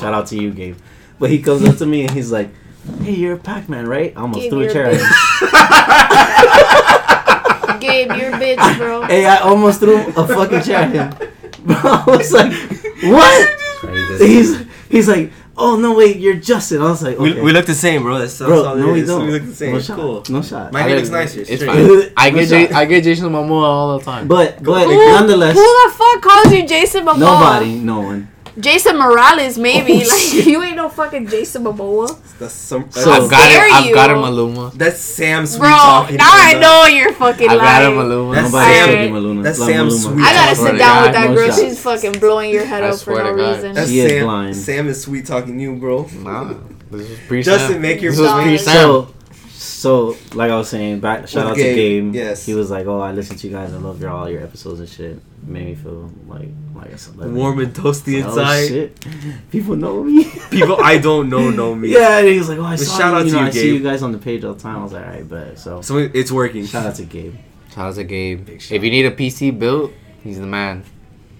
shout 0.00 0.12
out 0.14 0.26
to 0.28 0.36
you, 0.36 0.50
Gabe. 0.52 0.76
But 1.18 1.30
he 1.30 1.38
comes 1.40 1.64
up 1.66 1.76
to 1.78 1.86
me 1.86 2.02
and 2.02 2.10
he's 2.10 2.30
like, 2.30 2.50
hey, 3.02 3.12
you're 3.14 3.32
a 3.34 3.38
Pac-Man, 3.38 3.86
right? 3.88 4.12
I 4.16 4.20
almost 4.20 4.42
Gabe, 4.42 4.50
threw 4.50 4.60
a 4.62 4.66
a 4.66 4.72
chair 4.72 4.86
at 4.86 5.00
him. 5.00 5.00
Gabe, 7.80 8.08
you're 8.16 8.30
a 8.30 8.38
bitch, 8.38 8.76
bro. 8.78 9.02
Hey, 9.02 9.26
I 9.26 9.38
almost 9.38 9.80
threw 9.80 9.96
a 9.96 10.26
fucking 10.28 10.62
chair 10.62 10.78
at 10.78 10.90
him. 10.92 11.10
Bro, 11.66 11.76
I 11.82 12.04
was 12.06 12.32
like, 12.32 12.52
what? 13.02 13.48
He's 14.20 14.56
he's 14.88 15.08
like, 15.08 15.32
oh 15.58 15.76
no, 15.76 15.94
wait, 15.94 16.16
you're 16.18 16.34
Justin. 16.36 16.80
I 16.82 16.84
was 16.90 17.02
like, 17.02 17.16
okay. 17.16 17.34
We, 17.34 17.40
we 17.40 17.52
look 17.52 17.66
the 17.66 17.74
same, 17.74 18.02
bro. 18.02 18.18
That's, 18.18 18.38
that's 18.38 18.48
Bro, 18.48 18.64
all 18.64 18.76
no, 18.76 18.88
it 18.90 18.92
we 18.92 19.00
is. 19.00 19.08
don't. 19.08 19.26
We 19.26 19.32
look 19.32 19.44
the 19.44 19.54
same. 19.54 19.72
No 19.72 19.76
it's 19.78 19.86
shot. 19.86 19.96
cool. 19.98 20.24
No 20.28 20.42
shot. 20.42 20.72
My 20.72 20.82
I 20.82 20.86
name 20.88 20.98
is 20.98 21.10
nicer. 21.10 21.40
It's 21.46 21.64
fine. 21.64 22.12
I 22.16 22.30
get 22.30 22.48
shot. 22.48 22.68
J- 22.68 22.72
I 22.74 22.84
get 22.84 23.04
Jason 23.04 23.30
Momoa 23.30 23.62
all 23.62 23.98
the 23.98 24.04
time. 24.04 24.28
But 24.28 24.62
but 24.62 24.86
Who, 24.86 24.94
nonetheless, 24.96 25.54
who 25.54 25.62
the 25.62 25.94
fuck 25.96 26.22
calls 26.22 26.52
you 26.52 26.66
Jason 26.66 27.04
Momoa? 27.04 27.18
nobody, 27.18 27.74
no 27.76 28.00
one. 28.00 28.28
Jason 28.58 28.96
Morales, 28.96 29.58
maybe. 29.58 29.92
Oh, 29.94 30.08
like 30.08 30.18
shit. 30.20 30.46
you 30.46 30.62
ain't 30.62 30.76
no 30.76 30.88
fucking 30.88 31.26
Jason 31.28 31.64
Momoa, 31.64 32.18
That's 32.38 32.54
some. 32.54 32.90
So- 32.90 33.10
I've 33.10 33.30
got 33.30 33.50
it. 33.50 33.72
I've 33.72 33.94
got 33.94 34.10
him 34.10 34.18
Maluma. 34.18 34.72
that's 34.72 34.98
Sam 35.00 35.44
Sweet 35.46 35.60
bro. 35.60 35.68
talking. 35.70 36.16
Now 36.16 36.30
I 36.32 36.52
about 36.52 36.60
know 36.60 36.84
you're 36.96 37.12
fucking 37.12 37.48
lying. 37.48 37.60
I've 37.60 37.66
got 37.66 37.82
him. 37.82 37.92
Maluma. 37.98 38.34
That's 38.34 38.50
Sam- 38.52 38.88
should 38.88 39.10
Maluma. 39.12 39.42
that's 39.42 39.58
Love 39.58 39.68
Sam 39.68 39.88
Maluma. 39.88 40.02
Sweet. 40.14 40.24
I 40.24 40.32
gotta 40.32 40.56
sit 40.56 40.72
to 40.72 40.78
down 40.78 41.02
with 41.04 41.12
that 41.12 41.28
no 41.30 41.34
girl. 41.36 41.48
shot. 41.50 41.58
She's 41.60 41.78
fucking 41.80 42.12
blowing 42.20 42.50
your 42.50 42.64
head 42.64 42.82
I 42.82 42.88
up 42.88 42.98
for 43.00 43.14
no 43.22 43.30
reason. 43.32 43.74
That's 43.74 43.90
He 43.90 44.08
Sam. 44.08 44.24
blind. 44.24 44.56
Sam 44.56 44.88
is 44.88 45.02
sweet 45.02 45.26
talking 45.26 45.60
you, 45.60 45.74
bro. 45.76 46.08
Nah, 46.22 46.54
this 46.90 47.10
is 47.10 47.18
pre 47.28 47.42
Justin, 47.42 47.80
make 47.82 48.00
your 48.00 48.12
This 48.12 48.30
point. 48.30 48.60
So, 48.60 49.08
so 49.86 50.16
like 50.36 50.50
I 50.50 50.56
was 50.56 50.68
saying, 50.68 51.00
back 51.00 51.28
shout 51.28 51.44
With 51.44 51.52
out 51.52 51.56
to 51.56 51.62
Gabe, 51.62 52.04
Gabe. 52.12 52.14
yes. 52.14 52.44
he 52.46 52.54
was 52.54 52.70
like, 52.70 52.86
"Oh, 52.86 53.00
I 53.00 53.12
listen 53.12 53.36
to 53.36 53.46
you 53.46 53.52
guys. 53.52 53.72
I 53.72 53.76
love 53.78 54.00
your 54.00 54.10
all 54.10 54.28
your 54.28 54.42
episodes 54.42 54.80
and 54.80 54.88
shit. 54.88 55.18
Made 55.46 55.66
me 55.66 55.74
feel 55.74 56.10
like 56.28 56.48
like 56.74 56.90
a 56.90 56.98
celebrity." 56.98 57.32
Warm 57.40 57.58
and 57.60 57.72
toasty 57.74 58.22
Oh, 58.22 58.28
inside. 58.28 58.68
shit. 58.68 59.06
People 59.50 59.76
know 59.76 60.02
me. 60.02 60.24
People 60.50 60.76
I 60.80 60.98
don't 60.98 61.28
know 61.34 61.50
know 61.50 61.74
me. 61.74 61.88
yeah, 61.92 62.18
and 62.18 62.28
he 62.28 62.38
was 62.38 62.48
like, 62.48 62.58
"Oh, 62.58 62.64
I 62.64 62.76
But 62.76 62.80
saw 62.80 62.98
shout 62.98 63.12
you. 63.12 63.18
out 63.18 63.24
you 63.26 63.30
to 63.30 63.36
know, 63.36 63.42
you, 63.42 63.46
I 63.46 63.50
see 63.50 63.74
you 63.76 63.82
guys 63.82 64.02
on 64.02 64.12
the 64.12 64.18
page 64.18 64.44
all 64.44 64.54
the 64.54 64.62
time." 64.62 64.76
I 64.80 64.82
was 64.82 64.92
like, 64.92 65.04
"All 65.06 65.12
right, 65.12 65.28
but 65.28 65.58
so." 65.58 65.80
So 65.82 65.98
it's 65.98 66.30
working. 66.32 66.66
Shout 66.66 66.86
out 66.86 66.94
to 66.96 67.04
Gabe. 67.04 67.34
Shout 67.74 67.86
out 67.90 67.94
to 67.96 68.04
Gabe. 68.04 68.46
Big 68.46 68.60
shout 68.60 68.76
If 68.76 68.84
you 68.84 68.90
need 68.90 69.06
a 69.06 69.10
PC 69.10 69.56
built, 69.58 69.92
he's 70.24 70.38
the 70.40 70.46
man. 70.46 70.84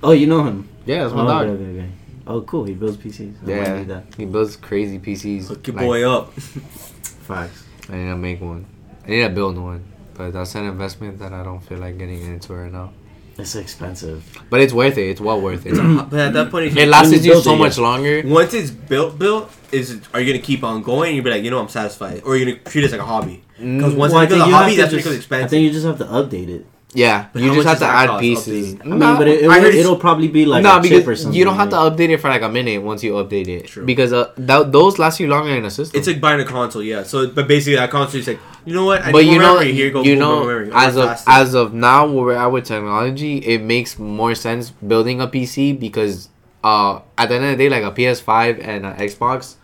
Oh, 0.03 0.13
you 0.13 0.27
know 0.27 0.45
him? 0.45 0.69
Yeah, 0.85 1.03
that's 1.05 1.15
my 1.15 1.23
oh, 1.23 1.27
dog. 1.27 1.47
okay, 1.47 1.63
okay, 1.65 1.79
okay. 1.81 1.89
Oh, 2.29 2.41
cool. 2.43 2.65
He 2.65 2.75
builds 2.75 2.97
PCs. 2.99 3.35
I 3.47 3.51
Yeah, 3.51 3.83
that. 3.85 4.05
he 4.17 4.25
builds 4.25 4.57
crazy 4.57 4.99
PCs. 4.99 5.47
Hook 5.49 5.67
your 5.67 5.77
Like, 5.77 5.85
boy 5.87 6.11
up. 6.11 6.33
Facts. 6.35 7.65
I 7.89 7.97
need 7.97 8.09
to 8.09 8.17
make 8.17 8.41
one. 8.41 8.67
I 9.05 9.11
need 9.11 9.23
to 9.23 9.29
build 9.31 9.59
one, 9.59 9.85
but 10.15 10.33
that's 10.33 10.55
an 10.55 10.65
investment 10.65 11.19
that 11.21 11.33
I 11.33 11.43
don't 11.45 11.61
feel 11.61 11.79
like 11.79 11.99
getting 11.99 12.23
into 12.23 12.55
right 12.55 12.73
now. 12.73 12.93
It's 13.39 13.55
expensive. 13.55 14.25
But 14.49 14.61
it's 14.61 14.73
worth 14.73 14.97
it. 14.97 15.11
It's 15.11 15.21
well 15.21 15.41
worth 15.41 15.67
it. 15.67 15.75
but 16.11 16.19
at 16.19 16.33
that 16.33 16.49
mm. 16.49 16.51
point, 16.51 16.67
if 16.67 16.77
It 16.77 16.89
lasts 16.89 17.13
you 17.13 17.35
you 17.35 17.43
so 17.43 17.55
it, 17.55 17.59
much 17.59 17.77
yeah. 17.77 17.85
longer. 17.85 18.23
once 18.25 18.55
it's 18.55 18.71
built, 18.71 19.19
built, 19.19 19.53
is 19.73 20.01
are 20.15 20.21
you 20.21 20.33
gonna 20.33 20.43
keep 20.43 20.65
on 20.65 20.83
going? 20.83 21.15
You 21.15 21.23
be 21.23 21.31
like, 21.31 21.45
you 21.45 21.51
know, 21.51 21.61
I'm 21.61 21.69
satisfied, 21.69 22.23
or 22.25 22.37
you're 22.37 22.47
gonna 22.47 22.65
treat 22.65 22.85
it 22.85 22.87
as 22.87 22.93
like 22.93 23.01
a 23.01 23.05
hobby? 23.05 23.45
Because 23.59 23.95
mm. 23.95 23.97
once 23.97 24.13
Well, 24.13 24.23
it 24.23 24.29
becomes 24.31 24.53
a 24.53 24.57
hobby, 24.57 24.77
that's 24.77 24.91
just- 24.91 25.05
becomes 25.05 25.17
expensive. 25.17 25.47
I 25.47 25.49
think 25.49 25.65
you 25.65 25.71
just 25.71 25.87
have 25.87 25.99
to 25.99 26.05
update 26.05 26.49
it. 26.49 26.67
Yeah, 26.95 27.29
But 27.33 27.43
you 27.43 27.53
just 27.53 27.67
have 27.67 27.79
to 27.81 27.85
add 27.85 28.09
cost, 28.09 28.21
pieces. 28.21 28.77
I 28.81 28.85
mean, 28.85 28.99
but 29.01 29.29
it, 29.29 29.45
it 29.45 29.51
I 29.51 29.61
heard 29.61 29.75
will, 29.75 29.81
it'll 29.81 29.97
probably 29.99 30.29
be 30.29 30.47
like 30.47 30.63
no, 30.63 30.79
a 30.79 30.83
chip 30.83 30.93
or 30.93 30.99
because 31.01 31.23
something. 31.23 31.39
you 31.39 31.45
don't 31.45 31.57
have 31.57 31.69
to 31.71 31.77
update 31.77 32.09
it 32.09 32.19
for 32.19 32.29
like 32.29 32.41
a 32.43 32.49
minute 32.49 32.83
once 32.83 33.03
you 33.03 33.13
update 33.15 33.49
it. 33.49 33.67
True. 33.67 33.85
Because 33.85 34.13
uh, 34.13 34.33
that, 34.39 34.73
those 34.73 34.99
last 34.99 35.21
you 35.21 35.27
longer 35.27 35.51
in 35.51 35.65
the 35.65 35.71
system. 35.71 35.99
it's 35.99 36.07
like 36.09 36.21
buying 36.21 36.41
a 36.41 36.45
console, 36.45 36.83
yeah. 36.83 37.03
So, 37.03 37.29
but 37.29 37.49
basically, 37.49 37.77
that 37.77 37.91
console 37.91 38.21
is 38.21 38.29
like, 38.29 38.39
you 38.65 38.73
know 38.73 38.87
what? 38.87 39.03
I 39.03 39.13
but 39.13 39.27
you 39.27 39.39
know, 39.39 39.55
memory. 39.55 39.73
Here 39.73 39.87
you 39.87 39.93
go. 39.93 40.03
you 40.05 40.13
boom, 40.15 40.21
know, 40.21 40.41
memory. 40.41 40.71
As 40.73 40.97
of 40.97 41.21
as 41.27 41.55
of 41.55 41.75
now, 41.75 42.07
where 42.07 42.25
we're 42.25 42.33
at 42.35 42.47
with 42.47 42.65
technology, 42.65 43.39
it 43.39 43.61
makes 43.61 43.99
more 43.99 44.35
sense 44.35 44.71
building 44.71 45.21
a 45.21 45.27
PC 45.27 45.79
because 45.79 46.31
uh, 46.65 47.01
at 47.19 47.29
the 47.29 47.35
end 47.35 47.45
of 47.45 47.51
the 47.51 47.57
day, 47.57 47.69
like 47.69 47.85
a 47.85 47.95
PS5 47.95 48.67
and 48.67 48.87
an 48.87 48.97
Xbox, 48.97 49.57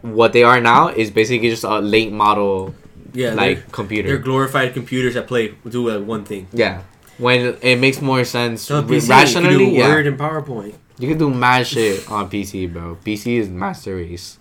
what 0.00 0.32
they 0.32 0.42
are 0.42 0.60
now 0.60 0.88
is 0.88 1.10
basically 1.10 1.50
just 1.50 1.64
a 1.64 1.80
late 1.80 2.12
model 2.12 2.74
yeah, 3.14 3.34
like 3.34 3.70
computer. 3.72 4.08
they're 4.08 4.18
glorified 4.18 4.72
computers 4.74 5.14
that 5.14 5.26
play 5.26 5.54
do 5.68 5.88
like 5.90 6.06
one 6.06 6.24
thing. 6.24 6.48
yeah, 6.52 6.82
when 7.18 7.56
it 7.62 7.78
makes 7.78 8.00
more 8.00 8.24
sense 8.24 8.62
So, 8.62 8.82
PC, 8.82 9.08
rationally, 9.08 9.52
you 9.52 9.58
can 9.58 9.68
do 9.70 9.74
yeah, 9.76 9.88
Word 9.88 10.06
and 10.06 10.18
PowerPoint. 10.18 10.74
you 10.98 11.08
can 11.08 11.18
do 11.18 11.30
mad 11.30 11.66
shit 11.66 12.10
on 12.10 12.30
PC, 12.30 12.72
bro. 12.72 12.96
PC 13.04 13.38
is 13.38 13.48
master 13.48 13.96
race, 13.96 14.38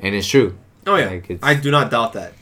and 0.00 0.14
it's 0.14 0.26
true. 0.26 0.56
Oh 0.86 0.96
yeah, 0.96 1.10
Like, 1.10 1.38
I 1.42 1.54
do 1.54 1.70
not 1.70 1.90
doubt 1.90 2.12
that. 2.14 2.32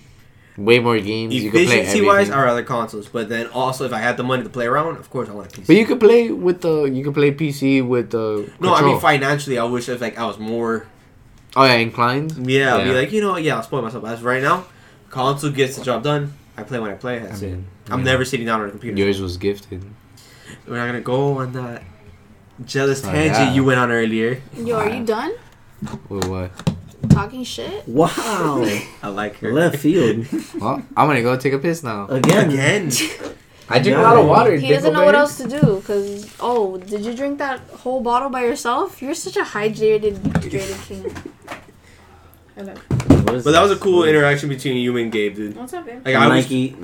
Way 0.57 0.79
more 0.79 0.99
games. 0.99 1.33
You 1.35 1.43
can 1.43 1.53
play 1.53 1.63
Efficiency 1.81 2.03
wise, 2.05 2.29
are 2.29 2.47
other 2.47 2.65
consoles, 2.65 3.09
but 3.09 3.29
then 3.31 3.47
also 3.49 3.87
if 3.87 3.93
I 3.95 3.99
had 3.99 4.17
the 4.19 4.23
money 4.25 4.43
to 4.43 4.49
play 4.51 4.67
around, 4.67 4.99
of 4.99 5.09
course 5.09 5.29
I 5.29 5.33
want 5.33 5.57
a 5.57 5.61
PC. 5.61 5.67
But 5.69 5.77
you 5.77 5.87
could 5.87 6.01
play 6.01 6.31
with 6.31 6.61
the 6.61 6.83
you 6.85 7.03
could 7.05 7.15
play 7.15 7.33
PC 7.33 7.87
with 7.87 8.11
the 8.11 8.51
no, 8.61 8.75
I 8.75 8.83
mean 8.83 9.01
financially, 9.01 9.59
I 9.59 9.65
wish 9.65 9.89
if 9.89 10.01
like 10.03 10.19
I 10.19 10.27
was 10.27 10.39
more 10.39 10.87
oh 11.57 11.65
yeah, 11.65 11.75
inclined. 11.75 12.47
Yeah, 12.47 12.75
I'll 12.77 12.85
be 12.85 12.93
like, 12.93 13.11
you 13.13 13.23
know, 13.23 13.37
yeah, 13.37 13.57
I'll 13.57 13.63
spoil 13.63 13.81
myself. 13.81 14.05
As 14.05 14.23
right 14.23 14.43
now, 14.43 14.67
console 15.11 15.51
gets 15.51 15.77
the 15.77 15.85
job 15.85 16.03
done. 16.03 16.33
I 16.57 16.63
play 16.63 16.79
when 16.79 16.91
I 16.91 16.95
play. 16.95 17.19
That's 17.19 17.43
I 17.43 17.47
it. 17.47 17.51
mean, 17.53 17.67
I'm 17.91 18.01
yeah. 18.01 18.05
never 18.05 18.25
sitting 18.25 18.47
down 18.47 18.61
on 18.63 18.69
a 18.69 18.71
computer. 18.71 18.97
Yours 18.97 19.21
was 19.21 19.37
gifted. 19.37 19.85
We're 20.67 20.77
not 20.77 20.87
gonna 20.87 21.01
go 21.01 21.39
on 21.39 21.53
that 21.53 21.83
jealous 22.65 23.05
Oh, 23.05 23.11
tangent 23.11 23.37
yeah. 23.39 23.53
you 23.55 23.65
went 23.65 23.79
on 23.81 23.91
earlier. 23.91 24.41
Yo, 24.57 24.77
are 24.77 24.89
you 24.89 25.05
done 25.05 25.33
With 26.09 26.27
what? 26.27 26.51
talking 27.09 27.43
shit? 27.45 27.87
Wow. 27.89 28.09
I 29.03 29.09
like 29.09 29.37
her. 29.39 29.53
Left 29.53 29.77
field. 29.79 30.27
Well, 30.61 30.83
I'm 30.97 31.07
gonna 31.09 31.23
go 31.23 31.37
take 31.37 31.55
a 31.55 31.59
piss 31.59 31.83
now. 31.83 32.07
Again. 32.09 32.51
again. 32.51 32.91
I 33.73 33.79
drink 33.79 33.97
Yeah. 33.97 34.03
a 34.03 34.09
lot 34.09 34.17
of 34.19 34.27
water. 34.27 34.57
He 34.57 34.69
doesn't 34.69 34.93
know 34.93 35.05
what 35.05 35.15
else 35.15 35.39
to 35.39 35.49
do. 35.49 35.81
Cause 35.87 36.35
oh, 36.41 36.77
did 36.79 37.03
you 37.07 37.15
drink 37.15 37.39
that 37.39 37.61
whole 37.83 38.01
bottle 38.03 38.29
by 38.29 38.43
yourself? 38.45 39.01
You're 39.01 39.15
such 39.15 39.37
a 39.37 39.45
hydrated, 39.45 40.17
hydrated 40.19 40.83
king. 40.87 41.07
Okay. 42.61 42.73
What 42.73 43.35
is 43.37 43.45
But 43.45 43.53
that 43.53 43.63
was 43.63 43.71
a 43.73 43.77
cool 43.77 44.05
interaction 44.05 44.49
between 44.49 44.77
you 44.77 44.97
and 44.97 45.11
Gabe, 45.11 45.35
dude. 45.35 45.57
What's 45.57 45.73
up, 45.73 45.87
babe? 45.87 46.05
Like 46.05 46.15
I 46.15 46.29
was. 46.29 46.45
Nike. 46.45 46.77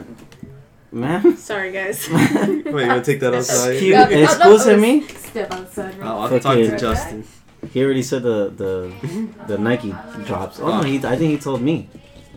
Man. 0.93 1.37
Sorry, 1.37 1.73
guys. 1.73 2.09
Wait, 2.13 2.65
you 2.65 2.73
wanna 2.73 3.05
take 3.05 3.21
that 3.21 3.35
outside? 3.35 3.73
Excuse, 3.73 3.95
No, 3.95 4.05
no, 4.05 4.11
no, 4.11 4.55
excuse 4.55 4.81
me. 4.81 5.09
Step 5.09 5.53
outside. 5.53 6.01
I'll, 6.01 6.19
I'll 6.21 6.29
Fuck 6.29 6.43
talk 6.43 6.55
to 6.55 6.61
it. 6.63 6.79
Justin. 6.79 7.25
He 7.73 7.85
already 7.85 8.03
said 8.03 8.23
the 8.23 8.51
the 8.57 8.93
the 9.47 9.59
Nike 9.59 9.95
drops. 10.25 10.61
Oh 10.61 10.69
no, 10.69 10.83
he 10.83 10.97
I 10.99 11.17
think 11.17 11.33
he 11.33 11.39
told 11.39 11.61
me 11.61 11.89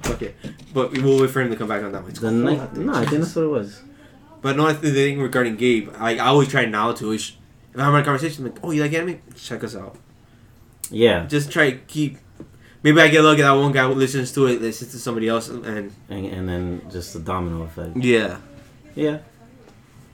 Okay, 0.07 0.34
but 0.74 0.91
we 0.91 1.02
will 1.02 1.22
wait 1.22 1.30
for 1.30 1.41
him 1.41 1.49
to 1.49 1.56
come 1.56 1.68
back 1.68 1.84
on 1.84 1.91
that 1.91 2.02
one. 2.02 2.11
It's 2.11 2.20
the 2.20 2.30
cool. 2.30 2.38
Nike. 2.38 2.80
No, 2.80 2.94
I 2.94 3.06
think 3.06 3.22
that's 3.22 3.36
what 3.36 3.44
it 3.44 3.48
was. 3.48 3.82
But 4.41 4.56
no, 4.56 4.66
I 4.66 4.72
think 4.72 4.82
the 4.84 4.91
thing 4.91 5.20
regarding 5.22 5.57
Gabe, 5.57 5.90
I, 5.98 6.16
I 6.16 6.28
always 6.28 6.48
try 6.48 6.66
now 6.66 6.94
to. 6.94 7.11
If 7.11 7.36
I'm 7.76 7.82
having 7.82 8.02
a 8.02 8.03
conversation, 8.03 8.45
I'm 8.45 8.53
like, 8.53 8.64
oh, 8.64 8.72
you 8.72 8.82
like 8.82 8.94
anime? 8.94 9.22
Check 9.36 9.64
us 9.64 9.76
out. 9.76 9.98
Yeah, 10.90 11.26
just 11.26 11.52
try 11.52 11.72
to 11.72 11.78
keep. 11.78 12.18
Maybe 12.84 13.01
I 13.01 13.07
get 13.10 13.22
lucky 13.23 13.41
that 13.41 13.51
one 13.51 13.72
guy 13.72 13.85
who 13.88 13.93
listens 13.93 14.31
to 14.34 14.45
it, 14.47 14.61
listens 14.61 14.91
to 14.91 14.99
somebody 14.99 15.27
else, 15.27 15.49
and 15.49 15.65
and, 15.65 16.26
and 16.26 16.47
then 16.49 16.81
just 16.91 17.14
the 17.14 17.19
domino 17.19 17.64
effect. 17.64 17.97
yeah, 17.97 18.38
Yeah. 18.95 19.19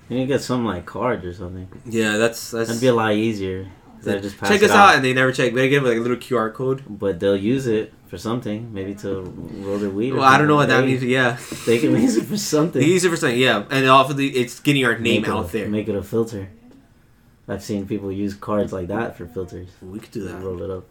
And 0.10 0.20
You 0.20 0.26
get 0.28 0.42
some 0.42 0.66
like 0.66 0.86
cards 0.86 1.26
or 1.26 1.34
something. 1.34 1.68
yeah, 1.86 2.18
that's 2.18 2.52
that's. 2.52 2.68
That'd 2.70 2.82
be 2.82 2.88
a 2.88 2.94
lot 2.94 3.14
easier. 3.14 3.68
They 4.04 4.20
just 4.22 4.38
pass 4.38 4.50
check 4.50 4.62
us 4.62 4.70
out. 4.70 4.96
and 4.96 5.04
they 5.04 5.14
never 5.14 5.32
check. 5.32 5.54
They 5.56 5.68
give 5.68 5.84
like 5.84 5.98
a 5.98 6.00
little 6.00 6.18
QR 6.18 6.54
code. 6.54 6.84
but 6.88 7.20
they'll 7.20 7.36
use 7.36 7.66
it 7.66 7.92
for 8.08 8.20
something, 8.20 8.72
maybe 8.72 8.94
to 8.96 9.22
roll 9.66 9.80
their 9.80 9.90
weed. 9.90 10.12
or 10.12 10.18
Well, 10.18 10.26
I 10.34 10.38
don't 10.38 10.48
know 10.48 10.56
what 10.58 10.68
that 10.70 10.86
means. 10.86 11.04
Yeah, 11.04 11.38
They 11.66 11.80
can 11.80 11.92
use 12.00 12.16
it 12.18 12.26
for 12.26 12.38
something. 12.38 12.80
they 12.80 12.88
use 12.88 13.04
it 13.04 13.10
for 13.10 13.18
something. 13.18 13.40
Yeah, 13.40 13.64
and 13.72 13.88
obviously 13.90 14.28
it's 14.42 14.60
getting 14.60 14.86
our 14.86 14.94
name 15.00 15.22
Make 15.22 15.28
it 15.28 15.32
a- 15.32 15.36
out 15.38 15.52
there. 15.52 15.68
Make 15.70 15.88
it 15.90 15.96
a 15.96 16.04
filter. 16.04 16.50
I've 17.48 17.64
seen 17.64 17.88
people 17.88 18.12
use 18.12 18.36
cards 18.36 18.72
like 18.72 18.88
that 18.90 19.18
for 19.18 19.26
filters. 19.26 19.70
we 19.82 19.98
could 20.00 20.12
do 20.12 20.24
that. 20.28 20.40
Roll 20.40 20.62
it 20.62 20.70
up. 20.70 20.86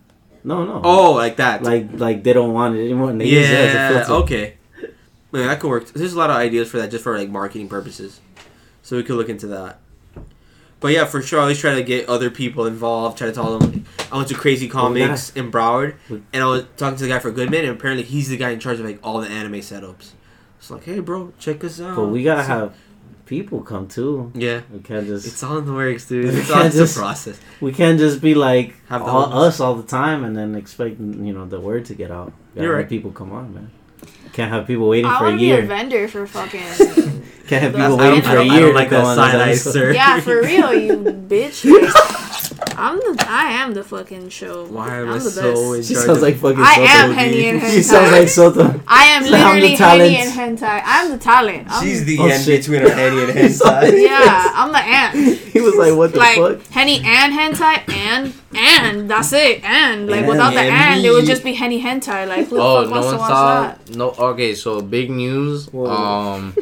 No, 0.44 0.64
no. 0.64 0.80
Oh, 0.84 1.12
like 1.12 1.36
that. 1.36 1.62
like 1.62 1.88
like 1.94 2.22
they 2.22 2.32
don't 2.32 2.52
want 2.52 2.76
it 2.76 2.84
anymore. 2.84 3.10
And 3.10 3.20
they 3.20 3.26
use 3.26 3.48
it 3.48 3.54
as 3.54 3.70
a 3.74 3.74
yeah. 3.74 4.04
filter. 4.04 4.12
Okay. 4.24 4.56
Man, 5.32 5.48
that 5.48 5.58
could 5.58 5.68
work. 5.68 5.86
There's 5.88 6.12
a 6.12 6.18
lot 6.18 6.30
of 6.30 6.36
ideas 6.36 6.70
for 6.70 6.76
that, 6.78 6.90
just 6.90 7.02
for 7.02 7.18
like 7.18 7.28
marketing 7.28 7.68
purposes. 7.68 8.20
So 8.82 8.96
we 8.96 9.02
could 9.02 9.16
look 9.16 9.28
into 9.28 9.46
that. 9.48 9.80
But 10.80 10.92
yeah, 10.92 11.06
for 11.06 11.22
sure, 11.22 11.38
I 11.38 11.42
always 11.42 11.58
try 11.58 11.74
to 11.74 11.82
get 11.82 12.08
other 12.08 12.30
people 12.30 12.66
involved. 12.66 13.16
Try 13.16 13.28
to 13.28 13.32
tell 13.32 13.58
them 13.58 13.86
I 14.12 14.16
went 14.18 14.28
to 14.28 14.34
Crazy 14.34 14.68
Comics 14.68 15.30
in 15.34 15.50
Broward, 15.50 15.96
and 16.10 16.42
I 16.42 16.44
was 16.46 16.66
talking 16.76 16.98
to 16.98 17.04
the 17.04 17.08
guy 17.08 17.18
for 17.18 17.30
Goodman, 17.30 17.64
and 17.64 17.70
apparently 17.70 18.04
he's 18.04 18.28
the 18.28 18.36
guy 18.36 18.50
in 18.50 18.60
charge 18.60 18.78
of 18.78 18.84
like 18.84 18.98
all 19.02 19.20
the 19.20 19.28
anime 19.28 19.54
setups. 19.54 20.10
It's 20.58 20.70
like, 20.70 20.84
hey, 20.84 21.00
bro, 21.00 21.32
check 21.38 21.64
us 21.64 21.80
out. 21.80 21.96
But 21.96 22.08
we 22.08 22.22
gotta 22.22 22.42
So- 22.42 22.48
have 22.48 22.74
people 23.26 23.60
come 23.62 23.88
too. 23.88 24.30
Yeah, 24.34 24.60
We 24.72 24.80
can't 24.80 25.06
just 25.06 25.26
it's 25.26 25.42
all 25.42 25.58
in 25.58 25.66
the 25.66 25.72
works, 25.72 26.06
dude. 26.08 26.34
It's 26.34 26.50
all 26.50 26.56
can't 26.56 26.66
it's 26.68 26.76
just- 26.76 26.96
a 26.96 27.00
process. 27.00 27.40
we 27.60 27.72
can't 27.72 27.98
just 27.98 28.20
be 28.20 28.34
like 28.34 28.74
Have 28.88 29.02
all, 29.02 29.32
us 29.44 29.60
all 29.60 29.74
the 29.74 29.86
time 29.86 30.24
and 30.24 30.36
then 30.36 30.54
expect 30.54 30.98
you 31.00 31.32
know 31.32 31.46
the 31.46 31.60
word 31.60 31.84
to 31.86 31.94
get 31.94 32.10
out. 32.10 32.32
Gotta 32.54 32.66
You're 32.66 32.76
right. 32.76 32.88
people 32.88 33.10
come 33.12 33.32
on, 33.32 33.54
man. 33.54 33.70
Can't 34.32 34.50
have 34.52 34.66
people 34.66 34.88
waiting 34.88 35.06
I 35.10 35.18
for 35.18 35.24
want 35.24 35.34
a 35.36 35.38
to 35.38 35.40
be 35.40 35.50
a 35.52 35.56
year. 35.58 35.66
vendor 35.66 36.08
for 36.08 36.26
fucking. 36.26 36.60
Can't 37.46 37.62
have 37.62 37.72
people 37.72 38.00
I 38.00 38.10
waiting 38.10 38.20
don't- 38.20 38.24
for 38.24 38.28
a 38.28 38.32
I 38.32 38.34
don't- 38.34 38.46
year. 38.46 38.54
I 38.56 38.60
don't 38.60 38.74
like 38.74 38.90
go 38.90 39.02
that 39.04 39.14
side 39.16 39.34
eye, 39.36 39.54
sir. 39.54 39.92
yeah, 39.92 40.20
for 40.20 40.40
real, 40.42 40.72
you 40.74 40.96
bitch. 41.28 41.64
Like, 42.74 42.78
I'm 42.78 42.96
the. 42.98 43.26
I 43.28 43.44
am 43.62 43.74
the 43.74 43.84
fucking 43.84 44.28
show. 44.30 44.66
Why 44.66 44.96
am 44.98 45.08
I'm 45.08 45.14
I 45.14 45.18
the 45.18 45.30
so 45.30 45.72
in 45.72 45.78
best. 45.80 45.88
She 45.88 45.94
sounds 45.94 46.22
like 46.22 46.36
fucking 46.36 46.60
I 46.60 46.74
Soto. 46.74 46.86
am 46.88 47.12
Henny 47.12 47.44
and 47.46 47.60
Hentai. 47.62 47.70
She 47.74 47.82
sounds 47.82 48.12
like 48.12 48.22
hentai. 48.22 48.28
Soto. 48.28 48.80
I 48.88 49.04
am 49.06 49.22
the 49.24 49.30
literally 49.30 49.76
talent. 49.76 50.12
Henny 50.12 50.16
and 50.16 50.58
hentai. 50.58 50.82
I'm 50.84 51.10
the 51.10 51.18
talent. 51.18 51.66
I'm, 51.70 51.84
She's 51.84 52.04
the 52.04 52.18
Oh, 52.18 52.26
end 52.26 52.44
shit. 52.44 52.60
between 52.60 52.82
our 52.82 52.90
Henny 52.90 53.22
and 53.24 53.38
He's 53.38 53.60
like- 53.62 53.92
Hentai. 53.94 54.02
Yeah, 54.02 54.52
I'm 54.54 54.72
the 54.72 54.78
ant. 54.78 55.38
He 55.54 55.60
was 55.60 55.76
like, 55.76 55.94
"What 55.96 56.12
the 56.12 56.18
like 56.18 56.36
fuck?" 56.36 56.66
Henny 56.72 56.96
and 57.04 57.32
hentai 57.32 57.88
and 57.94 58.32
and 58.56 59.08
that's 59.08 59.32
it. 59.32 59.62
And 59.64 60.08
like 60.10 60.20
And- 60.20 60.28
without 60.28 60.52
the 60.52 60.60
and 60.60 60.74
and, 60.98 61.04
it 61.06 61.10
would 61.12 61.26
just 61.26 61.44
be 61.44 61.52
Henny 61.54 61.80
hentai. 61.80 62.26
Like 62.26 62.48
who 62.48 62.56
the 62.56 62.62
Oh, 62.62 62.80
fuck 62.82 62.90
no 62.90 62.96
wants 63.00 63.06
one 63.06 63.14
to 63.14 63.18
watch 63.20 63.28
saw. 63.30 63.62
that? 63.62 63.90
No. 63.96 64.10
Okay, 64.10 64.54
so 64.56 64.80
big 64.80 65.10
news. 65.10 65.66
Whoa. 65.72 65.86
Um, 65.86 66.56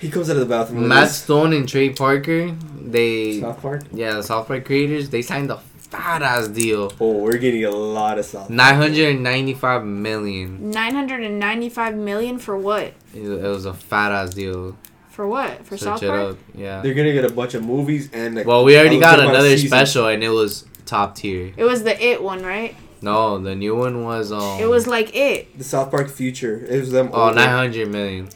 He 0.00 0.10
comes 0.10 0.28
out 0.30 0.36
of 0.36 0.40
the 0.40 0.46
bathroom. 0.46 0.88
Matt 0.88 1.10
Stone 1.10 1.52
and 1.52 1.68
Trey 1.68 1.90
Parker. 1.90 2.50
They 2.80 3.40
South 3.40 3.60
Park. 3.62 3.82
yeah, 3.92 4.14
the 4.14 4.22
South 4.22 4.46
Park 4.46 4.64
creators. 4.64 5.08
They 5.10 5.22
signed 5.22 5.50
a 5.50 5.56
fat 5.56 6.22
ass 6.22 6.48
deal. 6.48 6.92
Oh, 7.00 7.12
we're 7.18 7.38
getting 7.38 7.64
a 7.64 7.70
lot 7.70 8.18
of 8.18 8.24
South. 8.26 8.50
Nine 8.50 8.74
hundred 8.74 9.08
and 9.14 9.22
ninety 9.22 9.54
five 9.54 9.84
million. 9.84 10.70
Nine 10.70 10.94
hundred 10.94 11.22
and 11.22 11.38
ninety-five 11.38 11.94
million 11.96 12.38
for 12.38 12.56
what? 12.56 12.92
It 13.14 13.22
it 13.22 13.42
was 13.48 13.64
a 13.64 13.74
fat 13.74 14.12
ass 14.12 14.30
deal. 14.34 14.76
For 15.10 15.26
what? 15.26 15.64
For 15.64 15.78
Search 15.78 16.00
South 16.00 16.00
Park? 16.02 16.30
up. 16.32 16.38
Yeah. 16.54 16.82
They're 16.82 16.92
gonna 16.92 17.12
get 17.14 17.24
a 17.24 17.32
bunch 17.32 17.54
of 17.54 17.64
movies 17.64 18.10
and 18.12 18.34
like. 18.34 18.46
Well, 18.46 18.64
we 18.64 18.78
already 18.78 19.00
got 19.00 19.18
another 19.18 19.50
seasons. 19.56 19.70
special, 19.70 20.08
and 20.08 20.22
it 20.22 20.28
was 20.28 20.66
top 20.84 21.16
tier. 21.16 21.54
It 21.56 21.64
was 21.64 21.84
the 21.84 21.98
It 22.04 22.22
one, 22.22 22.42
right? 22.44 22.76
No, 23.00 23.38
the 23.38 23.54
new 23.54 23.74
one 23.76 24.04
was 24.04 24.30
um. 24.30 24.60
It 24.60 24.68
was 24.68 24.86
like 24.86 25.16
It. 25.16 25.56
The 25.56 25.64
South 25.64 25.90
Park 25.90 26.10
Future. 26.10 26.64
It 26.68 26.80
was 26.80 26.90
them. 26.90 27.08
oh 27.14 27.24
older. 27.28 27.34
900 27.36 27.88
million. 27.88 28.28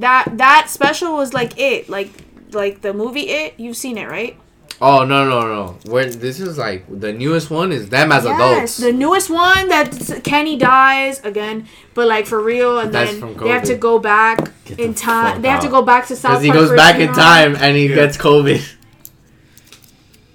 That 0.00 0.36
that 0.38 0.66
special 0.70 1.16
was 1.16 1.32
like 1.34 1.58
It, 1.58 1.88
like 1.88 2.10
like 2.52 2.80
the 2.82 2.92
movie 2.92 3.28
It. 3.28 3.54
You've 3.58 3.76
seen 3.76 3.98
it, 3.98 4.08
right? 4.08 4.36
Oh 4.80 5.04
no 5.04 5.28
no 5.28 5.40
no! 5.46 5.78
Where 5.90 6.04
this 6.06 6.40
is 6.40 6.58
like 6.58 6.84
the 6.90 7.12
newest 7.12 7.48
one 7.48 7.70
is 7.70 7.88
them 7.90 8.10
as 8.10 8.24
adults. 8.26 8.76
the 8.78 8.92
newest 8.92 9.30
one 9.30 9.68
that 9.68 10.20
Kenny 10.24 10.56
dies 10.56 11.20
again, 11.24 11.68
but 11.94 12.08
like 12.08 12.26
for 12.26 12.42
real, 12.42 12.80
and 12.80 12.92
That's 12.92 13.12
then 13.20 13.36
they 13.36 13.48
have 13.50 13.62
to 13.64 13.76
go 13.76 14.00
back 14.00 14.38
Get 14.64 14.76
the 14.78 14.84
in 14.84 14.94
time. 14.94 15.34
fuck 15.34 15.42
They 15.42 15.48
have 15.48 15.62
to 15.62 15.68
go 15.68 15.82
back 15.82 16.08
to 16.08 16.16
South 16.16 16.32
Park. 16.32 16.42
Because 16.42 16.62
he 16.62 16.68
goes 16.68 16.76
back 16.76 16.98
in 16.98 17.12
time 17.14 17.54
and 17.54 17.76
he 17.76 17.86
Yeah. 17.88 17.94
gets 17.94 18.16
COVID. 18.16 18.60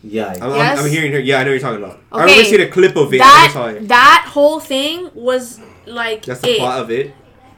Yeah. 0.03 0.27
I'm, 0.41 0.51
Yes. 0.55 0.79
I'm, 0.79 0.85
I'm 0.85 0.89
hearing 0.91 1.11
her. 1.11 1.19
Yeah, 1.19 1.39
I 1.39 1.43
know 1.43 1.49
what 1.51 1.59
you're 1.59 1.59
talking 1.59 1.83
about. 1.83 1.97
Okay. 1.97 2.03
I 2.11 2.23
Okay, 2.23 2.31
remember 2.31 2.49
seeing 2.49 2.61
a 2.69 2.71
clip 2.71 2.95
of 2.95 3.13
it. 3.13 3.21
I 3.21 3.49
saw 3.51 3.65
That 3.67 3.75
it. 3.75 3.87
that 3.89 4.25
whole 4.31 4.59
thing 4.59 5.09
was 5.13 5.59
like 5.85 6.23
That's 6.23 6.39
the 6.41 6.51
it. 6.51 6.57
plot 6.59 6.79
of 6.79 6.91
it. 6.91 7.13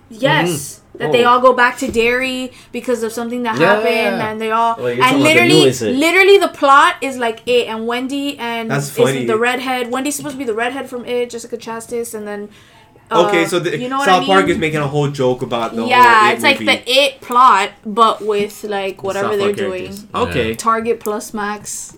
Yes. 0.10 0.50
Mm-hmm. 0.50 0.81
That 1.02 1.12
they 1.12 1.24
Oh. 1.26 1.30
all 1.30 1.40
go 1.42 1.54
back 1.54 1.78
to 1.80 1.92
Derry 1.92 2.52
because 2.72 3.04
of 3.04 3.12
something 3.12 3.44
that 3.44 3.60
Yeah. 3.60 3.76
happened, 3.76 4.22
and 4.22 4.40
they 4.42 4.52
all 4.52 4.76
Wait, 4.80 4.94
and 4.94 5.00
about 5.00 5.14
the 5.18 5.24
literally, 5.24 5.72
literally 6.06 6.38
the 6.38 6.48
plot 6.50 6.96
is 7.02 7.18
like 7.18 7.40
it, 7.46 7.68
and 7.68 7.86
Wendy 7.88 8.38
and 8.40 8.70
That's 8.72 8.86
is 8.88 8.96
funny. 8.96 9.26
the 9.26 9.38
redhead. 9.38 9.92
Wendy's 9.92 10.16
supposed 10.16 10.36
to 10.36 10.40
be 10.40 10.46
the 10.46 10.54
redhead 10.54 10.90
from 10.90 11.06
it, 11.06 11.30
Jessica 11.32 11.58
Chastain, 11.58 12.14
and 12.14 12.28
then 12.28 12.50
uh, 13.10 13.28
okay, 13.28 13.46
so 13.46 13.60
the, 13.60 13.78
you 13.78 13.90
know 13.90 13.98
what 13.98 14.06
South 14.06 14.24
I 14.24 14.26
Park 14.26 14.48
is 14.48 14.58
making 14.58 14.80
a 14.80 14.88
whole 14.88 15.10
joke 15.10 15.42
about 15.42 15.76
the 15.76 15.86
yeah, 15.86 16.20
whole 16.22 16.30
It 16.30 16.34
it's 16.36 16.44
like 16.44 16.60
the 16.60 16.82
it 16.90 17.20
plot, 17.20 17.72
but 17.86 18.26
with 18.26 18.64
like 18.64 19.04
whatever 19.04 19.30
South 19.30 19.38
they're 19.40 19.48
Park 19.48 19.58
doing. 19.58 19.84
characters. 19.88 20.06
Okay. 20.16 20.56
Target 20.56 21.00
plus 21.02 21.34
max 21.34 21.98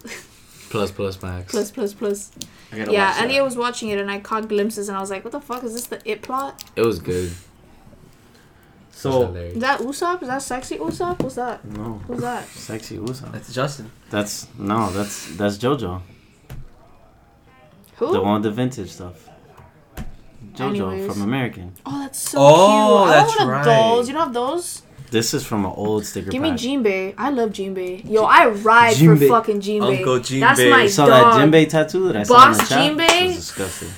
Plus 0.72 0.90
plus 0.92 1.22
max. 1.22 1.52
plus 1.52 1.70
plus 1.70 1.94
plus. 1.94 2.32
I 2.72 2.78
Yeah. 2.90 3.16
Elliot 3.20 3.44
was 3.44 3.56
watching 3.56 3.90
it 3.90 4.00
and 4.00 4.10
I 4.10 4.18
caught 4.20 4.50
glimpses 4.50 4.90
and 4.90 4.98
I 4.98 5.02
was 5.02 5.12
like, 5.12 5.24
"What 5.24 5.32
the 5.34 5.40
fuck 5.40 5.64
is 5.64 5.74
this? 5.74 5.86
The 5.86 6.00
it 6.10 6.24
plot? 6.24 6.64
It 6.76 6.82
was 6.82 6.98
good. 6.98 7.32
It 8.94 9.08
was 9.08 9.14
So. 9.16 9.34
Is 9.36 9.60
that 9.60 9.80
Usopp? 9.80 10.22
Is 10.22 10.28
that 10.30 10.42
sexy 10.42 10.78
Usopp? 10.78 11.20
What's 11.22 11.36
that? 11.36 11.66
No. 11.66 12.00
Who's 12.08 12.22
that? 12.22 12.48
Sexy 12.48 12.96
Uso. 12.96 13.26
that's 13.32 13.54
Justin. 13.54 13.92
That's 14.10 14.48
no. 14.58 14.90
That's 14.92 15.36
that's 15.36 15.58
JoJo. 15.58 16.02
Who? 17.98 18.12
The 18.14 18.22
one 18.22 18.34
with 18.36 18.44
the 18.44 18.52
vintage 18.52 18.92
stuff. 18.92 19.30
JoJo 20.56 20.70
Anyways. 20.70 21.12
from 21.12 21.22
American. 21.24 21.74
Oh, 21.86 22.00
that's 22.00 22.20
so 22.30 22.38
Oh, 22.40 23.04
cute. 23.06 23.14
that's 23.16 23.34
I 23.34 23.36
want 23.38 23.40
one 23.40 23.48
right. 23.50 23.66
those. 23.66 24.08
You 24.08 24.14
don't 24.14 24.24
have 24.24 24.34
those? 24.34 24.82
This 25.10 25.34
is 25.36 25.46
from 25.46 25.66
an 25.66 25.72
old 25.76 26.06
sticker 26.06 26.32
Give 26.32 26.42
me 26.42 26.52
pack. 26.52 26.60
Jinbei. 26.60 27.14
I 27.18 27.30
love 27.30 27.52
Jinbei. 27.52 28.10
Yo, 28.10 28.24
I 28.24 28.48
ride 28.48 28.96
Jinbei. 28.96 29.20
for 29.20 29.28
fucking 29.28 29.62
Jinbei. 29.62 29.98
Uncle 30.00 30.16
That's 30.18 30.30
Jinbei. 30.60 30.70
my 30.72 30.84
You 30.84 30.90
saw 30.90 31.06
dog. 31.06 31.34
that 31.34 31.48
Jinbei 31.52 31.70
tattoo 31.70 32.08
that 32.12 32.18
I 32.18 32.24
saw 32.24 32.34
in 32.48 32.52
Boss 32.58 32.58
the 32.58 32.66
chat? 32.76 32.92
Jinbei? 32.98 33.22
It 33.22 33.26
was 33.28 33.36
disgusting. 33.36 33.90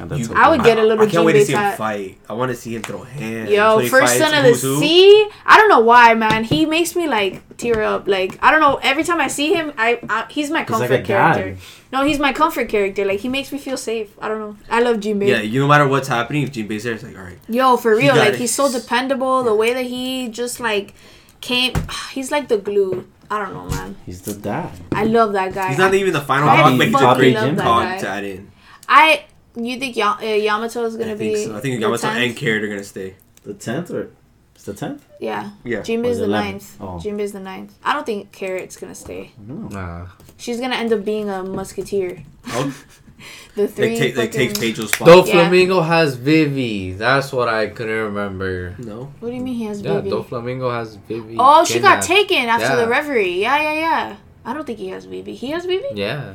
Yeah, 0.00 0.06
that's 0.06 0.28
You- 0.28 0.34
I 0.34 0.48
would 0.48 0.62
get 0.64 0.78
a 0.78 0.82
little 0.82 1.04
I 1.06 1.10
can't 1.10 1.24
wait 1.24 1.34
to 1.34 1.44
see 1.44 1.52
him 1.52 1.58
tat. 1.58 1.76
fight. 1.78 2.18
I 2.28 2.32
want 2.32 2.50
to 2.50 2.56
see 2.56 2.74
him 2.74 2.82
throw 2.82 3.02
hands. 3.02 3.50
Yo, 3.50 3.76
when 3.76 3.88
first 3.88 4.16
son 4.18 4.34
of 4.34 4.44
the 4.44 4.50
Uzu. 4.52 4.78
sea. 4.80 5.28
I 5.46 5.56
don't 5.58 5.68
know 5.68 5.80
why, 5.80 6.14
man. 6.14 6.44
He 6.44 6.64
makes 6.66 6.96
me 6.96 7.06
like 7.06 7.42
tear 7.56 7.82
up. 7.82 8.08
Like 8.08 8.38
I 8.42 8.50
don't 8.50 8.60
know. 8.60 8.76
Every 8.82 9.04
time 9.04 9.20
I 9.20 9.28
see 9.28 9.52
him, 9.52 9.72
I, 9.76 10.00
I 10.08 10.26
he's 10.30 10.50
my 10.50 10.60
He's 10.60 10.68
comfort 10.68 10.90
like 10.90 11.00
a 11.04 11.08
god. 11.08 11.34
character. 11.36 11.62
No, 11.92 12.04
he's 12.04 12.18
my 12.18 12.32
comfort 12.32 12.68
character. 12.68 13.04
Like 13.04 13.20
he 13.20 13.28
makes 13.28 13.52
me 13.52 13.58
feel 13.58 13.76
safe. 13.76 14.10
I 14.20 14.28
don't 14.28 14.38
know. 14.38 14.56
I 14.70 14.80
love 14.80 14.96
Jinbei. 14.98 15.28
Yeah, 15.28 15.40
you 15.40 15.60
no 15.60 15.68
matter 15.68 15.86
what's 15.86 16.08
happening, 16.08 16.44
if 16.44 16.52
Jinbei's 16.52 16.84
there, 16.84 16.94
it's 16.94 17.02
like, 17.04 17.16
all 17.16 17.24
right. 17.24 17.38
Yo, 17.48 17.76
for 17.76 17.94
real, 17.96 18.14
got 18.14 18.18
like 18.26 18.34
it. 18.34 18.38
he's 18.40 18.54
so 18.54 18.70
dependable. 18.72 19.42
The 19.42 19.54
way 19.54 19.74
that 19.74 19.86
he 19.86 20.28
just 20.28 20.60
like 20.60 20.94
came, 21.40 21.72
he's 22.12 22.30
like 22.30 22.48
the 22.48 22.58
glue. 22.58 23.06
I 23.32 23.38
don't 23.38 23.54
know, 23.54 23.66
man. 23.76 23.96
He's 24.06 24.22
the 24.22 24.34
dad. 24.34 24.72
I 24.92 25.04
love 25.04 25.32
that 25.34 25.52
guy. 25.54 25.68
He's 25.68 25.78
not 25.78 25.92
I, 25.92 25.96
even 25.96 26.12
the 26.12 26.20
final 26.20 26.48
I 26.48 26.56
cog, 26.62 26.78
but 26.78 26.86
he's 26.88 26.96
a 26.96 27.14
great 27.14 27.34
love 27.34 27.56
that 27.56 27.62
cog 27.64 27.82
guy. 27.84 27.98
to 27.98 28.08
add 28.08 28.24
in. 28.24 28.50
I 28.88 29.24
you 29.56 29.78
think 29.78 29.96
ya- 29.96 30.16
uh, 30.20 30.24
Yamato 30.24 30.84
is 30.84 30.96
gonna 30.96 31.16
think 31.16 31.34
be? 31.34 31.44
so. 31.44 31.56
I 31.56 31.60
think 31.60 31.76
the 31.76 31.82
Yamato 31.82 32.06
10th? 32.08 32.26
and 32.26 32.36
Carrot 32.36 32.64
are 32.64 32.68
gonna 32.68 32.84
stay. 32.84 33.14
The 33.44 33.54
tenth 33.54 33.90
or 33.90 34.10
it's 34.54 34.64
the 34.64 34.74
tenth? 34.74 35.04
Yeah, 35.18 35.50
Yeah. 35.64 35.80
Jinbei's 35.80 36.12
is 36.12 36.18
the 36.18 36.26
the 36.26 36.32
11th. 36.32 36.44
ninth. 36.52 36.76
Oh. 36.80 37.00
Jinbei's 37.02 37.32
the 37.32 37.40
ninth. 37.40 37.74
I 37.82 37.92
don't 37.94 38.04
think 38.06 38.30
Carrot's 38.32 38.76
gonna 38.76 38.94
stay. 38.94 39.32
No. 39.38 39.54
Nah. 39.68 40.06
She's 40.36 40.60
gonna 40.60 40.76
end 40.76 40.92
up 40.92 41.04
being 41.04 41.28
a 41.30 41.42
musketeer. 41.42 42.22
Oh, 42.48 42.74
The 43.54 43.68
three. 43.68 43.88
they, 43.90 43.98
take, 43.98 44.14
they 44.14 44.26
fucking- 44.28 44.38
takes 44.54 44.58
Pedro's 44.58 44.92
spot. 44.92 45.08
Doflamingo 45.08 45.84
has 45.86 46.14
Vivi. 46.14 46.92
That's 46.94 47.32
what 47.34 47.48
I 47.48 47.66
couldn't 47.66 47.94
remember. 48.04 48.74
No. 48.78 49.12
What 49.20 49.28
do 49.30 49.34
you 49.34 49.42
mean 49.42 49.54
he 49.56 49.64
has 49.66 49.82
Yeah, 49.82 50.00
Vivi? 50.00 50.10
Doflamingo 50.10 50.72
has 50.72 50.96
Vivi. 50.96 51.36
oh, 51.38 51.64
she 51.66 51.80
got 51.80 52.00
kidnapped. 52.02 52.06
taken 52.06 52.48
after 52.48 52.66
Yeah. 52.68 52.76
the 52.76 52.88
reverie. 52.88 53.40
Yeah, 53.42 53.60
yeah, 53.60 53.74
yeah. 53.74 54.16
I 54.44 54.54
don't 54.54 54.66
think 54.66 54.78
he 54.78 54.88
has 54.88 55.04
Vivi. 55.04 55.34
He 55.34 55.50
has 55.50 55.66
Vivi. 55.66 55.84
Yeah. 55.94 56.34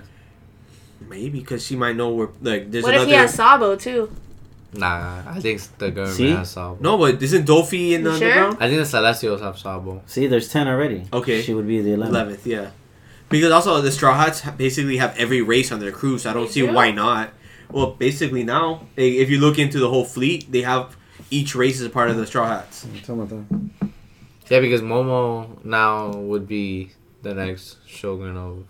Maybe 1.10 1.40
because 1.40 1.65
she 1.65 1.76
might 1.76 1.95
know 1.95 2.10
where. 2.10 2.30
Like, 2.41 2.72
there's 2.72 2.84
What 2.84 2.94
if 2.94 3.02
another. 3.02 3.11
he 3.11 3.18
has 3.18 3.34
Sabo 3.34 3.76
too? 3.76 4.11
Nah, 4.73 5.22
I 5.26 5.40
think 5.40 5.61
the 5.77 5.90
government 5.91 6.18
See? 6.18 6.32
has 6.32 6.49
Sabo. 6.52 6.77
no, 6.82 6.98
but 6.98 7.22
isn't 7.23 7.45
Doffy 7.45 7.94
in 7.94 8.03
the 8.03 8.11
You 8.11 8.18
sure? 8.18 8.27
underground? 8.30 8.57
I 8.60 8.68
think 8.68 8.80
the 8.80 8.86
Celestials 8.86 9.40
have 9.41 9.57
Sabo. 9.57 10.02
See, 10.06 10.27
there's 10.27 10.49
ten 10.49 10.68
already. 10.68 11.06
Okay. 11.14 11.41
She 11.41 11.53
would 11.53 11.68
be 11.68 11.82
the 11.82 11.94
eleventh. 11.94 12.15
Eleventh, 12.15 12.48
yeah. 12.48 12.69
Because 13.30 13.52
also 13.52 13.82
the 13.82 13.91
Straw 13.91 14.15
Hats 14.15 14.41
basically 14.57 14.98
have 14.98 15.15
every 15.18 15.41
race 15.41 15.72
on 15.72 15.80
their 15.80 15.91
crew, 15.91 16.18
so 16.18 16.30
I 16.30 16.34
don't 16.34 16.45
They 16.48 16.52
see 16.52 16.61
do? 16.68 16.73
why 16.73 16.91
not. 16.91 17.32
Well, 17.72 17.91
basically 17.91 18.44
now, 18.44 18.82
if 18.98 19.30
you 19.30 19.40
look 19.40 19.57
into 19.57 19.80
the 19.80 19.90
whole 19.90 20.06
fleet, 20.06 20.52
they 20.52 20.61
have 20.61 20.95
each 21.32 21.56
race 21.56 21.80
as 21.80 21.88
a 21.88 21.90
part 21.90 22.10
of 22.10 22.18
the 22.18 22.27
Straw 22.27 22.45
Hats. 22.48 22.86
Mm, 22.86 23.69
yeah, 24.49 24.60
because 24.60 24.82
Momo 24.82 25.64
now 25.65 26.11
would 26.11 26.48
be 26.48 26.91
the 27.23 27.34
next 27.34 27.77
shogun 27.88 28.38
of 28.38 28.65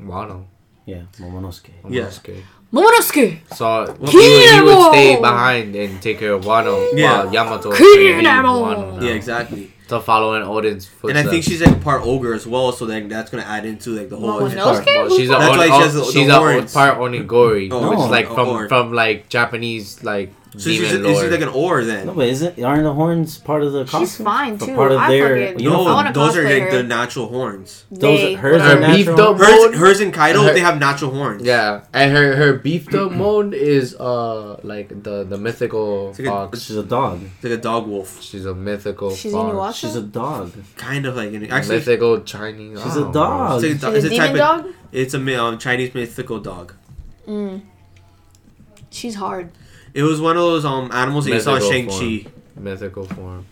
Wano. 0.00 0.44
Yeah, 0.86 1.02
Momonosuke. 1.18 1.70
Yeah. 1.88 2.04
Momonosuke. 2.06 2.42
Momonosuke. 2.72 3.54
So 3.54 3.84
he 4.06 4.16
would, 4.16 4.54
he 4.54 4.60
would 4.62 4.92
stay 4.92 5.20
behind 5.20 5.74
and 5.76 6.00
take 6.02 6.18
care 6.18 6.32
of 6.32 6.44
Wano 6.44 6.88
Yeah. 6.94 7.24
while 7.24 7.32
Yamato 7.34 7.72
stayed 7.72 8.10
in 8.18 8.24
Kinamo! 8.24 8.62
Wano. 8.62 9.02
Yeah, 9.02 9.10
exactly. 9.12 9.72
to 9.88 10.00
follow 10.00 10.34
in 10.34 10.42
Oden's 10.44 10.88
And. 11.02 11.18
I 11.18 11.24
think 11.24 11.42
she's 11.42 11.60
like 11.60 11.82
part 11.82 12.02
ogre 12.04 12.32
as 12.32 12.46
well, 12.46 12.70
so 12.70 12.86
then 12.86 13.08
that's 13.08 13.28
gonna 13.30 13.42
add 13.42 13.66
into 13.66 13.90
like 13.90 14.08
the 14.08 14.16
whole. 14.16 14.40
Momonosuke? 14.40 14.62
Part- 14.62 14.86
well, 14.86 15.16
she's 15.16 15.28
a 15.30 15.32
part- 15.34 15.42
That's 15.42 15.52
on- 15.52 15.58
why 15.58 15.66
she 15.66 15.82
has 15.82 15.94
the- 15.94 16.04
she's 16.04 16.26
the 16.28 16.36
a 16.36 16.62
part 16.72 16.98
onigori, 16.98 17.68
Oh, 17.72 17.90
which 17.90 17.98
is 17.98 18.06
like 18.08 18.32
from 18.32 18.68
from 18.68 18.92
like 18.92 19.28
Japanese 19.28 20.02
like 20.04 20.32
So 20.52 20.58
she's, 20.68 20.80
is 20.80 20.98
lore. 21.00 21.22
she 21.22 21.28
like 21.30 21.40
an 21.42 21.48
ore 21.48 21.84
then? 21.84 22.06
No, 22.08 22.14
but 22.14 22.26
isn't 22.26 22.60
aren't 22.64 22.82
the 22.82 22.92
horns 22.92 23.38
part 23.38 23.62
of 23.62 23.72
the 23.72 23.84
costume? 23.84 24.00
She's 24.00 24.16
fine 24.16 24.58
too. 24.58 24.74
Part 24.74 24.90
of 24.90 24.98
I 24.98 25.08
their 25.08 25.46
fucking- 25.52 25.60
uniform? 25.64 25.86
I 25.96 26.02
No, 26.04 26.12
those 26.12 26.36
are 26.36 26.42
like 26.42 26.62
her. 26.64 26.70
the 26.78 26.82
natural 26.82 27.28
horns. 27.28 27.84
Those 27.90 28.20
They- 28.20 28.34
are, 28.34 28.38
hers 28.38 28.62
Her 28.62 28.76
are 28.76 28.80
natural. 28.80 28.96
beefed 28.96 29.18
up- 29.20 29.38
Hers, 29.38 29.48
Mode- 29.48 29.74
hers 29.76 30.00
and 30.00 30.12
Kaido, 30.12 30.42
her- 30.42 30.52
they 30.52 30.58
have 30.60 30.80
natural 30.80 31.12
horns. 31.12 31.44
Yeah, 31.44 31.82
and 31.94 32.10
her 32.16 32.34
her 32.34 32.52
beefed 32.54 32.94
up 32.94 33.12
mode 33.12 33.54
is 33.54 33.94
uh 33.94 34.56
like 34.64 34.88
the 35.04 35.22
the 35.22 35.38
mythical 35.38 36.10
It's 36.10 36.18
like 36.18 36.52
a- 36.52 36.56
She's 36.58 36.76
a 36.76 36.82
dog. 36.82 37.20
It's 37.36 37.44
like 37.44 37.52
a 37.52 37.56
dog 37.62 37.86
wolf, 37.86 38.20
She's 38.20 38.44
a 38.44 38.54
mythical 38.54 39.14
She's 39.14 39.30
fox. 39.32 39.54
Inuyasha? 39.54 39.74
She's 39.80 39.94
a 39.96 40.02
dog. 40.02 40.50
kind 40.76 41.06
of 41.06 41.14
like 41.14 41.32
an 41.32 41.48
actually. 41.50 41.76
mythical 41.76 42.20
Chinese. 42.22 42.82
She's 42.82 42.96
a 42.96 43.12
dog. 43.12 43.62
It's, 43.62 43.82
like, 43.84 43.94
She's 43.94 44.04
it's 44.04 44.12
a 44.12 44.16
a 44.16 44.18
type 44.18 44.32
demon 44.34 44.40
of. 44.50 44.64
dog. 44.64 44.74
It's 44.90 45.14
a 45.14 45.18
mi- 45.20 45.36
um, 45.36 45.58
Chinese 45.58 45.94
mythical 45.94 46.40
dog. 46.40 46.72
Mm. 47.28 47.60
She's 48.90 49.14
hard. 49.14 49.50
It 49.94 50.02
was 50.02 50.20
one 50.20 50.36
of 50.36 50.42
those 50.42 50.64
um 50.64 50.90
animals 50.92 51.24
that 51.26 51.32
you 51.34 51.40
saw 51.40 51.56
in 51.56 51.62
Shang 51.62 51.88
Chi. 51.88 52.30
Mythical 52.56 53.04
form. 53.04 53.44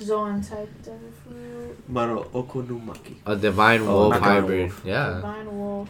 Zoan 0.00 0.42
type 0.42 0.68
devil 0.84 1.10
fruit. 1.24 1.88
Maro 1.88 2.24
Okonomaki. 2.34 3.14
A 3.26 3.34
divine 3.34 3.80
Oh, 3.82 3.86
wolf 4.08 4.10
not 4.12 4.22
hybrid. 4.22 4.60
wolf. 4.68 4.82
Yeah, 4.84 5.14
Divine 5.14 5.58
wolf. 5.58 5.88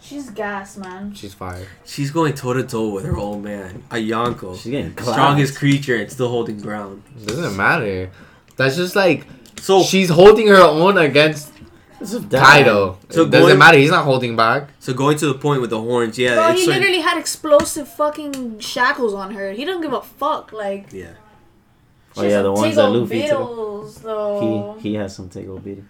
She's 0.00 0.30
gas, 0.30 0.76
man. 0.76 1.14
she's 1.14 1.34
fire. 1.34 1.66
She's 1.84 2.10
going 2.12 2.34
toe 2.34 2.52
to 2.52 2.62
toe 2.62 2.90
with 2.90 3.04
her 3.04 3.16
old 3.16 3.42
man, 3.42 3.82
a 3.90 3.96
Yonko. 3.96 4.54
She's 4.56 4.70
getting 4.70 4.94
clapped. 4.94 5.12
Strongest 5.18 5.58
creature 5.58 5.96
and 5.96 6.10
still 6.10 6.28
holding 6.28 6.60
ground. 6.60 7.02
Doesn't 7.24 7.56
matter. 7.56 8.10
That's 8.56 8.76
just 8.76 8.94
like 8.94 9.26
So 9.60 9.82
she's 9.82 10.08
holding 10.10 10.46
her 10.48 10.62
own 10.62 10.96
against 10.98 11.52
This 12.00 12.12
is 12.12 12.24
dad. 12.24 12.44
Kaido. 12.44 12.98
So 13.08 13.22
it 13.22 13.30
doesn't 13.30 13.46
going- 13.48 13.58
matter. 13.58 13.78
He's 13.78 13.90
not 13.90 14.04
holding 14.04 14.36
back. 14.36 14.68
so 14.80 14.92
going 14.92 15.16
to 15.18 15.26
the 15.28 15.34
point 15.34 15.60
with 15.62 15.70
the 15.70 15.80
horns, 15.80 16.18
yeah. 16.18 16.34
Bro, 16.34 16.48
it's 16.50 16.60
he 16.62 16.66
like- 16.66 16.78
literally 16.80 17.00
had 17.00 17.16
explosive 17.18 17.88
fucking 17.88 18.58
shackles 18.60 19.14
on 19.14 19.32
her. 19.34 19.52
He 19.52 19.64
doesn't 19.64 19.82
give 19.82 19.92
a 19.92 20.02
fuck. 20.02 20.52
Like, 20.52 20.92
yeah. 20.92 21.12
Oh 22.18 22.22
yeah, 22.22 22.42
the 22.42 22.52
ones 22.52 22.76
that 22.76 22.88
Luffy 22.88 23.22
took. 23.28 23.38
took. 23.38 23.94
though. 24.02 24.76
He 24.80 24.90
he 24.90 24.94
has 24.96 25.14
some 25.14 25.28
tickle 25.28 25.58
bitty. 25.58 25.84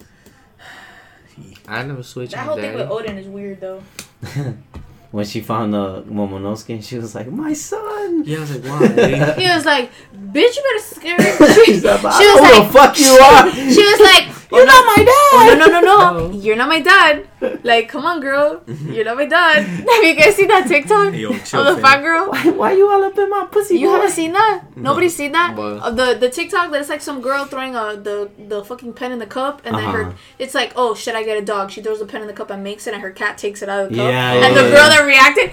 I 1.67 1.83
never 1.83 2.03
switch. 2.03 2.31
that 2.31 2.45
whole 2.45 2.55
thing 2.55 2.73
with 2.75 2.87
Oden 2.89 3.17
is 3.17 3.27
weird 3.27 3.61
though. 3.61 3.81
when 5.11 5.25
she 5.25 5.41
found 5.41 5.73
the 5.73 6.01
Momonosuke, 6.03 6.83
she 6.83 6.97
was 6.97 7.13
like, 7.15 7.27
"My 7.31 7.53
son." 7.53 8.23
Yeah, 8.25 8.37
I 8.37 8.39
was 8.41 8.55
like, 8.57 8.63
wow. 8.65 9.33
He 9.37 9.47
was 9.47 9.65
like, 9.65 9.91
"Bitch, 10.17 10.55
you 10.55 10.63
better 10.67 10.83
scare 10.95 11.15
her." 11.37 11.65
She's 11.65 11.83
like, 11.83 12.03
"I 12.03 12.19
She 12.19 12.25
was 12.27 12.41
like- 12.41 12.67
the 12.67 12.73
fuck 12.73 12.99
you 12.99 13.11
are." 13.13 13.51
She 13.51 13.83
was 13.91 13.99
like, 14.01 14.27
You're 14.49 14.65
not 14.65 14.85
my 14.85 15.03
dad. 15.03 15.07
"Oh 15.33 15.55
no, 15.59 15.65
no, 15.65 15.67
no, 15.67 15.81
no! 15.81 16.27
No. 16.29 16.39
You're 16.39 16.55
not 16.55 16.69
my 16.69 16.79
dad. 16.79 17.27
Like, 17.63 17.89
come 17.89 18.05
on, 18.05 18.21
girl, 18.21 18.63
you're 18.89 19.03
not 19.03 19.17
my 19.17 19.25
dad." 19.25 19.63
Have 19.65 20.03
you 20.03 20.15
guys 20.15 20.35
seen 20.37 20.47
that 20.47 20.67
TikTok 20.69 21.11
Hey, 21.13 21.19
yo, 21.19 21.37
chill, 21.39 21.67
of 21.67 21.75
the 21.75 21.81
fam. 21.81 21.83
fat 21.83 22.01
girl? 22.01 22.29
Why, 22.31 22.49
why 22.51 22.71
you 22.71 22.89
all 22.89 23.03
up 23.03 23.17
in 23.17 23.29
my 23.29 23.45
pussy? 23.51 23.77
You 23.77 23.87
boy? 23.87 23.95
haven't 23.95 24.11
seen 24.11 24.31
that? 24.31 24.63
Nobody's 24.77 25.15
seen 25.17 25.33
that? 25.33 25.57
What? 25.57 25.79
Uh, 25.83 25.91
the 25.91 26.13
the 26.17 26.29
TikTok 26.29 26.71
that's 26.71 26.87
like 26.87 27.01
some 27.01 27.19
girl 27.21 27.43
throwing 27.43 27.75
a 27.75 27.97
the 27.97 28.31
the 28.39 28.63
fucking 28.63 28.93
pen 28.93 29.11
in 29.11 29.19
the 29.19 29.25
cup 29.27 29.61
and 29.65 29.75
then 29.75 29.83
Uh-huh. 29.83 30.03
her 30.11 30.15
it's 30.39 30.55
like 30.55 30.71
oh 30.77 30.95
should 30.95 31.15
I 31.15 31.23
get 31.23 31.37
a 31.37 31.45
dog? 31.45 31.69
She 31.69 31.81
throws 31.81 31.99
the 31.99 32.05
pen 32.05 32.21
in 32.21 32.27
the 32.27 32.33
cup 32.33 32.49
and 32.49 32.63
makes 32.63 32.87
it 32.87 32.93
and 32.93 33.01
her 33.03 33.11
cat 33.11 33.37
takes 33.37 33.61
it 33.61 33.67
out 33.67 33.83
of 33.83 33.89
the 33.89 33.97
cup. 33.97 34.07
Yeah, 34.11 34.31
and 34.33 34.55
yeah, 34.55 34.61
the 34.61 34.69
yeah. 34.69 34.75
girl 34.75 34.87
that 34.89 35.03
reacted, 35.05 35.51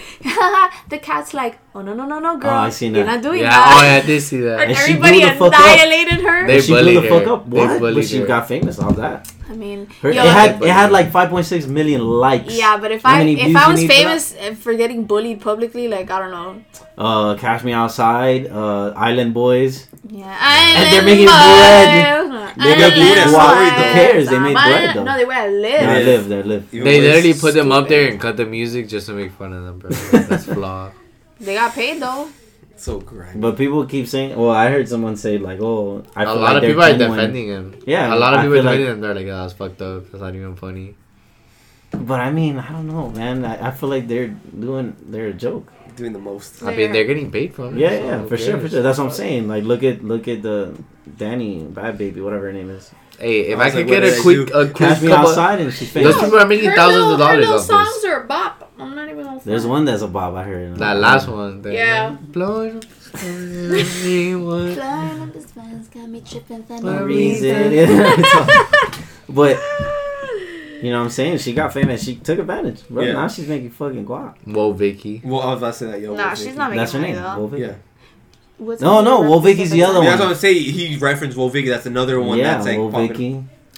the 0.89 0.99
cat's 0.99 1.35
like 1.35 1.59
oh 1.75 1.83
no 1.83 1.93
no 1.95 2.07
no 2.07 2.19
no 2.21 2.37
girl, 2.39 2.51
I 2.53 2.71
seen 2.71 2.95
you're 2.95 3.05
that. 3.05 3.15
not 3.17 3.23
doing 3.23 3.41
Yeah. 3.41 3.51
that. 3.51 3.79
Oh 3.81 3.85
yeah, 3.85 3.95
I 3.97 4.07
did 4.07 4.21
see 4.23 4.39
And 4.47 4.54
that. 4.57 4.69
And 4.69 4.77
she 4.77 4.83
everybody 4.93 5.21
blew 5.21 5.29
the 5.31 5.35
fuck 5.37 5.53
up. 5.53 5.61
annihilated 5.61 6.21
her. 6.27 6.47
They 6.47 6.61
she 6.61 6.73
blew 6.73 6.81
bullied 6.83 6.97
the 7.05 7.09
fuck 7.09 7.27
up. 7.27 7.47
What? 7.47 7.79
bullied 7.81 7.95
But 7.97 8.05
she 8.07 8.19
her. 8.21 8.27
got 8.27 8.49
famous 8.49 8.79
off 8.79 8.97
that. 8.97 9.31
I 9.49 9.53
mean, 9.55 9.87
Her, 10.01 10.11
yo, 10.11 10.25
it 10.25 10.33
had 10.33 10.63
it 10.63 10.71
had 10.71 10.91
like 10.91 11.11
5.6 11.13 11.69
million 11.69 12.01
likes. 12.01 12.57
yeah, 12.57 12.79
but 12.79 12.91
if 12.93 13.05
I 13.05 13.21
if 13.23 13.55
I 13.55 13.69
was 13.71 13.81
need 13.81 13.89
for 13.89 13.93
famous 13.95 14.35
uh, 14.41 14.55
for 14.55 14.73
getting 14.75 15.05
bullied 15.05 15.41
publicly, 15.43 15.87
like 15.87 16.11
I 16.11 16.19
don't 16.19 16.31
know, 16.33 16.65
Uh, 16.97 17.35
Cash 17.37 17.63
Me 17.63 17.73
Outside, 17.73 18.47
uh, 18.49 18.95
Island 18.97 19.35
Boys. 19.35 19.87
yeah, 20.09 20.25
And 20.33 20.93
they're 20.93 21.03
Island 21.03 21.07
making 21.07 21.27
bread. 21.29 22.57
They're 22.57 22.79
making 22.89 23.03
Island 23.03 23.31
bread. 23.35 23.35
boys. 23.35 23.73
Who 23.77 23.93
cares? 23.99 24.29
They 24.31 24.39
made 24.39 24.55
bread, 24.55 24.97
though. 24.97 25.05
No, 25.05 25.13
they 25.19 25.25
were 25.29 25.33
at 25.45 25.51
live. 25.53 25.83
Yeah, 25.83 25.99
Yeah. 25.99 26.07
live, 26.09 26.29
they 26.29 26.43
live. 26.43 26.71
They 26.71 27.01
literally 27.05 27.35
put 27.35 27.53
them 27.55 27.71
up 27.71 27.87
there 27.89 28.09
and 28.09 28.17
cut 28.19 28.37
the 28.39 28.47
music 28.47 28.89
just 28.89 29.07
to 29.09 29.13
make 29.13 29.33
fun 29.33 29.53
of 29.53 29.63
them, 29.65 29.79
bro. 29.79 29.91
That's 30.25 30.47
flaw. 30.47 30.91
They 31.39 31.55
got 31.55 31.75
paid 31.75 32.01
though. 32.01 32.29
So 32.77 33.01
grimy. 33.01 33.41
But 33.41 33.57
people 33.57 33.87
keep 33.87 34.07
saying. 34.09 34.37
Well, 34.37 34.51
I 34.51 34.69
heard 34.71 34.89
someone 34.89 35.17
say 35.17 35.39
like, 35.39 35.61
"Oh, 35.61 36.03
I 36.17 36.25
A 36.25 36.27
feel 36.27 36.35
lot 36.37 36.41
like 36.43 36.57
of 36.57 36.61
they're 36.63 36.71
people 36.71 36.83
are 36.85 36.99
defending 36.99 37.49
him. 37.49 37.75
Yeah, 37.87 38.13
A 38.13 38.17
lot 38.17 38.35
of 38.35 38.41
I 38.41 38.43
people 38.43 38.55
are 38.55 38.57
feel 38.59 38.65
like- 38.65 38.79
defending 38.79 38.93
him. 38.95 39.01
They're 39.01 39.15
like, 39.15 39.27
"Oh, 39.27 39.43
that's 39.43 39.53
fucked 39.55 39.83
up. 39.83 40.11
That's 40.11 40.23
not 40.23 40.35
even 40.35 40.57
funny." 40.57 40.95
But 41.93 42.21
I 42.21 42.31
mean, 42.33 42.59
I 42.59 42.73
don't 42.73 42.89
know, 42.89 43.11
man. 43.11 43.45
I, 43.45 43.69
I 43.69 43.71
feel 43.71 43.89
like 43.89 44.09
they're 44.09 44.29
doing. 44.29 44.97
They're 45.07 45.29
a 45.29 45.33
joke. 45.33 45.71
Doing 45.95 46.13
the 46.13 46.19
most. 46.19 46.61
I 46.65 46.75
mean, 46.75 46.91
they're 46.91 47.05
getting 47.05 47.31
paid 47.31 47.55
from 47.55 47.77
it. 47.77 47.81
Yeah, 47.81 47.91
so 47.91 48.05
yeah, 48.05 48.19
who 48.19 48.29
for 48.29 48.37
sure, 48.37 48.59
for 48.59 48.69
sure. 48.69 48.83
That's 48.83 48.99
what 48.99 49.05
I'm 49.05 49.13
saying. 49.13 49.47
Like, 49.47 49.63
look 49.63 49.85
at 49.85 50.03
look 50.03 50.27
at 50.27 50.43
the 50.43 50.75
Danny 51.17 51.61
Bhad 51.63 51.97
Bhabie, 51.97 52.21
whatever 52.21 52.47
her 52.47 52.53
name 52.53 52.71
is. 52.71 52.91
Hey, 53.21 53.43
if 53.55 53.59
I 53.61 53.67
I, 53.67 53.71
could 53.71 53.77
like, 53.79 53.87
get 53.87 54.03
a 54.03 54.11
did 54.11 54.19
I 54.19 54.23
quick, 54.23 54.37
do? 54.49 54.53
a 54.59 54.65
quick 54.67 54.77
Cash 54.77 55.03
Me 55.03 55.13
Outside, 55.13 55.61
and 55.61 55.73
she's 55.73 55.93
those 55.95 56.17
people 56.19 56.37
are 56.41 56.47
making 56.49 56.71
Her 56.71 56.75
thousands 56.75 56.99
little- 56.99 57.13
of 57.13 57.19
dollars 57.21 57.35
Her 57.37 57.41
little 57.43 57.59
songs 57.61 57.95
this. 58.03 58.05
are 58.07 58.25
a 58.25 58.27
bop. 58.27 58.64
I'm 58.79 58.95
not 58.95 59.09
even 59.09 59.25
gonna. 59.25 59.41
There's 59.45 59.67
one 59.67 59.85
that's 59.85 60.03
a 60.03 60.09
bob 60.09 60.35
I 60.35 60.43
heard. 60.45 60.77
That 60.77 60.97
last 60.97 61.29
one. 61.29 61.63
the- 61.63 61.73
Yeah. 61.73 62.17
Blowing 62.21 62.79
up 62.79 62.85
everyone. 63.15 64.79
Up 64.79 65.33
the 65.33 65.41
skies 65.41 65.89
got 65.89 66.09
me 66.09 66.21
tripping 66.21 66.65
for 66.65 66.81
No 66.81 66.99
no 66.99 67.05
reason. 67.05 67.71
reason. 67.71 67.99
but 69.29 69.59
you 70.83 70.91
know 70.91 70.99
what 70.99 71.05
I'm 71.05 71.11
saying? 71.11 71.39
She 71.39 71.53
got 71.55 71.73
famous. 71.73 72.03
She 72.05 72.17
took 72.17 72.39
advantage. 72.41 72.87
Bro, 72.89 73.05
Yeah. 73.05 73.13
now 73.13 73.29
she's 73.29 73.47
making 73.49 73.71
fucking 73.71 74.05
guap. 74.05 74.35
Whoa, 74.45 74.73
Vicky. 74.73 75.23
Well, 75.25 75.41
I 75.41 75.51
was 75.53 75.59
about 75.59 75.73
to 75.75 75.79
say 75.79 75.87
that. 75.93 76.01
Yo, 76.01 76.15
Nah, 76.15 76.27
Wolf 76.27 76.37
she's 76.39 76.47
Vicky. 76.47 76.59
not 76.59 76.71
making 76.71 76.79
That's 76.81 76.93
her 76.93 76.99
name. 77.01 77.15
though. 77.15 77.39
Wolf 77.39 77.51
Vicky. 77.53 77.63
Yeah. 77.63 77.75
What's 78.59 78.83
No, 78.83 79.01
no, 79.03 79.21
name? 79.21 79.31
Wolf 79.31 79.45
Vicky's 79.45 79.71
the 79.71 79.83
other 79.85 79.93
Yeah, 79.95 79.99
one. 79.99 80.07
that's 80.07 80.21
what 80.21 80.29
I'm 80.31 80.35
saying. 80.37 80.63
He 80.65 80.97
referenced 80.99 81.37
Wolf 81.37 81.53
Vicky. 81.53 81.69
That's 81.69 81.87
another 81.87 82.21
one 82.21 82.39
yeah, 82.39 82.55
that's 82.55 82.67
like 82.67 82.79
Wolf. 82.79 82.93
Vicky. 82.95 83.35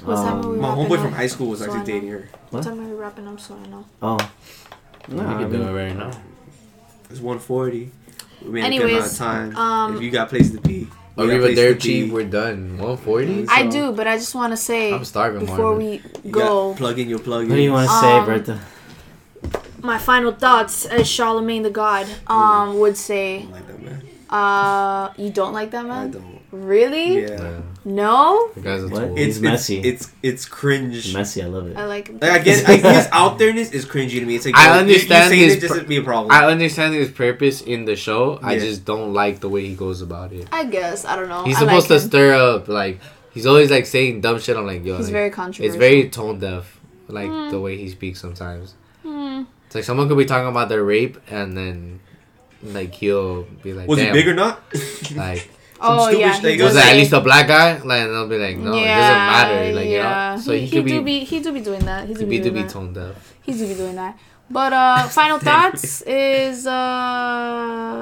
Um. 0.06 0.60
My 0.60 0.68
homeboy 0.74 0.92
up. 0.96 1.00
from 1.00 1.12
high 1.12 1.26
school 1.26 1.48
was 1.48 1.60
So 1.60 1.66
actually 1.66 1.84
dating 1.84 2.08
her. 2.10 2.28
What? 2.50 2.52
What 2.52 2.64
time 2.64 2.80
are 2.80 2.88
we 2.88 2.94
wrapping 2.94 3.26
up? 3.28 3.40
So 3.40 3.56
I 3.62 3.68
know. 3.68 3.84
Oh. 4.02 4.18
We 5.08 5.14
No, 5.16 5.22
I 5.26 5.34
can 5.42 5.50
do 5.50 5.58
mean, 5.58 5.68
it 5.68 5.72
right 5.72 5.96
now. 5.96 6.10
It's 7.10 7.20
140. 7.20 7.90
We 8.44 8.50
made 8.50 8.64
a 8.64 8.68
good 8.70 8.76
amount 8.76 8.82
of 8.84 8.90
Anyways, 8.90 9.18
time. 9.18 9.56
um, 9.56 9.96
if 9.96 10.02
you 10.02 10.10
got 10.10 10.28
places 10.28 10.52
to 10.52 10.60
be. 10.60 10.88
Or 11.16 11.24
we 11.24 11.30
got 11.30 11.34
even 11.36 11.40
places 11.54 11.64
dirt 11.64 11.80
to 11.80 11.86
cheap, 11.88 12.04
be. 12.06 12.10
we're 12.10 12.24
done. 12.24 12.76
140? 12.78 13.46
I 13.48 13.64
So- 13.64 13.70
do, 13.70 13.92
but 13.92 14.06
I 14.06 14.16
just 14.18 14.34
want 14.34 14.52
to 14.52 14.56
say 14.56 14.92
I'm 14.92 15.04
starving 15.04 15.40
before 15.40 15.56
more. 15.58 15.76
we 15.76 16.02
go, 16.30 16.70
got 16.70 16.76
plug 16.78 16.98
in 16.98 17.08
your 17.08 17.18
plug 17.20 17.44
in. 17.44 17.48
what 17.50 17.56
do 17.56 17.62
you 17.62 17.72
want 17.72 17.88
to 17.88 18.00
say, 18.00 18.12
Um, 18.12 18.26
Bertha? 18.26 18.60
my 19.82 19.98
final 19.98 20.32
thoughts 20.32 20.84
as 20.84 21.08
Charlemagne 21.08 21.62
the 21.62 21.70
God 21.70 22.06
um 22.26 22.78
would 22.80 22.96
say, 22.96 23.46
like 23.52 23.66
that, 23.68 23.82
man. 23.82 24.02
uh, 24.28 25.12
you 25.16 25.30
don't 25.30 25.52
like 25.54 25.70
that 25.70 25.84
I 25.84 25.88
man? 25.88 26.10
don't. 26.10 26.40
Really? 26.50 27.22
Yeah. 27.22 27.28
Yeah. 27.40 27.60
No, 27.88 28.50
The 28.56 28.60
guy's 28.62 28.82
a 28.82 28.88
What? 28.88 28.98
tool. 28.98 29.12
It's, 29.16 29.36
He's 29.36 29.40
messy. 29.40 29.78
It's, 29.78 30.06
it's 30.06 30.12
it's 30.22 30.44
cringe. 30.44 31.14
Messy, 31.14 31.40
I 31.40 31.46
love 31.46 31.68
it. 31.68 31.76
I 31.76 31.86
like. 31.86 32.08
Like 32.20 32.24
I 32.24 32.38
guess 32.40 32.64
I, 32.68 32.78
his 32.78 33.08
out 33.12 33.38
thereness 33.38 33.70
is 33.70 33.86
cringy 33.86 34.18
to 34.18 34.26
me. 34.26 34.34
It's 34.34 34.44
like 34.44 34.56
I 34.56 34.66
yo, 34.66 34.72
you- 34.74 34.80
understand 34.80 35.24
you, 35.32 35.36
saying 35.38 35.44
his 35.50 35.54
it 35.56 35.60
just 35.68 35.80
pr- 35.82 35.86
be 35.86 35.96
a 35.98 36.02
problem. 36.02 36.32
I 36.32 36.46
understand 36.46 36.94
his 36.94 37.12
purpose 37.12 37.62
in 37.62 37.84
the 37.84 37.94
show. 37.94 38.40
I 38.42 38.58
just 38.58 38.84
don't 38.84 39.14
like 39.14 39.38
the 39.38 39.48
way 39.48 39.64
he 39.68 39.76
goes 39.76 40.02
about 40.02 40.32
it. 40.32 40.48
I 40.50 40.64
guess 40.64 41.04
I 41.04 41.14
don't 41.14 41.28
know. 41.28 41.44
He's 41.44 41.56
I 41.58 41.60
supposed 41.60 41.88
like 41.88 42.00
to 42.00 42.04
him. 42.04 42.10
stir 42.10 42.34
up, 42.34 42.66
like, 42.66 42.98
he's 43.32 43.46
always, 43.46 43.70
like, 43.70 43.86
saying 43.86 44.20
dumb 44.20 44.40
shit. 44.40 44.56
I'm 44.56 44.66
like, 44.66 44.84
yo, 44.84 44.96
He's 44.96 45.06
like, 45.06 45.12
very 45.12 45.30
controversial. 45.30 45.66
it's 45.66 45.76
very 45.76 46.08
tone 46.10 46.40
deaf, 46.40 46.80
like, 47.06 47.28
Mm. 47.30 47.50
the 47.52 47.60
way 47.60 47.76
he 47.76 47.88
speaks 47.88 48.20
sometimes. 48.20 48.74
Hmm. 49.04 49.42
It's 49.66 49.76
like 49.76 49.84
someone 49.84 50.08
could 50.08 50.18
be 50.18 50.24
talking 50.24 50.48
about 50.48 50.68
their 50.68 50.82
rape, 50.82 51.18
and 51.30 51.56
then, 51.56 52.00
like, 52.64 52.94
he'll 52.96 53.44
be 53.62 53.72
like, 53.74 53.86
was 53.86 54.00
he 54.00 54.10
big 54.10 54.26
or 54.26 54.34
not? 54.34 54.60
Like, 55.14 55.48
Oh 55.80 56.08
stupid 56.08 56.20
yeah, 56.20 56.32
shit 56.34 56.44
he 56.44 56.56
he 56.56 56.62
was 56.62 56.72
goes 56.72 56.76
it 56.76 56.80
does 56.80 56.90
at 56.90 56.96
least 56.96 57.12
a 57.12 57.20
black 57.20 57.46
guy? 57.48 57.78
Like, 57.78 58.02
and 58.02 58.12
they'll 58.12 58.28
be 58.28 58.38
like, 58.38 58.56
no, 58.56 58.72
it 58.72 58.84
doesn't 58.84 58.86
matter. 58.86 59.72
Like, 59.74 59.88
you 59.88 59.98
know? 59.98 60.38
So 60.40 60.52
he, 60.52 60.60
he, 60.60 60.66
he 60.66 60.76
could 60.76 60.86
do 60.86 61.02
be, 61.02 61.20
be 61.20 61.24
he 61.24 61.40
do 61.40 61.52
be 61.52 61.60
doing 61.60 61.84
that. 61.84 62.08
He 62.08 62.14
do 62.14 62.20
he 62.20 62.26
be, 62.26 62.30
be, 62.30 62.36
do 62.38 62.42
doing 62.44 62.54
be 62.54 62.62
that. 62.62 62.70
tone 62.70 62.92
deaf. 62.92 63.34
He 63.42 63.52
do 63.52 63.68
be 63.68 63.74
doing 63.74 63.96
that. 63.96 64.18
But 64.48 64.72
uh, 64.72 65.08
final 65.08 65.38
thoughts 65.38 66.02
is 66.02 66.66
uh, 66.66 66.70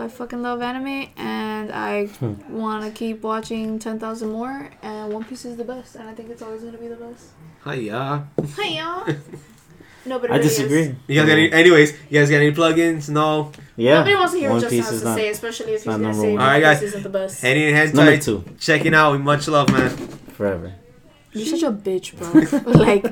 I 0.04 0.08
fucking 0.10 0.42
love 0.42 0.60
anime 0.62 1.08
and 1.16 1.72
I 1.72 2.08
want 2.48 2.84
to 2.84 2.90
keep 2.90 3.22
watching 3.22 3.78
ten 3.78 3.98
thousand 3.98 4.30
more. 4.30 4.70
And 4.82 5.12
One 5.12 5.24
Piece 5.24 5.44
is 5.44 5.56
the 5.56 5.64
best, 5.64 5.96
and 5.96 6.08
I 6.08 6.14
think 6.14 6.30
it's 6.30 6.42
always 6.42 6.62
gonna 6.62 6.78
be 6.78 6.88
the 6.88 6.96
best. 6.96 7.28
Hiya. 7.64 8.28
Hiya. 8.56 9.16
No, 10.06 10.18
but 10.18 10.30
I 10.30 10.36
really 10.36 10.48
disagree. 10.48 10.80
Is. 10.82 10.94
You 11.08 11.20
guys 11.20 11.26
got 11.28 11.32
any? 11.38 11.52
Anyways, 11.52 11.92
you 12.10 12.20
guys 12.20 12.30
got 12.30 12.36
any 12.36 12.52
plugins? 12.52 13.08
No. 13.08 13.52
Yeah. 13.76 13.94
Nobody 14.00 14.14
wants 14.16 14.32
to 14.34 14.38
hear 14.38 14.50
One 14.50 14.56
what 14.56 14.70
Justin 14.70 14.80
has 14.82 14.98
to 15.00 15.04
not. 15.06 15.16
say, 15.16 15.28
especially 15.30 15.72
if 15.72 15.80
he's 15.80 15.86
not 15.86 16.00
gonna 16.00 16.14
say 16.14 16.20
one. 16.20 16.32
One 16.34 16.40
Alright, 16.42 16.62
Piece 16.62 16.72
guys. 16.72 16.82
isn't 16.82 17.02
the 17.02 17.08
best. 17.08 17.40
Henny 17.42 17.64
and 17.68 17.76
It's 17.78 17.94
number 17.94 18.16
Hentai 18.16 18.24
two 18.24 18.44
checking 18.58 18.94
out. 18.94 19.20
Much 19.20 19.48
love, 19.48 19.70
man. 19.72 19.90
forever. 20.36 20.72
You're 21.32 21.46
such 21.58 21.62
a 21.64 21.72
bitch, 21.72 22.14
bro. 22.16 22.72
like. 22.72 23.04